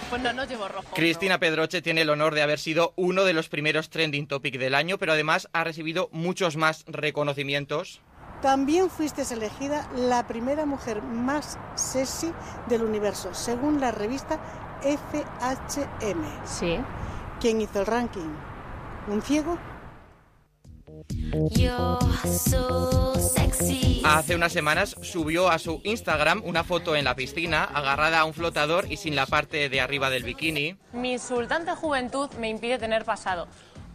Pues 0.08 0.22
no, 0.22 0.32
no 0.32 0.44
llevo 0.46 0.68
rojo. 0.68 0.86
Cristina 0.94 1.38
Pedroche 1.38 1.82
tiene 1.82 2.00
el 2.02 2.08
honor 2.10 2.34
de 2.34 2.40
haber 2.42 2.58
sido 2.58 2.94
uno 2.96 3.24
de 3.24 3.34
los 3.34 3.48
primeros 3.50 3.90
trending 3.90 4.26
topic 4.26 4.56
del 4.58 4.74
año, 4.74 4.96
pero 4.96 5.12
además 5.12 5.48
ha 5.52 5.64
recibido 5.64 6.08
muchos 6.12 6.56
más 6.56 6.84
reconocimientos. 6.86 8.00
También 8.40 8.88
fuiste 8.88 9.22
elegida 9.34 9.86
la 9.96 10.26
primera 10.26 10.64
mujer 10.64 11.02
más 11.02 11.58
sexy 11.74 12.32
del 12.68 12.84
universo, 12.84 13.34
según 13.34 13.80
la 13.80 13.90
revista 13.90 14.38
FHM. 14.82 16.24
Sí. 16.44 16.78
¿Quién 17.40 17.60
hizo 17.60 17.80
el 17.80 17.86
ranking? 17.86 18.34
¿Un 19.08 19.22
ciego? 19.22 19.58
Hace 24.04 24.34
unas 24.34 24.52
semanas 24.52 24.96
subió 25.02 25.48
a 25.50 25.58
su 25.58 25.80
Instagram 25.84 26.42
una 26.44 26.64
foto 26.64 26.96
en 26.96 27.04
la 27.04 27.14
piscina, 27.14 27.64
agarrada 27.64 28.20
a 28.20 28.24
un 28.24 28.34
flotador 28.34 28.90
y 28.90 28.96
sin 28.96 29.14
la 29.14 29.26
parte 29.26 29.68
de 29.68 29.80
arriba 29.80 30.10
del 30.10 30.22
bikini. 30.22 30.76
Mi 30.92 31.12
insultante 31.12 31.72
juventud 31.72 32.30
me 32.40 32.48
impide 32.48 32.78
tener 32.78 33.04
pasado. 33.04 33.48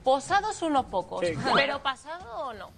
Posados 0.03 0.61
unos 0.61 0.85
pocos, 0.87 1.25
pero 1.55 1.81
pasado 1.81 2.47
o 2.47 2.53
no. 2.53 2.71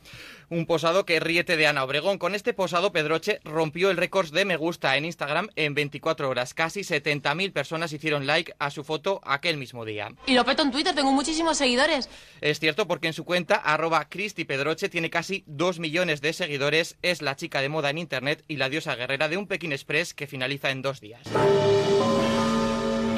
Un 0.49 0.67
posado 0.67 1.05
que 1.05 1.19
ríete 1.19 1.57
de 1.57 1.65
Ana 1.65 1.83
Obregón. 1.83 2.19
Con 2.19 2.35
este 2.35 2.53
posado, 2.53 2.91
Pedroche 2.91 3.39
rompió 3.43 3.89
el 3.89 3.97
récord 3.97 4.31
de 4.31 4.45
me 4.45 4.57
gusta 4.57 4.95
en 4.95 5.05
Instagram 5.05 5.49
en 5.55 5.73
24 5.73 6.29
horas. 6.29 6.53
Casi 6.53 6.81
70.000 6.81 7.51
personas 7.51 7.91
hicieron 7.93 8.27
like 8.27 8.53
a 8.59 8.69
su 8.69 8.83
foto 8.83 9.21
aquel 9.23 9.57
mismo 9.57 9.85
día. 9.85 10.13
Y 10.27 10.35
lo 10.35 10.45
peto 10.45 10.61
en 10.61 10.71
Twitter, 10.71 10.93
tengo 10.93 11.11
muchísimos 11.11 11.57
seguidores. 11.57 12.09
Es 12.41 12.59
cierto 12.59 12.87
porque 12.87 13.07
en 13.07 13.13
su 13.13 13.25
cuenta, 13.25 13.55
arroba 13.55 14.07
Cristi 14.07 14.45
Pedroche, 14.45 14.89
tiene 14.89 15.09
casi 15.09 15.43
2 15.47 15.79
millones 15.79 16.21
de 16.21 16.33
seguidores, 16.33 16.97
es 17.01 17.23
la 17.23 17.35
chica 17.35 17.61
de 17.61 17.69
moda 17.69 17.89
en 17.89 17.97
internet 17.97 18.43
y 18.47 18.57
la 18.57 18.69
diosa 18.69 18.95
guerrera 18.95 19.29
de 19.29 19.37
un 19.37 19.47
Pekín 19.47 19.71
Express 19.71 20.13
que 20.13 20.27
finaliza 20.27 20.69
en 20.69 20.83
dos 20.83 21.01
días. 21.01 21.23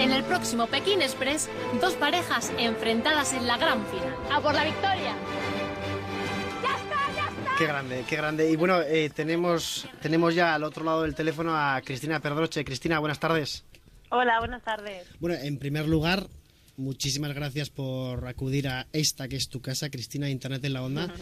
En 0.07 0.13
el 0.13 0.23
próximo 0.23 0.67
Pekín 0.67 1.01
Express, 1.01 1.49
dos 1.81 1.95
parejas 1.95 2.53
enfrentadas 2.57 3.33
en 3.33 3.45
la 3.45 3.57
gran 3.57 3.85
final. 3.87 4.15
¡A 4.31 4.41
por 4.41 4.53
la 4.53 4.63
victoria! 4.63 5.13
Qué 7.57 7.65
grande, 7.65 8.05
qué 8.07 8.15
grande. 8.15 8.49
Y 8.49 8.55
bueno, 8.55 8.81
eh, 8.83 9.11
tenemos, 9.13 9.85
tenemos 10.01 10.33
ya 10.33 10.55
al 10.55 10.63
otro 10.63 10.85
lado 10.85 11.01
del 11.01 11.13
teléfono 11.13 11.51
a 11.53 11.81
Cristina 11.83 12.21
Pedroche. 12.21 12.63
Cristina, 12.63 12.99
buenas 12.99 13.19
tardes. 13.19 13.65
Hola, 14.09 14.39
buenas 14.39 14.63
tardes. 14.63 15.05
Bueno, 15.19 15.35
en 15.41 15.59
primer 15.59 15.89
lugar, 15.89 16.25
muchísimas 16.77 17.35
gracias 17.35 17.69
por 17.69 18.25
acudir 18.29 18.69
a 18.69 18.87
esta 18.93 19.27
que 19.27 19.35
es 19.35 19.49
tu 19.49 19.61
casa, 19.61 19.89
Cristina, 19.89 20.29
Internet 20.29 20.63
en 20.63 20.71
la 20.71 20.83
Onda. 20.83 21.13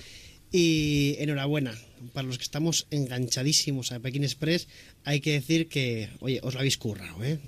Y 0.52 1.16
enhorabuena, 1.18 1.74
para 2.14 2.28
los 2.28 2.38
que 2.38 2.44
estamos 2.44 2.86
enganchadísimos 2.92 3.92
a 3.92 4.00
Pekín 4.00 4.24
Express, 4.24 4.68
hay 5.06 5.22
que 5.22 5.32
decir 5.32 5.70
que, 5.70 6.12
oye, 6.20 6.40
os 6.44 6.54
lo 6.54 6.60
habéis 6.60 6.78
currado, 6.78 7.24
¿eh? 7.24 7.40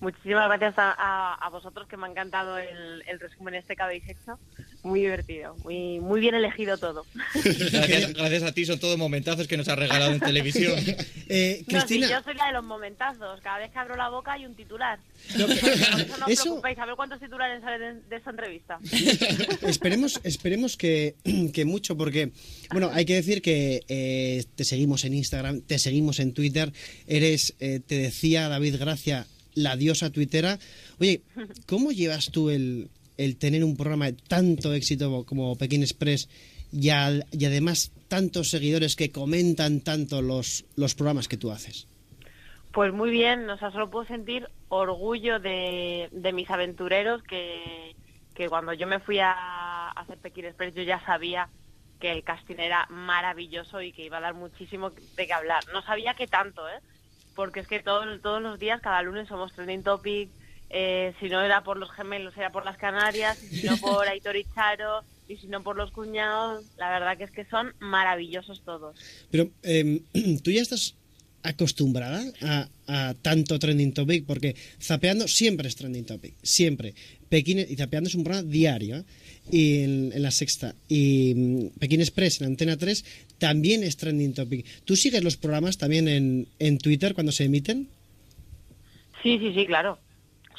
Muchísimas 0.00 0.46
gracias 0.48 0.74
a, 0.78 0.92
a- 0.92 1.34
a 1.34 1.50
vosotros 1.50 1.88
que 1.88 1.96
me 1.96 2.06
ha 2.06 2.10
encantado 2.10 2.56
el, 2.58 3.02
el 3.08 3.18
resumen 3.18 3.54
este 3.54 3.74
que 3.74 3.82
habéis 3.82 4.04
hecho. 4.08 4.38
Muy 4.84 5.00
divertido, 5.00 5.56
muy, 5.64 5.98
muy 5.98 6.20
bien 6.20 6.36
elegido 6.36 6.78
todo. 6.78 7.04
Gracias, 7.34 8.14
gracias 8.14 8.42
a 8.44 8.52
ti, 8.52 8.64
son 8.64 8.78
todos 8.78 8.96
momentazos 8.96 9.48
que 9.48 9.56
nos 9.56 9.66
has 9.68 9.76
regalado 9.78 10.12
en 10.12 10.20
televisión. 10.20 10.74
Eh, 11.30 11.62
No, 11.68 11.86
sí, 11.86 12.00
yo 12.00 12.22
soy 12.22 12.34
la 12.36 12.46
de 12.46 12.52
los 12.54 12.64
momentazos. 12.64 13.40
Cada 13.42 13.58
vez 13.58 13.70
que 13.70 13.78
abro 13.78 13.96
la 13.96 14.08
boca 14.08 14.32
hay 14.32 14.46
un 14.46 14.54
titular. 14.54 14.98
Por 15.32 15.50
eso 15.50 16.16
no 16.18 16.24
os 16.24 16.28
eso- 16.32 16.42
preocupéis, 16.44 16.78
a 16.78 16.86
ver 16.86 16.94
cuántos 16.96 17.20
titulares 17.20 17.60
salen 17.60 18.00
de, 18.00 18.08
de 18.08 18.16
esta 18.16 18.30
entrevista. 18.30 18.78
esperemos, 19.62 20.20
esperemos 20.24 20.76
que, 20.78 21.16
que 21.52 21.64
mucho, 21.66 21.96
porque, 21.98 22.30
bueno, 22.70 22.90
hay 22.94 23.04
que 23.04 23.14
decir 23.14 23.42
que 23.42 23.82
eh, 23.88 24.44
te 24.54 24.64
seguimos 24.64 25.04
en 25.04 25.12
Instagram, 25.14 25.60
te 25.60 25.78
seguimos 25.78 26.18
en 26.20 26.32
Twitter, 26.32 26.72
eres, 27.06 27.54
eh, 27.60 27.80
te 27.86 27.98
decía 27.98 28.48
David 28.48 28.76
Gracia, 28.78 29.26
la 29.58 29.76
diosa 29.76 30.10
tuitera. 30.10 30.58
Oye, 31.00 31.22
¿cómo 31.66 31.92
llevas 31.92 32.30
tú 32.30 32.50
el, 32.50 32.88
el 33.16 33.36
tener 33.36 33.64
un 33.64 33.76
programa 33.76 34.06
de 34.06 34.12
tanto 34.14 34.72
éxito 34.74 35.24
como 35.24 35.56
Pekín 35.56 35.82
Express 35.82 36.28
y, 36.72 36.90
al- 36.90 37.26
y 37.32 37.44
además 37.44 37.92
tantos 38.08 38.50
seguidores 38.50 38.96
que 38.96 39.10
comentan 39.12 39.80
tanto 39.80 40.22
los, 40.22 40.64
los 40.76 40.94
programas 40.94 41.28
que 41.28 41.36
tú 41.36 41.50
haces? 41.50 41.86
Pues 42.72 42.92
muy 42.92 43.10
bien, 43.10 43.48
o 43.50 43.58
sea, 43.58 43.70
solo 43.72 43.90
puedo 43.90 44.06
sentir 44.06 44.46
orgullo 44.68 45.40
de, 45.40 46.08
de 46.12 46.32
mis 46.32 46.48
aventureros 46.50 47.22
que, 47.22 47.94
que 48.34 48.48
cuando 48.48 48.72
yo 48.74 48.86
me 48.86 49.00
fui 49.00 49.18
a, 49.18 49.32
a 49.32 49.90
hacer 49.92 50.18
Pekín 50.18 50.44
Express 50.44 50.74
yo 50.74 50.82
ya 50.82 51.02
sabía 51.04 51.48
que 51.98 52.12
el 52.12 52.22
casting 52.22 52.56
era 52.58 52.86
maravilloso 52.90 53.82
y 53.82 53.92
que 53.92 54.04
iba 54.04 54.18
a 54.18 54.20
dar 54.20 54.34
muchísimo 54.34 54.90
de 54.90 55.26
qué 55.26 55.32
hablar. 55.32 55.64
No 55.72 55.82
sabía 55.82 56.14
que 56.14 56.28
tanto, 56.28 56.68
¿eh? 56.68 56.78
Porque 57.38 57.60
es 57.60 57.68
que 57.68 57.78
todo- 57.78 58.18
todos 58.18 58.42
los 58.42 58.58
días, 58.58 58.80
cada 58.80 59.00
lunes 59.02 59.28
somos 59.28 59.52
trending 59.52 59.84
topic, 59.84 60.28
eh, 60.70 61.14
si 61.20 61.28
no 61.28 61.40
era 61.40 61.62
por 61.62 61.76
los 61.76 61.88
gemelos 61.92 62.36
era 62.36 62.50
por 62.50 62.64
las 62.64 62.76
Canarias, 62.76 63.38
y 63.52 63.58
si 63.58 63.66
no 63.68 63.76
por 63.80 64.08
Aitor 64.08 64.36
y 64.36 64.44
Charo, 64.56 65.04
y 65.28 65.36
si 65.36 65.46
no 65.46 65.62
por 65.62 65.76
los 65.76 65.92
cuñados, 65.92 66.64
la 66.78 66.90
verdad 66.90 67.16
que 67.16 67.22
es 67.24 67.30
que 67.30 67.44
son 67.44 67.72
maravillosos 67.78 68.62
todos. 68.64 68.98
Pero 69.30 69.50
em, 69.62 70.00
tú 70.42 70.50
ya 70.50 70.62
estás 70.62 70.96
acostumbrada 71.44 72.20
a, 72.42 72.68
a 72.88 73.14
tanto 73.22 73.56
trending 73.60 73.94
topic 73.94 74.26
porque 74.26 74.56
zapeando 74.82 75.28
siempre 75.28 75.68
es 75.68 75.76
trending 75.76 76.04
topic 76.04 76.34
siempre 76.42 76.94
Pekín 77.28 77.60
y 77.60 77.76
zapeando 77.76 78.08
es 78.08 78.16
un 78.16 78.24
programa 78.24 78.50
diario 78.50 78.96
¿eh? 78.96 79.04
Y 79.50 79.82
en, 79.82 80.12
en 80.12 80.22
la 80.22 80.30
sexta 80.30 80.74
y 80.88 81.34
mm, 81.34 81.78
Pekín 81.78 82.00
Express 82.00 82.40
en 82.40 82.48
Antena 82.48 82.76
3 82.76 83.04
también 83.38 83.82
es 83.82 83.96
trending 83.96 84.34
topic 84.34 84.66
tú 84.84 84.96
sigues 84.96 85.22
los 85.24 85.36
programas 85.36 85.78
también 85.78 86.08
en, 86.08 86.48
en 86.58 86.78
Twitter 86.78 87.14
cuando 87.14 87.32
se 87.32 87.44
emiten 87.44 87.88
Sí, 89.22 89.38
sí, 89.38 89.52
sí, 89.52 89.66
claro. 89.66 89.98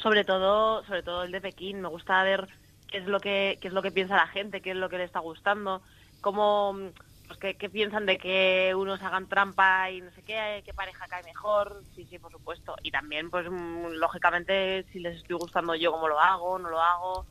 Sobre 0.02 0.24
todo, 0.24 0.84
sobre 0.84 1.02
todo 1.02 1.24
el 1.24 1.32
de 1.32 1.40
Pekín. 1.40 1.80
Me 1.80 1.88
gusta 1.88 2.22
ver 2.22 2.48
qué 2.88 2.98
es 2.98 3.06
lo 3.06 3.20
que, 3.20 3.58
qué 3.60 3.68
es 3.68 3.74
lo 3.74 3.82
que 3.82 3.90
piensa 3.90 4.16
la 4.16 4.26
gente, 4.26 4.60
qué 4.60 4.70
es 4.70 4.76
lo 4.76 4.88
que 4.88 4.98
le 4.98 5.04
está 5.04 5.20
gustando, 5.20 5.82
cómo, 6.20 6.72
mm, 6.74 6.88
pues, 7.26 7.38
qué, 7.38 7.54
qué 7.54 7.70
piensan 7.70 8.06
de 8.06 8.18
que 8.18 8.74
unos 8.76 9.02
hagan 9.02 9.28
trampa 9.28 9.90
y 9.90 10.00
no 10.00 10.10
sé 10.12 10.22
qué, 10.22 10.62
qué 10.64 10.74
pareja 10.74 11.06
cae 11.08 11.22
mejor. 11.24 11.82
Sí, 11.94 12.06
sí, 12.10 12.18
por 12.18 12.32
supuesto. 12.32 12.76
Y 12.82 12.90
también, 12.90 13.30
pues, 13.30 13.50
mm, 13.50 13.92
lógicamente, 13.94 14.84
si 14.92 15.00
les 15.00 15.16
estoy 15.16 15.36
gustando 15.36 15.74
yo 15.74 15.92
cómo 15.92 16.08
lo 16.08 16.20
hago, 16.20 16.58
no 16.58 16.68
lo 16.70 16.80
hago 16.80 17.26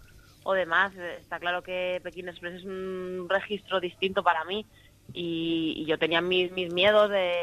o 0.49 0.53
demás. 0.53 0.91
Está 1.19 1.39
claro 1.39 1.61
que 1.61 2.01
Pekín 2.03 2.27
Express 2.27 2.55
es 2.55 2.65
un 2.65 3.27
registro 3.29 3.79
distinto 3.79 4.23
para 4.23 4.43
mí 4.45 4.65
y, 5.13 5.75
y 5.77 5.85
yo 5.85 5.99
tenía 5.99 6.21
mis, 6.21 6.51
mis 6.51 6.73
miedos 6.73 7.09
de 7.09 7.33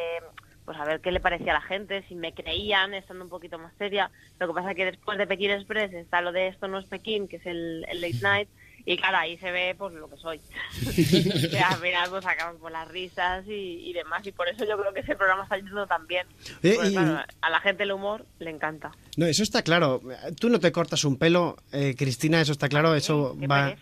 pues 0.64 0.76
a 0.78 0.84
ver 0.84 1.00
qué 1.00 1.12
le 1.12 1.20
parecía 1.20 1.52
a 1.52 1.60
la 1.60 1.60
gente, 1.60 2.02
si 2.08 2.16
me 2.16 2.34
creían, 2.34 2.92
estando 2.92 3.22
un 3.22 3.30
poquito 3.30 3.56
más 3.56 3.72
seria. 3.78 4.10
Lo 4.40 4.48
que 4.48 4.54
pasa 4.54 4.70
es 4.72 4.76
que 4.76 4.84
después 4.84 5.16
de 5.16 5.28
Pekín 5.28 5.52
Express 5.52 5.92
está 5.94 6.20
lo 6.20 6.32
de 6.32 6.48
Esto 6.48 6.66
no 6.66 6.78
es 6.78 6.86
Pekín, 6.86 7.28
que 7.28 7.36
es 7.36 7.46
el, 7.46 7.86
el 7.88 8.00
late 8.00 8.18
night, 8.22 8.48
y 8.86 8.96
claro, 8.96 9.18
ahí 9.18 9.36
se 9.38 9.50
ve 9.50 9.74
pues 9.76 9.92
lo 9.94 10.08
que 10.08 10.16
soy. 10.16 10.40
que 11.50 11.58
al 11.58 11.76
final 11.76 12.08
pues 12.08 12.24
sacamos 12.24 12.60
por 12.60 12.70
las 12.72 12.88
risas 12.88 13.44
y, 13.46 13.90
y 13.90 13.92
demás, 13.92 14.26
y 14.26 14.32
por 14.32 14.48
eso 14.48 14.64
yo 14.64 14.78
creo 14.78 14.94
que 14.94 15.00
ese 15.00 15.16
programa 15.16 15.42
está 15.42 15.56
yendo 15.56 15.86
tan 15.86 16.06
bien. 16.06 16.26
Eh, 16.62 16.72
Porque, 16.76 16.88
y- 16.90 16.92
claro, 16.92 17.18
a 17.42 17.50
la 17.50 17.60
gente 17.60 17.82
el 17.82 17.92
humor 17.92 18.24
le 18.38 18.50
encanta. 18.50 18.92
No, 19.16 19.26
eso 19.26 19.42
está 19.42 19.62
claro. 19.62 20.00
Tú 20.40 20.48
no 20.48 20.60
te 20.60 20.72
cortas 20.72 21.04
un 21.04 21.16
pelo, 21.18 21.56
eh, 21.72 21.94
Cristina, 21.98 22.40
eso 22.40 22.52
está 22.52 22.68
claro. 22.68 22.94
Eso 22.94 23.36
Qué 23.38 23.46
va, 23.46 23.74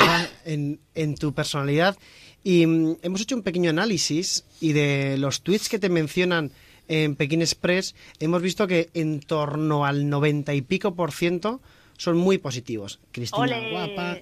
va 0.00 0.26
en, 0.44 0.80
en 0.94 1.14
tu 1.14 1.32
personalidad. 1.34 1.96
Y 2.42 2.66
mm, 2.66 2.96
hemos 3.02 3.20
hecho 3.20 3.36
un 3.36 3.42
pequeño 3.42 3.70
análisis 3.70 4.44
y 4.60 4.72
de 4.72 5.18
los 5.18 5.42
tweets 5.42 5.68
que 5.68 5.78
te 5.78 5.88
mencionan 5.88 6.50
en 6.90 7.16
Pekín 7.16 7.42
Express, 7.42 7.94
hemos 8.18 8.40
visto 8.40 8.66
que 8.66 8.88
en 8.94 9.20
torno 9.20 9.84
al 9.84 10.08
90 10.08 10.54
y 10.54 10.62
pico 10.62 10.94
por 10.94 11.12
ciento 11.12 11.60
son 11.98 12.16
muy 12.16 12.38
positivos. 12.38 13.00
Cristina, 13.12 13.60
guapa. 13.68 14.16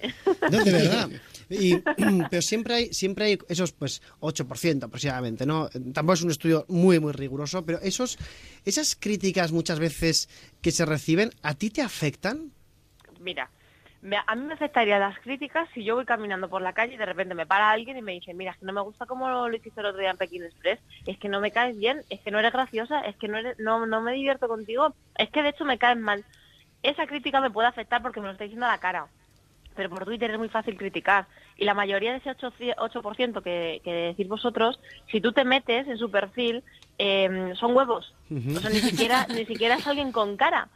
No, 0.49 0.59
de 0.59 0.71
verdad. 0.73 1.09
Y, 1.49 1.77
pero 2.29 2.41
siempre 2.41 2.73
hay, 2.73 2.93
siempre 2.93 3.25
hay 3.25 3.39
esos 3.47 3.71
pues 3.71 4.01
8% 4.19 4.83
aproximadamente, 4.87 5.45
¿no? 5.45 5.69
Tampoco 5.93 6.13
es 6.15 6.23
un 6.23 6.31
estudio 6.31 6.65
muy, 6.67 6.99
muy 6.99 7.13
riguroso, 7.13 7.65
pero 7.65 7.79
esos, 7.81 8.17
esas 8.65 8.97
críticas 8.99 9.53
muchas 9.53 9.79
veces 9.79 10.27
que 10.61 10.71
se 10.71 10.85
reciben, 10.85 11.29
¿a 11.43 11.53
ti 11.53 11.69
te 11.69 11.81
afectan? 11.81 12.51
Mira, 13.19 13.49
me- 14.01 14.17
a 14.25 14.35
mí 14.35 14.43
me 14.45 14.53
afectaría 14.53 14.99
las 14.99 15.17
críticas 15.19 15.67
si 15.73 15.83
yo 15.83 15.95
voy 15.95 16.05
caminando 16.05 16.49
por 16.49 16.61
la 16.61 16.73
calle 16.73 16.95
y 16.95 16.97
de 16.97 17.05
repente 17.05 17.33
me 17.35 17.45
para 17.45 17.71
alguien 17.71 17.97
y 17.97 18.01
me 18.01 18.13
dice, 18.13 18.33
mira, 18.33 18.51
es 18.51 18.57
que 18.57 18.65
no 18.65 18.73
me 18.73 18.81
gusta 18.81 19.05
como 19.05 19.27
lo 19.47 19.55
hiciste 19.55 19.79
el 19.79 19.87
otro 19.87 19.99
día 20.01 20.11
en 20.11 20.17
Pekín 20.17 20.43
Express, 20.43 20.79
es 21.05 21.17
que 21.17 21.29
no 21.29 21.39
me 21.41 21.51
caes 21.51 21.77
bien, 21.77 22.01
es 22.09 22.19
que 22.21 22.31
no 22.31 22.39
eres 22.39 22.53
graciosa, 22.53 23.01
es 23.01 23.15
que 23.17 23.27
no, 23.27 23.37
eres, 23.37 23.57
no, 23.59 23.85
no 23.85 24.01
me 24.01 24.13
divierto 24.13 24.47
contigo, 24.47 24.95
es 25.17 25.29
que 25.29 25.43
de 25.43 25.49
hecho 25.49 25.65
me 25.65 25.77
caes 25.77 25.97
mal. 25.97 26.23
Esa 26.83 27.07
crítica 27.07 27.41
me 27.41 27.51
puede 27.51 27.67
afectar 27.67 28.01
porque 28.01 28.19
me 28.19 28.27
lo 28.27 28.31
está 28.33 28.43
diciendo 28.43 28.65
a 28.65 28.69
la 28.71 28.77
cara. 28.79 29.07
Pero 29.75 29.89
por 29.89 30.05
Twitter 30.05 30.31
es 30.31 30.37
muy 30.39 30.49
fácil 30.49 30.75
criticar. 30.77 31.27
Y 31.55 31.65
la 31.65 31.73
mayoría 31.75 32.11
de 32.11 32.17
ese 32.17 32.31
8%, 32.31 32.75
8% 32.77 33.43
que, 33.43 33.81
que 33.83 33.91
decís 33.93 34.27
vosotros, 34.27 34.79
si 35.11 35.21
tú 35.21 35.31
te 35.33 35.43
metes 35.45 35.87
en 35.87 35.97
su 35.97 36.09
perfil, 36.09 36.63
eh, 36.97 37.53
son 37.59 37.75
huevos. 37.75 38.13
O 38.31 38.59
sea, 38.59 38.69
ni 38.71 38.79
siquiera, 38.79 39.27
ni 39.27 39.45
siquiera 39.45 39.75
es 39.75 39.85
alguien 39.85 40.11
con 40.11 40.35
cara. 40.37 40.67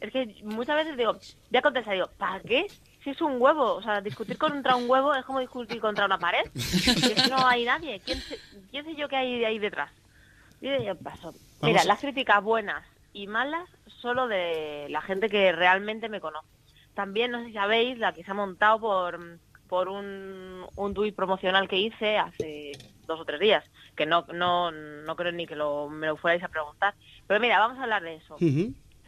Es 0.00 0.12
que 0.12 0.34
muchas 0.44 0.76
veces 0.76 0.96
digo, 0.96 1.16
ya 1.50 1.62
contesta, 1.62 1.92
digo, 1.92 2.08
¿para 2.18 2.40
qué? 2.40 2.66
Si 3.02 3.10
es 3.10 3.20
un 3.22 3.40
huevo, 3.40 3.74
o 3.76 3.82
sea, 3.82 4.00
discutir 4.02 4.36
contra 4.36 4.76
un 4.76 4.88
huevo 4.88 5.14
es 5.14 5.24
como 5.24 5.40
discutir 5.40 5.80
contra 5.80 6.04
una 6.06 6.18
pared. 6.18 6.42
Si 6.54 6.90
es 6.90 7.22
que 7.22 7.30
no 7.30 7.46
hay 7.46 7.64
nadie. 7.64 8.00
¿Quién, 8.04 8.18
sé- 8.20 8.38
quién 8.70 8.84
sé 8.84 8.94
yo 8.94 9.08
qué 9.08 9.16
hay 9.16 9.44
ahí 9.44 9.58
detrás? 9.58 9.90
Yo 10.60 10.70
ya 10.82 10.94
paso. 10.94 11.32
Mira, 11.62 11.78
Vamos 11.78 11.82
a- 11.82 11.88
las 11.88 12.00
críticas 12.00 12.42
buenas 12.42 12.84
y 13.14 13.26
malas 13.26 13.68
solo 14.00 14.26
de 14.28 14.86
la 14.90 15.00
gente 15.02 15.28
que 15.28 15.52
realmente 15.52 16.08
me 16.08 16.20
conoce. 16.20 16.46
También, 16.94 17.30
no 17.30 17.40
sé 17.40 17.46
si 17.46 17.52
sabéis, 17.52 17.98
la 17.98 18.12
que 18.12 18.24
se 18.24 18.30
ha 18.30 18.34
montado 18.34 18.80
por, 18.80 19.18
por 19.68 19.88
un, 19.88 20.66
un 20.74 20.94
tuit 20.94 21.14
promocional 21.14 21.68
que 21.68 21.76
hice 21.78 22.18
hace 22.18 22.78
dos 23.06 23.20
o 23.20 23.24
tres 23.24 23.40
días, 23.40 23.64
que 23.96 24.06
no, 24.06 24.24
no, 24.32 24.70
no 24.70 25.16
creo 25.16 25.32
ni 25.32 25.46
que 25.46 25.56
lo, 25.56 25.88
me 25.88 26.06
lo 26.06 26.16
fuerais 26.16 26.42
a 26.42 26.48
preguntar. 26.48 26.94
Pero 27.26 27.40
mira, 27.40 27.58
vamos 27.58 27.78
a 27.78 27.82
hablar 27.84 28.02
de 28.02 28.16
eso. 28.16 28.36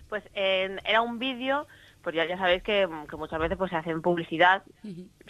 Pues 0.09 0.22
en- 0.34 0.80
era 0.84 1.01
un 1.03 1.18
vídeo, 1.18 1.66
pues 2.03 2.14
ya, 2.14 2.24
ya 2.24 2.36
sabéis 2.38 2.62
que, 2.62 2.88
que 3.09 3.16
muchas 3.16 3.38
veces 3.40 3.57
pues 3.59 3.70
se 3.70 3.76
hacen 3.76 4.03
publicidad 4.03 4.62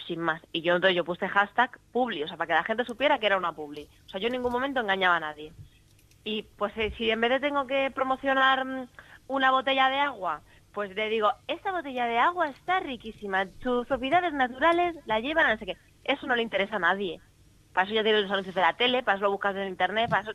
sin 0.07 0.19
más. 0.19 0.41
Y 0.51 0.61
yo 0.61 0.75
entonces 0.75 0.95
yo 0.95 1.05
puse 1.05 1.27
hashtag 1.27 1.71
publi, 1.91 2.23
o 2.23 2.27
sea, 2.27 2.35
para 2.37 2.47
que 2.47 2.53
la 2.53 2.63
gente 2.63 2.83
supiera 2.85 3.19
que 3.19 3.27
era 3.27 3.37
una 3.37 3.53
publi. 3.53 3.87
O 4.07 4.09
sea, 4.09 4.19
yo 4.19 4.27
en 4.27 4.33
ningún 4.33 4.51
momento 4.51 4.79
engañaba 4.79 5.15
a 5.17 5.19
nadie. 5.19 5.53
Y 6.23 6.43
pues 6.57 6.73
eh, 6.77 6.93
si 6.97 7.09
en 7.11 7.21
vez 7.21 7.29
de 7.31 7.39
tengo 7.41 7.67
que 7.67 7.91
promocionar 7.91 8.65
una 9.27 9.51
botella 9.51 9.89
de 9.89 9.99
agua, 9.99 10.41
pues 10.73 10.95
le 10.95 11.09
digo, 11.09 11.31
esta 11.47 11.71
botella 11.71 12.07
de 12.07 12.17
agua 12.17 12.49
está 12.49 12.79
riquísima, 12.79 13.47
sus 13.61 13.87
propiedades 13.87 14.33
naturales 14.33 14.95
la 15.05 15.19
llevan 15.19 15.45
a 15.45 15.53
no 15.53 15.59
sé 15.59 15.65
qué. 15.65 15.77
Eso 16.03 16.27
no 16.27 16.35
le 16.35 16.41
interesa 16.41 16.77
a 16.77 16.79
nadie. 16.79 17.21
Para 17.73 17.85
eso 17.85 17.95
ya 17.95 18.03
tienes 18.03 18.23
los 18.23 18.31
anuncios 18.31 18.55
de 18.55 18.61
la 18.61 18.73
tele, 18.73 19.03
para 19.03 19.17
eso 19.17 19.25
lo 19.25 19.31
buscas 19.31 19.55
en 19.55 19.67
internet, 19.67 20.09
para 20.09 20.23
eso 20.23 20.31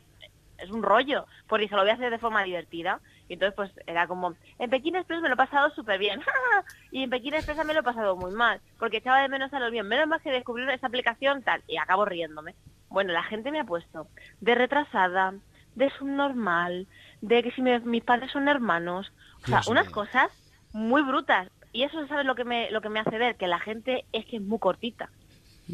es 0.57 0.69
un 0.71 0.83
rollo. 0.83 1.25
Pues 1.47 1.61
dije, 1.61 1.75
lo 1.75 1.81
voy 1.81 1.91
a 1.91 1.93
hacer 1.93 2.09
de 2.09 2.17
forma 2.17 2.43
divertida. 2.43 2.99
Y 3.27 3.33
entonces 3.33 3.55
pues 3.55 3.71
era 3.85 4.07
como, 4.07 4.35
en 4.57 4.69
Pekín 4.69 4.95
Express 4.95 5.21
me 5.21 5.29
lo 5.29 5.35
he 5.35 5.37
pasado 5.37 5.69
súper 5.71 5.99
bien. 5.99 6.21
y 6.91 7.03
en 7.03 7.09
Pekín 7.09 7.33
Express 7.33 7.65
me 7.65 7.73
lo 7.73 7.81
he 7.81 7.83
pasado 7.83 8.15
muy 8.15 8.31
mal. 8.31 8.61
Porque 8.77 8.97
echaba 8.97 9.21
de 9.21 9.29
menos 9.29 9.53
a 9.53 9.59
los 9.59 9.71
bien. 9.71 9.87
Menos 9.87 10.07
mal 10.07 10.21
que 10.21 10.31
descubrí 10.31 10.69
esa 10.71 10.87
aplicación 10.87 11.43
tal. 11.43 11.63
Y 11.67 11.77
acabo 11.77 12.05
riéndome. 12.05 12.55
Bueno, 12.89 13.13
la 13.13 13.23
gente 13.23 13.51
me 13.51 13.59
ha 13.59 13.65
puesto 13.65 14.07
de 14.41 14.55
retrasada, 14.55 15.35
de 15.75 15.89
subnormal, 15.91 16.87
de 17.21 17.43
que 17.43 17.51
si 17.51 17.61
me- 17.61 17.79
mis 17.81 18.03
padres 18.03 18.31
son 18.31 18.47
hermanos. 18.47 19.11
O 19.43 19.47
sea, 19.47 19.63
Dios 19.63 19.67
unas 19.67 19.85
mío. 19.85 19.91
cosas 19.91 20.29
muy 20.71 21.01
brutas. 21.03 21.49
Y 21.71 21.83
eso, 21.83 22.07
¿sabes 22.07 22.25
lo 22.25 22.35
que 22.35 22.45
me, 22.45 22.71
lo 22.71 22.81
que 22.81 22.89
me 22.89 22.99
hace 22.99 23.17
ver? 23.17 23.37
Que 23.37 23.47
la 23.47 23.59
gente 23.59 24.07
es 24.11 24.25
que 24.25 24.37
es 24.37 24.41
muy 24.43 24.59
cortita. 24.59 25.11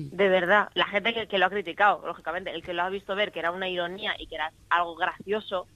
De 0.09 0.29
verdad, 0.29 0.69
la 0.75 0.87
gente 0.87 1.13
que, 1.13 1.27
que 1.27 1.37
lo 1.39 1.45
ha 1.47 1.49
criticado, 1.49 2.05
lógicamente, 2.05 2.51
el 2.51 2.63
que 2.63 2.73
lo 2.73 2.83
ha 2.83 2.89
visto 2.89 3.15
ver 3.15 3.31
que 3.31 3.39
era 3.39 3.51
una 3.51 3.69
ironía 3.69 4.15
y 4.19 4.27
que 4.27 4.35
era 4.35 4.53
algo 4.69 4.95
gracioso, 4.95 5.69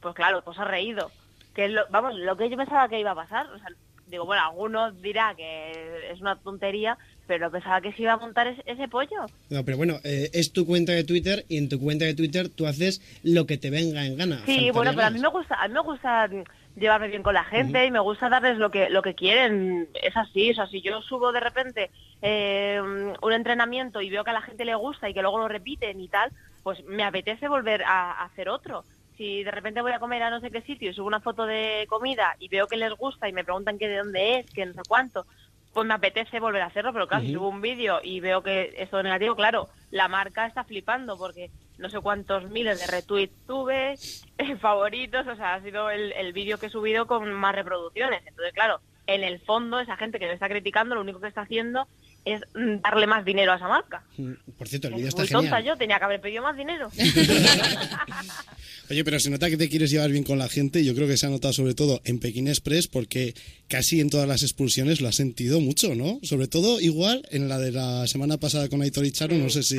pues 0.00 0.14
claro, 0.14 0.42
pues 0.44 0.58
ha 0.58 0.64
reído. 0.64 1.14
Que 1.54 1.66
es 1.66 1.70
lo, 1.72 1.86
vamos, 1.90 2.14
lo 2.16 2.36
que 2.36 2.50
yo 2.50 2.56
pensaba 2.56 2.88
que 2.88 3.00
iba 3.00 3.12
a 3.12 3.14
pasar, 3.14 3.46
o 3.48 3.58
sea, 3.58 3.68
digo, 4.06 4.24
bueno, 4.26 4.42
algunos 4.42 5.00
dirá 5.00 5.34
que 5.36 6.10
es 6.12 6.20
una 6.20 6.40
tontería, 6.40 6.98
pero 7.28 7.50
pensaba 7.50 7.80
que 7.82 7.92
se 7.92 8.02
iba 8.02 8.14
a 8.14 8.16
montar 8.16 8.48
ese, 8.48 8.62
ese 8.66 8.88
pollo. 8.88 9.26
No, 9.50 9.64
pero 9.64 9.76
bueno, 9.76 10.00
eh, 10.02 10.30
es 10.32 10.52
tu 10.52 10.66
cuenta 10.66 10.92
de 10.92 11.04
Twitter 11.04 11.44
y 11.48 11.58
en 11.58 11.68
tu 11.68 11.78
cuenta 11.78 12.06
de 12.06 12.14
Twitter 12.14 12.48
tú 12.48 12.66
haces 12.66 13.02
lo 13.22 13.46
que 13.46 13.58
te 13.58 13.70
venga 13.70 14.04
en 14.04 14.16
gana. 14.16 14.42
Sí, 14.46 14.70
bueno, 14.72 14.92
pero 14.94 15.06
a 15.06 15.10
mí 15.10 15.20
me 15.20 15.28
gusta, 15.28 15.62
a 15.62 15.68
mí 15.68 15.74
me 15.74 15.82
gusta 15.82 16.28
llevarme 16.74 17.08
bien 17.08 17.22
con 17.22 17.34
la 17.34 17.44
gente 17.44 17.84
y 17.84 17.90
me 17.90 18.00
gusta 18.00 18.28
darles 18.30 18.56
lo 18.56 18.70
que 18.70 18.88
lo 18.88 19.02
que 19.02 19.14
quieren. 19.14 19.88
Es 20.02 20.16
así, 20.16 20.50
o 20.50 20.54
sea, 20.54 20.66
si 20.68 20.80
yo 20.80 21.02
subo 21.02 21.30
de 21.30 21.40
repente 21.40 21.90
eh, 22.22 22.80
un 22.80 23.32
entrenamiento 23.32 24.00
y 24.00 24.08
veo 24.08 24.24
que 24.24 24.30
a 24.30 24.34
la 24.34 24.42
gente 24.42 24.64
le 24.64 24.74
gusta 24.74 25.08
y 25.08 25.14
que 25.14 25.22
luego 25.22 25.38
lo 25.38 25.48
repiten 25.48 26.00
y 26.00 26.08
tal, 26.08 26.32
pues 26.62 26.82
me 26.86 27.04
apetece 27.04 27.46
volver 27.46 27.82
a, 27.84 28.12
a 28.12 28.24
hacer 28.24 28.48
otro. 28.48 28.84
Si 29.18 29.42
de 29.42 29.50
repente 29.50 29.82
voy 29.82 29.92
a 29.92 29.98
comer 29.98 30.22
a 30.22 30.30
no 30.30 30.40
sé 30.40 30.50
qué 30.50 30.62
sitio 30.62 30.90
y 30.90 30.94
subo 30.94 31.08
una 31.08 31.20
foto 31.20 31.44
de 31.44 31.86
comida 31.88 32.36
y 32.38 32.48
veo 32.48 32.68
que 32.68 32.76
les 32.76 32.92
gusta 32.92 33.28
y 33.28 33.32
me 33.32 33.44
preguntan 33.44 33.76
que 33.76 33.88
de 33.88 33.98
dónde 33.98 34.38
es, 34.38 34.50
que 34.50 34.64
no 34.64 34.72
sé 34.72 34.82
cuánto, 34.88 35.26
pues 35.72 35.86
me 35.86 35.94
apetece 35.94 36.40
volver 36.40 36.62
a 36.62 36.66
hacerlo, 36.66 36.92
pero 36.92 37.06
claro, 37.06 37.24
si 37.24 37.30
Ujú. 37.30 37.38
subo 37.38 37.48
un 37.48 37.60
vídeo 37.60 38.00
y 38.02 38.20
veo 38.20 38.42
que 38.42 38.74
es 38.76 38.90
todo 38.90 39.02
negativo, 39.02 39.36
claro, 39.36 39.68
la 39.90 40.08
marca 40.08 40.46
está 40.46 40.64
flipando 40.64 41.16
porque 41.18 41.50
no 41.76 41.88
sé 41.90 42.00
cuántos 42.00 42.48
miles 42.50 42.78
de 42.78 42.86
retweets 42.86 43.36
tuve, 43.46 44.00
eh, 44.38 44.56
favoritos, 44.58 45.26
o 45.26 45.36
sea, 45.36 45.54
ha 45.54 45.62
sido 45.62 45.90
el, 45.90 46.12
el 46.12 46.32
vídeo 46.32 46.58
que 46.58 46.66
he 46.66 46.70
subido 46.70 47.06
con 47.06 47.32
más 47.32 47.54
reproducciones. 47.54 48.22
Entonces, 48.26 48.52
claro, 48.52 48.80
en 49.06 49.24
el 49.24 49.40
fondo, 49.40 49.80
esa 49.80 49.96
gente 49.96 50.18
que 50.18 50.26
me 50.26 50.34
está 50.34 50.48
criticando, 50.48 50.94
lo 50.94 51.00
único 51.00 51.20
que 51.20 51.28
está 51.28 51.42
haciendo 51.42 51.88
es 52.32 52.42
darle 52.82 53.06
más 53.06 53.24
dinero 53.24 53.52
a 53.52 53.56
esa 53.56 53.68
marca. 53.68 54.02
Mm, 54.16 54.32
Por 54.56 54.68
cierto, 54.68 54.88
el 54.88 54.94
vídeo 54.94 55.08
Es 55.08 55.14
está 55.14 55.22
muy 55.22 55.28
tonta 55.30 55.56
genial. 55.58 55.64
yo, 55.74 55.78
tenía 55.78 55.98
que 55.98 56.04
haber 56.04 56.20
pedido 56.20 56.42
más 56.42 56.56
dinero. 56.56 56.90
Oye, 58.90 59.04
pero 59.04 59.20
se 59.20 59.28
nota 59.30 59.50
que 59.50 59.56
te 59.58 59.68
quieres 59.68 59.90
llevar 59.90 60.10
bien 60.10 60.24
con 60.24 60.38
la 60.38 60.48
gente. 60.48 60.82
Yo 60.84 60.94
creo 60.94 61.06
que 61.06 61.16
se 61.18 61.26
ha 61.26 61.30
notado 61.30 61.52
sobre 61.52 61.74
todo 61.74 62.00
en 62.04 62.20
Pekín 62.20 62.48
Express 62.48 62.88
porque 62.88 63.34
casi 63.68 64.00
en 64.00 64.08
todas 64.08 64.26
las 64.26 64.42
expulsiones 64.42 65.00
lo 65.02 65.08
has 65.08 65.16
sentido 65.16 65.60
mucho, 65.60 65.94
¿no? 65.94 66.18
Sobre 66.22 66.48
todo 66.48 66.80
igual 66.80 67.22
en 67.30 67.48
la 67.48 67.58
de 67.58 67.70
la 67.72 68.06
semana 68.06 68.38
pasada 68.38 68.68
con 68.70 68.80
Aitor 68.80 69.04
y 69.04 69.12
Charo, 69.12 69.34
no 69.36 69.50
sé 69.50 69.62
si, 69.62 69.78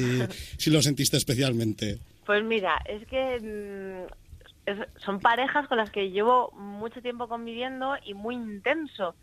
si 0.57 0.69
lo 0.69 0.81
sentiste 0.83 1.17
especialmente. 1.17 1.97
Pues 2.25 2.43
mira, 2.43 2.79
es 2.87 3.07
que 3.07 3.39
mm, 3.39 4.69
es- 4.69 5.03
son 5.03 5.19
parejas 5.19 5.67
con 5.67 5.77
las 5.79 5.89
que 5.89 6.11
llevo 6.11 6.51
mucho 6.51 7.01
tiempo 7.01 7.27
conviviendo 7.27 7.95
y 8.05 8.13
muy 8.13 8.35
intenso. 8.35 9.15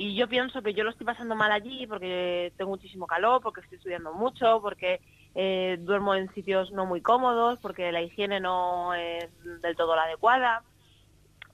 Y 0.00 0.14
yo 0.14 0.28
pienso 0.28 0.62
que 0.62 0.72
yo 0.72 0.82
lo 0.82 0.88
estoy 0.88 1.04
pasando 1.04 1.36
mal 1.36 1.52
allí 1.52 1.86
porque 1.86 2.54
tengo 2.56 2.70
muchísimo 2.70 3.06
calor, 3.06 3.42
porque 3.42 3.60
estoy 3.60 3.76
estudiando 3.76 4.14
mucho, 4.14 4.58
porque 4.62 4.98
eh, 5.34 5.76
duermo 5.78 6.14
en 6.14 6.32
sitios 6.32 6.72
no 6.72 6.86
muy 6.86 7.02
cómodos, 7.02 7.58
porque 7.60 7.92
la 7.92 8.00
higiene 8.00 8.40
no 8.40 8.94
es 8.94 9.28
del 9.60 9.76
todo 9.76 9.94
la 9.94 10.04
adecuada, 10.04 10.62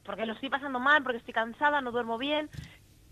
porque 0.04 0.26
lo 0.26 0.34
estoy 0.34 0.48
pasando 0.48 0.78
mal, 0.78 1.02
porque 1.02 1.18
estoy 1.18 1.34
cansada, 1.34 1.80
no 1.80 1.90
duermo 1.90 2.18
bien. 2.18 2.48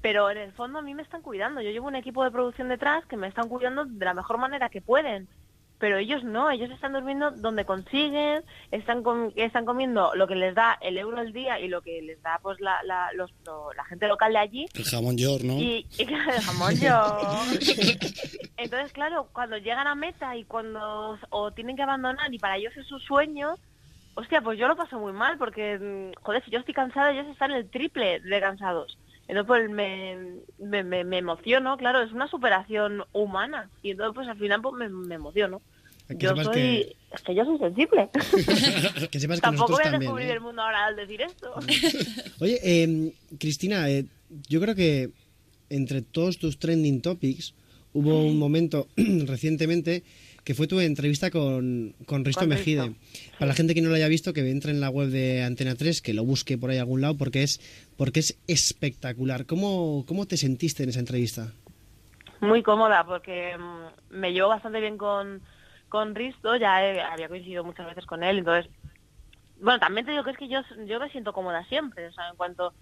Pero 0.00 0.30
en 0.30 0.38
el 0.38 0.52
fondo 0.52 0.78
a 0.78 0.82
mí 0.82 0.94
me 0.94 1.02
están 1.02 1.20
cuidando. 1.20 1.60
Yo 1.60 1.70
llevo 1.70 1.88
un 1.88 1.96
equipo 1.96 2.22
de 2.22 2.30
producción 2.30 2.68
detrás 2.68 3.04
que 3.06 3.16
me 3.16 3.26
están 3.26 3.48
cuidando 3.48 3.86
de 3.86 4.04
la 4.04 4.14
mejor 4.14 4.38
manera 4.38 4.68
que 4.68 4.82
pueden 4.82 5.26
pero 5.78 5.98
ellos 5.98 6.22
no, 6.24 6.50
ellos 6.50 6.70
están 6.70 6.92
durmiendo 6.92 7.30
donde 7.32 7.64
consiguen, 7.64 8.42
están 8.70 9.02
com- 9.02 9.32
están 9.36 9.64
comiendo 9.64 10.14
lo 10.14 10.26
que 10.26 10.34
les 10.36 10.54
da 10.54 10.78
el 10.80 10.96
euro 10.98 11.18
al 11.18 11.32
día 11.32 11.58
y 11.60 11.68
lo 11.68 11.82
que 11.82 12.00
les 12.02 12.22
da 12.22 12.38
pues 12.42 12.60
la, 12.60 12.82
la, 12.84 13.12
los- 13.12 13.32
lo- 13.44 13.72
la 13.74 13.84
gente 13.84 14.06
local 14.08 14.32
de 14.32 14.38
allí 14.38 14.66
El 14.74 14.84
jamón 14.84 15.16
york, 15.18 15.42
¿no? 15.44 15.54
y, 15.58 15.86
y 15.98 16.02
el 16.12 16.16
jamón 16.42 16.74
yo. 16.76 17.16
Entonces, 18.56 18.92
claro, 18.92 19.28
cuando 19.32 19.58
llegan 19.58 19.86
a 19.86 19.94
meta 19.94 20.36
y 20.36 20.44
cuando 20.44 21.18
o 21.30 21.50
tienen 21.52 21.76
que 21.76 21.82
abandonar 21.82 22.32
y 22.32 22.38
para 22.38 22.56
ellos 22.56 22.76
es 22.76 22.86
su 22.86 22.98
sueño, 22.98 23.56
hostia, 24.14 24.40
pues 24.40 24.58
yo 24.58 24.68
lo 24.68 24.76
paso 24.76 24.98
muy 24.98 25.12
mal 25.12 25.36
porque, 25.38 25.78
mm, 25.78 26.22
joder, 26.22 26.44
si 26.44 26.50
yo 26.50 26.60
estoy 26.60 26.74
cansada, 26.74 27.10
ellos 27.12 27.26
están 27.26 27.50
el 27.52 27.68
triple 27.68 28.20
de 28.20 28.40
cansados. 28.40 28.96
Entonces, 29.26 29.46
pues 29.46 29.70
me, 29.70 30.16
me, 30.58 30.84
me, 30.84 31.02
me 31.04 31.18
emociono, 31.18 31.76
claro, 31.76 32.02
es 32.02 32.12
una 32.12 32.28
superación 32.28 33.02
humana. 33.12 33.70
Y 33.82 33.90
entonces, 33.92 34.14
pues 34.14 34.28
al 34.28 34.38
final, 34.38 34.60
pues 34.62 34.74
me, 34.74 34.88
me 34.88 35.14
emociono. 35.14 35.62
Que 36.08 36.18
yo 36.18 36.36
soy... 36.36 36.52
que- 36.54 36.96
Es 37.14 37.22
que 37.22 37.34
yo 37.34 37.44
soy 37.44 37.58
sensible. 37.58 38.10
Que 39.10 39.20
sepas 39.20 39.38
que 39.38 39.42
Tampoco 39.42 39.72
voy 39.72 39.80
a 39.80 39.84
también. 39.90 40.00
descubrir 40.00 40.28
¿eh? 40.28 40.32
el 40.32 40.40
mundo 40.40 40.60
ahora 40.62 40.86
al 40.86 40.96
decir 40.96 41.22
esto. 41.22 41.54
Oye, 42.40 42.60
eh, 42.62 43.12
Cristina, 43.38 43.88
eh, 43.88 44.04
yo 44.48 44.60
creo 44.60 44.74
que 44.74 45.10
entre 45.70 46.02
todos 46.02 46.38
tus 46.38 46.58
trending 46.58 47.00
topics 47.00 47.54
hubo 47.94 48.22
un 48.26 48.38
momento 48.38 48.88
recientemente 48.96 50.02
que 50.44 50.54
fue 50.54 50.66
tu 50.66 50.78
entrevista 50.80 51.30
con, 51.30 51.94
con 52.06 52.24
Risto 52.24 52.40
Con 52.40 52.50
Mejide. 52.50 52.88
Risto. 52.88 53.32
Para 53.38 53.46
la 53.46 53.54
gente 53.54 53.74
que 53.74 53.80
no 53.82 53.88
lo 53.88 53.94
haya 53.94 54.08
visto, 54.08 54.32
que 54.32 54.48
entre 54.50 54.70
en 54.72 54.80
la 54.80 54.90
web 54.90 55.08
de 55.08 55.42
Antena 55.42 55.74
3, 55.74 56.02
que 56.02 56.12
lo 56.14 56.24
busque 56.24 56.58
por 56.58 56.70
ahí 56.70 56.76
a 56.78 56.82
algún 56.82 57.00
lado, 57.00 57.16
porque 57.16 57.42
es, 57.42 57.60
porque 57.96 58.20
es 58.20 58.38
espectacular. 58.46 59.46
¿Cómo, 59.46 60.04
¿Cómo 60.06 60.26
te 60.26 60.36
sentiste 60.36 60.82
en 60.82 60.90
esa 60.90 61.00
entrevista? 61.00 61.52
Muy 62.40 62.62
cómoda 62.62 63.04
porque 63.06 63.56
mm, 63.56 64.16
me 64.18 64.32
llevo 64.32 64.48
bastante 64.50 64.80
bien 64.80 64.98
con, 64.98 65.40
con 65.88 66.14
Risto, 66.14 66.56
ya 66.56 66.84
he- 66.84 67.00
había 67.00 67.28
coincidido 67.28 67.64
muchas 67.64 67.86
veces 67.86 68.04
con 68.04 68.22
él, 68.22 68.38
entonces, 68.38 68.70
bueno, 69.60 69.78
también 69.78 70.04
te 70.04 70.10
digo 70.12 70.24
que 70.24 70.32
es 70.32 70.36
que 70.36 70.48
yo, 70.48 70.60
yo 70.86 71.00
me 71.00 71.08
siento 71.10 71.32
cómoda 71.32 71.64
siempre, 71.68 72.06
o 72.08 72.12
sea, 72.12 72.28
en 72.28 72.36
cuanto 72.36 72.74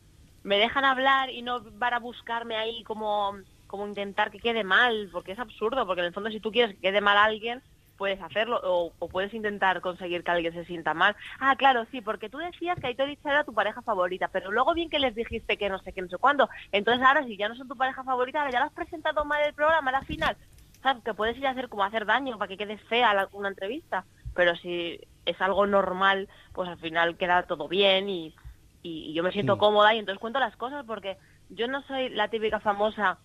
me 0.43 0.57
dejan 0.57 0.85
hablar 0.85 1.31
y 1.31 1.43
no 1.43 1.63
van 1.79 1.95
a 1.95 2.01
buscarme 2.01 2.57
ahí 2.57 2.83
como, 2.83 3.37
como 3.73 3.89
intentar 3.89 4.31
que 4.33 4.41
quede 4.41 4.65
mal, 4.65 5.11
porque 5.13 5.33
es 5.33 5.41
absurdo, 5.41 5.87
porque 5.87 6.03
en 6.03 6.09
el 6.09 6.15
fondo 6.15 6.31
si 6.31 6.41
tú 6.41 6.53
quieres 6.53 6.77
que 6.77 6.83
quede 6.83 7.01
mal 7.03 7.19
a 7.19 7.25
alguien, 7.25 7.65
puedes 7.97 8.21
hacerlo 8.23 8.61
o, 8.65 8.95
o 8.99 9.11
puedes 9.11 9.35
intentar 9.35 9.81
conseguir 9.81 10.25
que 10.25 10.31
alguien 10.33 10.53
se 10.55 10.65
sienta 10.67 10.95
mal. 10.95 11.17
Ah, 11.41 11.57
claro, 11.57 11.87
sí, 11.93 12.01
porque 12.03 12.31
tú 12.31 12.39
decías 12.39 12.79
que 12.81 12.89
Aitor 12.89 13.09
Itzá 13.11 13.31
era 13.31 13.45
tu 13.45 13.55
pareja 13.55 13.83
favorita, 13.83 14.29
pero 14.29 14.51
luego 14.53 14.75
bien 14.75 14.91
que 14.91 14.99
les 15.01 15.15
dijiste 15.15 15.59
que 15.59 15.71
no 15.71 15.79
sé 15.81 15.93
qué, 15.93 16.03
no 16.03 16.09
sé 16.09 16.19
cuándo. 16.19 16.49
Entonces 16.73 17.07
ahora 17.07 17.25
si 17.25 17.37
ya 17.39 17.49
no 17.49 17.55
son 17.57 17.69
tu 17.69 17.77
pareja 17.77 18.05
favorita, 18.05 18.41
ahora 18.41 18.53
ya 18.53 18.61
lo 18.61 18.67
has 18.67 18.73
presentado 18.75 19.25
mal 19.25 19.43
el 19.45 19.55
programa, 19.55 19.93
la 19.93 20.03
final. 20.05 20.37
¿Sabes? 20.83 21.03
Que 21.05 21.15
puedes 21.15 21.37
ir 21.39 21.47
a 21.47 21.51
hacer 21.51 21.69
como 21.69 21.85
hacer 21.85 22.07
daño 22.07 22.39
para 22.39 22.49
que 22.49 22.57
quede 22.57 22.79
fea 22.79 23.15
la- 23.15 23.29
una 23.33 23.49
entrevista. 23.49 24.07
Pero 24.35 24.57
si 24.57 24.99
es 25.25 25.41
algo 25.41 25.67
normal, 25.67 26.29
pues 26.53 26.69
al 26.69 26.79
final 26.79 27.17
queda 27.17 27.45
todo 27.47 27.69
bien 27.69 28.09
y, 28.09 28.35
y- 28.83 29.11
y 29.11 29.15
yo 29.15 29.23
me 29.23 29.33
siento 29.33 29.59
cómoda 29.59 29.95
y 29.95 29.99
entonces 29.99 30.21
cuento 30.21 30.41
las 30.41 30.57
cosas 30.57 30.85
porque 30.87 31.19
yo 31.49 31.69
no 31.69 31.83
soy 31.83 32.09
la 32.11 32.29
típica 32.31 32.61
famosa 32.61 33.21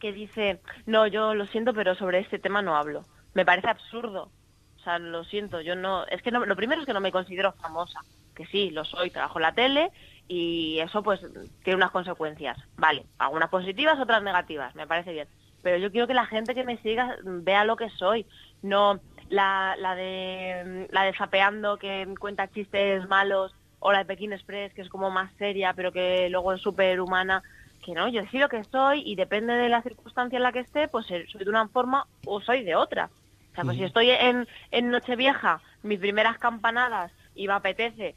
que 0.00 0.12
dice, 0.12 0.60
no, 0.86 1.06
yo 1.06 1.34
lo 1.34 1.46
siento, 1.46 1.72
pero 1.72 1.94
sobre 1.94 2.18
este 2.18 2.38
tema 2.38 2.62
no 2.62 2.76
hablo. 2.76 3.04
Me 3.34 3.44
parece 3.44 3.68
absurdo. 3.68 4.30
O 4.76 4.82
sea, 4.82 4.98
lo 4.98 5.24
siento, 5.24 5.60
yo 5.60 5.76
no... 5.76 6.06
Es 6.06 6.22
que 6.22 6.30
no, 6.30 6.44
lo 6.44 6.56
primero 6.56 6.80
es 6.80 6.86
que 6.86 6.94
no 6.94 7.00
me 7.00 7.12
considero 7.12 7.52
famosa. 7.52 8.00
Que 8.34 8.46
sí, 8.46 8.70
lo 8.70 8.84
soy, 8.84 9.10
trabajo 9.10 9.38
en 9.38 9.42
la 9.42 9.54
tele 9.54 9.90
y 10.26 10.78
eso 10.78 11.02
pues 11.02 11.20
tiene 11.62 11.76
unas 11.76 11.90
consecuencias. 11.90 12.56
Vale, 12.76 13.04
algunas 13.18 13.50
positivas, 13.50 13.98
otras 14.00 14.22
negativas, 14.22 14.74
me 14.74 14.86
parece 14.86 15.12
bien. 15.12 15.28
Pero 15.62 15.76
yo 15.76 15.90
quiero 15.90 16.06
que 16.06 16.14
la 16.14 16.26
gente 16.26 16.54
que 16.54 16.64
me 16.64 16.78
siga 16.78 17.16
vea 17.22 17.64
lo 17.64 17.76
que 17.76 17.90
soy. 17.90 18.24
No 18.62 19.00
la, 19.30 19.76
de 19.96 20.88
la 20.90 21.04
de 21.04 21.14
Zapeando 21.14 21.78
que 21.78 22.06
cuenta 22.18 22.50
chistes 22.50 23.08
malos 23.08 23.54
o 23.78 23.92
la 23.92 24.00
de 24.00 24.04
Pekín 24.04 24.32
Express 24.32 24.74
que 24.74 24.82
es 24.82 24.88
como 24.88 25.10
más 25.10 25.32
seria 25.38 25.72
pero 25.72 25.92
que 25.92 26.28
luego 26.28 26.52
es 26.52 26.60
súper 26.60 27.00
humana 27.00 27.42
que 27.84 27.92
no, 27.92 28.08
yo 28.08 28.22
lo 28.32 28.48
que 28.48 28.64
soy 28.64 29.02
y 29.04 29.14
depende 29.16 29.54
de 29.54 29.68
la 29.68 29.82
circunstancia 29.82 30.36
en 30.36 30.42
la 30.42 30.52
que 30.52 30.60
esté, 30.60 30.88
pues 30.88 31.10
eh, 31.10 31.26
soy 31.30 31.44
de 31.44 31.50
una 31.50 31.68
forma 31.68 32.06
o 32.24 32.40
soy 32.40 32.62
de 32.64 32.74
otra. 32.76 33.10
O 33.52 33.54
sea, 33.54 33.64
pues 33.64 33.76
si 33.78 33.84
estoy 33.84 34.10
en, 34.10 34.46
en 34.70 34.90
Nochevieja, 34.90 35.60
mis 35.82 35.98
primeras 35.98 36.38
campanadas 36.38 37.10
y 37.34 37.46
me 37.48 37.54
apetece 37.54 38.14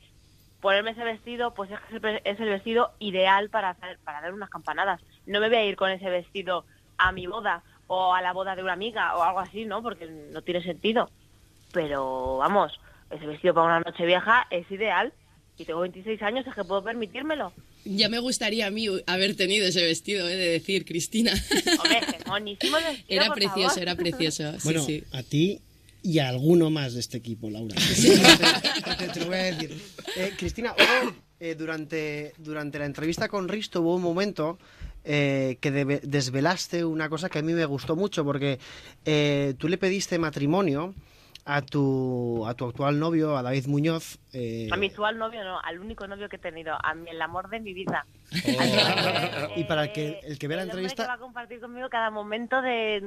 ponerme 0.60 0.92
ese 0.92 1.04
vestido, 1.04 1.54
pues 1.54 1.72
es, 1.72 1.80
el- 2.04 2.22
es 2.24 2.40
el 2.40 2.50
vestido 2.50 2.92
ideal 3.00 3.50
para 3.50 3.70
hacer, 3.70 4.00
para 4.04 4.22
dar 4.22 4.34
unas 4.34 4.50
campanadas. 4.50 5.02
No 5.26 5.40
me 5.40 5.48
voy 5.50 5.58
a 5.58 5.66
ir 5.66 5.76
con 5.76 5.90
ese 5.92 6.10
vestido 6.10 6.66
a 6.98 7.12
mi 7.12 7.26
boda 7.28 7.64
o 7.88 8.14
a 8.14 8.22
la 8.22 8.32
boda 8.34 8.56
de 8.56 8.64
una 8.64 8.74
amiga 8.74 9.16
o 9.18 9.24
algo 9.24 9.40
así, 9.40 9.66
¿no? 9.66 9.82
Porque 9.82 10.06
no 10.08 10.42
tiene 10.42 10.62
sentido. 10.64 11.10
Pero 11.72 12.38
vamos, 12.38 12.80
ese 13.10 13.26
vestido 13.26 13.54
para 13.54 13.68
una 13.68 13.80
noche 13.80 14.06
vieja 14.06 14.46
es 14.50 14.70
ideal 14.72 15.14
y 15.58 15.66
tengo 15.66 15.82
26 15.82 16.22
años, 16.22 16.46
es 16.48 16.54
que 16.54 16.64
puedo 16.64 16.84
permitírmelo. 16.84 17.54
Ya 17.86 18.08
me 18.10 18.20
gustaría 18.20 18.68
a 18.68 18.72
mí 18.72 18.88
haber 19.08 19.36
tenido 19.36 19.68
ese 19.68 19.84
vestido, 19.84 20.28
he 20.30 20.36
de 20.36 20.50
decir, 20.52 20.86
Cristina. 20.86 21.34
Hombre, 21.80 22.00
vestido, 22.62 23.04
Era 23.08 23.26
por 23.28 23.36
precioso, 23.36 23.68
favor. 23.70 23.82
era 23.82 23.96
precioso. 23.96 24.52
Sí, 24.54 24.60
bueno, 24.64 24.86
sí. 24.86 25.04
a 25.12 25.24
ti 25.24 25.60
y 26.02 26.20
a 26.20 26.30
alguno 26.30 26.70
más 26.70 26.94
de 26.94 27.00
este 27.02 27.18
equipo, 27.18 27.50
Laura. 27.50 27.76
te, 28.96 28.96
te- 29.06 29.14
te 29.14 29.20
lo 29.20 29.26
voy 29.28 29.36
a 29.38 29.44
decir. 29.44 29.78
Eh, 30.18 30.32
Cristina, 30.38 30.74
hubo, 30.78 31.14
eh, 31.40 31.56
durante, 31.56 32.34
durante 32.38 32.80
la 32.80 32.86
entrevista 32.86 33.28
con 33.28 33.48
Risto 33.50 33.82
hubo 33.82 33.96
un 33.96 34.02
momento 34.02 34.58
eh, 35.04 35.58
que 35.60 35.72
debe- 35.72 36.00
desvelaste 36.04 36.86
una 36.86 37.10
cosa 37.10 37.30
que 37.30 37.40
a 37.40 37.42
mí 37.42 37.54
me 37.54 37.66
gustó 37.66 37.96
mucho, 37.98 38.24
porque 38.24 38.60
eh, 39.06 39.54
tú 39.58 39.68
le 39.68 39.78
pediste 39.78 40.18
matrimonio 40.20 40.94
a 41.46 41.62
tu, 41.62 42.46
a 42.48 42.54
tu 42.54 42.66
actual 42.66 43.00
novio, 43.00 43.36
a 43.36 43.44
David 43.44 43.68
Muñoz. 43.68 44.18
eh, 44.32 44.70
A 44.72 44.78
mi 44.78 44.88
actual 44.88 45.18
novio 45.18 45.44
no, 45.44 45.60
al 45.60 45.80
único 45.80 46.08
novio 46.08 46.30
que 46.30 46.38
he 46.38 46.40
tenido, 46.40 46.74
a 46.82 46.94
mi, 46.96 47.10
el 47.10 47.22
amor 47.22 47.50
de 47.50 47.60
mi 47.60 47.74
vida. 47.74 48.06
y 49.56 49.64
para 49.66 49.92
que 49.92 50.20
el 50.24 50.40
que 50.40 50.48
vea 50.48 50.58
la 50.58 50.64
el 50.64 50.70
hombre 50.70 50.82
que 50.84 50.88
entrevista... 50.92 51.08
va 51.08 51.14
a 51.14 51.18
compartir 51.20 51.60
conmigo 51.60 51.90
cada 51.90 52.10
momento 52.12 52.62
de, 52.62 53.02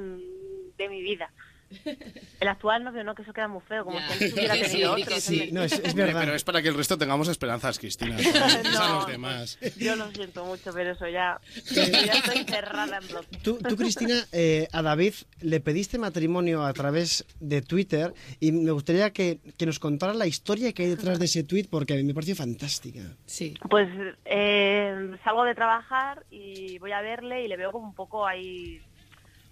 de 0.77 0.89
mi 0.89 1.01
vida. 1.01 1.31
El 2.39 2.47
actual 2.47 2.83
novio 2.83 3.03
no, 3.03 3.15
que 3.15 3.23
eso 3.23 3.33
queda 3.33 3.47
muy 3.47 3.61
feo, 3.61 3.83
como 3.83 3.99
si 3.99 4.05
antes 4.13 4.33
hubiera 4.33 4.55
sí, 4.55 4.61
tenido 4.61 4.95
di 4.95 5.03
otro. 5.03 5.19
sí. 5.19 5.41
es 5.41 5.53
No, 5.53 5.61
mentira. 5.61 5.87
es, 5.87 5.95
verdad. 5.95 6.19
Pero 6.21 6.35
es 6.35 6.43
para 6.43 6.61
que 6.61 6.67
el 6.69 6.75
resto 6.75 6.97
tengamos 6.97 7.27
esperanzas, 7.27 7.79
Cristina. 7.79 8.15
Piensa 8.61 8.85
a 8.85 8.95
los 8.95 9.07
demás. 9.07 9.59
Yo 9.77 9.95
lo 9.95 10.11
siento 10.11 10.45
mucho, 10.45 10.71
pero 10.73 10.91
eso 10.91 11.07
ya, 11.07 11.39
ya 11.71 11.83
estoy 11.83 12.43
cerrada 12.45 12.97
en 12.97 13.07
bloque. 13.07 13.37
Tú, 13.43 13.57
tú, 13.57 13.75
Cristina, 13.75 14.15
eh, 14.31 14.67
a 14.71 14.81
David 14.81 15.13
le 15.41 15.59
pediste 15.59 15.97
matrimonio 15.97 16.63
a 16.65 16.73
través 16.73 17.25
de 17.39 17.61
Twitter 17.61 18.13
y 18.39 18.51
me 18.51 18.71
gustaría 18.71 19.11
que, 19.11 19.39
que 19.57 19.65
nos 19.65 19.79
contaras 19.79 20.15
la 20.15 20.27
historia 20.27 20.73
que 20.73 20.83
hay 20.83 20.89
detrás 20.89 21.19
de 21.19 21.25
ese 21.25 21.43
tweet 21.43 21.65
porque 21.69 21.93
a 21.93 21.97
mí 21.97 22.03
me 22.03 22.13
pareció 22.13 22.35
fantástica. 22.35 23.01
Sí. 23.25 23.55
Pues 23.69 23.89
eh, 24.25 25.15
salgo 25.23 25.43
de 25.43 25.55
trabajar 25.55 26.23
y 26.29 26.77
voy 26.79 26.91
a 26.91 27.01
verle 27.01 27.43
y 27.43 27.47
le 27.47 27.57
veo 27.57 27.71
como 27.71 27.87
un 27.87 27.93
poco 27.95 28.25
ahí, 28.25 28.81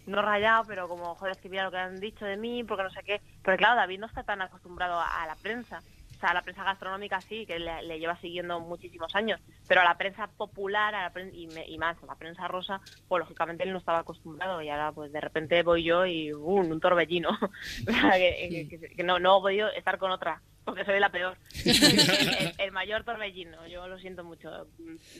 no 0.05 0.21
rayado, 0.21 0.63
pero 0.67 0.87
como, 0.87 1.15
joder, 1.15 1.35
es 1.35 1.41
que 1.41 1.49
mira 1.49 1.63
lo 1.63 1.71
que 1.71 1.77
han 1.77 1.99
dicho 1.99 2.25
de 2.25 2.37
mí, 2.37 2.63
porque 2.63 2.83
no 2.83 2.89
sé 2.91 3.01
qué. 3.03 3.21
Pero 3.43 3.57
claro, 3.57 3.75
David 3.75 3.99
no 3.99 4.07
está 4.07 4.23
tan 4.23 4.41
acostumbrado 4.41 4.99
a, 4.99 5.23
a 5.23 5.27
la 5.27 5.35
prensa. 5.35 5.79
O 6.15 6.17
sea, 6.17 6.29
a 6.29 6.33
la 6.33 6.43
prensa 6.43 6.63
gastronómica 6.63 7.19
sí, 7.19 7.45
que 7.45 7.59
le, 7.59 7.81
le 7.83 7.99
lleva 7.99 8.15
siguiendo 8.21 8.61
muchísimos 8.61 9.13
años, 9.15 9.41
pero 9.67 9.81
a 9.81 9.83
la 9.83 9.97
prensa 9.97 10.27
popular 10.27 10.95
a 10.95 11.01
la 11.01 11.13
pren- 11.13 11.31
y, 11.33 11.47
me- 11.47 11.67
y 11.67 11.77
más 11.77 12.01
a 12.01 12.05
la 12.05 12.15
prensa 12.15 12.47
rosa, 12.47 12.79
pues 13.09 13.19
lógicamente 13.19 13.65
él 13.65 13.73
no 13.73 13.79
estaba 13.79 13.99
acostumbrado 13.99 14.61
y 14.61 14.69
ahora 14.69 14.93
pues 14.93 15.11
de 15.11 15.19
repente 15.19 15.61
voy 15.63 15.83
yo 15.83 16.05
y 16.05 16.33
uh, 16.33 16.39
un 16.41 16.79
torbellino. 16.79 17.29
o 17.89 17.91
sea, 17.91 18.13
que, 18.13 18.65
que- 18.69 18.89
que 18.95 19.03
no, 19.03 19.19
no 19.19 19.39
he 19.39 19.41
podido 19.41 19.67
estar 19.71 19.97
con 19.97 20.09
otra, 20.09 20.41
porque 20.63 20.85
soy 20.85 21.01
la 21.01 21.09
peor. 21.09 21.35
el, 21.65 21.99
el- 21.99 22.53
el 22.59 22.71
mayor 22.71 23.03
torbellino, 23.03 23.67
yo 23.67 23.85
lo 23.89 23.99
siento 23.99 24.23
mucho, 24.23 24.67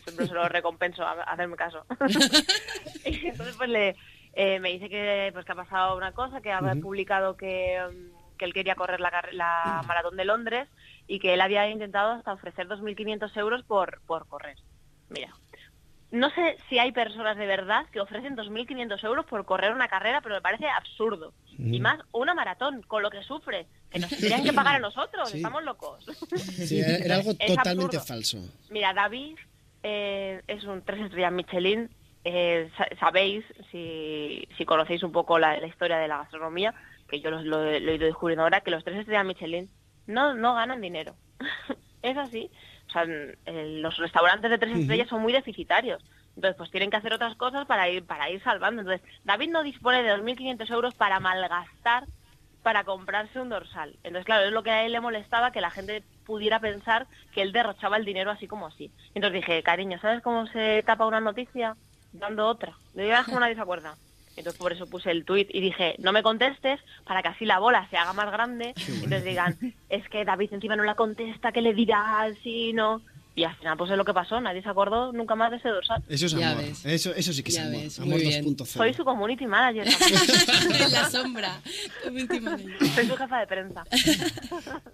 siempre 0.06 0.28
se 0.28 0.34
lo 0.34 0.48
recompenso 0.48 1.04
a, 1.04 1.12
a 1.12 1.34
hacerme 1.34 1.58
caso. 1.58 1.86
y 3.06 3.28
entonces 3.28 3.56
pues 3.58 3.70
le, 3.70 3.96
eh, 4.36 4.60
me 4.60 4.70
dice 4.70 4.90
que 4.90 5.30
pues 5.34 5.46
que 5.46 5.52
ha 5.54 5.56
pasado 5.56 5.98
una 5.98 6.12
cosa, 6.12 6.42
que 6.42 6.54
Ujú. 6.54 6.82
publicado 6.82 7.38
que, 7.38 7.82
mm, 7.92 8.38
que 8.38 8.46
él 8.46 8.54
quería 8.54 8.76
correr 8.76 9.00
la, 9.00 9.12
la 9.32 9.82
maratón 9.88 10.18
de 10.18 10.26
Londres 10.26 10.68
y 11.08 11.20
que 11.20 11.34
él 11.34 11.42
había 11.42 11.70
intentado 11.70 12.12
hasta 12.12 12.34
ofrecer 12.34 12.68
2.500 12.68 13.36
euros 13.38 13.64
por, 13.64 14.02
por 14.06 14.28
correr. 14.28 14.58
Mira, 15.10 15.34
no 16.12 16.30
sé 16.32 16.58
si 16.70 16.80
hay 16.80 16.92
personas 16.92 17.38
de 17.38 17.46
verdad 17.46 17.86
que 17.92 18.00
ofrecen 18.00 18.36
2.500 18.36 19.04
euros 19.04 19.26
por 19.26 19.46
correr 19.46 19.72
una 19.74 19.88
carrera, 19.88 20.22
pero 20.22 20.36
me 20.36 20.42
parece 20.42 20.68
absurdo. 20.68 21.34
Y 21.58 21.80
más 21.80 22.00
una 22.12 22.34
maratón, 22.34 22.82
con 22.84 23.02
lo 23.02 23.10
que 23.10 23.24
sufre, 23.24 23.68
que 23.90 24.00
nos 24.00 24.10
tendrían 24.12 24.44
que 24.44 24.54
pagar 24.54 24.76
a 24.76 24.80
nosotros, 24.80 25.30
Sí. 25.30 25.38
estamos 25.38 25.64
locos. 25.64 26.06
Sí, 26.66 26.80
era, 27.04 27.16
algo 27.16 27.34
totalmente 27.34 28.00
falso. 28.00 28.38
Mira, 28.70 28.94
David 28.94 29.38
eh, 29.84 30.42
es 30.48 30.64
un 30.66 30.84
tres 30.84 31.06
estrellas 31.06 31.32
Michelin. 31.32 31.90
Eh, 32.28 32.72
sa- 32.78 32.90
sabéis, 33.00 33.46
si, 33.72 34.48
si 34.58 34.66
conocéis 34.66 35.04
un 35.04 35.12
poco 35.12 35.38
la, 35.40 35.60
la 35.60 35.68
historia 35.68 35.98
de 36.00 36.08
la 36.08 36.18
gastronomía, 36.20 36.74
que 37.08 37.22
yo 37.22 37.30
lo, 37.32 37.42
lo 37.44 37.64
he 37.64 37.80
lo 37.80 37.92
he 37.92 37.96
ido 37.96 38.08
descubriendo 38.08 38.44
ahora, 38.44 38.62
que 38.62 38.72
los 38.72 38.84
tres 38.84 38.98
estrellas 39.00 39.26
Michelin 39.26 39.72
no, 40.08 40.34
no 40.34 40.56
ganan 40.56 40.82
dinero. 40.82 41.20
es 42.02 42.18
así. 42.18 42.52
O 42.90 42.92
sea, 42.92 43.04
eh, 43.06 43.80
los 43.82 43.98
restaurantes 43.98 44.50
de 44.52 44.58
tres 44.58 44.74
estrellas 44.80 45.08
son 45.10 45.22
muy 45.22 45.34
deficitarios. 45.34 46.04
Entonces, 46.36 46.58
pues 46.58 46.72
tienen 46.72 46.90
que 46.92 46.98
hacer 46.98 47.14
otras 47.14 47.36
cosas 47.38 47.66
para 47.68 47.90
ir, 47.90 48.06
para 48.08 48.30
ir 48.32 48.42
salvando. 48.44 48.82
Entonces, 48.82 49.08
David 49.24 49.50
no 49.52 49.64
dispone 49.64 50.04
de 50.04 50.10
2.500 50.12 50.70
euros 50.72 50.96
para 50.96 51.20
malgastar 51.20 52.08
para 52.64 52.84
comprarse 52.86 53.40
un 53.40 53.50
dorsal. 53.50 54.00
Entonces, 54.04 54.26
claro, 54.26 54.46
es 54.48 54.52
lo 54.52 54.64
que 54.64 54.72
a 54.72 54.86
él 54.86 54.92
le 54.94 55.02
molestaba, 55.02 55.52
que 55.52 55.62
la 55.62 55.72
gente 55.72 56.06
pudiera 56.24 56.60
pensar 56.60 57.08
que 57.32 57.42
él 57.44 57.52
derrochaba 57.54 57.98
el 57.98 58.06
dinero 58.06 58.32
así 58.32 58.48
como 58.48 58.66
así. 58.68 58.94
Entonces 59.14 59.42
dije, 59.42 59.62
cariño, 59.64 60.00
¿sabes 60.00 60.22
cómo 60.24 60.48
se 60.48 60.84
tapa 60.86 61.06
una 61.06 61.22
noticia? 61.22 61.78
Dando 62.20 62.48
otra. 62.48 62.78
De 62.94 63.04
verdad 63.04 63.26
como 63.26 63.40
nadie 63.40 63.56
se 63.56 63.62
acuerda. 63.62 63.96
Entonces 64.38 64.60
por 64.60 64.74
eso 64.74 64.86
puse 64.88 65.12
el 65.12 65.24
tuit 65.24 65.50
y 65.54 65.62
dije, 65.62 65.96
no 66.00 66.12
me 66.12 66.22
contestes 66.22 66.82
para 67.06 67.22
que 67.22 67.30
así 67.30 67.46
la 67.46 67.60
bola 67.60 67.88
se 67.90 67.98
haga 67.98 68.14
más 68.14 68.32
grande. 68.32 68.74
Entonces 68.88 69.24
digan, 69.24 69.58
es 69.90 70.08
que 70.10 70.26
David 70.26 70.54
encima 70.54 70.76
no 70.76 70.84
la 70.84 70.96
contesta, 70.96 71.52
¿qué 71.52 71.62
le 71.62 71.74
dirá? 71.74 72.28
Sí, 72.44 72.74
no. 72.74 73.02
Y 73.38 73.44
al 73.44 73.54
final, 73.58 73.76
pues 73.78 73.92
es 73.92 73.98
lo 73.98 74.06
que 74.06 74.14
pasó. 74.14 74.40
Nadie 74.40 74.62
se 74.62 74.70
acordó 74.70 75.12
nunca 75.12 75.36
más 75.36 75.52
de 75.52 75.58
ese 75.58 75.68
dorsal. 75.68 76.02
Eso 76.08 76.26
es 76.26 76.34
amor. 76.36 76.64
Eso, 76.86 77.14
eso 77.14 77.34
sí 77.34 77.44
que 77.44 77.50
es 77.50 77.56
Ya 77.56 77.64
amor. 77.66 77.82
ves, 77.82 78.00
amor 78.00 78.14
muy 78.14 78.22
bien. 78.22 78.46
2.0. 78.46 78.66
Soy 78.66 78.94
su 78.94 79.04
community 79.04 79.46
manager. 79.46 79.86
en 80.82 80.92
la 80.92 81.10
sombra. 81.10 81.60
Soy 82.04 83.08
su 83.08 83.16
jefa 83.18 83.40
de 83.40 83.48
prensa. 83.48 83.84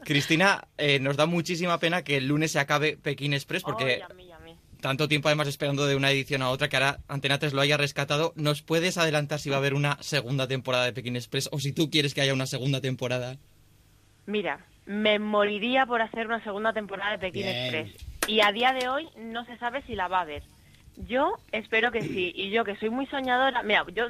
Cristina, 0.04 0.68
eh, 0.78 1.00
nos 1.00 1.18
da 1.18 1.28
muchísima 1.28 1.78
pena 1.80 2.04
que 2.04 2.18
el 2.18 2.28
lunes 2.28 2.52
se 2.52 2.60
acabe 2.60 2.98
Pekín 2.98 3.34
Express 3.34 3.62
porque 3.62 4.02
a 4.02 4.08
a 4.08 4.14
mí. 4.16 4.31
Tanto 4.82 5.08
tiempo 5.08 5.30
además 5.30 5.48
esperando 5.48 5.86
de 5.86 5.96
una 5.96 6.12
edición 6.12 6.42
a 6.42 6.50
otra 6.50 6.68
que 6.68 6.76
ahora 6.76 7.00
Antena 7.08 7.40
3 7.40 7.54
lo 7.54 7.62
haya 7.62 7.78
rescatado. 7.78 8.34
¿Nos 8.36 8.62
puedes 8.62 8.98
adelantar 8.98 9.40
si 9.40 9.50
va 9.50 9.56
a 9.56 9.60
haber 9.60 9.74
una 9.74 9.98
segunda 10.02 10.48
temporada 10.48 10.86
de 10.86 10.94
Pekín 10.94 11.16
Express 11.16 11.50
o 11.52 11.60
si 11.60 11.72
tú 11.72 11.90
quieres 11.90 12.14
que 12.14 12.22
haya 12.22 12.34
una 12.34 12.48
segunda 12.48 12.82
temporada? 12.82 13.38
Mira, 14.26 14.66
me 14.86 15.20
moriría 15.20 15.86
por 15.86 16.02
hacer 16.02 16.28
una 16.28 16.44
segunda 16.44 16.74
temporada 16.74 17.12
de 17.12 17.20
Pekín 17.20 17.44
Bien. 17.44 17.76
Express. 17.76 18.08
Y 18.28 18.42
a 18.42 18.52
día 18.52 18.74
de 18.74 18.90
hoy 18.90 19.08
no 19.18 19.46
se 19.46 19.58
sabe 19.58 19.82
si 19.84 19.96
la 19.96 20.08
va 20.08 20.20
a 20.20 20.22
haber. 20.22 20.44
Yo 20.98 21.38
espero 21.52 21.92
que 21.92 22.02
sí. 22.02 22.32
Y 22.36 22.50
yo 22.50 22.64
que 22.64 22.76
soy 22.76 22.90
muy 22.90 23.06
soñadora, 23.08 23.64
mira, 23.64 23.86
yo 23.94 24.08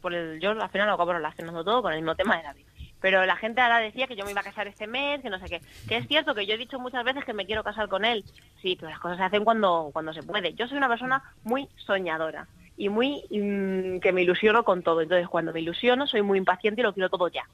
por 0.00 0.14
el, 0.14 0.40
yo 0.40 0.50
al 0.50 0.70
final 0.70 0.88
lo 0.88 0.94
acabo 0.94 1.12
relacionando 1.12 1.64
todo 1.64 1.82
con 1.82 1.92
el 1.92 2.00
mismo 2.00 2.14
tema 2.14 2.36
de 2.36 2.42
David. 2.42 2.64
Pero 3.00 3.24
la 3.26 3.36
gente 3.36 3.60
ahora 3.60 3.78
decía 3.78 4.06
que 4.06 4.16
yo 4.16 4.24
me 4.24 4.32
iba 4.32 4.40
a 4.40 4.44
casar 4.44 4.66
este 4.66 4.86
mes, 4.86 5.20
que 5.22 5.30
no 5.30 5.38
sé 5.38 5.46
qué. 5.46 5.60
Que 5.88 5.98
es 5.98 6.08
cierto 6.08 6.34
que 6.34 6.46
yo 6.46 6.54
he 6.54 6.58
dicho 6.58 6.78
muchas 6.78 7.04
veces 7.04 7.24
que 7.24 7.32
me 7.32 7.46
quiero 7.46 7.62
casar 7.62 7.88
con 7.88 8.04
él. 8.04 8.24
Sí, 8.60 8.76
pero 8.76 8.90
las 8.90 8.98
cosas 8.98 9.18
se 9.18 9.24
hacen 9.24 9.44
cuando, 9.44 9.90
cuando 9.92 10.12
se 10.12 10.22
puede. 10.22 10.54
Yo 10.54 10.66
soy 10.66 10.78
una 10.78 10.88
persona 10.88 11.22
muy 11.44 11.68
soñadora 11.76 12.48
y 12.76 12.88
muy 12.88 13.22
mm, 13.30 14.00
que 14.00 14.12
me 14.12 14.22
ilusiono 14.22 14.64
con 14.64 14.82
todo. 14.82 15.00
Entonces, 15.00 15.28
cuando 15.28 15.52
me 15.52 15.60
ilusiono, 15.60 16.06
soy 16.06 16.22
muy 16.22 16.38
impaciente 16.38 16.80
y 16.80 16.84
lo 16.84 16.92
quiero 16.92 17.08
todo 17.08 17.28
ya. 17.28 17.48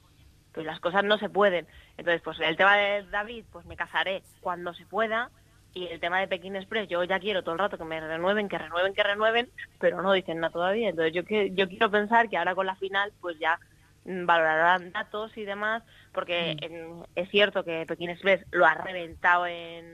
Pues 0.51 0.65
las 0.65 0.79
cosas 0.79 1.03
no 1.03 1.17
se 1.19 1.29
pueden. 1.29 1.67
Entonces, 1.97 2.21
pues 2.23 2.39
el 2.39 2.57
tema 2.57 2.77
de 2.77 3.03
David, 3.11 3.45
pues 3.51 3.65
me 3.65 3.75
casaré 3.75 4.23
cuando 4.41 4.73
se 4.73 4.85
pueda. 4.85 5.29
Y 5.73 5.87
el 5.87 5.99
tema 5.99 6.21
de 6.21 6.29
Pekín 6.29 6.55
Express, 6.55 6.87
yo 6.87 7.03
ya 7.03 7.19
quiero 7.19 7.43
todo 7.43 7.53
el 7.53 7.59
rato 7.59 7.77
que 7.77 7.83
me 7.83 7.99
renueven, 7.99 8.47
que 8.47 8.57
renueven, 8.57 8.93
que 8.93 9.03
renueven, 9.03 9.49
pero 9.77 10.01
no 10.01 10.13
dicen 10.13 10.39
nada 10.39 10.53
todavía. 10.53 10.89
Entonces 10.89 11.13
yo, 11.13 11.21
yo 11.51 11.67
quiero 11.67 11.91
pensar 11.91 12.29
que 12.29 12.37
ahora 12.37 12.55
con 12.55 12.65
la 12.65 12.75
final, 12.75 13.11
pues 13.19 13.37
ya 13.39 13.59
valorarán 14.05 14.91
datos 14.91 15.35
y 15.37 15.45
demás, 15.45 15.83
porque 16.13 16.55
en- 16.61 17.03
es 17.15 17.29
cierto 17.29 17.63
que 17.63 17.85
Pekín 17.87 18.09
Express 18.09 18.45
lo 18.51 18.65
ha 18.65 18.75
reventado 18.75 19.47
en, 19.47 19.85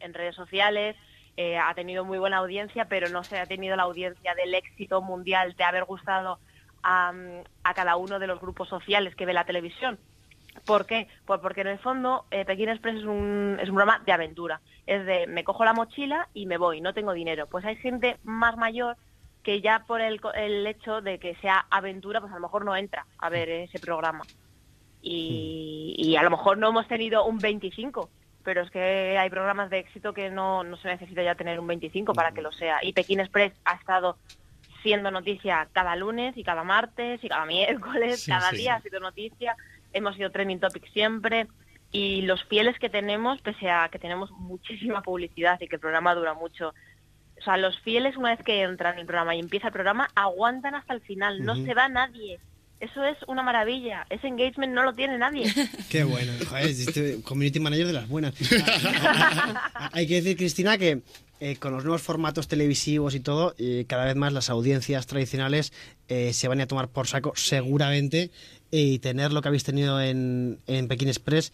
en 0.00 0.14
redes 0.14 0.34
sociales, 0.36 0.96
eh, 1.36 1.58
ha 1.58 1.74
tenido 1.74 2.04
muy 2.04 2.18
buena 2.18 2.38
audiencia, 2.38 2.86
pero 2.86 3.08
no 3.08 3.24
se 3.24 3.38
ha 3.38 3.46
tenido 3.46 3.76
la 3.76 3.84
audiencia 3.84 4.34
del 4.34 4.54
éxito 4.54 5.02
mundial 5.02 5.54
de 5.56 5.64
haber 5.64 5.84
gustado 5.84 6.38
a, 6.82 7.12
a 7.64 7.74
cada 7.74 7.96
uno 7.96 8.18
de 8.18 8.26
los 8.26 8.40
grupos 8.40 8.68
sociales 8.68 9.14
que 9.14 9.26
ve 9.26 9.32
la 9.32 9.44
televisión. 9.44 9.98
¿Por 10.66 10.84
qué? 10.86 11.08
Pues 11.26 11.40
porque 11.40 11.60
en 11.60 11.68
el 11.68 11.78
fondo 11.78 12.26
eh, 12.30 12.44
Pekín 12.44 12.68
Express 12.68 12.96
es 12.96 13.04
un, 13.04 13.58
es 13.60 13.68
un 13.68 13.76
programa 13.76 14.02
de 14.04 14.12
aventura. 14.12 14.60
Es 14.86 15.06
de 15.06 15.26
me 15.28 15.44
cojo 15.44 15.64
la 15.64 15.72
mochila 15.72 16.28
y 16.34 16.46
me 16.46 16.58
voy, 16.58 16.80
no 16.80 16.92
tengo 16.92 17.12
dinero. 17.12 17.46
Pues 17.46 17.64
hay 17.64 17.76
gente 17.76 18.18
más 18.24 18.56
mayor 18.56 18.96
que 19.50 19.60
ya 19.60 19.80
por 19.84 20.00
el, 20.00 20.20
el 20.36 20.64
hecho 20.64 21.00
de 21.00 21.18
que 21.18 21.34
sea 21.42 21.66
aventura, 21.70 22.20
pues 22.20 22.30
a 22.30 22.36
lo 22.36 22.42
mejor 22.42 22.64
no 22.64 22.76
entra 22.76 23.04
a 23.18 23.28
ver 23.28 23.48
ese 23.48 23.80
programa. 23.80 24.22
Y, 25.02 25.96
y 25.98 26.14
a 26.14 26.22
lo 26.22 26.30
mejor 26.30 26.56
no 26.56 26.68
hemos 26.68 26.86
tenido 26.86 27.24
un 27.24 27.38
25, 27.38 28.08
pero 28.44 28.62
es 28.62 28.70
que 28.70 29.18
hay 29.18 29.28
programas 29.28 29.68
de 29.68 29.80
éxito 29.80 30.12
que 30.12 30.30
no, 30.30 30.62
no 30.62 30.76
se 30.76 30.86
necesita 30.86 31.24
ya 31.24 31.34
tener 31.34 31.58
un 31.58 31.66
25 31.66 32.12
para 32.12 32.30
que 32.30 32.42
lo 32.42 32.52
sea. 32.52 32.78
Y 32.82 32.92
Pekín 32.92 33.18
Express 33.18 33.52
ha 33.64 33.74
estado 33.74 34.18
siendo 34.84 35.10
noticia 35.10 35.66
cada 35.72 35.96
lunes 35.96 36.36
y 36.36 36.44
cada 36.44 36.62
martes 36.62 37.18
y 37.24 37.28
cada 37.28 37.44
miércoles, 37.44 38.20
Sí, 38.22 38.30
cada 38.30 38.50
sí. 38.50 38.58
día 38.58 38.76
ha 38.76 38.82
sido 38.82 39.00
noticia, 39.00 39.56
hemos 39.92 40.14
sido 40.14 40.30
trending 40.30 40.60
topic 40.60 40.86
siempre 40.92 41.48
y 41.90 42.22
los 42.22 42.44
fieles 42.44 42.78
que 42.78 42.88
tenemos, 42.88 43.42
pese 43.42 43.68
a 43.68 43.88
que 43.88 43.98
tenemos 43.98 44.30
muchísima 44.30 45.02
publicidad 45.02 45.60
y 45.60 45.66
que 45.66 45.74
el 45.74 45.80
programa 45.80 46.14
dura 46.14 46.34
mucho, 46.34 46.72
o 47.40 47.42
sea, 47.42 47.56
los 47.56 47.78
fieles 47.80 48.16
una 48.16 48.30
vez 48.30 48.44
que 48.44 48.62
entran 48.62 48.94
en 48.94 49.00
el 49.00 49.06
programa 49.06 49.34
y 49.34 49.40
empieza 49.40 49.68
el 49.68 49.72
programa, 49.72 50.08
aguantan 50.14 50.74
hasta 50.74 50.92
el 50.94 51.00
final, 51.00 51.42
no 51.42 51.56
se 51.56 51.74
va 51.74 51.88
nadie. 51.88 52.38
Eso 52.80 53.04
es 53.04 53.16
una 53.26 53.42
maravilla, 53.42 54.06
ese 54.08 54.26
engagement 54.26 54.72
no 54.72 54.82
lo 54.82 54.94
tiene 54.94 55.18
nadie. 55.18 55.44
Qué 55.90 56.04
bueno. 56.04 56.32
Joder, 56.48 56.66
este 56.66 57.20
community 57.22 57.60
manager 57.60 57.86
de 57.86 57.92
las 57.92 58.08
buenas. 58.08 58.34
Hay 59.92 60.06
que 60.06 60.14
decir, 60.16 60.36
Cristina, 60.36 60.78
que 60.78 61.02
eh, 61.40 61.56
con 61.56 61.72
los 61.72 61.84
nuevos 61.84 62.02
formatos 62.02 62.48
televisivos 62.48 63.14
y 63.14 63.20
todo, 63.20 63.54
eh, 63.58 63.84
cada 63.86 64.06
vez 64.06 64.16
más 64.16 64.32
las 64.32 64.48
audiencias 64.48 65.06
tradicionales 65.06 65.72
eh, 66.08 66.32
se 66.32 66.48
van 66.48 66.60
a 66.60 66.66
tomar 66.66 66.88
por 66.88 67.06
saco 67.06 67.32
seguramente 67.36 68.30
y 68.70 68.98
tener 69.00 69.32
lo 69.32 69.42
que 69.42 69.48
habéis 69.48 69.64
tenido 69.64 70.00
en, 70.00 70.58
en 70.66 70.88
Pekín 70.88 71.08
Express 71.08 71.52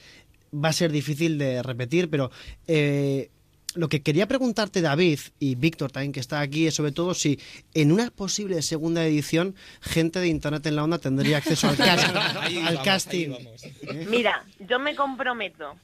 va 0.53 0.71
a 0.71 0.73
ser 0.73 0.93
difícil 0.93 1.39
de 1.39 1.63
repetir, 1.63 2.09
pero 2.11 2.31
eh, 2.67 3.31
lo 3.77 3.89
que 3.89 4.03
quería 4.03 4.27
preguntarte 4.27 4.81
David 4.81 5.19
y 5.39 5.55
Víctor 5.55 5.91
también 5.93 6.13
que 6.13 6.21
está 6.21 6.41
aquí 6.41 6.67
es 6.67 6.75
sobre 6.75 6.93
todo 6.93 7.15
si 7.15 7.39
en 7.75 7.93
una 7.93 8.11
posible 8.11 8.61
segunda 8.63 9.05
edición 9.05 9.55
gente 9.81 10.19
de 10.21 10.29
Internet 10.29 10.67
en 10.67 10.77
la 10.77 10.85
Onda 10.85 10.99
tendría 10.99 11.37
acceso 11.39 11.69
al, 11.69 11.77
cast- 11.79 12.37
Ahí 12.41 12.57
al 12.59 12.65
vamos, 12.65 12.79
ahí 12.79 12.85
casting. 12.85 13.31
vamos. 13.31 13.63
Mira, 14.09 14.45
yo 14.69 14.79
me 14.79 14.95
comprometo 14.97 15.75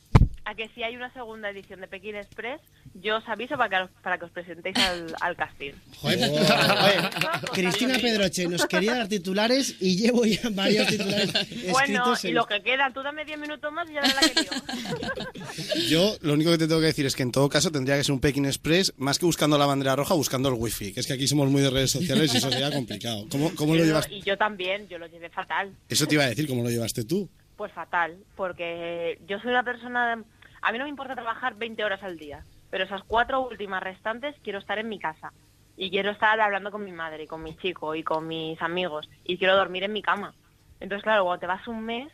a 0.45 0.55
que 0.55 0.69
si 0.75 0.83
hay 0.83 0.97
una 0.97 1.13
segunda 1.13 1.51
edición 1.51 1.81
de 1.81 1.87
Pekín 1.89 2.17
Express, 2.17 2.61
yo 2.95 3.19
os 3.19 3.29
aviso 3.29 3.57
para 3.57 3.69
que, 3.69 3.85
os- 3.85 4.03
para 4.03 4.19
que 4.19 4.25
os 4.25 4.31
presentéis 4.33 4.77
al, 4.77 5.15
al 5.21 5.37
casting. 5.37 5.73
Joder, 6.01 6.19
Joder, 6.29 7.11
Cristina 7.53 7.95
Pedroche 7.99 8.47
nos 8.49 8.67
quería 8.67 8.95
dar 8.97 9.09
titulares 9.09 9.77
y 9.81 9.97
llevo 9.97 10.25
ya 10.27 10.41
varios 10.51 10.87
titulares 10.89 11.33
Bueno, 11.71 12.15
y 12.23 12.27
en- 12.29 12.35
lo 12.35 12.47
que 12.47 12.61
queda, 12.63 12.91
tú 12.93 13.03
dame 13.03 13.25
10 13.25 13.39
minutos 13.39 13.73
más 13.73 13.89
y 13.89 13.95
ya 13.95 14.01
la 14.03 14.15
que 14.21 14.41
lío. 14.43 15.87
Yo 15.89 16.17
lo 16.23 16.33
único 16.35 16.51
que 16.51 16.59
te 16.59 16.67
tengo 16.67 16.81
que 16.81 16.87
decir 16.87 17.07
es 17.07 17.15
que 17.17 17.23
en 17.23 17.33
todo 17.33 17.49
caso 17.49 17.71
tendría 17.71 17.97
que 17.97 18.05
ser 18.05 18.13
un 18.13 18.21
Pekín 18.21 18.47
Express, 18.47 18.95
más 18.97 19.19
que 19.19 19.27
buscando 19.27 19.59
la 19.59 19.67
bandera 19.67 19.97
roja, 19.97 20.15
buscando 20.15 20.49
el 20.49 20.55
wifi, 20.57 20.93
que 20.93 21.01
es 21.01 21.07
que 21.07 21.13
aquí 21.13 21.27
somos 21.29 21.49
muy 21.51 21.63
de 21.63 21.71
redes 21.71 21.91
sociales 21.91 22.33
y 22.35 22.39
eso 22.39 22.51
sería 22.51 22.71
complicado. 22.73 23.27
¿Cómo, 23.31 23.55
cómo 23.55 23.75
lo 23.75 23.81
Yo- 23.81 23.87
llevas? 23.87 24.09
Y 24.11 24.23
yo 24.23 24.37
también, 24.37 24.89
yo 24.89 24.99
lo 24.99 25.07
llevé 25.07 25.29
fatal. 25.31 25.73
Eso 25.89 26.07
te 26.07 26.15
iba 26.15 26.25
a 26.25 26.29
decir, 26.29 26.47
¿cómo 26.49 26.63
lo 26.63 26.71
llevaste 26.71 27.05
tú? 27.05 27.29
Pues 27.63 27.75
fatal, 27.75 28.19
porque 28.35 29.21
yo 29.29 29.39
soy 29.39 29.51
una 29.51 29.63
persona... 29.63 30.21
A 30.63 30.73
mí 30.73 30.79
no 30.79 30.85
me 30.85 30.91
importa 30.91 31.15
trabajar 31.15 31.55
20 31.55 31.85
horas 31.85 32.03
al 32.03 32.19
día, 32.19 32.45
pero 32.71 32.83
esas 32.83 33.05
cuatro 33.05 33.41
últimas 33.41 33.81
restantes 33.81 34.35
quiero 34.43 34.59
estar 34.59 34.81
en 34.81 34.89
mi 34.89 34.99
casa. 34.99 35.33
Y 35.77 35.89
quiero 35.89 36.11
estar 36.11 36.41
hablando 36.41 36.73
con 36.73 36.85
mi 36.85 36.91
madre, 36.91 37.23
y 37.23 37.27
con 37.29 37.41
mi 37.41 37.57
chico, 37.57 37.95
y 37.95 38.03
con 38.03 38.27
mis 38.27 38.61
amigos. 38.61 39.09
Y 39.23 39.39
quiero 39.39 39.55
dormir 39.55 39.85
en 39.85 39.93
mi 39.93 40.03
cama. 40.03 40.35
Entonces, 40.81 41.05
claro, 41.05 41.23
cuando 41.23 41.39
te 41.39 41.47
vas 41.47 41.69
un 41.69 41.85
mes, 41.85 42.13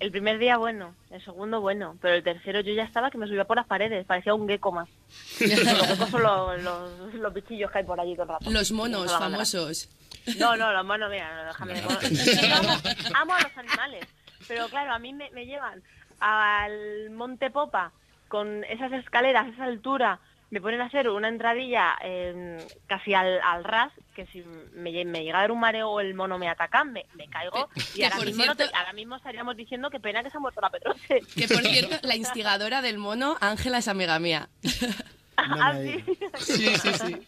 el 0.00 0.10
primer 0.10 0.38
día 0.38 0.56
bueno, 0.56 0.94
el 1.10 1.22
segundo 1.22 1.60
bueno, 1.60 1.98
pero 2.00 2.14
el 2.14 2.22
tercero 2.22 2.60
yo 2.60 2.72
ya 2.72 2.84
estaba 2.84 3.10
que 3.10 3.18
me 3.18 3.26
subía 3.26 3.44
por 3.44 3.58
las 3.58 3.66
paredes, 3.66 4.06
parecía 4.06 4.32
un 4.32 4.48
gecko 4.48 4.72
más. 4.72 4.88
los 5.40 5.50
geckos 5.50 6.08
son 6.08 6.22
los, 6.22 6.62
los, 6.62 7.14
los 7.16 7.34
bichillos 7.34 7.70
que 7.70 7.80
hay 7.80 7.84
por 7.84 8.00
allí 8.00 8.14
todo 8.14 8.22
el 8.22 8.28
rato. 8.30 8.50
Los 8.50 8.72
monos 8.72 9.12
famosos. 9.12 9.90
No, 10.38 10.56
no, 10.56 10.72
los 10.72 10.84
monos, 10.86 11.10
mira, 11.10 11.36
no, 11.36 11.48
déjame 11.48 11.74
de 11.74 12.52
amo, 12.52 12.68
amo 13.14 13.34
a 13.34 13.40
los 13.42 13.56
animales, 13.58 14.06
pero 14.46 14.68
claro, 14.68 14.92
a 14.92 14.98
mí 14.98 15.12
me, 15.12 15.30
me 15.30 15.46
llevan 15.46 15.82
al 16.20 17.10
Monte 17.10 17.50
Popa 17.50 17.92
con 18.28 18.64
esas 18.64 18.92
escaleras, 18.92 19.46
esa 19.48 19.64
altura, 19.64 20.18
me 20.50 20.60
ponen 20.60 20.80
a 20.80 20.86
hacer 20.86 21.08
una 21.08 21.28
entradilla 21.28 21.96
eh, 22.02 22.66
casi 22.86 23.14
al, 23.14 23.40
al 23.42 23.64
ras, 23.64 23.92
que 24.14 24.26
si 24.26 24.42
me, 24.74 25.04
me 25.04 25.24
llega 25.24 25.38
a 25.38 25.40
dar 25.42 25.50
un 25.52 25.60
mareo 25.60 25.90
o 25.90 26.00
el 26.00 26.14
mono 26.14 26.38
me 26.38 26.48
ataca, 26.48 26.84
me, 26.84 27.04
me 27.14 27.26
caigo. 27.28 27.68
Y 27.94 28.02
no 28.46 28.54
te- 28.56 28.64
ahora 28.76 28.92
mismo 28.92 29.16
estaríamos 29.16 29.56
diciendo 29.56 29.90
que 29.90 30.00
pena 30.00 30.22
que 30.22 30.30
se 30.30 30.36
ha 30.36 30.40
muerto 30.40 30.60
la 30.60 30.70
Petroche. 30.70 31.20
Que 31.34 31.48
por 31.48 31.62
cierto, 31.62 31.96
la 32.02 32.14
instigadora 32.16 32.80
del 32.82 32.98
mono, 32.98 33.36
Ángela, 33.40 33.78
es 33.78 33.88
amiga 33.88 34.18
mía. 34.18 34.48
Ah, 35.36 35.74
sí. 35.74 36.04
Sí, 36.38 36.74
sí, 36.76 36.92
sí. 36.94 37.26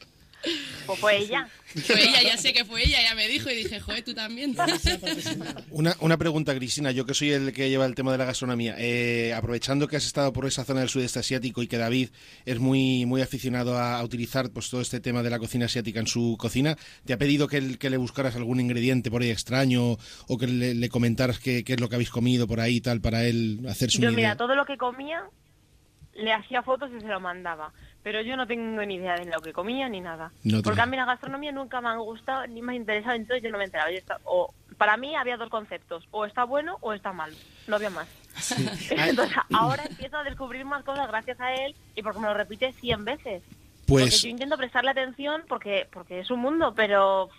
Pues 0.86 0.98
fue 1.00 1.16
ella. 1.18 1.48
Fue 1.66 2.00
ella, 2.02 2.22
ya 2.22 2.36
sé 2.38 2.52
que 2.52 2.64
fue 2.64 2.82
ella, 2.82 2.98
ya 3.02 3.14
me 3.14 3.28
dijo 3.28 3.50
y 3.50 3.56
dije, 3.56 3.78
joder, 3.80 4.02
tú 4.02 4.14
también. 4.14 4.54
Una, 5.70 5.94
una 6.00 6.16
pregunta, 6.16 6.54
Cristina, 6.54 6.90
yo 6.92 7.04
que 7.04 7.14
soy 7.14 7.30
el 7.32 7.52
que 7.52 7.68
lleva 7.68 7.84
el 7.86 7.94
tema 7.94 8.12
de 8.12 8.18
la 8.18 8.24
gastronomía. 8.24 8.74
Eh, 8.78 9.34
aprovechando 9.34 9.86
que 9.88 9.96
has 9.96 10.06
estado 10.06 10.32
por 10.32 10.46
esa 10.46 10.64
zona 10.64 10.80
del 10.80 10.88
sudeste 10.88 11.18
asiático 11.18 11.62
y 11.62 11.66
que 11.66 11.76
David 11.76 12.08
es 12.46 12.58
muy, 12.58 13.04
muy 13.06 13.20
aficionado 13.20 13.76
a, 13.76 13.98
a 13.98 14.04
utilizar 14.04 14.50
pues, 14.50 14.70
todo 14.70 14.80
este 14.80 15.00
tema 15.00 15.22
de 15.22 15.30
la 15.30 15.38
cocina 15.38 15.66
asiática 15.66 16.00
en 16.00 16.06
su 16.06 16.36
cocina, 16.38 16.76
¿te 17.04 17.12
ha 17.12 17.18
pedido 17.18 17.48
que, 17.48 17.58
el- 17.58 17.78
que 17.78 17.90
le 17.90 17.96
buscaras 17.96 18.36
algún 18.36 18.60
ingrediente 18.60 19.10
por 19.10 19.22
ahí 19.22 19.30
extraño 19.30 19.98
o 20.28 20.38
que 20.38 20.46
le, 20.46 20.74
le 20.74 20.88
comentaras 20.88 21.38
qué, 21.38 21.64
qué 21.64 21.74
es 21.74 21.80
lo 21.80 21.88
que 21.88 21.96
habéis 21.96 22.10
comido 22.10 22.46
por 22.46 22.60
ahí 22.60 22.76
y 22.76 22.80
tal 22.80 23.00
para 23.00 23.24
él 23.26 23.60
hacerse 23.68 23.98
Yo, 23.98 24.08
idea? 24.08 24.16
mira, 24.16 24.36
todo 24.36 24.54
lo 24.54 24.64
que 24.64 24.76
comía 24.76 25.22
le 26.18 26.32
hacía 26.32 26.62
fotos 26.62 26.90
y 26.96 27.00
se 27.00 27.06
lo 27.08 27.20
mandaba. 27.20 27.72
Pero 28.02 28.20
yo 28.22 28.36
no 28.36 28.46
tengo 28.46 28.82
ni 28.84 28.94
idea 28.96 29.16
de 29.16 29.24
lo 29.26 29.40
que 29.40 29.52
comía 29.52 29.88
ni 29.88 30.00
nada. 30.00 30.30
No 30.44 30.58
te- 30.58 30.62
Porque 30.64 30.80
a 30.80 30.86
mí 30.86 30.96
la 30.96 31.04
gastronomía 31.04 31.52
nunca 31.52 31.80
me 31.80 31.88
ha 31.88 31.96
gustado 31.96 32.46
ni 32.46 32.62
me 32.62 32.72
ha 32.72 32.76
interesado, 32.76 33.14
entonces 33.16 33.42
yo 33.42 33.50
no 33.50 33.58
me 33.58 33.64
enteraba. 33.64 33.90
Yo 33.90 33.98
estaba- 33.98 34.20
o, 34.24 34.52
para 34.76 34.96
mí 34.96 35.14
había 35.16 35.36
dos 35.36 35.48
conceptos, 35.50 36.06
o 36.10 36.24
está 36.24 36.44
bueno 36.44 36.78
o 36.80 36.92
está 36.92 37.12
mal. 37.12 37.34
No 37.66 37.76
había 37.76 37.90
más. 37.90 38.08
Entonces 38.90 39.36
ahora 39.52 39.84
empiezo 39.84 40.16
a 40.16 40.22
descubrir 40.24 40.64
más 40.64 40.84
cosas 40.84 41.08
gracias 41.08 41.40
a 41.40 41.52
él 41.54 41.74
y 41.96 42.02
porque 42.02 42.20
me 42.20 42.28
lo 42.28 42.34
repite 42.34 42.72
100 42.72 43.04
veces. 43.04 43.42
Porque 43.86 44.04
Pues 44.04 44.22
yo 44.22 44.28
intento 44.28 44.56
prestarle 44.56 44.90
atención 44.90 45.42
porque 45.48 45.88
porque 45.92 46.20
es 46.20 46.30
un 46.30 46.40
mundo, 46.40 46.72
pero 46.74 47.30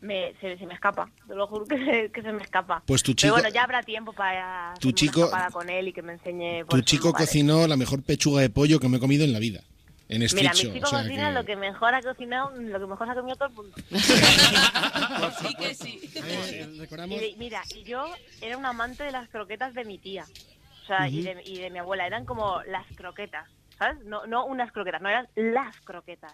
me, 0.00 0.34
se, 0.40 0.56
se 0.58 0.66
me 0.66 0.74
escapa. 0.74 1.10
Te 1.26 1.34
lo 1.34 1.46
juro 1.46 1.64
que 1.66 1.76
se, 1.76 2.10
que 2.12 2.22
se 2.22 2.32
me 2.32 2.42
escapa. 2.42 2.82
Pues 2.86 3.02
tu 3.02 3.12
Pero 3.12 3.16
chico- 3.16 3.32
bueno, 3.34 3.48
ya 3.48 3.64
habrá 3.64 3.82
tiempo 3.82 4.12
para 4.12 4.74
Tu 4.80 4.92
chico- 4.92 5.30
con 5.52 5.68
él 5.70 5.88
y 5.88 5.92
que 5.92 6.02
me 6.02 6.12
enseñe... 6.14 6.64
Tu 6.68 6.76
esos 6.76 6.84
chico 6.86 7.12
cocinó 7.12 7.66
la 7.66 7.76
mejor 7.76 8.02
pechuga 8.02 8.40
de 8.40 8.50
pollo 8.50 8.78
que 8.80 8.88
me 8.88 8.98
he 8.98 9.00
comido 9.00 9.24
en 9.24 9.32
la 9.32 9.38
vida. 9.38 9.60
en 10.08 10.20
Mira, 10.20 10.32
mi 10.34 10.46
estrecho. 10.46 10.72
chico 10.72 10.86
o 10.86 10.90
sea 10.90 11.02
cocina 11.02 11.28
que- 11.28 11.34
lo 11.34 11.44
que 11.44 11.56
mejor 11.56 11.94
ha 11.94 12.00
cocinado, 12.02 12.50
lo 12.56 12.78
que 12.80 12.86
mejor 12.86 13.06
se 13.06 13.12
ha 13.12 13.14
comido 13.16 13.36
todo 13.36 13.48
el 13.48 13.54
mundo. 13.54 13.76
Sí 15.40 15.54
que 15.54 15.74
sí. 15.74 16.00
Y 16.14 17.18
de- 17.18 17.34
mira, 17.38 17.62
y 17.74 17.82
yo 17.84 18.06
era 18.40 18.56
un 18.56 18.64
amante 18.66 19.02
de 19.04 19.10
las 19.12 19.28
croquetas 19.28 19.74
de 19.74 19.84
mi 19.84 19.98
tía. 19.98 20.24
O 20.82 20.86
sea, 20.86 21.08
y, 21.08 21.22
de, 21.22 21.42
y 21.44 21.58
de 21.58 21.68
mi 21.70 21.78
abuela. 21.80 22.06
Eran 22.06 22.24
como 22.24 22.62
las 22.62 22.86
croquetas, 22.96 23.46
¿sabes? 23.78 24.02
No, 24.04 24.26
no 24.26 24.46
unas 24.46 24.72
croquetas, 24.72 25.02
no, 25.02 25.08
eran 25.10 25.28
las 25.34 25.78
croquetas. 25.82 26.32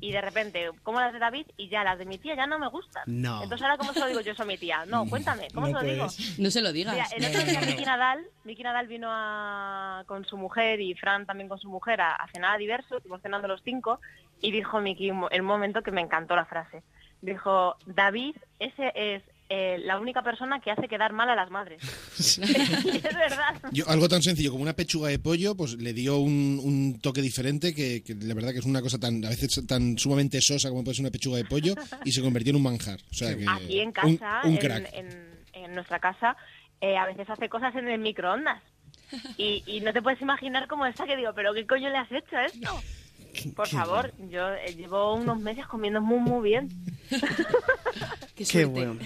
Y 0.00 0.12
de 0.12 0.20
repente, 0.20 0.70
como 0.82 1.00
las 1.00 1.12
de 1.12 1.18
David, 1.18 1.46
y 1.56 1.68
ya 1.68 1.82
las 1.82 1.98
de 1.98 2.04
mi 2.04 2.18
tía 2.18 2.34
ya 2.34 2.46
no 2.46 2.58
me 2.58 2.68
gustan. 2.68 3.04
No. 3.06 3.42
Entonces 3.42 3.62
ahora, 3.62 3.78
¿cómo 3.78 3.92
se 3.92 4.00
lo 4.00 4.06
digo 4.06 4.20
yo 4.20 4.32
eso 4.32 4.42
a 4.42 4.46
mi 4.46 4.58
tía? 4.58 4.84
No, 4.86 5.06
cuéntame, 5.10 5.48
¿cómo 5.54 5.68
No 5.68 5.80
se 5.80 5.86
lo 5.86 5.92
digo? 5.92 6.06
No 6.38 6.50
se 6.50 6.60
lo 6.60 6.72
digas. 6.72 6.94
Mira, 6.94 7.06
el 7.16 7.24
otro 7.24 7.42
día. 7.44 7.60
Miki 7.60 7.84
Nadal, 7.84 8.26
Miki 8.44 8.62
Nadal 8.62 8.86
vino 8.86 9.08
a, 9.10 10.04
con 10.06 10.24
su 10.26 10.36
mujer 10.36 10.80
y 10.80 10.94
Fran 10.94 11.26
también 11.26 11.48
con 11.48 11.58
su 11.58 11.68
mujer 11.68 12.00
a, 12.00 12.14
a 12.16 12.28
cenar 12.28 12.56
a 12.56 12.58
diverso, 12.58 12.96
estuvimos 12.96 13.22
cenando 13.22 13.48
los 13.48 13.62
cinco, 13.62 14.00
y 14.40 14.52
dijo 14.52 14.80
Miki 14.80 15.10
el 15.30 15.42
momento 15.42 15.82
que 15.82 15.90
me 15.90 16.02
encantó 16.02 16.36
la 16.36 16.44
frase. 16.44 16.82
Dijo, 17.22 17.76
David, 17.86 18.36
ese 18.58 18.92
es 18.94 19.22
eh, 19.56 19.78
la 19.84 19.98
única 20.00 20.22
persona 20.22 20.58
que 20.60 20.70
hace 20.72 20.88
quedar 20.88 21.12
mal 21.12 21.28
a 21.30 21.36
las 21.36 21.48
madres. 21.50 21.80
es 22.18 22.38
verdad. 23.02 23.60
Yo, 23.70 23.88
algo 23.88 24.08
tan 24.08 24.20
sencillo 24.22 24.50
como 24.50 24.62
una 24.62 24.72
pechuga 24.74 25.08
de 25.10 25.18
pollo, 25.20 25.54
pues 25.54 25.74
le 25.76 25.92
dio 25.92 26.18
un, 26.18 26.60
un 26.62 26.98
toque 27.00 27.22
diferente 27.22 27.72
que, 27.74 28.02
que 28.02 28.14
la 28.14 28.34
verdad 28.34 28.50
que 28.52 28.58
es 28.58 28.64
una 28.64 28.82
cosa 28.82 28.98
tan 28.98 29.24
a 29.24 29.28
veces 29.28 29.64
tan 29.66 29.96
sumamente 29.98 30.40
sosa 30.40 30.70
como 30.70 30.82
puede 30.82 30.96
ser 30.96 31.04
una 31.04 31.12
pechuga 31.12 31.36
de 31.36 31.44
pollo 31.44 31.74
y 32.04 32.10
se 32.12 32.20
convirtió 32.22 32.50
en 32.50 32.56
un 32.56 32.62
manjar. 32.62 32.98
O 33.10 33.14
sea 33.14 33.36
que 33.36 33.44
Aquí 33.48 33.80
en 33.80 33.88
un- 33.88 33.92
casa, 33.92 34.40
un, 34.44 34.52
en, 34.52 34.56
crack. 34.58 34.90
en- 34.94 35.34
en 35.52 35.74
nuestra 35.74 36.00
casa, 36.00 36.36
eh, 36.80 36.96
a 36.96 37.06
veces 37.06 37.30
hace 37.30 37.48
cosas 37.48 37.74
en 37.76 37.88
el 37.88 38.00
microondas. 38.00 38.60
Y, 39.38 39.62
y 39.66 39.80
no 39.80 39.92
te 39.92 40.02
puedes 40.02 40.20
imaginar 40.20 40.66
cómo 40.66 40.86
está, 40.86 41.04
que 41.06 41.16
digo, 41.16 41.30
pero 41.34 41.54
¿qué 41.54 41.64
coño 41.66 41.88
le 41.90 41.98
has 41.98 42.10
hecho 42.10 42.36
a 42.36 42.46
esto? 42.46 42.80
Por 43.54 43.68
qué 43.68 43.76
favor, 43.76 44.12
yo 44.30 44.48
eh, 44.54 44.74
llevo 44.76 45.14
unos 45.14 45.38
meses 45.38 45.66
comiendo 45.66 46.00
muy, 46.00 46.18
muy 46.18 46.48
bien. 46.50 46.68
Qué 48.34 48.64
bueno. 48.64 48.96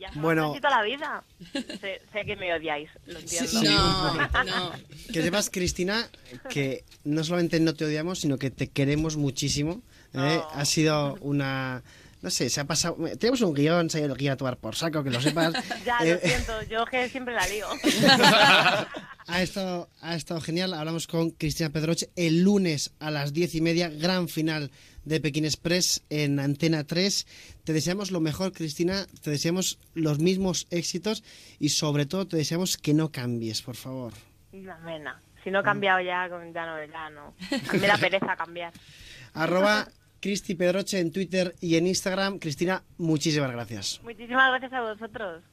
Ya 0.00 0.10
Bueno. 0.16 0.54
la 0.60 0.82
vida. 0.82 1.24
Sé, 1.52 2.02
sé 2.12 2.24
que 2.26 2.36
me 2.36 2.52
odiáis, 2.52 2.90
lo 3.06 3.18
entiendo. 3.18 3.48
Sí, 3.50 3.64
No, 3.64 4.14
no. 4.44 4.72
Que 5.12 5.22
sepas, 5.22 5.50
Cristina, 5.50 6.08
que 6.50 6.84
no 7.04 7.22
solamente 7.22 7.60
no 7.60 7.74
te 7.74 7.84
odiamos, 7.84 8.20
sino 8.20 8.36
que 8.38 8.50
te 8.50 8.68
queremos 8.68 9.16
muchísimo. 9.16 9.82
¿eh? 10.14 10.40
Ha 10.52 10.64
sido 10.64 11.16
una... 11.20 11.82
No 12.24 12.30
sé, 12.30 12.48
se 12.48 12.58
ha 12.58 12.64
pasado... 12.64 12.96
Tenemos 13.18 13.42
un 13.42 13.52
guion, 13.52 13.90
sabía 13.90 14.08
lo 14.08 14.16
que 14.16 14.24
iba 14.24 14.32
a 14.32 14.36
tomar 14.38 14.56
por 14.56 14.74
saco, 14.74 15.04
que 15.04 15.10
lo 15.10 15.20
sepas. 15.20 15.52
Ya, 15.84 15.98
Eh, 16.00 16.14
lo 16.14 16.26
siento, 16.26 16.62
yo 16.62 16.86
que 16.86 17.10
siempre 17.10 17.34
la 17.34 17.46
lío. 17.46 17.66
ha, 19.26 19.42
estado, 19.42 19.90
ha 20.00 20.14
estado 20.14 20.40
genial. 20.40 20.72
Hablamos 20.72 21.06
con 21.06 21.32
Cristina 21.32 21.68
Pedroche 21.68 22.08
el 22.16 22.42
lunes 22.42 22.94
a 22.98 23.10
las 23.10 23.34
diez 23.34 23.54
y 23.54 23.60
media, 23.60 23.90
gran 23.90 24.28
final 24.28 24.70
de 25.04 25.20
Pekín 25.20 25.44
Express 25.44 26.02
en 26.08 26.40
Antena 26.40 26.84
3. 26.84 27.26
Te 27.62 27.74
deseamos 27.74 28.10
lo 28.10 28.20
mejor, 28.20 28.52
Cristina. 28.52 29.06
Te 29.20 29.30
deseamos 29.30 29.78
los 29.92 30.18
mismos 30.18 30.66
éxitos 30.70 31.22
y 31.60 31.68
sobre 31.68 32.06
todo 32.06 32.26
te 32.26 32.38
deseamos 32.38 32.78
que 32.78 32.94
no 32.94 33.12
cambies, 33.12 33.60
por 33.60 33.76
favor. 33.76 34.14
Una 34.50 34.78
mena. 34.78 35.20
Si 35.44 35.50
no 35.50 35.60
he 35.60 35.62
cambiado 35.62 36.00
ya, 36.00 36.26
ya 36.26 36.64
no, 36.64 36.86
ya 36.86 37.10
no. 37.10 37.34
A 37.68 37.72
mí 37.74 37.78
me 37.80 37.86
da 37.86 37.98
pereza 37.98 38.34
cambiar. 38.34 38.72
Arroba 39.34 39.88
Cristi 40.24 40.54
Pedroche 40.54 41.00
en 41.00 41.12
Twitter 41.12 41.54
y 41.60 41.76
en 41.76 41.86
Instagram. 41.86 42.38
Cristina, 42.38 42.82
muchísimas 42.96 43.52
gracias. 43.52 44.00
Muchísimas 44.02 44.48
gracias 44.48 44.72
a 44.72 44.80
vosotros. 44.80 45.44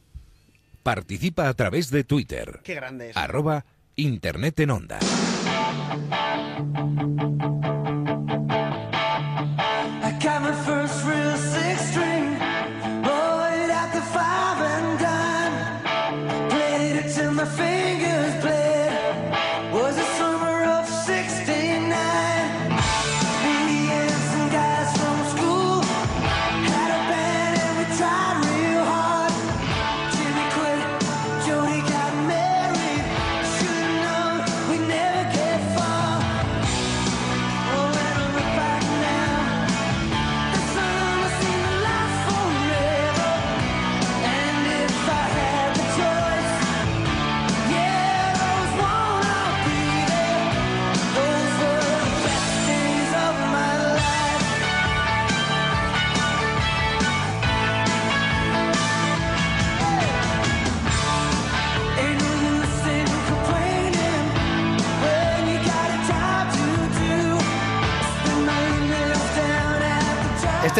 Participa 0.81 1.49
a 1.49 1.53
través 1.53 1.91
de 1.91 2.05
Twitter. 2.05 2.61
Qué 2.63 2.75
grande 2.75 3.09
es. 3.09 3.17
Arroba 3.17 3.65
Internet 3.97 4.61
en 4.61 4.69
Onda. 4.69 4.99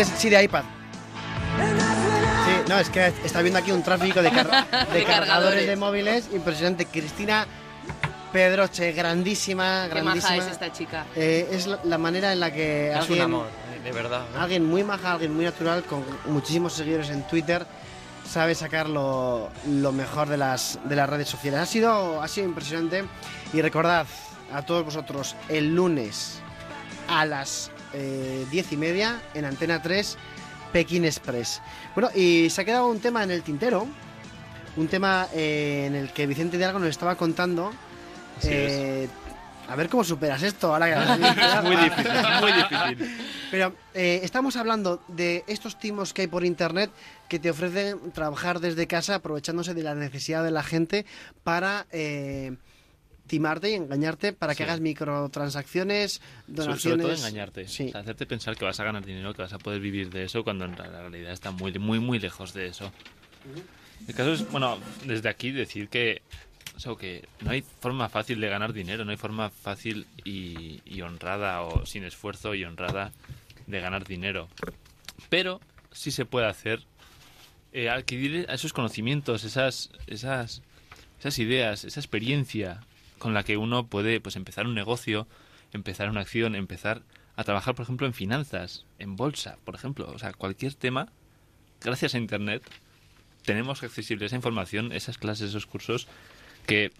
Este 0.02 0.18
sí 0.18 0.30
de 0.30 0.44
iPad. 0.44 0.64
Sí, 2.46 2.70
no, 2.70 2.80
es 2.80 2.90
que 2.90 3.08
está 3.24 3.42
viendo 3.42 3.60
aquí 3.60 3.72
un 3.72 3.84
tráfico 3.84 4.22
de, 4.22 4.32
car- 4.32 4.68
de 4.92 5.00
De 5.00 5.04
cargadores 5.06 5.68
de 5.68 5.76
móviles 5.76 6.30
impresionante. 6.34 6.86
Cristina 6.86 7.46
Pedroche, 8.32 8.94
grandísima, 8.94 9.88
Qué 9.90 9.96
maja 10.02 10.04
grandísima. 10.04 10.36
es 10.38 10.48
esta 10.48 10.72
chica. 10.72 11.06
Eh, 11.16 11.50
es 11.52 11.68
la, 11.68 11.80
la 11.84 11.98
manera 11.98 12.32
en 12.32 12.40
la 12.40 12.52
que 12.52 12.92
Es 12.92 12.98
alguien, 12.98 13.20
un 13.20 13.26
amor, 13.26 13.48
de 13.84 13.92
verdad. 13.92 14.22
¿no? 14.34 14.42
alguien 14.42 14.66
muy 14.66 14.84
maja, 14.84 15.12
alguien 15.14 15.34
muy 15.36 15.44
natural, 15.46 15.84
con 15.84 16.04
muchísimos 16.28 16.72
seguidores 16.74 17.10
en 17.10 17.24
Twitter, 17.28 17.66
sabe 18.28 18.56
sacar 18.56 18.88
lo, 18.88 19.50
lo 19.68 19.92
mejor 19.92 20.30
de 20.30 20.38
las, 20.38 20.80
de 20.86 20.96
las 20.96 21.10
redes 21.10 21.28
sociales. 21.28 21.60
Ha 21.60 21.66
sido, 21.66 22.22
ha 22.22 22.28
sido 22.30 22.48
impresionante. 22.48 23.04
Y 23.54 23.62
recordad 23.62 24.06
a 24.54 24.62
todos 24.62 24.86
vosotros, 24.86 25.36
el 25.50 25.76
lunes 25.76 26.40
a 27.10 27.26
las 27.26 27.70
eh, 27.94 28.46
diez 28.52 28.72
y 28.72 28.78
media 28.78 29.22
en 29.34 29.46
Antena 29.46 29.82
3, 29.82 30.18
Pekín 30.72 31.06
Express. 31.06 31.62
Bueno, 31.96 32.10
y 32.16 32.50
se 32.50 32.62
ha 32.62 32.66
quedado 32.66 32.88
un 32.88 33.00
tema 33.00 33.24
en 33.24 33.32
el 33.32 33.44
tintero, 33.44 33.88
un 34.78 34.88
tema 34.88 35.28
eh, 35.34 35.86
en 35.88 35.96
el 35.96 36.12
que 36.12 36.28
Vicente 36.28 36.58
Hidalgo 36.58 36.80
nos 36.80 36.90
estaba 36.90 37.16
contando. 37.16 37.72
Eh, 38.44 39.08
a 39.68 39.76
ver 39.76 39.88
cómo 39.88 40.04
superas 40.04 40.44
esto 40.44 40.74
ahora 40.74 40.88
que 40.88 41.22
Es 41.58 41.64
muy 41.64 41.76
difícil, 41.78 42.12
muy 42.42 42.52
difícil. 42.52 43.18
Pero 43.52 43.74
eh, 43.94 44.20
estamos 44.24 44.58
hablando 44.58 45.02
de 45.08 45.46
estos 45.48 45.80
timos 45.80 46.14
que 46.14 46.24
hay 46.24 46.28
por 46.28 46.44
internet 46.44 46.92
que 47.30 47.40
te 47.40 47.50
ofrecen 47.50 48.12
trabajar 48.12 48.60
desde 48.60 48.88
casa 48.88 49.16
aprovechándose 49.16 49.74
de 49.74 49.84
la 49.84 49.96
necesidad 49.96 50.44
de 50.44 50.52
la 50.52 50.64
gente 50.64 51.06
para 51.44 51.86
eh, 51.92 52.58
timarte 53.32 53.70
y 53.72 53.76
engañarte 53.76 54.34
para 54.34 54.54
que 54.54 54.58
Sí. 54.58 54.64
hagas 54.64 54.82
microtransacciones, 54.82 56.22
donaciones. 56.48 56.82
sobre 56.82 56.98
todo 56.98 57.14
engañarte. 57.14 57.64
O 57.64 57.68
sea, 57.70 58.00
hacerte 58.02 58.26
pensar 58.26 58.58
que 58.58 58.66
vas 58.66 58.78
a 58.80 58.84
ganar 58.84 59.06
dinero, 59.06 59.34
que 59.34 59.42
vas 59.42 59.54
a 59.54 59.58
poder 59.58 59.80
vivir 59.80 60.10
de 60.10 60.26
eso, 60.26 60.44
cuando 60.44 60.66
en 60.66 60.76
realidad 60.76 61.32
está 61.32 61.52
muy, 61.52 61.72
muy, 61.80 62.00
muy 62.00 62.20
lejos 62.20 62.54
de 62.54 62.68
eso. 62.68 62.92
El 64.06 64.14
caso 64.14 64.34
es, 64.34 64.52
bueno, 64.52 64.78
desde 65.06 65.30
aquí 65.30 65.52
decir 65.52 65.88
que, 65.88 66.22
o 66.76 66.80
sea, 66.82 66.94
que 67.00 67.26
no 67.40 67.52
hay 67.52 67.62
forma 67.80 68.10
fácil 68.10 68.42
de 68.42 68.50
ganar 68.50 68.74
dinero, 68.74 69.06
no 69.06 69.12
hay 69.12 69.18
forma 69.18 69.50
fácil 69.50 70.06
y, 70.26 70.82
y 70.86 71.02
honrada 71.02 71.62
o 71.62 71.86
sin 71.86 72.04
esfuerzo 72.04 72.54
y 72.54 72.66
honrada 72.66 73.14
de 73.66 73.80
ganar 73.80 74.06
dinero. 74.06 74.50
Pero 75.30 75.62
sí 75.94 76.12
se 76.12 76.26
puede 76.26 76.48
hacer 76.48 76.82
eh, 77.72 77.90
adquirir 77.90 78.46
esos 78.50 78.74
conocimientos, 78.74 79.46
esas, 79.46 79.90
esas, 80.08 80.62
esas 81.20 81.40
ideas, 81.40 81.86
esa 81.86 82.00
experiencia 82.02 82.82
con 83.22 83.36
la 83.36 83.44
que 83.44 83.56
uno 83.56 83.86
puede 83.86 84.20
pues 84.20 84.36
empezar 84.36 84.66
un 84.66 84.74
negocio, 84.74 85.28
empezar 85.74 86.10
una 86.10 86.22
acción, 86.22 86.56
empezar 86.56 87.04
a 87.36 87.44
trabajar, 87.44 87.76
por 87.76 87.84
ejemplo, 87.84 88.08
en 88.08 88.16
finanzas, 88.16 88.86
en 88.98 89.16
bolsa, 89.16 89.58
por 89.64 89.76
ejemplo, 89.76 90.12
o 90.12 90.18
sea, 90.18 90.34
cualquier 90.34 90.74
tema, 90.74 91.08
gracias 91.80 92.16
a 92.16 92.18
internet 92.18 92.64
tenemos 93.46 93.84
accesible 93.84 94.26
esa 94.26 94.36
información, 94.36 94.92
esas 94.92 95.20
clases, 95.20 95.50
esos 95.50 95.68
cursos 95.68 96.08
que 96.66 96.92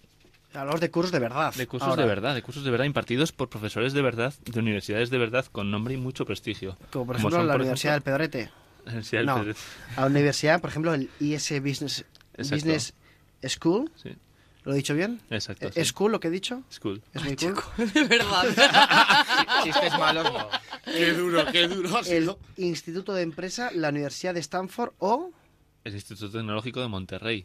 Hablamos 0.54 0.80
de 0.80 0.90
cursos 0.92 1.10
de 1.10 1.18
verdad. 1.18 1.52
de 1.54 1.66
cursos 1.66 1.88
ahora. 1.88 2.02
de 2.02 2.08
verdad, 2.08 2.34
de 2.34 2.42
cursos 2.42 2.62
de 2.62 2.70
verdad 2.70 2.84
impartidos 2.84 3.32
por 3.32 3.48
profesores 3.48 3.92
de 3.92 4.02
verdad, 4.02 4.32
de 4.44 4.60
universidades 4.60 5.10
de 5.10 5.18
verdad 5.18 5.44
con 5.50 5.72
nombre 5.72 5.94
y 5.94 5.96
mucho 5.96 6.24
prestigio. 6.24 6.76
Como 6.92 7.06
por 7.06 7.16
ejemplo 7.16 7.38
son, 7.38 7.48
la 7.48 7.54
por 7.54 7.62
Universidad 7.62 7.94
del 7.94 8.02
Pedrete. 8.02 8.50
la 8.84 8.92
Universidad 8.92 9.20
del 9.20 9.26
no, 9.26 9.38
Pedrete. 9.40 9.60
a 9.96 10.00
la 10.02 10.06
universidad, 10.06 10.60
por 10.60 10.70
ejemplo, 10.70 10.94
el 10.94 11.10
IS 11.18 11.50
Business, 11.60 12.04
Exacto. 12.34 12.54
Business 12.54 12.94
School. 13.44 13.90
Sí. 13.96 14.14
¿Lo 14.64 14.72
he 14.72 14.76
dicho 14.76 14.94
bien? 14.94 15.20
Exacto, 15.30 15.66
¿Es 15.68 15.74
sí. 15.74 15.80
¿Es 15.80 15.92
cool 15.92 16.12
lo 16.12 16.20
que 16.20 16.28
he 16.28 16.30
dicho? 16.30 16.62
Es 16.70 16.78
cool. 16.78 17.02
¿Es 17.12 17.22
muy 17.24 17.34
cool? 17.36 17.92
De 17.92 18.04
verdad. 18.04 18.44
Chistes 19.64 19.92
malos 19.98 20.24
no. 20.32 20.48
Qué 20.84 21.12
duro, 21.12 21.44
qué 21.50 21.66
duro 21.68 21.96
ha 21.96 22.00
El. 22.02 22.30
Instituto 22.56 23.12
de 23.14 23.22
Empresa, 23.22 23.70
la 23.74 23.88
Universidad 23.88 24.34
de 24.34 24.40
Stanford 24.40 24.92
o... 24.98 25.30
El 25.84 25.94
Instituto 25.94 26.30
Tecnológico 26.30 26.80
de 26.80 26.88
Monterrey. 26.88 27.44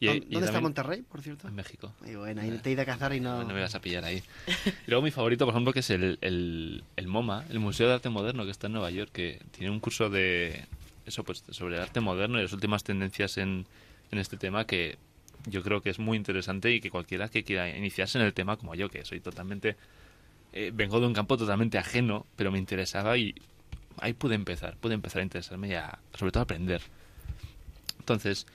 Y- 0.00 0.06
¿Dónde 0.06 0.26
y 0.28 0.34
está 0.34 0.46
también- 0.46 0.62
Monterrey, 0.62 1.02
por 1.02 1.20
cierto? 1.22 1.48
En 1.48 1.54
México. 1.54 1.92
Muy 2.00 2.16
bueno, 2.16 2.40
ahí 2.40 2.50
te 2.62 2.70
he 2.70 2.72
ido 2.72 2.82
a 2.82 2.86
cazar 2.86 3.14
y 3.14 3.20
no... 3.20 3.42
No 3.44 3.54
me 3.54 3.60
vas 3.60 3.74
a 3.74 3.80
pillar 3.80 4.04
ahí. 4.04 4.22
Y 4.86 4.90
luego 4.90 5.02
mi 5.02 5.10
favorito, 5.10 5.44
por 5.44 5.52
ejemplo, 5.54 5.72
que 5.72 5.80
es 5.80 5.90
el, 5.90 6.18
el, 6.22 6.82
el 6.96 7.08
MoMA, 7.08 7.44
el 7.50 7.60
Museo 7.60 7.88
de 7.88 7.94
Arte 7.94 8.08
Moderno, 8.08 8.44
que 8.46 8.50
está 8.50 8.66
en 8.68 8.72
Nueva 8.74 8.90
York, 8.90 9.10
que 9.12 9.40
tiene 9.52 9.70
un 9.70 9.80
curso 9.80 10.08
de 10.10 10.64
eso 11.06 11.22
pues 11.24 11.44
sobre 11.50 11.76
el 11.76 11.82
arte 11.82 12.00
moderno 12.00 12.38
y 12.38 12.42
las 12.42 12.52
últimas 12.54 12.82
tendencias 12.84 13.36
en, 13.36 13.66
en 14.10 14.18
este 14.18 14.38
tema 14.38 14.66
que 14.66 14.96
yo 15.46 15.62
creo 15.62 15.80
que 15.82 15.90
es 15.90 15.98
muy 15.98 16.16
interesante 16.16 16.70
y 16.72 16.80
que 16.80 16.90
cualquiera 16.90 17.28
que 17.28 17.44
quiera 17.44 17.68
iniciarse 17.76 18.18
en 18.18 18.24
el 18.24 18.32
tema, 18.34 18.56
como 18.56 18.74
yo, 18.74 18.88
que 18.88 19.04
soy 19.04 19.20
totalmente... 19.20 19.76
eh, 20.52 20.70
vengo 20.74 21.00
de 21.00 21.06
un 21.06 21.12
campo 21.14 21.36
totalmente 21.36 21.78
ajeno, 21.78 22.26
pero 22.36 22.50
me 22.52 22.58
interesaba 22.58 23.16
y 23.18 23.34
ahí 23.98 24.12
pude 24.12 24.34
empezar, 24.34 24.76
pude 24.76 24.94
empezar 24.94 25.20
a 25.20 25.24
interesarme 25.24 25.68
y 25.68 25.74
a, 25.74 25.98
sobre 26.18 26.32
todo 26.32 26.40
a 26.40 26.44
aprender. 26.44 26.80
Entonces, 27.98 28.46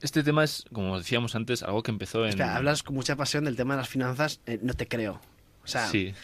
este 0.00 0.22
tema 0.22 0.44
es, 0.44 0.64
como 0.72 0.96
decíamos 0.98 1.34
antes, 1.34 1.62
algo 1.62 1.82
que 1.82 1.90
empezó 1.90 2.22
en... 2.24 2.30
Espera, 2.30 2.56
hablas 2.56 2.82
con 2.82 2.94
mucha 2.94 3.16
pasión 3.16 3.44
del 3.44 3.56
tema 3.56 3.74
de 3.74 3.78
las 3.80 3.88
finanzas, 3.88 4.40
eh, 4.46 4.58
no 4.62 4.74
te 4.74 4.86
creo. 4.86 5.20
O 5.64 5.66
sea, 5.66 5.86
Sí. 5.88 6.14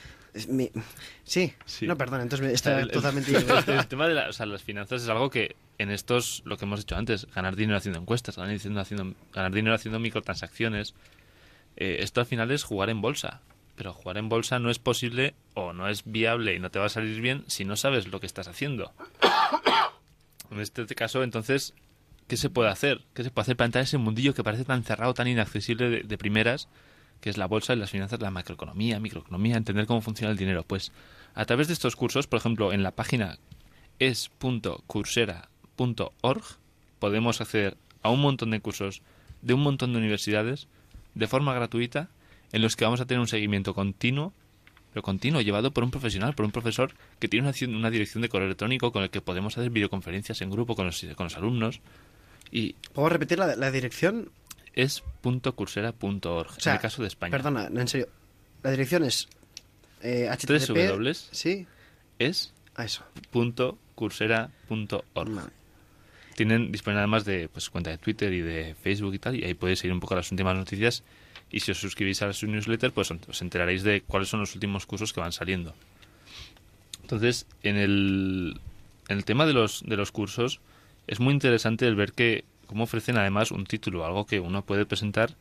mi- 0.48 0.70
sí. 1.24 1.52
Sí. 1.64 1.86
no, 1.86 1.96
perdón, 1.96 2.20
entonces 2.22 2.46
me- 2.46 2.52
O 2.52 2.56
sea, 2.58 2.72
está 2.72 2.80
el- 2.80 2.86
el- 2.88 2.90
totalmente... 2.92 3.30
el, 3.36 3.78
el 3.78 3.86
tema 3.86 4.06
de 4.08 4.14
la- 4.14 4.28
o 4.28 4.32
sea, 4.32 4.46
las 4.46 4.62
finanzas 4.62 5.02
es 5.02 5.08
algo 5.08 5.30
que 5.30 5.56
en 5.78 5.90
estos, 5.90 6.42
lo 6.44 6.56
que 6.56 6.64
hemos 6.64 6.80
dicho 6.80 6.96
antes, 6.96 7.26
ganar 7.34 7.56
dinero 7.56 7.76
haciendo 7.76 8.00
encuestas, 8.00 8.36
ganar 8.36 8.58
dinero 8.58 8.80
haciendo, 8.80 9.14
ganar 9.32 9.52
dinero 9.52 9.74
haciendo 9.74 9.98
microtransacciones, 9.98 10.94
eh, 11.76 11.98
esto 12.00 12.20
al 12.20 12.26
final 12.26 12.50
es 12.50 12.62
jugar 12.62 12.90
en 12.90 13.00
bolsa. 13.00 13.40
Pero 13.76 13.92
jugar 13.92 14.18
en 14.18 14.28
bolsa 14.28 14.60
no 14.60 14.70
es 14.70 14.78
posible 14.78 15.34
o 15.54 15.72
no 15.72 15.88
es 15.88 16.04
viable 16.04 16.54
y 16.54 16.60
no 16.60 16.70
te 16.70 16.78
va 16.78 16.86
a 16.86 16.90
salir 16.90 17.20
bien 17.20 17.44
si 17.48 17.64
no 17.64 17.74
sabes 17.74 18.06
lo 18.06 18.20
que 18.20 18.26
estás 18.26 18.48
haciendo. 18.48 18.92
En 20.50 20.60
este 20.60 20.94
caso, 20.94 21.24
entonces, 21.24 21.74
¿qué 22.28 22.36
se 22.36 22.48
puede 22.48 22.68
hacer? 22.68 23.00
¿Qué 23.14 23.24
se 23.24 23.30
puede 23.30 23.44
hacer 23.44 23.56
para 23.56 23.66
entrar 23.66 23.80
en 23.80 23.86
ese 23.86 23.98
mundillo 23.98 24.34
que 24.34 24.44
parece 24.44 24.64
tan 24.64 24.84
cerrado, 24.84 25.12
tan 25.14 25.26
inaccesible 25.26 25.88
de, 25.88 26.02
de 26.02 26.18
primeras, 26.18 26.68
que 27.20 27.30
es 27.30 27.38
la 27.38 27.46
bolsa 27.46 27.72
y 27.72 27.76
las 27.76 27.90
finanzas, 27.90 28.20
la 28.20 28.30
macroeconomía, 28.30 29.00
microeconomía, 29.00 29.56
entender 29.56 29.86
cómo 29.86 30.00
funciona 30.00 30.30
el 30.30 30.36
dinero? 30.36 30.62
Pues 30.62 30.92
a 31.34 31.44
través 31.46 31.66
de 31.66 31.72
estos 31.72 31.96
cursos, 31.96 32.28
por 32.28 32.38
ejemplo, 32.38 32.72
en 32.72 32.84
la 32.84 32.92
página 32.92 33.38
es.coursera.org 35.76 36.42
podemos 36.98 37.40
acceder 37.40 37.76
a 38.02 38.10
un 38.10 38.20
montón 38.20 38.50
de 38.50 38.60
cursos 38.60 39.02
de 39.42 39.54
un 39.54 39.62
montón 39.62 39.92
de 39.92 39.98
universidades 39.98 40.68
de 41.14 41.26
forma 41.26 41.54
gratuita 41.54 42.08
en 42.52 42.62
los 42.62 42.76
que 42.76 42.84
vamos 42.84 43.00
a 43.00 43.06
tener 43.06 43.20
un 43.20 43.28
seguimiento 43.28 43.74
continuo 43.74 44.32
pero 44.92 45.02
continuo, 45.02 45.40
llevado 45.40 45.72
por 45.72 45.82
un 45.82 45.90
profesional, 45.90 46.34
por 46.36 46.44
un 46.46 46.52
profesor 46.52 46.92
que 47.18 47.26
tiene 47.26 47.48
una, 47.48 47.52
ci- 47.52 47.66
una 47.68 47.90
dirección 47.90 48.22
de 48.22 48.28
correo 48.28 48.46
electrónico 48.46 48.92
con 48.92 49.02
el 49.02 49.10
que 49.10 49.20
podemos 49.20 49.58
hacer 49.58 49.68
videoconferencias 49.70 50.40
en 50.40 50.50
grupo 50.50 50.76
con 50.76 50.86
los, 50.86 51.04
con 51.16 51.24
los 51.24 51.36
alumnos. 51.36 51.80
Y 52.52 52.74
¿Puedo 52.92 53.08
repetir 53.08 53.40
la, 53.40 53.56
la 53.56 53.72
dirección? 53.72 54.30
es 54.72 55.02
.coursera.org, 55.20 56.48
O 56.56 56.60
sea, 56.60 56.74
en 56.74 56.76
el 56.76 56.80
caso 56.82 57.02
de 57.02 57.08
España. 57.08 57.32
Perdona, 57.32 57.68
no, 57.70 57.80
en 57.80 57.88
serio. 57.88 58.06
La 58.62 58.70
dirección 58.70 59.02
es... 59.02 59.28
Eh, 60.00 60.28
HTTP, 60.30 60.46
Sí. 61.32 61.66
es 62.20 62.52
A 62.76 62.84
eso. 62.84 63.02
punto 63.32 63.76
coursera.org. 63.96 65.50
Tienen 66.34 66.72
disponible 66.72 67.00
además 67.00 67.24
de 67.24 67.48
pues 67.48 67.70
cuenta 67.70 67.90
de 67.90 67.98
Twitter 67.98 68.32
y 68.32 68.40
de 68.40 68.74
Facebook 68.74 69.14
y 69.14 69.18
tal, 69.18 69.36
y 69.36 69.44
ahí 69.44 69.54
podéis 69.54 69.78
seguir 69.78 69.92
un 69.92 70.00
poco 70.00 70.14
las 70.14 70.30
últimas 70.30 70.56
noticias. 70.56 71.02
Y 71.50 71.60
si 71.60 71.70
os 71.70 71.78
suscribís 71.78 72.22
a 72.22 72.32
su 72.32 72.46
newsletter, 72.46 72.92
pues 72.92 73.10
os 73.10 73.42
enteraréis 73.42 73.82
de 73.84 74.02
cuáles 74.02 74.28
son 74.28 74.40
los 74.40 74.54
últimos 74.54 74.86
cursos 74.86 75.12
que 75.12 75.20
van 75.20 75.32
saliendo. 75.32 75.74
Entonces, 77.02 77.46
en 77.62 77.76
el, 77.76 78.60
en 79.08 79.18
el 79.18 79.24
tema 79.24 79.46
de 79.46 79.52
los, 79.52 79.84
de 79.86 79.96
los 79.96 80.10
cursos, 80.10 80.60
es 81.06 81.20
muy 81.20 81.34
interesante 81.34 81.86
el 81.86 81.94
ver 81.94 82.12
que 82.12 82.44
cómo 82.66 82.84
ofrecen 82.84 83.18
además 83.18 83.50
un 83.50 83.66
título, 83.66 84.04
algo 84.04 84.26
que 84.26 84.40
uno 84.40 84.62
puede 84.62 84.86
presentar 84.86 85.34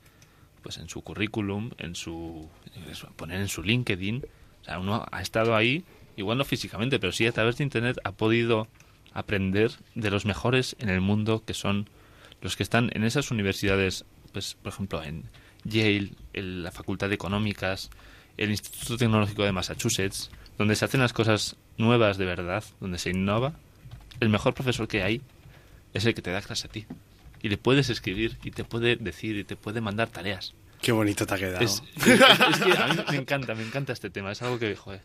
pues 0.62 0.78
en 0.78 0.90
su 0.90 1.02
currículum, 1.02 1.72
en 1.78 1.96
su 1.96 2.50
poner 3.16 3.42
en 3.42 3.48
su 3.48 3.64
LinkedIn. 3.64 4.24
O 4.62 4.66
sea, 4.66 4.80
uno 4.80 5.06
ha 5.12 5.22
estado 5.22 5.56
ahí, 5.56 5.84
igual 6.16 6.38
no 6.38 6.46
físicamente, 6.46 7.00
pero 7.00 7.12
sí 7.12 7.28
a 7.28 7.32
través 7.32 7.58
de 7.58 7.66
internet 7.66 7.98
ha 8.04 8.12
podido 8.12 8.68
aprender 9.14 9.72
de 9.96 10.10
los 10.12 10.26
mejores 10.26 10.76
en 10.80 10.90
el 10.90 11.02
mundo 11.02 11.44
que 11.46 11.54
son 11.54 11.90
los 12.42 12.56
que 12.56 12.64
están 12.64 12.90
en 12.94 13.04
esas 13.04 13.32
universidades, 13.32 14.06
pues 14.34 14.56
por 14.62 14.74
ejemplo 14.74 15.04
en 15.04 15.24
Yale, 15.64 16.12
en 16.34 16.64
la 16.64 16.72
Facultad 16.72 17.10
de 17.10 17.16
Económicas, 17.16 17.90
el 18.38 18.50
Instituto 18.52 18.98
Tecnológico 18.98 19.44
de 19.44 19.52
Massachusetts, 19.52 20.30
donde 20.58 20.76
se 20.76 20.86
hacen 20.86 21.00
las 21.00 21.14
cosas 21.14 21.56
nuevas 21.78 22.18
de 22.18 22.26
verdad, 22.26 22.64
donde 22.82 22.98
se 22.98 23.12
innova. 23.12 23.54
El 24.20 24.30
mejor 24.30 24.54
profesor 24.54 24.88
que 24.88 25.04
hay 25.04 25.22
es 25.94 26.06
el 26.06 26.14
que 26.14 26.22
te 26.22 26.32
da 26.32 26.42
clase 26.42 26.68
a 26.68 26.72
ti. 26.72 26.86
Y 27.42 27.50
le 27.50 27.58
puedes 27.58 27.90
escribir 27.90 28.38
y 28.44 28.52
te 28.52 28.64
puede 28.64 28.96
decir 28.96 29.36
y 29.38 29.44
te 29.44 29.56
puede 29.56 29.82
mandar 29.82 30.10
tareas. 30.10 30.54
Qué 30.82 30.92
bonito 30.92 31.26
te 31.26 31.34
ha 31.34 31.38
quedado. 31.38 31.64
Es, 31.64 31.82
es- 31.96 32.08
es 32.08 32.60
que 32.60 32.78
a 32.78 32.88
mí 32.88 32.96
me 33.12 33.18
encanta, 33.18 33.56
me 33.56 33.64
encanta 33.64 33.94
este 33.94 34.10
tema. 34.10 34.32
Es 34.32 34.42
algo 34.42 34.60
que, 34.60 34.76
joder. 34.76 35.02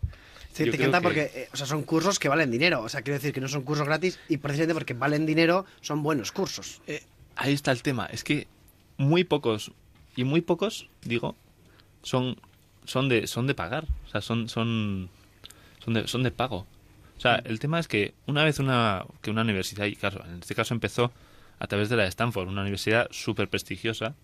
Sí, 0.52 0.64
yo 0.64 0.70
te 0.72 0.76
encanta 0.78 0.98
que- 0.98 1.04
porque 1.04 1.20
eh, 1.34 1.48
o 1.52 1.56
sea, 1.56 1.66
son 1.66 1.82
cursos 1.84 2.18
que 2.18 2.28
valen 2.28 2.50
dinero. 2.50 2.82
O 2.82 2.88
sea, 2.88 3.02
quiero 3.02 3.18
decir 3.18 3.32
que 3.32 3.40
no 3.40 3.48
son 3.48 3.62
cursos 3.62 3.86
gratis 3.86 4.18
y 4.28 4.38
precisamente 4.38 4.74
porque 4.74 4.94
valen 4.94 5.24
dinero 5.26 5.64
son 5.80 6.02
buenos 6.02 6.32
cursos. 6.32 6.80
Eh, 6.86 7.02
ahí 7.36 7.52
está 7.52 7.70
el 7.72 7.82
tema. 7.82 8.06
Es 8.06 8.24
que 8.24 8.46
muy 8.96 9.24
pocos, 9.24 9.72
y 10.16 10.24
muy 10.24 10.40
pocos, 10.40 10.88
digo, 11.02 11.36
son, 12.02 12.36
son, 12.84 13.08
de, 13.08 13.26
son 13.28 13.46
de 13.46 13.54
pagar. 13.54 13.86
O 14.06 14.10
sea, 14.10 14.20
son, 14.20 14.48
son, 14.48 15.08
son, 15.84 15.94
de, 15.94 16.08
son 16.08 16.22
de 16.24 16.30
pago. 16.32 16.66
O 17.16 17.20
sea, 17.20 17.36
el 17.44 17.58
tema 17.60 17.78
es 17.78 17.86
que 17.88 18.14
una 18.26 18.44
vez 18.44 18.58
una, 18.58 19.04
que 19.22 19.30
una 19.30 19.42
universidad, 19.42 19.86
y 19.86 19.94
claro, 19.96 20.24
en 20.26 20.40
este 20.40 20.54
caso 20.54 20.74
empezó 20.74 21.12
a 21.60 21.66
través 21.66 21.88
de 21.88 21.96
la 21.96 22.04
de 22.04 22.08
Stanford, 22.08 22.48
una 22.48 22.62
universidad 22.62 23.08
súper 23.10 23.48
prestigiosa, 23.48 24.14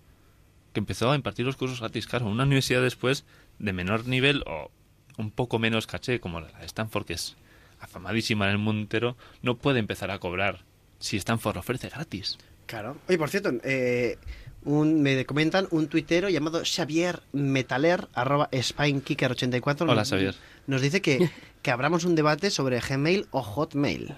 que 0.73 0.81
empezó 0.81 1.11
a 1.11 1.17
impartir 1.17 1.45
los 1.47 1.57
cursos 1.57 1.81
gratis. 1.81 2.07
Claro, 2.07 2.27
una 2.27 2.45
universidad 2.45 2.83
después 2.83 3.25
de 3.61 3.73
menor 3.73 4.07
nivel 4.07 4.43
o 4.47 4.71
un 5.16 5.31
poco 5.31 5.59
menos 5.59 5.86
caché, 5.86 6.20
como 6.20 6.41
la 6.41 6.49
de 6.49 6.66
Stanford, 6.66 7.07
que 7.07 7.15
es 7.15 7.36
afamadísima 7.81 8.47
en 8.47 8.53
el 8.53 8.59
mundo 8.59 8.82
entero, 8.82 9.16
no 9.43 9.57
puede 9.57 9.78
empezar 9.78 10.11
a 10.11 10.19
cobrar 10.19 10.65
si 10.99 11.16
Stanford 11.16 11.55
lo 11.55 11.61
ofrece 11.61 11.89
gratis. 11.89 12.39
Claro. 12.66 12.97
Oye, 13.09 13.19
por 13.19 13.28
cierto, 13.28 13.53
eh, 13.62 14.16
un, 14.65 15.03
me 15.03 15.24
comentan 15.27 15.69
un 15.70 15.89
tuitero 15.89 16.28
llamado 16.31 16.62
Xavier 16.65 17.23
Metaler, 17.32 18.09
arroba 18.15 18.51
SpineKicker84. 18.51 19.89
Hola, 19.89 20.05
Xavier. 20.05 20.35
Nos 20.66 20.81
dice 20.81 21.03
que, 21.03 21.31
que 21.62 21.70
abramos 21.70 22.05
un 22.05 22.15
debate 22.15 22.51
sobre 22.51 22.81
Gmail 22.81 23.27
o 23.31 23.43
Hotmail. 23.43 24.15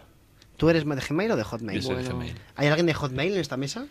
¿Tú 0.57 0.69
eres 0.71 0.85
de 0.85 0.95
Gmail 0.97 1.31
o 1.33 1.37
de 1.37 1.45
Hotmail? 1.45 1.81
Yo 1.81 1.89
soy 1.89 2.03
de 2.03 2.09
Gmail. 2.09 2.35
¿Hay 2.57 2.69
alguien 2.69 2.87
de 2.87 2.95
Hotmail 2.95 3.35
en 3.35 3.41
esta 3.41 3.57
mesa? 3.57 3.87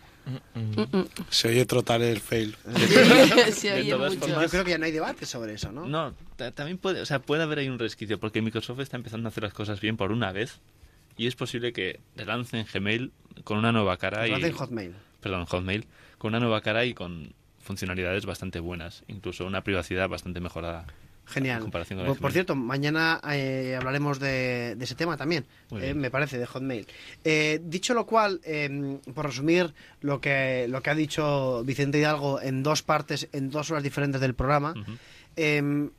Se 1.29 1.49
oye 1.49 1.65
trotar 1.65 2.01
el 2.01 2.19
fail. 2.19 2.55
Se 3.51 3.69
De 3.69 3.81
oye 3.81 3.91
todas 3.91 4.13
mucho. 4.15 4.27
formas- 4.27 4.43
Yo 4.43 4.49
creo 4.49 4.63
que 4.65 4.71
ya 4.71 4.77
no 4.77 4.85
hay 4.85 4.91
debate 4.91 5.25
sobre 5.25 5.53
eso, 5.53 5.71
¿no? 5.71 5.85
No, 5.85 6.13
ta- 6.35 6.51
también 6.51 6.77
puede, 6.77 7.01
o 7.01 7.05
sea, 7.05 7.19
puede 7.19 7.43
haber 7.43 7.59
ahí 7.59 7.69
un 7.69 7.77
resquicio, 7.79 8.19
porque 8.19 8.41
Microsoft 8.41 8.79
está 8.79 8.97
empezando 8.97 9.27
a 9.27 9.29
hacer 9.29 9.43
las 9.43 9.53
cosas 9.53 9.79
bien 9.79 9.97
por 9.97 10.11
una 10.11 10.31
vez, 10.31 10.59
y 11.17 11.27
es 11.27 11.35
posible 11.35 11.71
que 11.73 11.99
relancen 12.15 12.65
Gmail 12.73 13.11
con 13.43 13.57
una 13.57 13.71
nueva 13.71 13.97
cara 13.97 14.27
y... 14.27 14.31
Relancen 14.31 14.53
Hotmail. 14.53 14.95
Perdón, 15.21 15.45
Hotmail, 15.45 15.85
con 16.17 16.29
una 16.29 16.39
nueva 16.39 16.61
cara 16.61 16.85
y 16.85 16.93
con 16.93 17.33
funcionalidades 17.61 18.25
bastante 18.25 18.59
buenas, 18.59 19.03
incluso 19.07 19.45
una 19.45 19.63
privacidad 19.63 20.09
bastante 20.09 20.39
mejorada. 20.39 20.85
Genial. 21.27 21.61
Con 21.61 21.71
Por, 21.71 22.31
cierto, 22.31 22.55
mañana 22.55 23.19
eh, 23.31 23.75
hablaremos 23.77 24.19
de, 24.19 24.75
de 24.77 24.83
ese 24.83 24.95
tema 24.95 25.17
también, 25.17 25.45
eh, 25.71 25.93
me 25.93 26.11
parece, 26.11 26.37
de 26.37 26.45
Hotmail. 26.45 26.87
Eh, 27.23 27.59
dicho 27.63 27.93
lo 27.93 28.05
cual, 28.05 28.41
eh, 28.43 28.99
por 29.13 29.25
resumir 29.25 29.73
lo 30.01 30.21
que, 30.21 30.67
lo 30.69 30.81
que 30.81 30.89
ha 30.91 30.95
dicho 30.95 31.63
Vicente 31.63 31.97
Hidalgo 31.97 32.39
en 32.41 32.61
dos 32.61 32.83
partes, 32.83 33.27
en 33.31 33.49
dos 33.49 33.71
horas 33.71 33.83
diferentes 33.83 34.21
del 34.21 34.35
programa, 34.35 34.75
eh, 35.35 35.89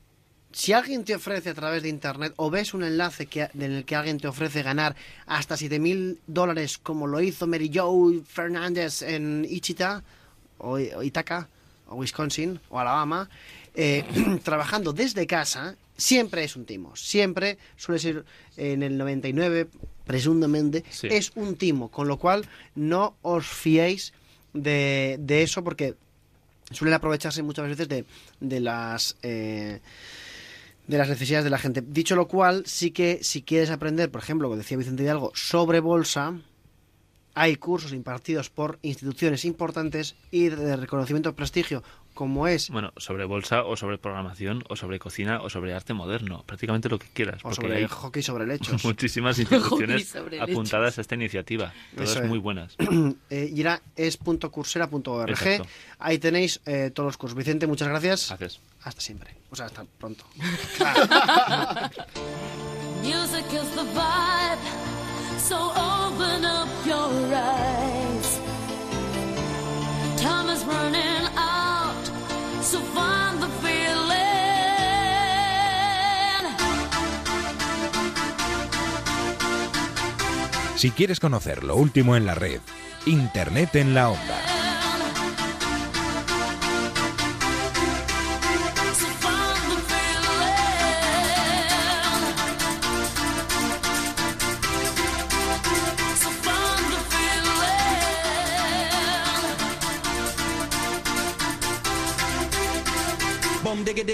si 0.52 0.72
alguien 0.72 1.04
te 1.04 1.14
ofrece 1.14 1.50
a 1.50 1.54
través 1.54 1.82
de 1.82 1.90
Internet 1.90 2.32
o 2.36 2.48
ves 2.48 2.72
un 2.72 2.82
enlace 2.82 3.26
que, 3.26 3.50
en 3.52 3.62
el 3.62 3.84
que 3.84 3.96
alguien 3.96 4.18
te 4.18 4.28
ofrece 4.28 4.62
ganar 4.62 4.96
hasta 5.26 5.56
7.000 5.56 6.18
dólares 6.26 6.78
como 6.78 7.06
lo 7.06 7.20
hizo 7.20 7.46
Mary 7.46 7.70
Joe 7.72 8.22
Fernández 8.26 9.02
en 9.02 9.46
Ichita 9.48 10.02
o, 10.58 10.78
o 10.78 11.02
Ithaca 11.02 11.48
o 11.88 11.96
Wisconsin 11.96 12.58
o 12.70 12.80
Alabama, 12.80 13.28
eh, 13.76 14.04
trabajando 14.42 14.92
desde 14.92 15.26
casa, 15.26 15.76
siempre 15.96 16.42
es 16.42 16.56
un 16.56 16.64
timo. 16.64 16.96
Siempre 16.96 17.58
suele 17.76 17.98
ser 18.00 18.24
en 18.56 18.82
el 18.82 18.96
99, 18.98 19.68
presuntamente, 20.04 20.82
Sí. 20.90 21.06
es 21.10 21.30
un 21.36 21.56
timo. 21.56 21.90
Con 21.90 22.08
lo 22.08 22.18
cual, 22.18 22.46
no 22.74 23.16
os 23.22 23.46
fiéis 23.46 24.12
de, 24.52 25.16
de 25.20 25.42
eso 25.42 25.62
porque 25.62 25.94
suelen 26.72 26.94
aprovecharse 26.94 27.42
muchas 27.42 27.68
veces 27.68 27.88
de, 27.88 28.04
de 28.40 28.60
las... 28.60 29.16
eh, 29.22 29.80
de 30.88 30.98
las 30.98 31.08
necesidades 31.08 31.42
de 31.44 31.50
la 31.50 31.58
gente. 31.58 31.82
Dicho 31.84 32.14
lo 32.14 32.28
cual, 32.28 32.62
sí 32.64 32.92
que 32.92 33.18
si 33.22 33.42
quieres 33.42 33.70
aprender, 33.70 34.08
por 34.08 34.22
ejemplo, 34.22 34.46
como 34.46 34.56
decía 34.56 34.76
Vicente 34.76 35.02
Hidalgo, 35.02 35.32
sobre 35.34 35.80
bolsa, 35.80 36.38
hay 37.34 37.56
cursos 37.56 37.92
impartidos 37.92 38.50
por 38.50 38.78
instituciones 38.82 39.44
importantes 39.44 40.14
y 40.30 40.48
de 40.48 40.76
reconocimiento 40.76 41.34
prestigio 41.34 41.82
como 42.16 42.48
es 42.48 42.70
Bueno, 42.70 42.92
sobre 42.96 43.24
bolsa 43.26 43.62
o 43.62 43.76
sobre 43.76 43.98
programación 43.98 44.64
o 44.68 44.74
sobre 44.74 44.98
cocina 44.98 45.40
o 45.42 45.48
sobre 45.48 45.72
arte 45.74 45.92
moderno, 45.94 46.42
prácticamente 46.44 46.88
lo 46.88 46.98
que 46.98 47.06
quieras. 47.06 47.36
o 47.40 47.42
porque 47.50 47.54
sobre 47.56 47.76
hay 47.76 47.82
el 47.84 47.88
hockey 47.88 48.22
sobre 48.24 48.44
lechos. 48.48 48.84
muchísimas 48.84 49.38
instituciones 49.40 50.16
apuntadas 50.40 50.98
a 50.98 51.00
esta 51.02 51.14
iniciativa, 51.14 51.72
todas 51.94 52.10
Eso 52.10 52.22
es. 52.22 52.28
muy 52.28 52.38
buenas. 52.40 52.74
eh, 53.30 53.52
y 53.54 53.60
era 53.60 53.80
es.cursera.org. 53.94 55.62
Ahí 56.00 56.18
tenéis 56.18 56.60
eh, 56.66 56.90
todos 56.92 57.06
los 57.06 57.16
cursos. 57.16 57.36
Vicente, 57.36 57.68
muchas 57.68 57.86
gracias. 57.88 58.26
Gracias. 58.28 58.58
Hasta 58.82 59.00
siempre. 59.00 59.36
O 59.50 59.56
sea, 59.56 59.66
hasta 59.66 59.84
pronto. 59.98 60.24
Music 63.02 63.44
is 63.52 63.68
the 63.76 63.84
vibe, 63.94 64.58
so 65.38 65.56
open 65.76 66.44
up 66.44 66.68
your 66.84 67.10
eyes. 67.34 68.40
Time 70.20 70.48
is 70.50 70.64
running 70.64 71.26
out, 71.36 71.55
Si 80.76 80.90
quieres 80.90 81.20
conocer 81.20 81.64
lo 81.64 81.74
último 81.74 82.16
en 82.16 82.26
la 82.26 82.34
red, 82.34 82.60
Internet 83.06 83.74
en 83.76 83.94
la 83.94 84.10
onda. 84.10 84.55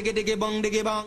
Diggy 0.02 0.12
diggy 0.12 0.36
bong 0.36 0.62
diggy 0.62 0.82
bong. 0.82 1.06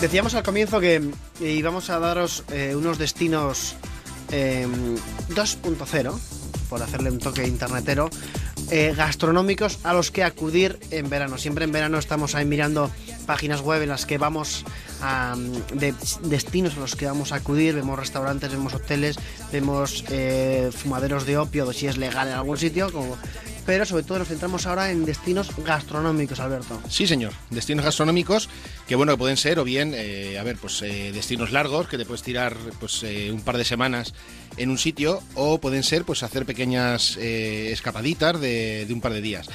Decíamos 0.00 0.34
al 0.34 0.42
comienzo 0.42 0.78
que 0.78 0.96
eh, 1.40 1.52
íbamos 1.52 1.88
a 1.88 1.98
daros 1.98 2.44
eh, 2.52 2.74
unos 2.76 2.98
destinos 2.98 3.76
eh, 4.30 4.68
2.0, 5.30 6.18
por 6.68 6.82
hacerle 6.82 7.10
un 7.10 7.18
toque 7.18 7.46
internetero, 7.46 8.10
eh, 8.70 8.94
gastronómicos 8.96 9.78
a 9.84 9.92
los 9.94 10.10
que 10.10 10.24
acudir 10.24 10.78
en 10.90 11.08
verano. 11.08 11.38
Siempre 11.38 11.64
en 11.64 11.72
verano 11.72 11.98
estamos 11.98 12.34
ahí 12.34 12.44
mirando 12.44 12.90
páginas 13.26 13.60
web 13.60 13.82
en 13.82 13.88
las 13.90 14.06
que 14.06 14.18
vamos 14.18 14.64
a, 15.02 15.34
de 15.74 15.94
destinos 16.22 16.76
a 16.76 16.80
los 16.80 16.96
que 16.96 17.06
vamos 17.06 17.32
a 17.32 17.36
acudir, 17.36 17.74
vemos 17.74 17.98
restaurantes, 17.98 18.50
vemos 18.50 18.74
hoteles, 18.74 19.18
vemos 19.52 20.04
eh, 20.10 20.70
fumaderos 20.74 21.26
de 21.26 21.38
opio, 21.38 21.72
si 21.72 21.86
es 21.86 21.96
legal 21.96 22.28
en 22.28 22.34
algún 22.34 22.56
sitio, 22.58 22.90
como- 22.92 23.16
pero 23.66 23.84
sobre 23.84 24.04
todo 24.04 24.20
nos 24.20 24.28
centramos 24.28 24.66
ahora 24.66 24.90
en 24.92 25.04
destinos 25.04 25.50
gastronómicos, 25.64 26.38
Alberto. 26.38 26.80
Sí, 26.88 27.06
señor. 27.06 27.32
Destinos 27.50 27.84
gastronómicos 27.84 28.48
que, 28.86 28.94
bueno, 28.94 29.12
que 29.12 29.18
pueden 29.18 29.36
ser 29.36 29.58
o 29.58 29.64
bien, 29.64 29.92
eh, 29.94 30.38
a 30.38 30.44
ver, 30.44 30.56
pues 30.56 30.80
eh, 30.82 31.10
destinos 31.12 31.50
largos 31.50 31.88
que 31.88 31.98
te 31.98 32.04
puedes 32.04 32.22
tirar 32.22 32.56
pues 32.78 33.02
eh, 33.02 33.30
un 33.32 33.40
par 33.42 33.56
de 33.56 33.64
semanas 33.64 34.14
en 34.56 34.70
un 34.70 34.78
sitio 34.78 35.20
o 35.34 35.58
pueden 35.58 35.82
ser 35.82 36.04
pues 36.04 36.22
hacer 36.22 36.46
pequeñas 36.46 37.18
eh, 37.20 37.72
escapaditas 37.72 38.40
de, 38.40 38.86
de 38.86 38.94
un 38.94 39.00
par 39.00 39.12
de 39.12 39.20
días. 39.20 39.48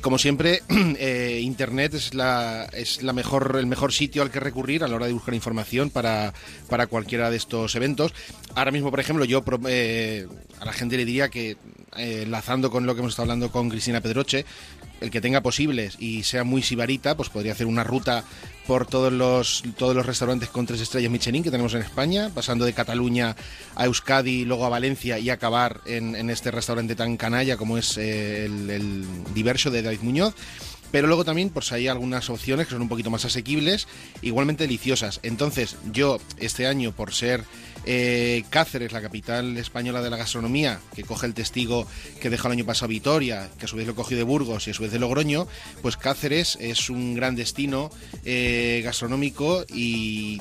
Como 0.00 0.18
siempre, 0.18 0.62
Internet 1.40 1.94
es 1.94 2.14
la 2.14 2.68
es 2.72 3.02
la 3.02 3.12
mejor 3.12 3.56
el 3.58 3.66
mejor 3.66 3.92
sitio 3.92 4.22
al 4.22 4.30
que 4.30 4.38
recurrir 4.38 4.84
a 4.84 4.88
la 4.88 4.94
hora 4.94 5.06
de 5.06 5.12
buscar 5.12 5.34
información 5.34 5.90
para, 5.90 6.32
para 6.68 6.86
cualquiera 6.86 7.30
de 7.30 7.36
estos 7.36 7.74
eventos. 7.74 8.14
Ahora 8.54 8.70
mismo, 8.70 8.90
por 8.90 9.00
ejemplo, 9.00 9.24
yo 9.24 9.42
a 9.46 10.64
la 10.64 10.72
gente 10.72 10.96
le 10.96 11.04
diría 11.04 11.28
que 11.28 11.56
eh, 11.96 12.22
enlazando 12.24 12.70
con 12.70 12.86
lo 12.86 12.94
que 12.94 13.00
hemos 13.00 13.12
estado 13.12 13.24
hablando 13.24 13.50
con 13.50 13.68
Cristina 13.68 14.00
Pedroche, 14.00 14.44
el 15.00 15.10
que 15.10 15.20
tenga 15.20 15.42
posibles 15.42 15.96
y 15.98 16.22
sea 16.22 16.44
muy 16.44 16.62
sibarita, 16.62 17.16
pues 17.16 17.28
podría 17.28 17.52
hacer 17.52 17.66
una 17.66 17.84
ruta 17.84 18.24
por 18.66 18.86
todos 18.86 19.12
los 19.12 19.62
todos 19.76 19.94
los 19.94 20.04
restaurantes 20.04 20.48
con 20.48 20.66
tres 20.66 20.80
estrellas 20.80 21.10
Michelin 21.10 21.42
que 21.42 21.50
tenemos 21.50 21.74
en 21.74 21.82
España, 21.82 22.30
pasando 22.34 22.64
de 22.64 22.72
Cataluña 22.72 23.36
a 23.74 23.84
Euskadi, 23.84 24.44
luego 24.44 24.64
a 24.64 24.68
Valencia 24.68 25.18
y 25.18 25.30
acabar 25.30 25.80
en, 25.86 26.30
este 26.30 26.50
restaurante 26.50 26.96
tan 26.96 27.16
canalla 27.16 27.56
como 27.56 27.78
es 27.78 27.96
eh, 27.98 28.46
el, 28.46 28.70
el 28.70 29.04
Diverso 29.34 29.70
de 29.70 29.82
David 29.82 30.00
Muñoz. 30.00 30.34
Pero 30.92 31.08
luego 31.08 31.24
también 31.24 31.50
pues 31.50 31.72
hay 31.72 31.88
algunas 31.88 32.30
opciones 32.30 32.66
que 32.66 32.72
son 32.72 32.82
un 32.82 32.88
poquito 32.88 33.10
más 33.10 33.24
asequibles, 33.24 33.88
igualmente 34.22 34.64
deliciosas. 34.64 35.20
Entonces 35.22 35.76
yo 35.92 36.18
este 36.38 36.66
año 36.66 36.92
por 36.92 37.12
ser 37.12 37.44
eh, 37.86 38.44
Cáceres, 38.50 38.92
la 38.92 39.00
capital 39.00 39.56
española 39.56 40.02
de 40.02 40.10
la 40.10 40.16
gastronomía, 40.16 40.80
que 40.94 41.04
coge 41.04 41.26
el 41.26 41.34
testigo 41.34 41.86
que 42.20 42.30
dejó 42.30 42.48
el 42.48 42.52
año 42.52 42.66
pasado 42.66 42.88
Vitoria, 42.88 43.48
que 43.58 43.66
a 43.66 43.68
su 43.68 43.76
vez 43.76 43.86
lo 43.86 43.94
cogió 43.94 44.16
de 44.16 44.24
Burgos 44.24 44.66
y 44.66 44.72
a 44.72 44.74
su 44.74 44.82
vez 44.82 44.90
de 44.90 44.98
Logroño, 44.98 45.46
pues 45.82 45.96
Cáceres 45.96 46.58
es 46.60 46.90
un 46.90 47.14
gran 47.14 47.36
destino 47.36 47.90
eh, 48.24 48.82
gastronómico 48.84 49.64
y 49.72 50.40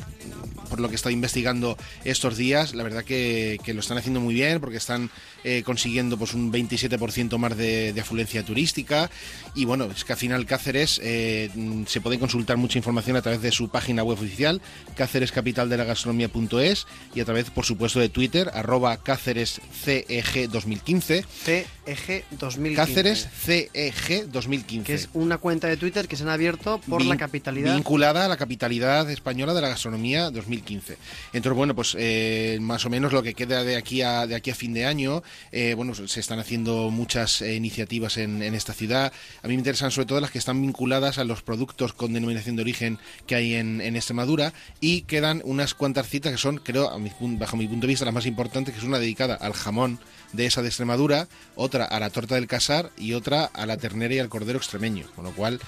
por 0.70 0.80
lo 0.80 0.88
que 0.88 0.94
he 0.94 0.96
estado 0.96 1.14
investigando 1.14 1.78
estos 2.04 2.36
días, 2.36 2.74
la 2.74 2.84
verdad 2.84 3.04
que, 3.04 3.60
lo 3.68 3.80
están 3.80 3.98
haciendo 3.98 4.22
muy 4.22 4.34
bien 4.34 4.60
porque 4.60 4.78
están 4.78 5.12
eh, 5.44 5.62
consiguiendo 5.64 6.18
pues 6.18 6.34
un 6.34 6.52
27% 6.52 7.38
más 7.38 7.56
de, 7.58 7.94
afluencia 8.00 8.44
turística. 8.44 9.12
Y 9.54 9.66
bueno, 9.66 9.86
es 9.86 10.04
que 10.04 10.14
al 10.14 10.20
final 10.20 10.46
Cáceres 10.46 10.94
se 10.96 12.02
puede 12.02 12.20
consultar 12.20 12.58
mucha 12.58 12.78
información 12.78 13.18
a 13.18 13.22
través 13.22 13.42
de 13.42 13.52
su 13.52 13.70
página 13.70 14.04
web 14.04 14.18
oficial, 14.18 14.62
cácerescapitaldelagaastronomía.es 14.96 16.88
y 17.14 17.20
a 17.20 17.26
través, 17.26 17.35
por 17.44 17.66
supuesto, 17.66 18.00
de 18.00 18.10
Twitter, 18.10 18.50
arroba 18.54 18.98
Cáceres 18.98 19.60
CEG 19.84 20.50
2015. 20.50 21.24
CEG 21.44 22.26
2015. 22.32 22.76
Cáceres 22.76 23.28
CEG 23.44 24.28
2015. 24.32 24.86
Que 24.86 24.94
es 24.94 25.10
una 25.14 25.38
cuenta 25.38 25.68
de 25.68 25.78
Twitter 25.78 26.08
que 26.08 26.16
se 26.16 26.24
han 26.24 26.30
abierto 26.30 26.80
por 26.88 27.02
Vin- 27.02 27.10
la 27.10 27.18
capitalidad. 27.18 27.74
Vinculada 27.76 28.26
a 28.26 28.28
la 28.28 28.38
capitalidad 28.38 29.10
española 29.10 29.54
de 29.54 29.62
la 29.62 29.70
gastronomía 29.70 30.30
2015. 30.32 30.98
Entonces, 31.34 31.56
bueno, 31.58 31.76
pues 31.76 31.96
eh, 32.00 32.58
más 32.62 32.86
o 32.86 32.90
menos 32.90 33.14
lo 33.14 33.22
que 33.24 33.34
queda 33.34 33.64
de 33.64 33.76
aquí 33.76 34.02
a, 34.02 34.26
de 34.28 34.36
aquí 34.36 34.50
a 34.52 34.56
fin 34.56 34.74
de 34.74 34.86
año, 34.86 35.24
eh, 35.52 35.74
bueno, 35.76 35.94
se 35.96 36.20
están 36.20 36.40
haciendo 36.40 36.90
muchas 36.90 37.42
eh, 37.42 37.56
iniciativas 37.56 38.18
en, 38.18 38.42
en 38.42 38.56
esta 38.56 38.74
ciudad. 38.74 39.12
A 39.44 39.48
mí 39.48 39.54
me 39.56 39.60
interesan 39.60 39.92
sobre 39.92 40.08
todo 40.08 40.22
las 40.22 40.32
que 40.32 40.40
están 40.40 40.62
vinculadas 40.62 41.18
a 41.18 41.24
los 41.24 41.42
productos 41.42 41.94
con 41.94 42.14
denominación 42.14 42.56
de 42.56 42.62
origen 42.64 43.00
que 43.28 43.36
hay 43.36 43.56
en, 43.56 43.82
en 43.82 43.96
Extremadura 43.96 44.54
y 44.80 45.02
quedan 45.02 45.42
unas 45.46 45.74
cuantas 45.74 46.08
citas 46.10 46.32
que 46.32 46.38
son, 46.38 46.58
creo, 46.58 46.90
a 46.90 47.00
mi 47.00 47.10
bajo 47.28 47.58
mi 47.58 47.68
punto 47.68 47.88
de 47.88 47.92
vista, 47.92 48.06
las 48.06 48.14
más 48.14 48.26
importantes, 48.26 48.74
que 48.74 48.80
es 48.80 48.86
una 48.86 49.00
dedicada 49.00 49.36
al 49.36 49.54
jamón 49.54 50.00
de 50.34 50.46
esa 50.46 50.62
de 50.62 50.68
Extremadura, 50.68 51.28
otra 51.56 51.86
a 51.86 52.00
la 52.00 52.10
torta 52.10 52.36
del 52.36 52.48
casar 52.48 52.92
y 52.98 53.14
otra 53.14 53.46
a 53.46 53.66
la 53.66 53.78
ternera 53.78 54.14
y 54.14 54.20
al 54.20 54.30
cordero 54.30 54.58
extremeño. 54.58 55.06
Con 55.16 55.26
lo 55.26 55.32
cual, 55.32 55.60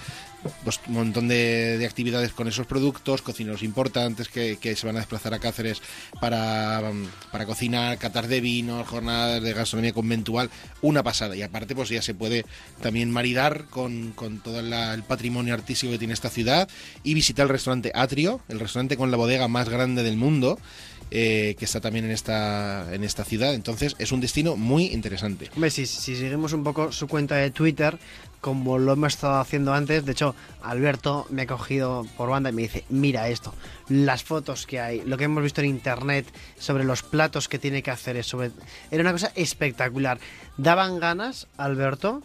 pues 0.64 0.80
un 0.86 0.94
montón 0.94 1.28
de, 1.28 1.78
de 1.78 1.86
actividades 1.86 2.32
con 2.32 2.48
esos 2.48 2.66
productos, 2.66 3.22
cocineros 3.22 3.62
importantes 3.62 4.28
que, 4.28 4.58
se 4.76 4.86
van 4.86 4.96
a 4.96 5.00
desplazar 5.00 5.34
a 5.34 5.38
Cáceres 5.38 5.82
para, 6.20 6.92
mm, 6.92 7.06
para 7.32 7.46
cocinar, 7.46 7.98
catar 7.98 8.28
de 8.28 8.40
vinos, 8.40 8.86
jornadas 8.86 9.42
de 9.42 9.52
gastronomía 9.52 9.92
conventual, 9.92 10.50
una 10.82 11.02
pasada. 11.02 11.34
Y 11.36 11.42
aparte, 11.42 11.74
pues 11.74 11.88
ya 11.88 12.02
se 12.02 12.14
puede 12.14 12.44
también 12.82 13.10
maridar 13.10 13.64
con, 13.66 14.12
con 14.12 14.38
todo 14.40 14.60
el 14.60 15.02
patrimonio 15.04 15.54
artístico 15.54 15.92
que 15.92 15.98
tiene 15.98 16.14
esta 16.14 16.30
ciudad 16.30 16.68
y 17.02 17.14
visitar 17.14 17.44
el 17.44 17.50
restaurante 17.50 17.90
Atrio, 17.94 18.40
el 18.48 18.60
restaurante 18.60 18.96
con 18.96 19.10
la 19.10 19.16
bodega 19.16 19.48
más 19.48 19.68
grande 19.68 20.02
del 20.02 20.16
mundo. 20.16 20.58
Eh, 21.10 21.56
que 21.58 21.64
está 21.64 21.80
también 21.80 22.04
en 22.04 22.10
esta 22.10 22.92
en 22.92 23.04
esta 23.04 23.24
ciudad. 23.24 23.54
Entonces 23.54 23.96
es 23.98 24.12
un 24.12 24.20
destino 24.20 24.56
muy 24.56 24.86
interesante. 24.86 25.50
Hombre, 25.54 25.70
si, 25.70 25.86
si 25.86 26.16
seguimos 26.16 26.52
un 26.52 26.64
poco 26.64 26.92
su 26.92 27.08
cuenta 27.08 27.36
de 27.36 27.50
Twitter, 27.50 27.98
como 28.40 28.78
lo 28.78 28.92
hemos 28.92 29.14
estado 29.14 29.40
haciendo 29.40 29.74
antes, 29.74 30.04
de 30.04 30.12
hecho, 30.12 30.34
Alberto 30.62 31.26
me 31.30 31.42
ha 31.42 31.46
cogido 31.46 32.06
por 32.16 32.30
banda 32.30 32.50
y 32.50 32.52
me 32.52 32.62
dice, 32.62 32.84
mira 32.88 33.28
esto, 33.28 33.52
las 33.88 34.22
fotos 34.22 34.66
que 34.66 34.80
hay, 34.80 35.02
lo 35.02 35.16
que 35.16 35.24
hemos 35.24 35.42
visto 35.42 35.60
en 35.60 35.68
internet 35.68 36.26
sobre 36.58 36.84
los 36.84 37.02
platos 37.02 37.48
que 37.48 37.58
tiene 37.58 37.82
que 37.82 37.90
hacer, 37.90 38.22
sobre... 38.22 38.52
era 38.90 39.02
una 39.02 39.12
cosa 39.12 39.32
espectacular. 39.34 40.18
Daban 40.56 41.00
ganas, 41.00 41.48
Alberto, 41.56 42.22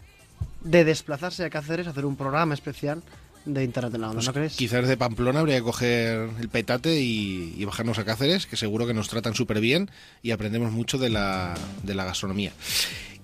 de 0.61 0.85
desplazarse 0.85 1.43
a 1.43 1.49
Cáceres 1.49 1.87
hacer 1.87 2.05
un 2.05 2.15
programa 2.15 2.53
especial 2.53 3.01
de 3.45 3.63
Internet 3.63 3.93
en 3.95 4.01
la 4.01 4.07
Onda, 4.07 4.17
Pues 4.17 4.27
¿no 4.27 4.33
crees? 4.33 4.55
Quizás 4.55 4.87
de 4.87 4.97
Pamplona 4.97 5.39
habría 5.39 5.57
que 5.57 5.63
coger 5.63 6.29
el 6.39 6.49
petate 6.49 7.01
y, 7.01 7.55
y 7.57 7.65
bajarnos 7.65 7.97
a 7.99 8.05
Cáceres, 8.05 8.45
que 8.47 8.57
seguro 8.57 8.87
que 8.87 8.93
nos 8.93 9.09
tratan 9.09 9.35
súper 9.35 9.59
bien 9.59 9.89
y 10.21 10.31
aprendemos 10.31 10.71
mucho 10.71 10.97
de 10.97 11.09
la, 11.09 11.53
de 11.83 11.95
la 11.95 12.05
gastronomía. 12.05 12.53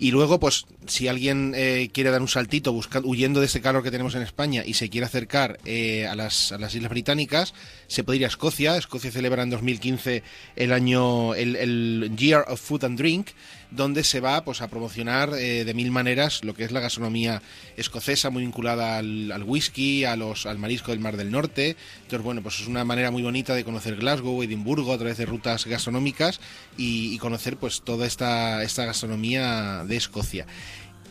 Y 0.01 0.11
luego, 0.11 0.39
pues, 0.39 0.65
si 0.87 1.09
alguien 1.09 1.51
eh, 1.57 1.89
quiere 1.93 2.09
dar 2.09 2.21
un 2.21 2.29
saltito 2.29 2.71
buscando, 2.71 3.09
huyendo 3.09 3.41
de 3.41 3.47
este 3.47 3.59
calor 3.59 3.83
que 3.83 3.91
tenemos 3.91 4.15
en 4.15 4.21
España 4.21 4.63
y 4.65 4.75
se 4.75 4.89
quiere 4.89 5.05
acercar 5.05 5.59
eh, 5.65 6.07
a, 6.07 6.15
las, 6.15 6.53
a 6.53 6.57
las 6.57 6.73
Islas 6.73 6.89
Británicas, 6.89 7.53
se 7.87 8.05
puede 8.05 8.19
ir 8.19 8.23
a 8.23 8.29
Escocia. 8.29 8.77
Escocia 8.77 9.11
celebra 9.11 9.43
en 9.43 9.49
2015 9.49 10.23
el 10.55 10.71
año, 10.71 11.35
el, 11.35 11.57
el 11.57 12.11
Year 12.15 12.45
of 12.47 12.61
Food 12.61 12.85
and 12.85 12.97
Drink, 12.97 13.27
donde 13.71 14.03
se 14.03 14.19
va 14.19 14.43
pues 14.43 14.61
a 14.61 14.67
promocionar 14.67 15.33
eh, 15.33 15.63
de 15.63 15.73
mil 15.73 15.91
maneras 15.91 16.43
lo 16.43 16.53
que 16.53 16.63
es 16.63 16.71
la 16.71 16.79
gastronomía 16.79 17.41
escocesa, 17.77 18.29
muy 18.29 18.43
vinculada 18.43 18.97
al, 18.97 19.43
whisky, 19.45 20.05
a 20.05 20.15
los, 20.15 20.45
al 20.45 20.57
marisco 20.57 20.91
del 20.91 20.99
Mar 20.99 21.17
del 21.17 21.31
Norte. 21.31 21.75
Entonces, 22.01 22.21
bueno, 22.21 22.41
pues 22.41 22.59
es 22.59 22.67
una 22.67 22.83
manera 22.83 23.11
muy 23.11 23.21
bonita 23.21 23.53
de 23.53 23.63
conocer 23.63 23.95
Glasgow, 23.95 24.41
Edimburgo, 24.41 24.93
a 24.93 24.97
través 24.97 25.17
de 25.17 25.25
rutas 25.25 25.65
gastronómicas 25.65 26.39
y, 26.77 27.13
y 27.13 27.17
conocer 27.19 27.57
pues 27.57 27.81
toda 27.81 28.05
esta, 28.05 28.63
esta 28.63 28.85
gastronomía 28.85 29.83
de 29.85 29.97
Escocia. 29.97 30.45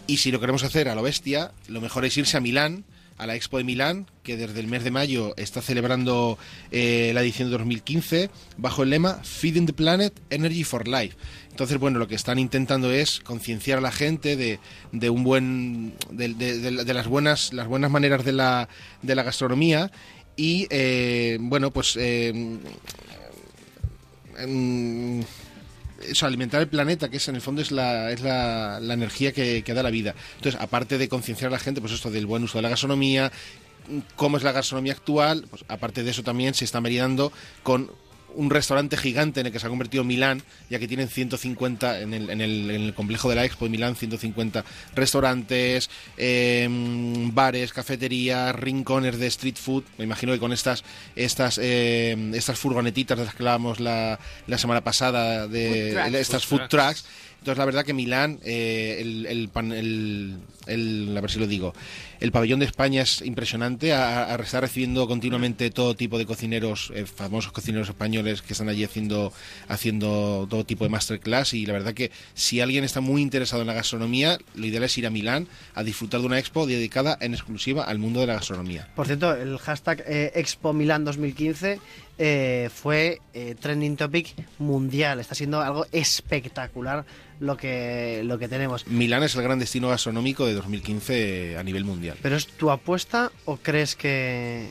Y 0.06 0.16
si 0.16 0.32
lo 0.32 0.40
queremos 0.40 0.64
hacer 0.64 0.88
a 0.88 0.94
lo 0.94 1.02
bestia, 1.02 1.52
lo 1.68 1.80
mejor 1.80 2.04
es 2.06 2.16
irse 2.16 2.36
a 2.36 2.40
Milán, 2.40 2.84
a 3.18 3.26
la 3.26 3.34
Expo 3.34 3.58
de 3.58 3.64
Milán, 3.64 4.06
que 4.22 4.36
desde 4.36 4.60
el 4.60 4.68
mes 4.68 4.84
de 4.84 4.90
mayo 4.90 5.34
está 5.36 5.60
celebrando 5.60 6.38
eh, 6.70 7.10
la 7.14 7.20
edición 7.20 7.50
de 7.50 7.58
2015 7.58 8.30
bajo 8.56 8.84
el 8.84 8.90
lema 8.90 9.20
Feeding 9.24 9.66
the 9.66 9.72
Planet, 9.72 10.18
Energy 10.30 10.64
for 10.64 10.86
Life. 10.86 11.16
Entonces, 11.50 11.78
bueno, 11.78 11.98
lo 11.98 12.06
que 12.06 12.14
están 12.14 12.38
intentando 12.38 12.92
es 12.92 13.20
concienciar 13.20 13.78
a 13.78 13.80
la 13.80 13.90
gente 13.90 14.36
de, 14.36 14.60
de 14.92 15.10
un 15.10 15.24
buen, 15.24 15.94
de, 16.10 16.94
las 16.94 17.08
buenas, 17.08 17.52
las 17.52 17.66
buenas 17.66 17.90
maneras 17.90 18.24
de 18.24 18.32
la, 18.32 18.68
de 19.02 19.14
la 19.16 19.24
gastronomía 19.24 19.90
y, 20.36 20.68
eh, 20.70 21.36
bueno, 21.40 21.72
pues 21.72 21.96
eh, 21.96 22.28
em, 24.38 25.24
eso, 26.02 26.26
alimentar 26.26 26.60
el 26.60 26.68
planeta, 26.68 27.08
que 27.08 27.16
es 27.16 27.28
en 27.28 27.34
el 27.34 27.40
fondo 27.40 27.62
es 27.62 27.70
la, 27.70 28.10
es 28.10 28.20
la, 28.20 28.80
la 28.80 28.94
energía 28.94 29.32
que, 29.32 29.62
que 29.62 29.74
da 29.74 29.82
la 29.82 29.90
vida. 29.90 30.14
Entonces, 30.36 30.60
aparte 30.60 30.98
de 30.98 31.08
concienciar 31.08 31.48
a 31.48 31.52
la 31.52 31.58
gente, 31.58 31.80
pues 31.80 31.92
esto 31.92 32.10
del 32.10 32.26
buen 32.26 32.44
uso 32.44 32.58
de 32.58 32.62
la 32.62 32.68
gastronomía, 32.68 33.32
cómo 34.16 34.36
es 34.36 34.42
la 34.42 34.52
gastronomía 34.52 34.92
actual, 34.92 35.46
pues 35.50 35.64
aparte 35.68 36.02
de 36.02 36.10
eso 36.10 36.22
también 36.22 36.54
se 36.54 36.64
está 36.64 36.80
maridando 36.80 37.32
con 37.62 37.90
un 38.34 38.50
restaurante 38.50 38.96
gigante 38.96 39.40
en 39.40 39.46
el 39.46 39.52
que 39.52 39.58
se 39.58 39.66
ha 39.66 39.70
convertido 39.70 40.04
Milán, 40.04 40.42
ya 40.70 40.78
que 40.78 40.86
tienen 40.86 41.08
150 41.08 42.00
en 42.00 42.14
el, 42.14 42.30
en 42.30 42.40
el, 42.40 42.70
en 42.70 42.82
el 42.82 42.94
complejo 42.94 43.28
de 43.28 43.34
la 43.36 43.44
Expo 43.44 43.64
de 43.64 43.70
Milán, 43.70 43.96
150 43.96 44.64
restaurantes, 44.94 45.90
eh, 46.16 46.68
bares, 47.32 47.72
cafeterías, 47.72 48.54
rincones 48.54 49.18
de 49.18 49.26
street 49.28 49.56
food. 49.56 49.84
Me 49.96 50.04
imagino 50.04 50.32
que 50.32 50.38
con 50.38 50.52
estas 50.52 50.84
estas 51.16 51.58
eh, 51.62 52.16
estas 52.34 52.58
furgonetitas 52.58 53.18
de 53.18 53.24
las 53.24 53.34
que 53.34 53.42
hablábamos 53.42 53.80
la, 53.80 54.18
la 54.46 54.58
semana 54.58 54.82
pasada, 54.82 55.48
de 55.48 55.92
Food 56.10 56.14
estas 56.20 56.44
Food 56.46 56.58
food 56.60 56.68
trucks. 56.68 57.04
Entonces, 57.40 57.58
la 57.58 57.64
verdad 57.66 57.84
que 57.84 57.94
Milán, 57.94 58.40
eh, 58.44 58.98
el, 59.00 59.24
el, 59.26 59.48
pan- 59.48 59.70
el- 59.72 60.38
el- 60.66 61.14
a 61.16 61.20
ver 61.20 61.30
si 61.30 61.38
lo 61.38 61.46
digo, 61.46 61.72
el 62.20 62.32
pabellón 62.32 62.60
de 62.60 62.66
España 62.66 63.02
es 63.02 63.22
impresionante. 63.22 63.92
A, 63.92 64.36
recibiendo 64.36 65.06
continuamente 65.06 65.70
todo 65.70 65.94
tipo 65.94 66.18
de 66.18 66.26
cocineros, 66.26 66.92
eh, 66.94 67.06
famosos 67.06 67.52
cocineros 67.52 67.88
españoles 67.88 68.42
que 68.42 68.52
están 68.52 68.68
allí 68.68 68.84
haciendo, 68.84 69.32
haciendo 69.68 70.46
todo 70.48 70.64
tipo 70.64 70.84
de 70.84 70.90
masterclass. 70.90 71.54
Y 71.54 71.66
la 71.66 71.74
verdad 71.74 71.94
que 71.94 72.10
si 72.34 72.60
alguien 72.60 72.84
está 72.84 73.00
muy 73.00 73.22
interesado 73.22 73.62
en 73.62 73.68
la 73.68 73.74
gastronomía, 73.74 74.38
lo 74.54 74.66
ideal 74.66 74.84
es 74.84 74.98
ir 74.98 75.06
a 75.06 75.10
Milán 75.10 75.46
a 75.74 75.82
disfrutar 75.82 76.20
de 76.20 76.26
una 76.26 76.38
expo 76.38 76.66
dedicada 76.66 77.16
en 77.20 77.34
exclusiva 77.34 77.84
al 77.84 77.98
mundo 77.98 78.20
de 78.20 78.26
la 78.26 78.34
gastronomía. 78.34 78.88
Por 78.94 79.06
cierto, 79.06 79.34
el 79.34 79.58
hashtag 79.58 80.04
eh, 80.06 80.32
Expo 80.34 80.72
Milán 80.72 81.04
2015 81.04 81.80
eh, 82.18 82.68
fue 82.74 83.20
eh, 83.32 83.54
trending 83.58 83.96
topic 83.96 84.34
mundial. 84.58 85.20
Está 85.20 85.34
siendo 85.34 85.60
algo 85.60 85.86
espectacular 85.92 87.04
lo 87.40 87.56
que, 87.56 88.22
lo 88.24 88.38
que 88.38 88.48
tenemos. 88.48 88.86
Milán 88.86 89.22
es 89.22 89.34
el 89.36 89.42
gran 89.42 89.58
destino 89.58 89.88
gastronómico 89.88 90.46
de 90.46 90.54
2015 90.54 91.56
a 91.58 91.62
nivel 91.62 91.84
mundial. 91.84 92.16
¿Pero 92.20 92.36
es 92.36 92.46
tu 92.46 92.70
apuesta 92.70 93.30
o 93.44 93.56
crees 93.56 93.94
que...? 93.94 94.68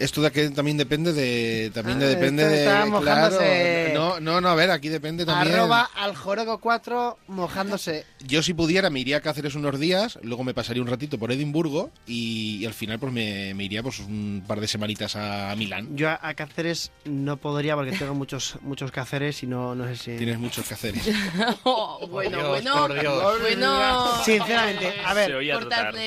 Esto 0.00 0.22
de 0.22 0.30
que 0.32 0.50
también 0.50 0.76
depende 0.76 1.12
de 1.12 1.70
también 1.74 1.98
de- 1.98 2.06
Ah, 2.06 2.08
depende 2.08 2.46
de 2.48 2.58
está 2.58 2.70
claro, 2.82 2.90
mojándose. 2.90 3.90
no 3.94 4.18
no 4.20 4.40
no 4.40 4.48
a 4.48 4.54
ver 4.54 4.70
aquí 4.70 4.88
depende 4.88 5.24
también 5.26 5.54
Arroba 5.56 5.90
al 5.94 6.16
Joroco 6.16 6.58
4 6.58 7.18
mojándose. 7.28 8.06
yo 8.20 8.42
si 8.42 8.54
pudiera 8.54 8.90
me 8.90 9.00
iría 9.00 9.18
a 9.18 9.20
Cáceres 9.20 9.54
unos 9.54 9.78
días 9.78 10.18
luego 10.22 10.42
me 10.44 10.54
pasaría 10.54 10.82
un 10.82 10.88
ratito 10.88 11.18
por 11.18 11.32
Edimburgo 11.32 11.90
y, 12.06 12.58
y 12.62 12.66
al 12.66 12.74
final 12.74 12.98
pues 12.98 13.12
me, 13.12 13.52
me 13.54 13.64
iría 13.64 13.82
pues 13.82 14.00
un 14.00 14.42
par 14.46 14.60
de 14.60 14.68
semanitas 14.68 15.16
a, 15.16 15.54
Milán 15.56 15.96
Yo 15.96 16.08
a, 16.08 16.18
a 16.22 16.34
Cáceres 16.34 16.90
no 17.04 17.36
podría 17.36 17.74
porque 17.76 17.92
tengo 17.92 18.14
muchos 18.14 18.56
muchos 18.62 18.90
Cáceres 18.92 19.42
y 19.42 19.46
no, 19.46 19.74
no 19.74 19.86
sé 19.86 19.96
si... 19.96 20.16
tienes 20.16 20.38
muchos 20.38 20.66
Cáceres 20.66 21.02
Oh, 21.64 22.06
bueno, 22.08 22.38
Dios, 22.38 22.48
bueno, 22.48 22.74
por 22.76 23.00
Dios. 23.00 23.40
bueno. 23.40 24.24
Sinceramente, 24.24 24.92
a 25.04 25.14
ver, 25.14 25.32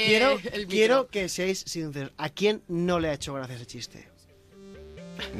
quiero, 0.06 0.40
el 0.52 0.68
quiero 0.68 1.08
que 1.08 1.30
seáis 1.30 1.64
sinceros. 1.68 2.12
¿A 2.18 2.30
quién 2.30 2.62
no 2.68 3.00
le 3.00 3.10
ha 3.10 3.14
hecho 3.14 3.34
gracia 3.34 3.56
ese 3.56 3.66
chiste? 3.66 3.83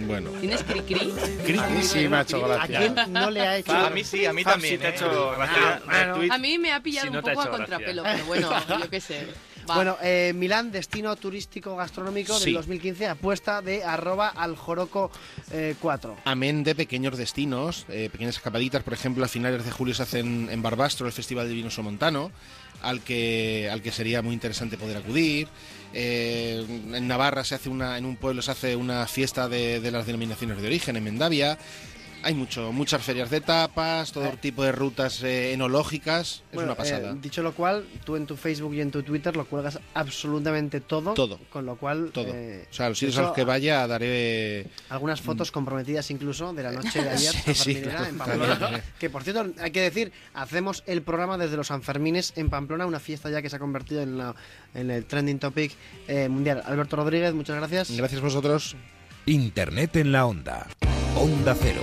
Bueno 0.08 0.30
¿Tienes 0.40 0.64
cri-cri? 0.64 1.12
A 1.60 1.68
mí 1.68 1.82
sí 1.84 2.08
me 2.08 2.18
ha 2.18 2.22
hecho 2.22 2.44
¿A 2.46 2.48
gracia. 2.48 2.80
quién 2.80 2.96
no 3.14 3.30
le 3.32 3.42
ha 3.42 3.58
hecho 3.58 3.72
A 3.74 3.90
mí 3.90 4.04
sí, 4.04 4.26
a 4.26 4.34
mí 4.34 4.44
Fab, 4.44 4.54
también. 4.54 4.74
sí 4.76 4.78
te 4.80 4.88
ha 4.88 4.90
¿eh? 4.90 4.94
hecho. 4.96 6.32
A 6.32 6.38
mí 6.38 6.58
me 6.60 6.72
ha 6.72 6.82
pillado 6.82 7.12
un 7.12 7.22
poco 7.22 7.42
a 7.42 7.50
contrapelo, 7.50 8.04
pero 8.04 8.26
bueno, 8.26 8.50
yo 8.80 8.90
qué 8.90 9.02
sé. 9.02 9.28
Va. 9.70 9.76
Bueno, 9.76 9.98
eh, 10.04 10.34
Milán, 10.36 10.72
destino 10.74 11.16
turístico 11.16 11.76
gastronómico 11.78 12.38
Sí. 12.38 12.46
del 12.46 12.56
2015, 12.56 13.08
apuesta 13.08 13.62
de 13.62 13.82
arroba 13.84 14.28
al 14.28 14.58
Joroco 14.58 15.10
eh, 15.52 15.76
4. 15.80 16.18
Amén 16.26 16.64
de 16.66 16.76
pequeños 16.76 17.18
destinos, 17.18 17.86
eh, 17.88 18.10
pequeñas 18.12 18.36
escapaditas, 18.36 18.84
por 18.84 18.94
ejemplo, 18.94 19.24
a 19.24 19.28
finales 19.30 19.64
de 19.64 19.72
julio 19.72 19.94
se 19.96 20.04
hace 20.04 20.20
en, 20.20 20.50
en 20.52 20.62
Barbastro 20.62 21.08
el 21.08 21.14
Festival 21.14 21.48
de 21.48 21.54
Vino 21.54 21.70
Somontano, 21.72 22.30
al 22.82 23.00
que, 23.02 23.70
al 23.72 23.82
que 23.82 23.92
sería 23.94 24.22
muy 24.22 24.34
interesante 24.34 24.78
poder 24.78 24.98
acudir. 24.98 25.48
Eh, 25.94 26.66
en 26.94 27.08
Navarra 27.08 27.44
se 27.44 27.56
hace 27.56 27.70
una, 27.70 27.98
en 27.98 28.06
un 28.06 28.16
pueblo 28.16 28.42
se 28.42 28.52
hace 28.52 28.76
una 28.76 29.06
fiesta 29.08 29.48
de, 29.48 29.80
de 29.80 29.92
las 29.92 30.06
denominaciones 30.06 30.62
de 30.62 30.68
origen, 30.68 30.96
en 30.96 31.04
Mendavia. 31.04 31.58
Hay 32.26 32.34
mucho, 32.36 32.72
muchas 32.72 33.04
ferias 33.04 33.30
de 33.30 33.42
tapas, 33.42 34.12
todo 34.14 34.30
tipo 34.40 34.64
de 34.64 34.72
rutas 34.72 35.22
eh, 35.24 35.52
enológicas. 35.54 36.44
Es 36.50 36.56
Bueno, 36.56 36.70
una 36.72 36.76
pasada. 36.78 37.12
eh, 37.12 37.16
dicho 37.22 37.44
lo 37.44 37.54
cual, 37.54 37.86
tú 38.06 38.16
en 38.16 38.26
tu 38.26 38.38
Facebook 38.38 38.74
y 38.74 38.80
en 38.82 38.92
tu 38.92 39.04
Twitter 39.04 39.36
lo 39.36 39.46
cuelgas 39.46 39.78
absolutamente 39.94 40.80
todo. 40.80 41.14
Todo. 41.14 41.38
Con 41.50 41.66
lo 41.66 41.76
cual. 41.76 42.12
todo. 42.14 42.28
eh, 42.34 42.66
o 42.70 42.74
sea, 42.74 42.88
los 42.90 42.98
sitios 42.98 43.18
a 43.18 43.24
los 43.24 43.32
que 43.34 43.44
vaya 43.44 43.86
daré 43.88 44.68
Algunas 44.90 45.20
fotos 45.22 45.52
comprometidas 45.52 46.10
incluso 46.12 46.54
de 46.54 46.64
la 46.64 46.72
noche 46.72 47.02
de 47.04 47.10
ayer, 47.12 47.34
Sí, 47.34 47.54
sí, 47.54 47.76
claro, 47.82 48.06
en 48.06 48.18
Pamplona. 48.18 48.58
también. 48.60 48.84
Que 49.00 49.10
por 49.10 49.24
cierto, 49.24 49.46
hay 49.62 49.72
que 49.72 49.82
decir, 49.82 50.12
hacemos 50.34 50.84
el 50.88 51.02
programa 51.02 51.38
desde 51.38 51.58
los 51.58 51.68
Sanfermines 51.68 52.34
en 52.38 52.50
Pamplona, 52.50 52.86
una 52.86 53.00
fiesta 53.02 53.30
ya 53.30 53.42
que 53.42 53.50
se 53.50 53.58
ha 53.58 53.60
convertido 53.60 54.02
en, 54.02 54.18
la- 54.18 54.34
en 54.74 54.90
el 54.92 55.06
trending 55.06 55.40
topic 55.40 55.74
eh, 56.08 56.30
mundial. 56.30 56.64
Alberto 56.66 56.96
Rodríguez, 56.96 57.34
muchas 57.34 57.58
gracias. 57.58 57.92
Gracias 57.92 58.22
a 58.22 58.24
vosotros. 58.24 58.76
Internet 59.26 59.96
en 59.98 60.12
la 60.14 60.26
onda. 60.26 60.68
Onda 61.16 61.56
Cero. 61.60 61.82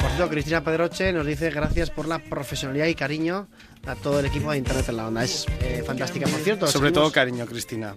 Por 0.00 0.10
cierto, 0.10 0.28
Cristina 0.30 0.62
Pedroche 0.64 1.12
nos 1.12 1.26
dice 1.26 1.50
gracias 1.50 1.90
por 1.90 2.06
la 2.06 2.18
profesionalidad 2.18 2.86
y 2.86 2.94
cariño 2.94 3.48
a 3.86 3.94
todo 3.96 4.20
el 4.20 4.26
equipo 4.26 4.50
de 4.52 4.58
Internet 4.58 4.88
en 4.88 4.96
la 4.96 5.08
Onda. 5.08 5.24
Es 5.24 5.46
eh, 5.60 5.82
fantástica, 5.86 6.26
por 6.28 6.40
cierto. 6.40 6.66
Sobre 6.66 6.88
seguimos- 6.90 6.92
todo 7.02 7.12
cariño, 7.12 7.46
Cristina. 7.46 7.96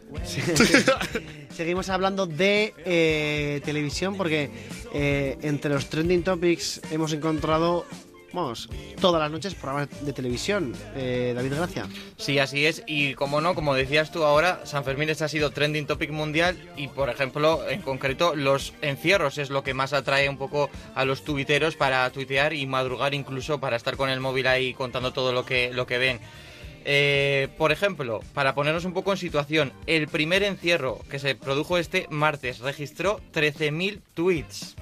Seguimos 1.55 1.89
hablando 1.89 2.25
de 2.25 2.73
eh, 2.85 3.61
televisión 3.63 4.17
porque 4.17 4.49
eh, 4.93 5.37
entre 5.43 5.71
los 5.73 5.87
trending 5.87 6.23
topics 6.23 6.81
hemos 6.91 7.13
encontrado, 7.13 7.85
vamos, 8.33 8.69
todas 8.99 9.21
las 9.21 9.31
noches 9.31 9.55
programas 9.55 9.89
de 10.01 10.11
televisión. 10.11 10.73
Eh, 10.95 11.33
David 11.35 11.53
Gracia. 11.53 11.87
Sí, 12.17 12.39
así 12.39 12.65
es. 12.65 12.83
Y 12.87 13.13
como 13.13 13.39
no, 13.39 13.55
como 13.55 13.75
decías 13.75 14.11
tú 14.11 14.23
ahora, 14.23 14.65
San 14.65 14.83
Fermín 14.83 15.09
este 15.09 15.23
ha 15.23 15.27
sido 15.27 15.51
trending 15.51 15.85
topic 15.85 16.11
mundial 16.11 16.57
y, 16.75 16.87
por 16.87 17.09
ejemplo, 17.09 17.61
en 17.69 17.81
concreto, 17.81 18.35
los 18.35 18.73
encierros 18.81 19.37
es 19.37 19.49
lo 19.49 19.63
que 19.63 19.73
más 19.73 19.93
atrae 19.93 20.27
un 20.27 20.37
poco 20.37 20.69
a 20.95 21.05
los 21.05 21.23
tuiteros 21.23 21.75
para 21.75 22.09
tuitear 22.09 22.53
y 22.53 22.65
madrugar 22.65 23.13
incluso 23.13 23.59
para 23.59 23.77
estar 23.77 23.95
con 23.95 24.09
el 24.09 24.19
móvil 24.19 24.47
ahí 24.47 24.73
contando 24.73 25.13
todo 25.13 25.31
lo 25.31 25.45
que, 25.45 25.71
lo 25.71 25.85
que 25.85 25.97
ven. 25.97 26.19
Eh, 26.85 27.47
por 27.57 27.71
ejemplo, 27.71 28.19
para 28.33 28.55
ponernos 28.55 28.83
un 28.83 28.93
poco 28.93 29.11
en 29.11 29.17
situación, 29.17 29.71
el 29.87 30.07
primer 30.07 30.43
encierro 30.43 30.99
que 31.09 31.19
se 31.19 31.35
produjo 31.35 31.77
este 31.77 32.07
martes 32.09 32.59
registró 32.59 33.21
13.000 33.33 33.99
tweets. 34.13 34.75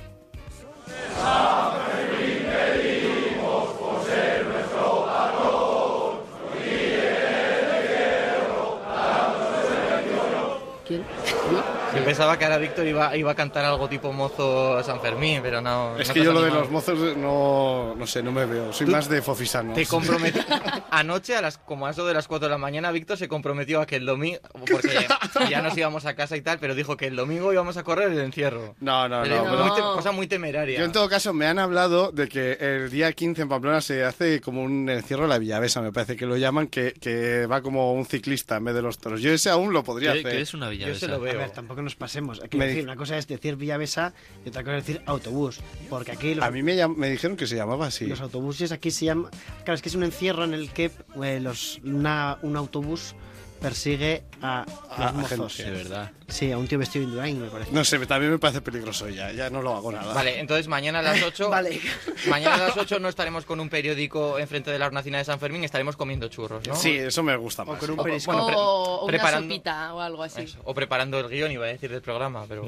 you. 11.02 11.71
Yo 11.96 12.06
pensaba 12.06 12.38
que 12.38 12.46
ahora 12.46 12.58
Víctor 12.58 12.86
iba, 12.88 13.16
iba 13.18 13.32
a 13.32 13.36
cantar 13.36 13.66
algo 13.66 13.88
tipo 13.90 14.12
mozo 14.14 14.82
San 14.84 15.02
Fermín, 15.02 15.42
pero 15.44 15.62
no. 15.62 15.98
Es 16.00 16.08
no 16.08 16.14
que 16.14 16.24
yo 16.24 16.32
lo 16.34 16.42
de 16.42 16.50
los 16.52 16.70
mozos 16.70 17.18
no, 17.18 17.96
no 17.96 18.08
sé, 18.08 18.24
no 18.24 18.32
me 18.32 18.46
veo. 18.46 18.72
Soy 18.74 18.88
más 18.88 19.10
de 19.10 19.22
fofisano. 19.22 19.74
Te 19.74 19.86
comprometí. 19.86 20.40
Anoche, 20.92 21.36
a 21.36 21.42
las, 21.42 21.58
como 21.58 21.88
a 21.88 21.92
eso 21.92 22.06
de 22.06 22.14
las 22.14 22.28
4 22.28 22.48
de 22.48 22.52
la 22.52 22.58
mañana, 22.58 22.92
Víctor 22.92 23.18
se 23.18 23.28
comprometió 23.28 23.82
a 23.82 23.86
que 23.86 23.98
el 23.98 24.06
domingo. 24.06 24.40
Porque 24.70 25.08
ya 25.50 25.62
nos 25.62 25.78
íbamos 25.78 26.06
a 26.06 26.16
casa 26.16 26.36
y 26.38 26.42
tal, 26.42 26.60
pero 26.60 26.76
dijo 26.76 26.98
que 26.98 27.08
el 27.08 27.16
domingo 27.16 27.52
íbamos 27.52 27.78
a 27.78 27.84
correr 27.84 28.12
el 28.12 28.20
encierro. 28.20 28.76
No, 28.80 29.08
no, 29.10 29.22
Pero 29.24 29.44
no. 29.46 29.66
muy 29.66 29.76
te- 29.76 29.82
cosa 29.82 30.12
muy 30.12 30.28
temeraria. 30.28 30.80
Yo 30.80 30.86
en 30.86 30.92
todo 30.92 31.10
caso 31.10 31.34
me 31.34 31.46
han 31.48 31.60
hablado 31.60 32.12
de 32.12 32.28
que 32.28 32.54
el 32.60 32.90
día 32.90 33.12
15 33.12 33.42
en 33.44 33.50
Pamplona 33.50 33.82
se 33.82 34.04
hace 34.04 34.40
como 34.42 34.64
un 34.64 34.90
encierro 34.90 35.24
de 35.24 35.30
la 35.30 35.38
Villavesa, 35.40 35.82
me 35.82 35.92
parece 35.92 36.16
que 36.16 36.26
lo 36.26 36.38
llaman, 36.38 36.68
que, 36.68 36.94
que 36.94 37.46
va 37.48 37.62
como 37.62 37.94
un 37.94 38.06
ciclista 38.06 38.58
en 38.58 38.66
vez 38.66 38.76
de 38.76 38.82
los 38.82 38.98
toros. 38.98 39.22
Yo 39.22 39.32
ese 39.32 39.50
aún 39.50 39.74
lo 39.74 39.84
podría 39.84 40.14
¿Qué- 40.14 40.20
hacer. 40.20 40.32
qué 40.32 40.42
es 40.42 40.54
una 40.54 40.70
Villavesa? 40.70 40.94
Yo 40.94 41.00
se 41.00 41.08
lo 41.08 41.16
A 41.16 41.20
veo. 41.20 41.38
ver, 41.38 41.50
tampoco 41.52 41.81
nos 41.82 41.96
pasemos. 41.96 42.40
Hay 42.42 42.50
que 42.50 42.58
Me 42.58 42.66
decir, 42.66 42.80
di- 42.82 42.86
una 42.86 42.96
cosa 42.96 43.18
es 43.18 43.28
decir 43.28 43.56
Villavesa 43.56 44.14
y 44.46 44.50
otra 44.50 44.64
cosa 44.64 44.78
es 44.78 44.86
decir 44.88 45.02
autobús. 45.06 45.60
Porque 45.90 46.12
aquí 46.12 46.36
los, 46.36 46.46
A 46.46 46.52
mí 46.52 46.64
me, 46.64 46.76
llam- 46.76 46.96
me 46.96 47.10
dijeron 47.10 47.38
que 47.38 47.48
se 47.48 47.56
llamaba 47.56 47.88
así. 47.88 48.06
los 48.08 48.22
autobuses 48.22 48.72
aquí 48.72 48.92
se 48.92 49.06
llaman... 49.06 49.32
Claro, 49.64 49.74
es 49.76 49.82
que 49.82 49.90
es 49.90 49.96
un 49.96 50.04
encierro 50.04 50.44
en 50.44 50.54
el 50.54 50.72
que 50.72 50.92
eh, 51.24 51.40
los, 51.40 51.80
una- 51.84 52.38
un 52.42 52.56
autobús 52.58 53.16
persigue 53.62 54.24
a 54.42 54.66
A- 54.90 55.08
a 55.08 55.12
los 55.14 55.22
gente. 55.30 55.38
mozos. 55.38 55.58
De 55.60 55.72
verdad. 55.72 56.12
Sí, 56.28 56.52
a 56.52 56.58
un 56.58 56.68
tío 56.68 56.80
vestido 56.80 57.04
de 57.06 57.10
Indurain, 57.12 57.40
me 57.42 57.50
parece. 57.50 57.72
No 57.72 57.86
sé, 57.86 58.00
también 58.06 58.32
me 58.32 58.40
parece 58.40 58.62
peligroso 58.62 59.08
ya, 59.10 59.32
ya 59.32 59.50
no 59.50 59.62
lo 59.62 59.76
hago 59.76 59.92
nada. 59.92 60.14
Vale, 60.14 60.40
entonces 60.40 60.68
mañana 60.68 61.00
a 61.00 61.02
las 61.04 61.22
8. 61.24 61.50
Vale. 61.50 61.80
Mañana 62.28 62.56
a 62.56 62.68
las 62.70 62.78
8 62.78 63.00
no 63.00 63.08
estaremos 63.08 63.46
con 63.46 63.60
un 63.60 63.70
periódico 63.70 64.40
enfrente 64.40 64.72
de 64.72 64.80
la 64.80 64.88
hornacina 64.88 65.20
de 65.20 65.26
San 65.26 65.40
Fermín, 65.40 65.64
estaremos 65.64 65.96
comiendo 65.96 66.28
churros, 66.28 66.68
¿no? 66.68 66.76
Sí, 66.76 66.96
eso 66.96 67.22
me 67.24 67.36
gusta 67.38 67.64
más. 67.64 67.78
con 67.80 67.92
un 67.92 68.00
O- 68.00 68.04
periscope. 68.04 68.36
bueno, 68.38 68.48
pre- 68.48 68.56
o 68.58 69.04
una 69.04 69.08
preparando- 69.12 69.48
sopita 69.54 69.94
o 69.94 70.00
algo 70.02 70.24
así. 70.24 70.42
Eso, 70.42 70.60
o 70.64 70.74
preparando 70.74 71.20
el 71.20 71.30
guion, 71.30 71.52
iba 71.52 71.66
a 71.66 71.70
decir, 71.70 71.92
del 71.92 72.02
programa, 72.02 72.46
pero... 72.50 72.68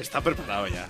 Está 0.00 0.20
preparado 0.20 0.66
ya. 0.66 0.88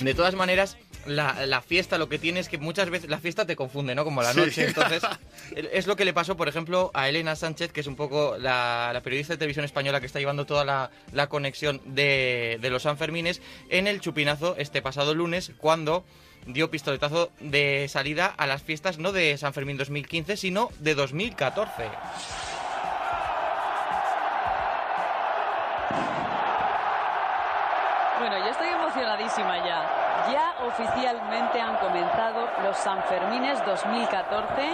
De 0.00 0.14
todas 0.14 0.34
maneras, 0.34 0.76
la, 1.06 1.46
la 1.46 1.60
fiesta 1.62 1.98
lo 1.98 2.08
que 2.08 2.18
tiene 2.18 2.40
es 2.40 2.48
que 2.48 2.58
muchas 2.58 2.88
veces 2.90 3.10
la 3.10 3.18
fiesta 3.18 3.46
te 3.46 3.56
confunde, 3.56 3.94
¿no? 3.94 4.04
Como 4.04 4.22
la 4.22 4.32
Sí. 4.32 4.40
noche. 4.40 4.66
Entonces, 4.68 5.02
es 5.54 5.86
lo 5.86 5.96
que 5.96 6.04
le 6.04 6.12
pasó, 6.12 6.36
por 6.36 6.48
ejemplo, 6.48 6.90
a 6.94 7.08
Elena 7.08 7.36
Sánchez, 7.36 7.72
que 7.72 7.80
es 7.80 7.86
un 7.86 7.96
poco 7.96 8.36
la, 8.38 8.90
la 8.92 9.00
periodista 9.02 9.34
de 9.34 9.38
televisión 9.38 9.64
española 9.64 10.00
que 10.00 10.06
está 10.06 10.18
llevando 10.18 10.46
toda 10.46 10.64
la, 10.64 10.90
la 11.12 11.28
conexión 11.28 11.80
de, 11.84 12.58
de 12.60 12.70
los 12.70 12.82
Sanfermines, 12.82 13.40
en 13.68 13.86
el 13.86 14.00
chupinazo 14.00 14.54
este 14.58 14.82
pasado 14.82 15.14
lunes, 15.14 15.52
cuando 15.58 16.04
dio 16.46 16.70
pistoletazo 16.70 17.30
de 17.38 17.86
salida 17.88 18.26
a 18.26 18.46
las 18.48 18.62
fiestas 18.62 18.98
no 18.98 19.12
de 19.12 19.36
San 19.38 19.52
Fermín 19.54 19.76
2015, 19.76 20.36
sino 20.36 20.70
de 20.80 20.94
2014. 20.96 21.88
Bueno, 28.18 28.38
yo 28.38 28.50
estoy 28.50 28.68
emocionadísima 28.68 29.56
ya. 29.66 30.01
Ya 30.30 30.54
oficialmente 30.66 31.60
han 31.60 31.76
comenzado 31.78 32.48
los 32.62 32.76
Sanfermines 32.76 33.58
2014. 33.64 34.72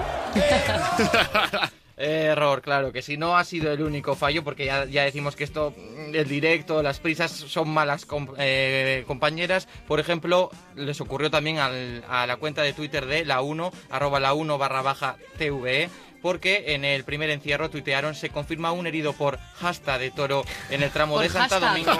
Error, 2.00 2.62
claro, 2.62 2.92
que 2.92 3.02
si 3.02 3.16
no 3.16 3.36
ha 3.36 3.42
sido 3.42 3.72
el 3.72 3.82
único 3.82 4.14
fallo, 4.14 4.44
porque 4.44 4.66
ya, 4.66 4.84
ya 4.84 5.02
decimos 5.02 5.34
que 5.34 5.42
esto, 5.42 5.74
el 6.12 6.28
directo, 6.28 6.80
las 6.80 7.00
prisas 7.00 7.32
son 7.32 7.68
malas 7.70 8.06
eh, 8.38 9.02
compañeras. 9.08 9.66
Por 9.88 9.98
ejemplo, 9.98 10.50
les 10.76 11.00
ocurrió 11.00 11.28
también 11.28 11.58
al- 11.58 12.04
a 12.08 12.24
la 12.28 12.36
cuenta 12.36 12.62
de 12.62 12.72
Twitter 12.72 13.04
de 13.06 13.24
la 13.24 13.40
1, 13.40 13.72
arroba 13.90 14.20
la 14.20 14.32
1 14.32 14.58
barra 14.58 14.82
baja 14.82 15.16
TVE, 15.38 15.90
porque 16.22 16.74
en 16.74 16.84
el 16.84 17.04
primer 17.04 17.30
encierro 17.30 17.70
tuitearon 17.70 18.14
se 18.14 18.30
confirma 18.30 18.72
un 18.72 18.86
herido 18.86 19.12
por 19.12 19.38
hasta 19.60 19.98
de 19.98 20.10
toro 20.10 20.44
en 20.70 20.82
el 20.82 20.90
tramo 20.90 21.14
Por 21.14 21.22
de 21.22 21.30
Santa 21.30 21.60
Domingo. 21.60 21.92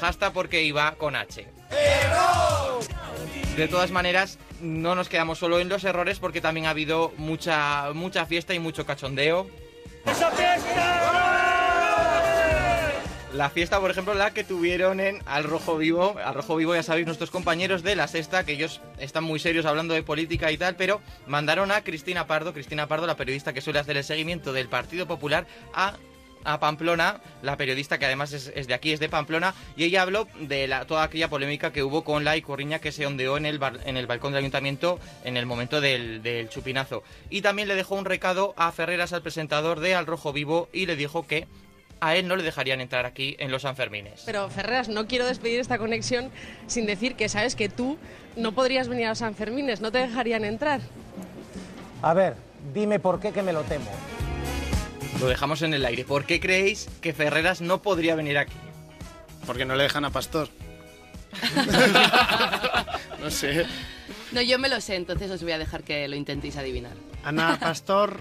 Hasta 0.00 0.32
porque 0.32 0.62
iba 0.62 0.94
con 0.96 1.16
H. 1.16 1.46
De 3.56 3.68
todas 3.68 3.90
maneras, 3.90 4.38
no 4.60 4.94
nos 4.94 5.08
quedamos 5.08 5.38
solo 5.38 5.60
en 5.60 5.68
los 5.68 5.84
errores 5.84 6.18
porque 6.18 6.40
también 6.40 6.66
ha 6.66 6.70
habido 6.70 7.12
mucha, 7.16 7.92
mucha 7.92 8.26
fiesta 8.26 8.54
y 8.54 8.58
mucho 8.58 8.84
cachondeo. 8.84 9.48
La 13.34 13.50
fiesta, 13.50 13.80
por 13.80 13.90
ejemplo, 13.90 14.14
la 14.14 14.32
que 14.32 14.44
tuvieron 14.44 15.00
en 15.00 15.20
Al 15.26 15.42
Rojo 15.42 15.76
Vivo. 15.76 16.14
Al 16.24 16.34
Rojo 16.34 16.54
Vivo, 16.54 16.72
ya 16.76 16.84
sabéis, 16.84 17.06
nuestros 17.06 17.32
compañeros 17.32 17.82
de 17.82 17.96
la 17.96 18.06
sexta, 18.06 18.44
que 18.44 18.52
ellos 18.52 18.80
están 19.00 19.24
muy 19.24 19.40
serios 19.40 19.66
hablando 19.66 19.92
de 19.92 20.04
política 20.04 20.52
y 20.52 20.56
tal, 20.56 20.76
pero 20.76 21.00
mandaron 21.26 21.72
a 21.72 21.82
Cristina 21.82 22.28
Pardo, 22.28 22.52
Cristina 22.52 22.86
Pardo, 22.86 23.08
la 23.08 23.16
periodista 23.16 23.52
que 23.52 23.60
suele 23.60 23.80
hacer 23.80 23.96
el 23.96 24.04
seguimiento 24.04 24.52
del 24.52 24.68
Partido 24.68 25.08
Popular, 25.08 25.48
a, 25.72 25.96
a 26.44 26.60
Pamplona, 26.60 27.20
la 27.42 27.56
periodista 27.56 27.98
que 27.98 28.06
además 28.06 28.32
es, 28.32 28.52
es 28.54 28.68
de 28.68 28.74
aquí, 28.74 28.92
es 28.92 29.00
de 29.00 29.08
Pamplona, 29.08 29.52
y 29.76 29.82
ella 29.82 30.02
habló 30.02 30.28
de 30.38 30.68
la, 30.68 30.84
toda 30.84 31.02
aquella 31.02 31.28
polémica 31.28 31.72
que 31.72 31.82
hubo 31.82 32.04
con 32.04 32.22
la 32.22 32.36
Icorriña 32.36 32.78
que 32.78 32.92
se 32.92 33.04
ondeó 33.04 33.36
en 33.36 33.46
el, 33.46 33.58
en 33.84 33.96
el 33.96 34.06
balcón 34.06 34.32
del 34.32 34.42
ayuntamiento 34.42 35.00
en 35.24 35.36
el 35.36 35.44
momento 35.44 35.80
del, 35.80 36.22
del 36.22 36.48
chupinazo. 36.50 37.02
Y 37.30 37.42
también 37.42 37.66
le 37.66 37.74
dejó 37.74 37.96
un 37.96 38.04
recado 38.04 38.54
a 38.56 38.70
Ferreras, 38.70 39.12
al 39.12 39.22
presentador 39.22 39.80
de 39.80 39.96
Al 39.96 40.06
Rojo 40.06 40.32
Vivo, 40.32 40.68
y 40.72 40.86
le 40.86 40.94
dijo 40.94 41.26
que 41.26 41.48
a 42.04 42.16
él 42.16 42.28
no 42.28 42.36
le 42.36 42.42
dejarían 42.42 42.82
entrar 42.82 43.06
aquí 43.06 43.34
en 43.38 43.50
los 43.50 43.62
Sanfermines. 43.62 44.24
Pero 44.26 44.50
Ferreras, 44.50 44.90
no 44.90 45.06
quiero 45.06 45.24
despedir 45.24 45.58
esta 45.58 45.78
conexión 45.78 46.30
sin 46.66 46.84
decir 46.84 47.14
que 47.16 47.30
sabes 47.30 47.56
que 47.56 47.70
tú 47.70 47.96
no 48.36 48.52
podrías 48.52 48.88
venir 48.88 49.06
a 49.06 49.08
los 49.10 49.18
Sanfermines, 49.18 49.80
no 49.80 49.90
te 49.90 49.98
dejarían 49.98 50.44
entrar. 50.44 50.82
A 52.02 52.12
ver, 52.12 52.34
dime 52.74 52.98
por 52.98 53.20
qué 53.20 53.32
que 53.32 53.42
me 53.42 53.54
lo 53.54 53.62
temo. 53.62 53.90
Lo 55.18 55.28
dejamos 55.28 55.62
en 55.62 55.72
el 55.72 55.82
aire. 55.86 56.04
¿Por 56.04 56.26
qué 56.26 56.40
creéis 56.40 56.90
que 57.00 57.14
Ferreras 57.14 57.62
no 57.62 57.80
podría 57.80 58.14
venir 58.14 58.36
aquí? 58.36 58.52
Porque 59.46 59.64
no 59.64 59.74
le 59.74 59.84
dejan 59.84 60.04
a 60.04 60.10
Pastor. 60.10 60.50
no 63.20 63.30
sé. 63.30 63.64
No, 64.32 64.42
yo 64.42 64.58
me 64.58 64.68
lo 64.68 64.78
sé, 64.82 64.96
entonces 64.96 65.30
os 65.30 65.42
voy 65.42 65.52
a 65.52 65.58
dejar 65.58 65.82
que 65.84 66.06
lo 66.08 66.16
intentéis 66.16 66.58
adivinar. 66.58 66.92
Ana 67.24 67.58
Pastor, 67.58 68.20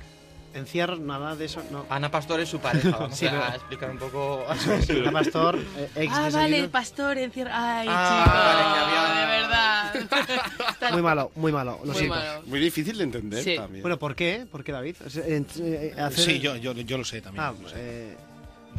encierro, 0.54 0.96
nada 0.98 1.36
de 1.36 1.46
eso, 1.46 1.62
no. 1.72 1.86
Ana 1.90 2.10
Pastor 2.12 2.40
es 2.40 2.50
su 2.50 2.60
pareja. 2.60 2.92
Vamos 2.92 3.18
Sí, 3.18 3.26
a 3.28 3.32
pero- 3.32 3.48
explicar 3.56 3.90
un 3.92 3.98
poco. 3.98 4.46
Ana 4.50 5.12
Pastor, 5.12 5.60
eh, 5.78 5.90
ex 5.96 6.14
ah, 6.14 6.30
vale, 6.32 6.60
el 6.60 6.70
pastor 6.70 7.18
encierra. 7.18 7.52
Ay, 7.80 7.88
Ah, 7.90 9.94
chicos, 9.94 10.04
de 10.04 10.08
verdad. 10.08 10.92
Muy 10.94 11.02
malo, 11.02 11.32
muy 11.36 11.52
malo, 11.52 11.80
lo 11.82 11.88
Muy 11.88 11.96
siento. 11.96 12.16
malo. 12.16 12.42
Muy 12.46 12.60
difícil 12.60 12.98
de 12.98 13.04
entender 13.04 13.44
Sí. 13.44 13.56
también. 13.56 13.82
Bueno, 13.82 13.98
¿por 14.00 14.16
qué? 14.16 14.46
¿Por 14.52 14.64
qué, 14.64 14.72
David? 14.72 14.96
O 15.06 15.10
sea, 15.10 15.26
en- 15.26 15.48
eh, 15.60 15.94
hacer- 15.98 16.26
Sí, 16.26 16.40
yo, 16.40 16.56
yo, 16.58 16.74
yo 16.74 16.98
lo 16.98 17.06
sé 17.06 17.22
también. 17.22 17.46
Ah, 17.46 17.54
lo 17.62 17.70
sé. 17.70 17.76
eh, 17.78 18.18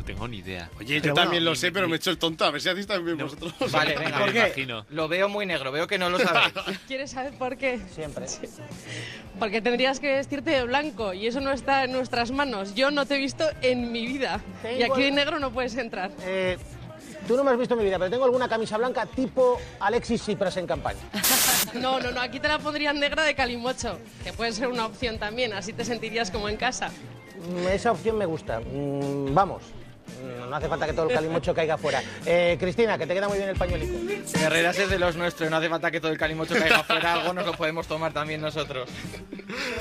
tengo 0.04 0.28
ni 0.28 0.38
idea. 0.38 0.70
Oye, 0.78 1.00
yo 1.00 1.14
también 1.14 1.42
bueno, 1.42 1.50
lo 1.50 1.54
sé, 1.56 1.72
pero 1.72 1.88
me 1.88 1.94
he 1.94 1.96
hecho 1.96 2.10
el 2.10 2.18
tonto. 2.18 2.44
A 2.44 2.50
ver 2.50 2.60
si 2.60 2.68
hacéis 2.68 2.86
también 2.86 3.16
vosotros. 3.18 3.52
Vale, 3.72 3.96
venga. 3.96 4.10
Me 4.18 4.24
¿por 4.24 4.32
qué? 4.32 4.38
imagino. 4.40 4.86
Lo 4.90 5.08
veo 5.08 5.28
muy 5.28 5.46
negro, 5.46 5.72
veo 5.72 5.86
que 5.86 5.98
no 5.98 6.10
lo 6.10 6.18
sabéis. 6.18 6.52
¿Quieres 6.86 7.10
saber 7.10 7.32
por 7.38 7.56
qué? 7.56 7.80
Siempre. 7.94 8.26
Porque 9.38 9.60
tendrías 9.60 10.00
que 10.00 10.12
vestirte 10.16 10.50
de 10.50 10.64
blanco 10.64 11.12
y 11.14 11.26
eso 11.26 11.40
no 11.40 11.50
está 11.52 11.84
en 11.84 11.92
nuestras 11.92 12.30
manos. 12.30 12.74
Yo 12.74 12.90
no 12.90 13.06
te 13.06 13.16
he 13.16 13.18
visto 13.18 13.44
en 13.62 13.90
mi 13.92 14.06
vida. 14.06 14.40
Y 14.78 14.82
aquí 14.82 15.04
en 15.04 15.14
negro 15.16 15.38
no 15.38 15.50
puedes 15.50 15.76
entrar. 15.76 16.10
Eh, 16.22 16.56
tú 17.26 17.36
no 17.36 17.44
me 17.44 17.50
has 17.50 17.58
visto 17.58 17.74
en 17.74 17.78
mi 17.80 17.86
vida, 17.86 17.98
pero 17.98 18.10
tengo 18.10 18.24
alguna 18.24 18.48
camisa 18.48 18.76
blanca 18.76 19.06
tipo 19.06 19.58
Alexis 19.80 20.20
Tsipras 20.22 20.56
en 20.56 20.66
campaña. 20.66 21.00
No, 21.74 21.98
no, 21.98 22.12
no, 22.12 22.20
aquí 22.20 22.38
te 22.38 22.46
la 22.46 22.60
pondrían 22.60 23.00
negra 23.00 23.24
de 23.24 23.34
calimocho, 23.34 23.98
que 24.22 24.32
puede 24.32 24.52
ser 24.52 24.68
una 24.68 24.86
opción 24.86 25.18
también, 25.18 25.52
así 25.54 25.72
te 25.72 25.84
sentirías 25.84 26.30
como 26.30 26.48
en 26.48 26.56
casa. 26.56 26.90
Mm, 27.50 27.66
Esa 27.66 27.90
opción 27.90 28.16
me 28.16 28.26
gusta. 28.26 28.60
Mm, 28.60 29.34
vamos. 29.34 29.62
Mm, 30.24 30.50
No 30.50 30.56
hace 30.56 30.68
falta 30.68 30.86
que 30.86 30.92
todo 30.92 31.08
el 31.08 31.14
calimocho 31.14 31.54
caiga 31.54 31.76
fuera. 31.78 32.02
Eh, 32.26 32.56
Cristina, 32.58 32.96
que 32.98 33.06
te 33.06 33.14
queda 33.14 33.28
muy 33.28 33.38
bien 33.38 33.48
el 33.50 33.56
pañuelito. 33.56 33.92
Ferreras 34.38 34.78
es 34.78 34.88
de 34.90 34.98
los 34.98 35.16
nuestros, 35.16 35.50
no 35.50 35.56
hace 35.56 35.68
falta 35.68 35.90
que 35.90 36.00
todo 36.00 36.12
el 36.12 36.18
calimocho 36.18 36.54
caiga 36.54 36.76
afuera, 36.80 37.14
algo 37.14 37.32
nos 37.32 37.46
lo 37.46 37.52
podemos 37.54 37.86
tomar 37.86 38.12
también 38.12 38.40
nosotros. 38.40 38.88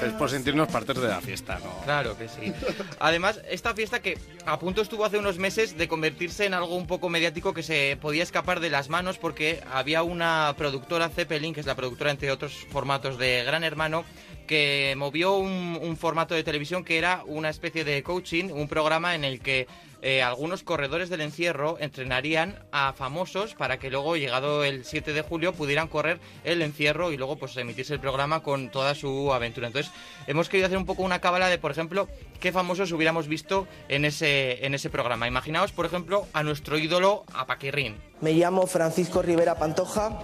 Es 0.04 0.12
por 0.14 0.30
sentirnos 0.30 0.68
partes 0.68 0.96
de 1.00 1.08
la 1.08 1.22
fiesta, 1.22 1.60
¿no? 1.64 1.82
Claro 1.84 2.18
que 2.18 2.28
sí. 2.28 2.54
Además, 3.00 3.40
esta 3.50 3.74
fiesta 3.74 4.02
que 4.02 4.18
a 4.46 4.60
punto 4.60 4.82
estuvo 4.82 5.06
hace 5.06 5.18
unos 5.18 5.38
meses 5.38 5.78
de 5.78 5.88
convertirse 5.88 6.46
en 6.46 6.54
algo 6.54 6.76
un 6.76 6.88
poco 6.88 7.10
mediático 7.10 7.54
que 7.54 7.64
se 7.64 7.98
podía 8.02 8.24
escapar 8.24 8.60
de 8.60 8.70
las 8.70 8.90
manos 8.90 9.18
porque 9.18 9.62
había 9.72 10.04
una 10.04 10.54
productora 10.58 11.10
Zeppelin, 11.10 11.54
que 11.54 11.60
es 11.62 11.66
la 11.66 11.76
productora 11.76 12.12
entre 12.12 12.32
otros 12.32 12.66
formatos 12.72 13.18
de 13.18 13.44
Gran 13.44 13.64
Hermano, 13.64 14.04
que 14.48 14.94
movió 14.98 15.36
un, 15.38 15.80
un 15.82 15.98
formato 15.98 16.36
de 16.36 16.44
televisión 16.44 16.84
que 16.84 16.98
era 16.98 17.24
una 17.26 17.50
especie 17.50 17.84
de 17.84 18.04
coaching, 18.04 18.46
un 18.52 18.68
programa 18.68 19.16
en 19.16 19.24
el 19.24 19.40
que 19.40 19.68
eh, 20.06 20.22
algunos 20.22 20.64
corredores 20.64 21.10
del 21.10 21.22
encierro 21.22 21.78
entrenarían 21.80 22.60
a 22.74 22.92
famosos 22.92 23.56
para 23.56 23.80
que 23.80 23.90
luego, 23.90 24.18
llegado 24.18 24.66
el 24.66 24.84
7 24.84 25.14
de 25.14 25.22
julio, 25.22 25.54
pudieran 25.54 25.88
correr 25.88 26.20
el 26.44 26.62
encierro 26.62 27.14
y 27.14 27.18
luego 27.18 27.38
pues 27.38 27.56
emitirse 27.56 27.94
el 27.94 28.02
programa 28.02 28.42
con 28.42 28.70
toda 28.70 28.96
su 28.96 29.34
aventura. 29.34 29.68
Entonces, 29.68 29.94
hemos 30.28 30.50
querido 30.50 30.66
hacer 30.68 30.78
un 30.78 30.86
poco 30.86 31.04
una 31.04 31.22
cábala 31.22 31.48
de, 31.48 31.58
por 31.58 31.72
ejemplo, 31.72 32.10
qué 32.42 32.52
famosos 32.52 32.92
hubiéramos 32.92 33.30
visto 33.30 33.66
en 33.88 34.04
ese, 34.04 34.66
en 34.66 34.74
ese 34.74 34.90
programa. 34.90 35.26
Imaginaos, 35.26 35.72
por 35.72 35.86
ejemplo, 35.86 36.28
a 36.34 36.44
nuestro 36.44 36.78
ídolo, 36.78 37.24
a 37.34 37.46
Paquirrín. 37.46 37.96
Me 38.20 38.34
llamo 38.34 38.68
Francisco 38.68 39.22
Rivera 39.22 39.56
Pantoja. 39.56 40.20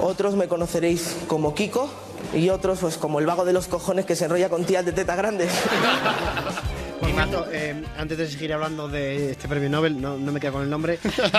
Otros 0.00 0.34
me 0.34 0.48
conoceréis 0.48 1.14
como 1.26 1.54
Kiko 1.54 1.90
y 2.34 2.48
otros 2.48 2.78
pues 2.78 2.96
como 2.96 3.20
el 3.20 3.26
vago 3.26 3.44
de 3.44 3.52
los 3.52 3.68
cojones 3.68 4.06
que 4.06 4.16
se 4.16 4.24
enrolla 4.24 4.48
con 4.48 4.64
tías 4.64 4.86
de 4.86 4.92
teta 4.92 5.14
grandes. 5.14 5.52
Cierto, 7.00 7.46
eh, 7.50 7.82
antes 7.98 8.18
de 8.18 8.28
seguir 8.28 8.52
hablando 8.52 8.88
de 8.88 9.32
este 9.32 9.48
premio 9.48 9.68
Nobel, 9.68 10.00
no, 10.00 10.16
no 10.16 10.32
me 10.32 10.40
quedo 10.40 10.52
con 10.52 10.62
el 10.62 10.70
nombre. 10.70 10.98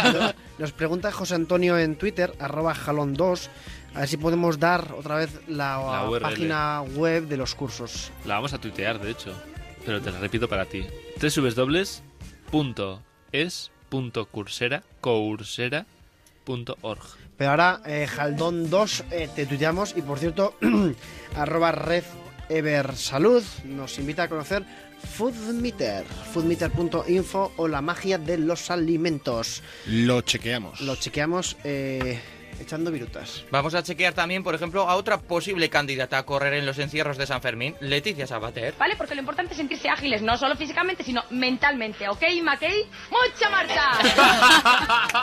Nos 0.58 0.72
pregunta 0.72 1.12
José 1.12 1.36
Antonio 1.36 1.78
en 1.78 1.96
Twitter, 1.96 2.34
arroba 2.40 2.76
jalón2, 2.76 3.48
a 3.94 4.00
ver 4.02 4.10
si 4.10 4.18
podemos 4.18 4.60
dar 4.60 4.94
otra 4.94 5.16
vez 5.16 5.30
la, 5.48 6.10
página 6.22 6.82
web 6.82 7.28
de 7.28 7.38
los 7.38 7.56
cursos. 7.56 8.12
La 8.26 8.36
vamos 8.36 8.54
a 8.54 8.60
tuitear, 8.60 9.00
de 9.00 9.12
hecho. 9.12 9.34
Pero 9.86 10.02
te 10.02 10.12
la 10.12 10.20
repito 10.20 10.50
para 10.50 10.66
ti. 10.66 10.86
www.es.coursera 12.52 14.84
coursera.org 15.00 15.86
Pero 17.38 17.52
ahora, 17.52 17.82
eh, 17.86 18.08
Jaldón2, 18.08 19.04
eh, 19.12 19.30
te 19.34 19.46
tuiteamos 19.46 19.96
y 19.96 20.02
por 20.02 20.20
cierto, 20.20 20.56
arroba 21.36 21.72
red 21.72 22.04
Eversalud 22.50 23.44
nos 23.66 24.00
invita 24.00 24.24
a 24.24 24.30
conocer 24.30 24.64
Foodmeter, 25.08 26.06
foodmeter.info 26.34 27.54
o 27.58 27.68
la 27.68 27.82
magia 27.82 28.18
de 28.18 28.38
los 28.38 28.70
alimentos. 28.70 29.64
Lo 29.88 30.22
chequeamos. 30.22 30.82
Lo 30.82 30.96
chequeamos 30.96 31.58
eh, 31.64 32.20
echando 32.60 32.92
virutas. 32.92 33.46
Vamos 33.52 33.76
a 33.76 33.84
chequear 33.84 34.14
también, 34.14 34.44
por 34.44 34.56
ejemplo, 34.56 34.90
a 34.90 34.96
otra 34.96 35.18
posible 35.20 35.70
candidata 35.70 36.18
a 36.18 36.24
correr 36.24 36.54
en 36.54 36.66
los 36.66 36.80
encierros 36.80 37.18
de 37.18 37.28
San 37.28 37.42
Fermín, 37.42 37.76
Leticia 37.80 38.28
Sabater. 38.28 38.74
¿Vale? 38.78 38.96
Porque 38.96 39.16
lo 39.16 39.22
importante 39.22 39.54
es 39.54 39.58
sentirse 39.58 39.90
ágiles, 39.90 40.22
no 40.22 40.38
solo 40.38 40.56
físicamente, 40.56 41.04
sino 41.04 41.24
mentalmente. 41.30 42.08
¿Ok, 42.10 42.24
McKay? 42.44 42.86
¡Mucha 43.10 43.50
marcha! 43.50 43.92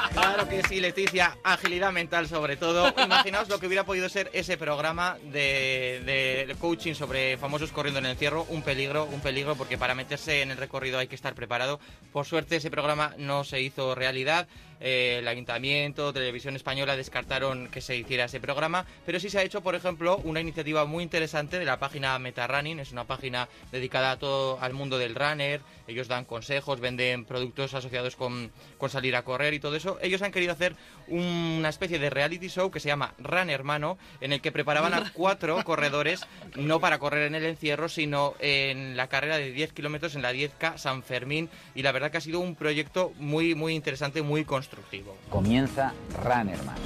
Claro 0.12 0.48
que 0.48 0.62
sí, 0.62 0.81
Leticia, 0.81 1.36
agilidad 1.43 1.93
mental 1.93 2.28
sobre 2.28 2.56
todo. 2.56 2.93
Imaginaos 3.02 3.48
lo 3.48 3.59
que 3.59 3.66
hubiera 3.66 3.85
podido 3.85 4.09
ser 4.09 4.31
ese 4.32 4.56
programa 4.56 5.16
de, 5.23 6.02
de 6.47 6.56
coaching 6.59 6.94
sobre 6.94 7.36
famosos 7.36 7.73
corriendo 7.73 7.98
en 7.98 8.06
el 8.06 8.12
encierro. 8.12 8.44
Un 8.48 8.62
peligro, 8.62 9.05
un 9.05 9.20
peligro, 9.20 9.56
porque 9.56 9.78
para 9.78 9.94
meterse 9.94 10.43
en 10.43 10.51
el 10.51 10.56
recorrido 10.56 10.98
hay 10.98 11.09
que 11.09 11.15
estar 11.15 11.35
preparado. 11.35 11.81
Por 12.12 12.27
suerte 12.27 12.56
ese 12.56 12.70
programa 12.70 13.15
no 13.19 13.44
se 13.44 13.61
hizo 13.61 13.94
realidad. 13.94 14.47
Eh, 14.86 15.20
el 15.20 15.28
Ayuntamiento, 15.28 16.12
Televisión 16.12 16.56
Española 16.56 16.94
descartaron 16.94 17.69
que 17.69 17.81
se 17.81 17.97
hiciera 17.97 18.27
ese 18.27 18.39
programa, 18.39 18.85
pero 19.06 19.19
sí 19.19 19.31
se 19.31 19.39
ha 19.39 19.43
hecho, 19.43 19.62
por 19.62 19.74
ejemplo, 19.74 20.19
una 20.24 20.43
iniciativa 20.43 20.85
muy 20.85 21.02
interesante 21.02 21.59
de 21.59 21.65
la 21.65 21.78
página 21.78 22.19
MetaRunning, 22.19 22.81
es 22.81 22.93
una 22.93 23.05
página 23.05 23.48
dedicada 23.73 24.11
a 24.11 24.19
todo 24.19 24.59
al 24.61 24.74
mundo 24.74 24.98
del 24.98 25.15
runner, 25.15 25.62
ellos 25.86 26.09
dan 26.09 26.24
consejos, 26.24 26.81
venden 26.81 27.24
productos 27.24 27.74
asociados 27.74 28.16
con, 28.16 28.51
con 28.78 28.90
salir 28.90 29.16
a 29.16 29.23
correr 29.23 29.55
y 29.55 29.61
todo 29.61 29.77
eso. 29.77 29.98
Ellos 30.02 30.23
han 30.23 30.32
querido 30.32 30.52
hacer 30.52 30.77
una 31.09 31.69
especie 31.69 31.98
de 31.98 32.11
reality 32.11 32.48
show 32.48 32.70
que 32.70 32.81
se 32.81 32.89
llama 32.89 33.15
Run 33.19 33.51
Hermano, 33.51 33.98
en 34.20 34.32
el 34.32 34.40
que 34.40 34.52
preparaban 34.52 34.94
a 34.94 35.12
cuatro 35.12 35.62
corredores, 35.65 36.27
no 36.56 36.81
para 36.81 36.98
correr 36.98 37.27
en 37.27 37.35
el 37.35 37.44
encierro, 37.44 37.89
sino 37.89 38.35
en 38.39 38.97
la 38.97 39.09
carrera 39.09 39.36
de 39.36 39.52
10 39.52 39.73
kilómetros 39.73 40.15
en 40.15 40.23
la 40.23 40.32
10K 40.32 40.78
San 40.78 41.02
Fermín, 41.02 41.51
y 41.74 41.82
la 41.82 41.93
verdad 41.93 42.11
que 42.11 42.19
ha 42.19 42.23
sido 42.23 42.40
un 42.40 42.55
proyecto 42.56 43.12
muy, 43.16 43.55
muy 43.55 43.74
interesante, 43.74 44.23
muy 44.23 44.44
constructivo. 44.44 45.16
Comienza 45.31 45.93
Runnerman. 46.23 46.77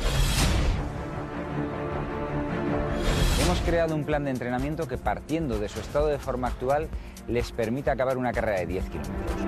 Hemos 3.49 3.61
creado 3.63 3.95
un 3.95 4.05
plan 4.05 4.25
de 4.25 4.31
entrenamiento 4.31 4.87
que 4.87 4.99
partiendo 4.99 5.59
de 5.59 5.71
su 5.71 5.81
estado 5.81 6.09
de 6.09 6.19
forma 6.19 6.49
actual 6.49 6.87
les 7.29 7.51
permite 7.51 7.91
acabar 7.91 8.19
una 8.19 8.31
carrera 8.31 8.59
de 8.59 8.67
10 8.67 8.85
kilómetros. 8.91 9.41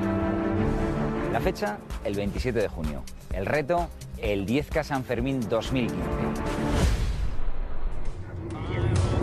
La 1.30 1.38
fecha, 1.38 1.76
el 2.02 2.14
27 2.14 2.58
de 2.60 2.68
junio. 2.68 3.04
El 3.30 3.44
reto, 3.44 3.90
el 4.16 4.46
10K 4.46 4.84
San 4.84 5.04
Fermín 5.04 5.46
2015. 5.46 6.00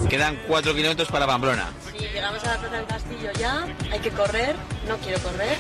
Quedan 0.08 0.38
4 0.48 0.76
kilómetros 0.76 1.10
para 1.10 1.26
Pamplona. 1.26 1.72
Si 1.92 1.98
llegamos 1.98 2.44
a 2.44 2.54
la 2.54 2.60
Plaza 2.60 2.76
del 2.76 2.86
Castillo 2.86 3.32
ya, 3.40 3.66
hay 3.92 4.00
que 4.00 4.12
correr, 4.12 4.56
no 4.88 4.98
quiero 4.98 5.20
correr. 5.24 5.58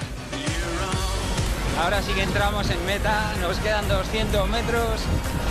Ahora 1.81 2.03
sí 2.03 2.13
que 2.13 2.21
entramos 2.21 2.69
en 2.69 2.85
meta, 2.85 3.33
nos 3.41 3.57
quedan 3.57 3.87
200 3.87 4.47
metros 4.47 5.01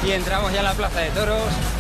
y 0.07 0.13
entramos 0.13 0.53
ya 0.53 0.61
en 0.61 0.67
la 0.67 0.75
Plaza 0.75 1.01
de 1.01 1.11
Toros. 1.11 1.76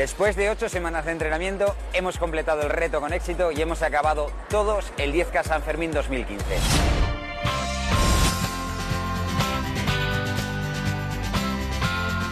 Después 0.00 0.34
de 0.34 0.48
ocho 0.48 0.70
semanas 0.70 1.04
de 1.04 1.12
entrenamiento, 1.12 1.76
hemos 1.92 2.16
completado 2.16 2.62
el 2.62 2.70
reto 2.70 3.02
con 3.02 3.12
éxito 3.12 3.52
y 3.52 3.60
hemos 3.60 3.82
acabado 3.82 4.32
todos 4.48 4.90
el 4.96 5.12
10K 5.12 5.44
San 5.44 5.62
Fermín 5.62 5.92
2015. 5.92 6.42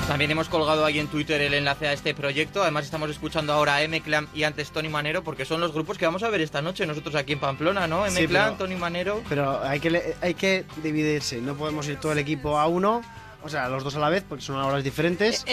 También 0.07 0.31
hemos 0.31 0.49
colgado 0.49 0.87
ahí 0.87 0.99
en 0.99 1.09
Twitter 1.09 1.43
el 1.43 1.53
enlace 1.53 1.89
a 1.89 1.93
este 1.93 2.15
proyecto. 2.15 2.63
Además, 2.63 2.87
estamos 2.87 3.11
escuchando 3.11 3.53
ahora 3.53 3.75
a 3.75 3.83
M-Clan 3.83 4.29
y 4.33 4.45
antes 4.45 4.71
Tony 4.71 4.89
Manero, 4.89 5.23
porque 5.23 5.45
son 5.45 5.61
los 5.61 5.75
grupos 5.75 5.99
que 5.99 6.07
vamos 6.07 6.23
a 6.23 6.31
ver 6.31 6.41
esta 6.41 6.63
noche 6.63 6.87
nosotros 6.87 7.15
aquí 7.17 7.35
en 7.35 7.41
Pamplona, 7.41 7.87
¿no? 7.87 8.09
Sí, 8.09 8.17
M-Clan, 8.21 8.55
pero- 8.55 8.57
Tony 8.57 8.77
Manero. 8.77 9.23
Pero 9.29 9.63
hay 9.63 9.79
que, 9.79 10.15
hay 10.23 10.33
que 10.33 10.65
dividirse, 10.83 11.43
no 11.43 11.55
podemos 11.55 11.87
ir 11.87 12.01
todo 12.01 12.13
el 12.13 12.19
equipo 12.19 12.59
a 12.59 12.67
uno, 12.67 13.03
o 13.43 13.51
sea, 13.51 13.69
los 13.69 13.85
dos 13.85 13.95
a 13.97 13.99
la 13.99 14.09
vez, 14.09 14.25
porque 14.27 14.43
son 14.43 14.57
horas 14.57 14.83
diferentes. 14.83 15.45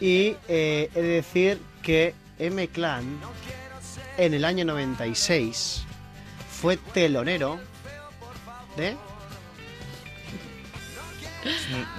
Y 0.00 0.36
eh, 0.48 0.90
he 0.94 1.00
de 1.02 1.08
decir 1.08 1.60
que 1.82 2.14
M-Clan 2.38 3.18
en 4.18 4.34
el 4.34 4.44
año 4.44 4.64
96 4.64 5.84
fue 6.60 6.76
telonero 6.76 7.58
de, 8.76 8.96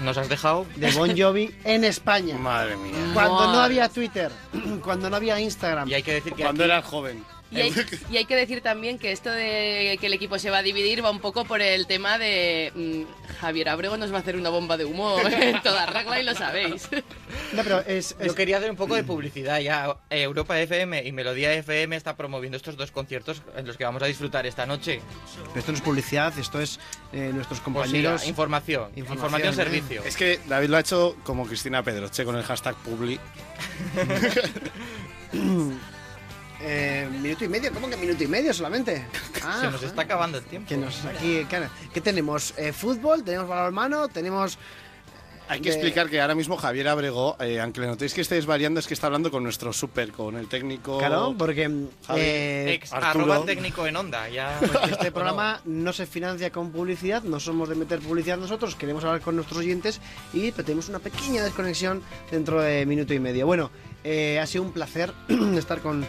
Nos 0.03 0.17
has 0.17 0.29
dejado. 0.29 0.65
de 0.75 0.91
Bon 0.91 1.17
Jovi 1.17 1.55
en 1.63 1.83
España. 1.85 2.37
Madre 2.37 2.75
mía. 2.77 2.93
Cuando 3.13 3.47
no 3.53 3.59
había 3.61 3.87
Twitter, 3.89 4.31
cuando 4.83 5.09
no 5.09 5.15
había 5.15 5.39
Instagram. 5.39 5.87
Y 5.89 5.93
hay 5.95 6.03
que 6.03 6.13
decir 6.15 6.33
que 6.33 6.43
Cuando 6.43 6.63
aquí- 6.63 6.71
eras 6.71 6.85
joven. 6.85 7.23
Y 7.49 7.61
hay, 7.61 7.73
y 8.11 8.17
hay 8.17 8.25
que 8.25 8.35
decir 8.35 8.61
también 8.61 8.99
que 8.99 9.11
esto 9.11 9.29
de 9.31 9.97
que 10.01 10.07
el 10.07 10.13
equipo 10.13 10.37
se 10.37 10.49
va 10.49 10.57
a 10.57 10.63
dividir 10.63 11.03
va 11.03 11.09
un 11.11 11.19
poco 11.19 11.45
por 11.45 11.61
el 11.61 11.87
tema 11.87 12.17
de 12.17 12.71
mm, 12.75 13.37
Javier 13.39 13.69
Abrego 13.69 13.95
nos 13.97 14.11
va 14.11 14.17
a 14.17 14.19
hacer 14.19 14.35
una 14.35 14.49
bomba 14.49 14.75
de 14.75 14.85
humo 14.85 15.17
en 15.25 15.61
toda 15.61 15.85
regla 15.85 16.19
y 16.19 16.23
lo 16.23 16.35
sabéis. 16.35 16.89
No, 17.53 17.63
pero 17.63 17.79
es, 17.81 18.15
Yo 18.23 18.35
quería 18.35 18.57
hacer 18.57 18.69
un 18.69 18.75
poco 18.75 18.95
de 18.95 19.03
publicidad 19.03 19.59
ya. 19.59 19.95
Eh, 20.09 20.23
Europa 20.23 20.59
FM 20.59 21.05
y 21.05 21.11
Melodía 21.11 21.53
FM 21.53 21.95
está 21.95 22.15
promoviendo 22.17 22.57
estos 22.57 22.75
dos 22.75 22.91
conciertos 22.91 23.41
en 23.55 23.65
los 23.65 23.77
que 23.77 23.85
vamos 23.85 24.01
a 24.03 24.07
disfrutar 24.07 24.45
esta 24.45 24.65
noche. 24.65 25.01
Pero 25.47 25.59
esto 25.59 25.71
no 25.71 25.77
es 25.77 25.83
publicidad, 25.83 26.37
esto 26.37 26.59
es 26.59 26.79
eh, 27.13 27.31
nuestros 27.33 27.59
Pues 27.59 27.61
compañeros. 27.61 28.21
sí, 28.21 28.29
información, 28.29 28.91
información, 28.95 29.53
¿eh? 29.53 29.55
servicio. 29.55 30.03
Es 30.03 30.17
que 30.17 30.39
David 30.47 30.69
lo 30.69 30.77
ha 30.77 30.81
hecho 30.81 31.15
como 31.23 31.45
Cristina 31.47 31.81
Pedroche 31.83 32.25
con 32.25 32.35
el 32.35 32.43
hashtag 32.43 32.75
Publi. 32.77 33.19
Eh, 36.59 37.07
minuto 37.21 37.45
y 37.45 37.47
medio, 37.47 37.71
¿cómo 37.71 37.89
que 37.89 37.97
minuto 37.97 38.23
y 38.23 38.27
medio 38.27 38.53
solamente? 38.53 39.05
Ah, 39.43 39.59
Se 39.61 39.71
nos 39.71 39.83
está 39.83 40.01
acabando 40.01 40.39
el 40.39 40.43
tiempo. 40.43 40.67
que 40.67 40.75
nos 40.75 41.05
aquí, 41.05 41.45
¿qué, 41.49 41.67
qué 41.93 42.01
tenemos? 42.01 42.53
Eh, 42.57 42.73
fútbol, 42.73 43.23
tenemos 43.23 43.47
balonmano, 43.47 44.09
tenemos 44.09 44.57
Hay 45.47 45.61
que 45.61 45.69
explicar 45.69 46.09
que 46.09 46.19
ahora 46.19 46.35
mismo 46.35 46.57
Javier 46.57 46.89
Abrego, 46.89 47.37
eh, 47.39 47.61
aunque 47.61 47.79
le 47.79 47.87
notéis 47.87 48.13
que 48.13 48.19
estáis 48.19 48.45
variando, 48.45 48.81
es 48.81 48.87
que 48.87 48.93
está 48.93 49.07
hablando 49.07 49.31
con 49.31 49.43
nuestro 49.43 49.71
súper, 49.71 50.11
con 50.11 50.35
el 50.35 50.49
técnico. 50.49 50.97
Claro, 50.97 51.33
porque 51.37 51.69
Javi, 52.07 52.19
eh, 52.19 52.73
Ex 52.73 52.91
Arturo. 52.91 53.23
arroba 53.31 53.45
técnico 53.45 53.87
en 53.87 53.95
onda. 53.95 54.27
Ya. 54.27 54.59
porque 54.73 54.91
este 54.91 55.11
programa 55.13 55.61
no 55.63 55.93
se 55.93 56.05
financia 56.07 56.51
con 56.51 56.71
publicidad, 56.71 57.23
no 57.23 57.39
somos 57.39 57.69
de 57.69 57.75
meter 57.75 57.99
publicidad 57.99 58.37
nosotros, 58.37 58.75
queremos 58.75 59.05
hablar 59.05 59.21
con 59.21 59.35
nuestros 59.37 59.59
oyentes 59.59 60.01
y 60.33 60.51
pero 60.51 60.65
tenemos 60.65 60.89
una 60.89 60.99
pequeña 60.99 61.41
desconexión 61.43 62.01
dentro 62.31 62.59
de 62.59 62.85
minuto 62.85 63.13
y 63.13 63.19
medio. 63.19 63.45
Bueno, 63.45 63.71
eh, 64.03 64.39
ha 64.41 64.45
sido 64.47 64.65
un 64.65 64.73
placer 64.73 65.13
estar 65.57 65.79
con, 65.79 66.05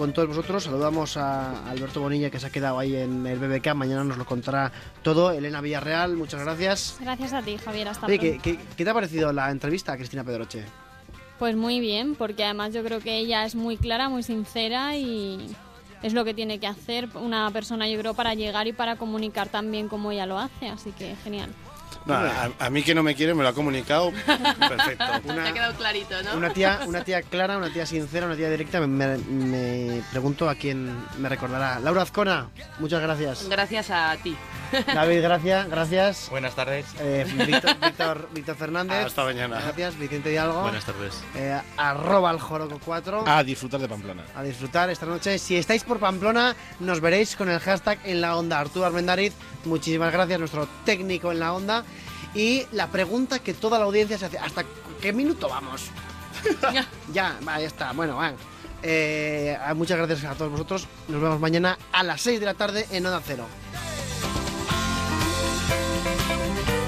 con 0.00 0.14
todos 0.14 0.28
vosotros. 0.28 0.64
Saludamos 0.64 1.18
a 1.18 1.68
Alberto 1.68 2.00
Bonilla 2.00 2.30
que 2.30 2.40
se 2.40 2.46
ha 2.46 2.50
quedado 2.50 2.78
ahí 2.78 2.96
en 2.96 3.26
el 3.26 3.38
BBK, 3.38 3.74
mañana 3.74 4.02
nos 4.02 4.16
lo 4.16 4.24
contará 4.24 4.72
todo. 5.02 5.30
Elena 5.30 5.60
Villarreal, 5.60 6.16
muchas 6.16 6.40
gracias. 6.40 6.96
Gracias 7.02 7.34
a 7.34 7.42
ti, 7.42 7.58
Javier. 7.58 7.88
Hasta 7.88 8.06
Oye, 8.06 8.18
pronto. 8.18 8.42
¿qué, 8.42 8.56
qué, 8.56 8.64
qué 8.78 8.84
te 8.84 8.88
ha 8.88 8.94
parecido 8.94 9.30
la 9.30 9.50
entrevista 9.50 9.92
a 9.92 9.98
Cristina 9.98 10.24
Pedroche? 10.24 10.64
Pues 11.38 11.54
muy 11.54 11.80
bien, 11.80 12.14
porque 12.14 12.44
además 12.44 12.72
yo 12.72 12.82
creo 12.82 13.00
que 13.00 13.18
ella 13.18 13.44
es 13.44 13.54
muy 13.54 13.76
clara, 13.76 14.08
muy 14.08 14.22
sincera 14.22 14.96
y 14.96 15.54
es 16.02 16.14
lo 16.14 16.24
que 16.24 16.32
tiene 16.32 16.58
que 16.58 16.66
hacer 16.66 17.10
una 17.14 17.50
persona, 17.50 17.86
yo 17.86 17.98
creo, 17.98 18.14
para 18.14 18.32
llegar 18.32 18.68
y 18.68 18.72
para 18.72 18.96
comunicar 18.96 19.50
tan 19.50 19.70
bien 19.70 19.88
como 19.88 20.12
ella 20.12 20.24
lo 20.24 20.38
hace. 20.38 20.70
Así 20.70 20.92
que 20.92 21.14
genial. 21.16 21.50
No, 22.10 22.54
a, 22.60 22.66
a 22.66 22.70
mí 22.70 22.82
que 22.82 22.94
no 22.94 23.02
me 23.02 23.14
quiere 23.14 23.34
me 23.34 23.42
lo 23.42 23.48
ha 23.48 23.52
comunicado. 23.52 24.12
Perfecto. 24.12 25.04
Te 25.26 25.40
ha 25.40 25.52
quedado 25.52 25.74
clarito, 25.74 26.22
¿no? 26.22 26.34
Una 26.36 26.52
tía, 26.52 26.80
una 26.86 27.04
tía 27.04 27.22
clara, 27.22 27.56
una 27.56 27.72
tía 27.72 27.86
sincera, 27.86 28.26
una 28.26 28.36
tía 28.36 28.50
directa. 28.50 28.80
Me, 28.80 28.86
me- 28.86 29.18
me 29.18 30.02
pregunto 30.10 30.48
a 30.48 30.54
quién 30.54 30.94
me 31.18 31.28
recordará. 31.28 31.78
Laura 31.80 32.02
Azcona, 32.02 32.48
muchas 32.78 33.00
gracias. 33.02 33.48
Gracias 33.48 33.90
a 33.90 34.16
ti. 34.22 34.36
David, 34.86 35.22
gracias. 35.22 35.68
Gracias. 35.68 36.28
Buenas 36.30 36.54
tardes. 36.54 36.86
Eh, 37.00 37.26
Víctor, 37.46 37.76
Víctor, 37.80 38.28
Víctor 38.32 38.56
Fernández. 38.56 39.06
Hasta 39.06 39.24
mañana. 39.24 39.60
Gracias, 39.60 39.98
Vicente 39.98 40.32
Hidalgo. 40.32 40.62
Buenas 40.62 40.84
tardes. 40.84 41.20
Eh, 41.34 41.60
arroba 41.76 42.30
el 42.30 42.38
Joroco 42.38 42.78
4. 42.84 43.24
A 43.26 43.42
disfrutar 43.42 43.80
de 43.80 43.88
Pamplona. 43.88 44.22
A 44.36 44.42
disfrutar 44.44 44.88
esta 44.90 45.06
noche. 45.06 45.38
Si 45.38 45.56
estáis 45.56 45.82
por 45.82 45.98
Pamplona, 45.98 46.54
nos 46.78 47.00
veréis 47.00 47.34
con 47.34 47.48
el 47.50 47.58
hashtag 47.58 47.98
en 48.04 48.20
la 48.20 48.36
onda. 48.36 48.60
Arturo 48.60 48.86
Armendariz, 48.86 49.32
muchísimas 49.64 50.12
gracias, 50.12 50.38
nuestro 50.38 50.68
técnico 50.84 51.32
en 51.32 51.40
la 51.40 51.52
onda. 51.52 51.84
Y 52.34 52.66
la 52.72 52.88
pregunta 52.88 53.38
que 53.38 53.54
toda 53.54 53.78
la 53.78 53.84
audiencia 53.84 54.18
se 54.18 54.26
hace: 54.26 54.38
¿hasta 54.38 54.64
qué 55.00 55.12
minuto 55.12 55.48
vamos? 55.48 55.90
ya, 56.72 56.86
ya 57.12 57.60
está. 57.60 57.92
Bueno, 57.92 58.16
va. 58.16 58.32
Eh, 58.82 59.58
muchas 59.74 59.98
gracias 59.98 60.24
a 60.24 60.34
todos 60.34 60.52
vosotros. 60.52 60.86
Nos 61.08 61.20
vemos 61.20 61.40
mañana 61.40 61.78
a 61.92 62.02
las 62.02 62.22
6 62.22 62.40
de 62.40 62.46
la 62.46 62.54
tarde 62.54 62.86
en 62.90 63.04
Onda 63.06 63.20
Cero. 63.24 63.46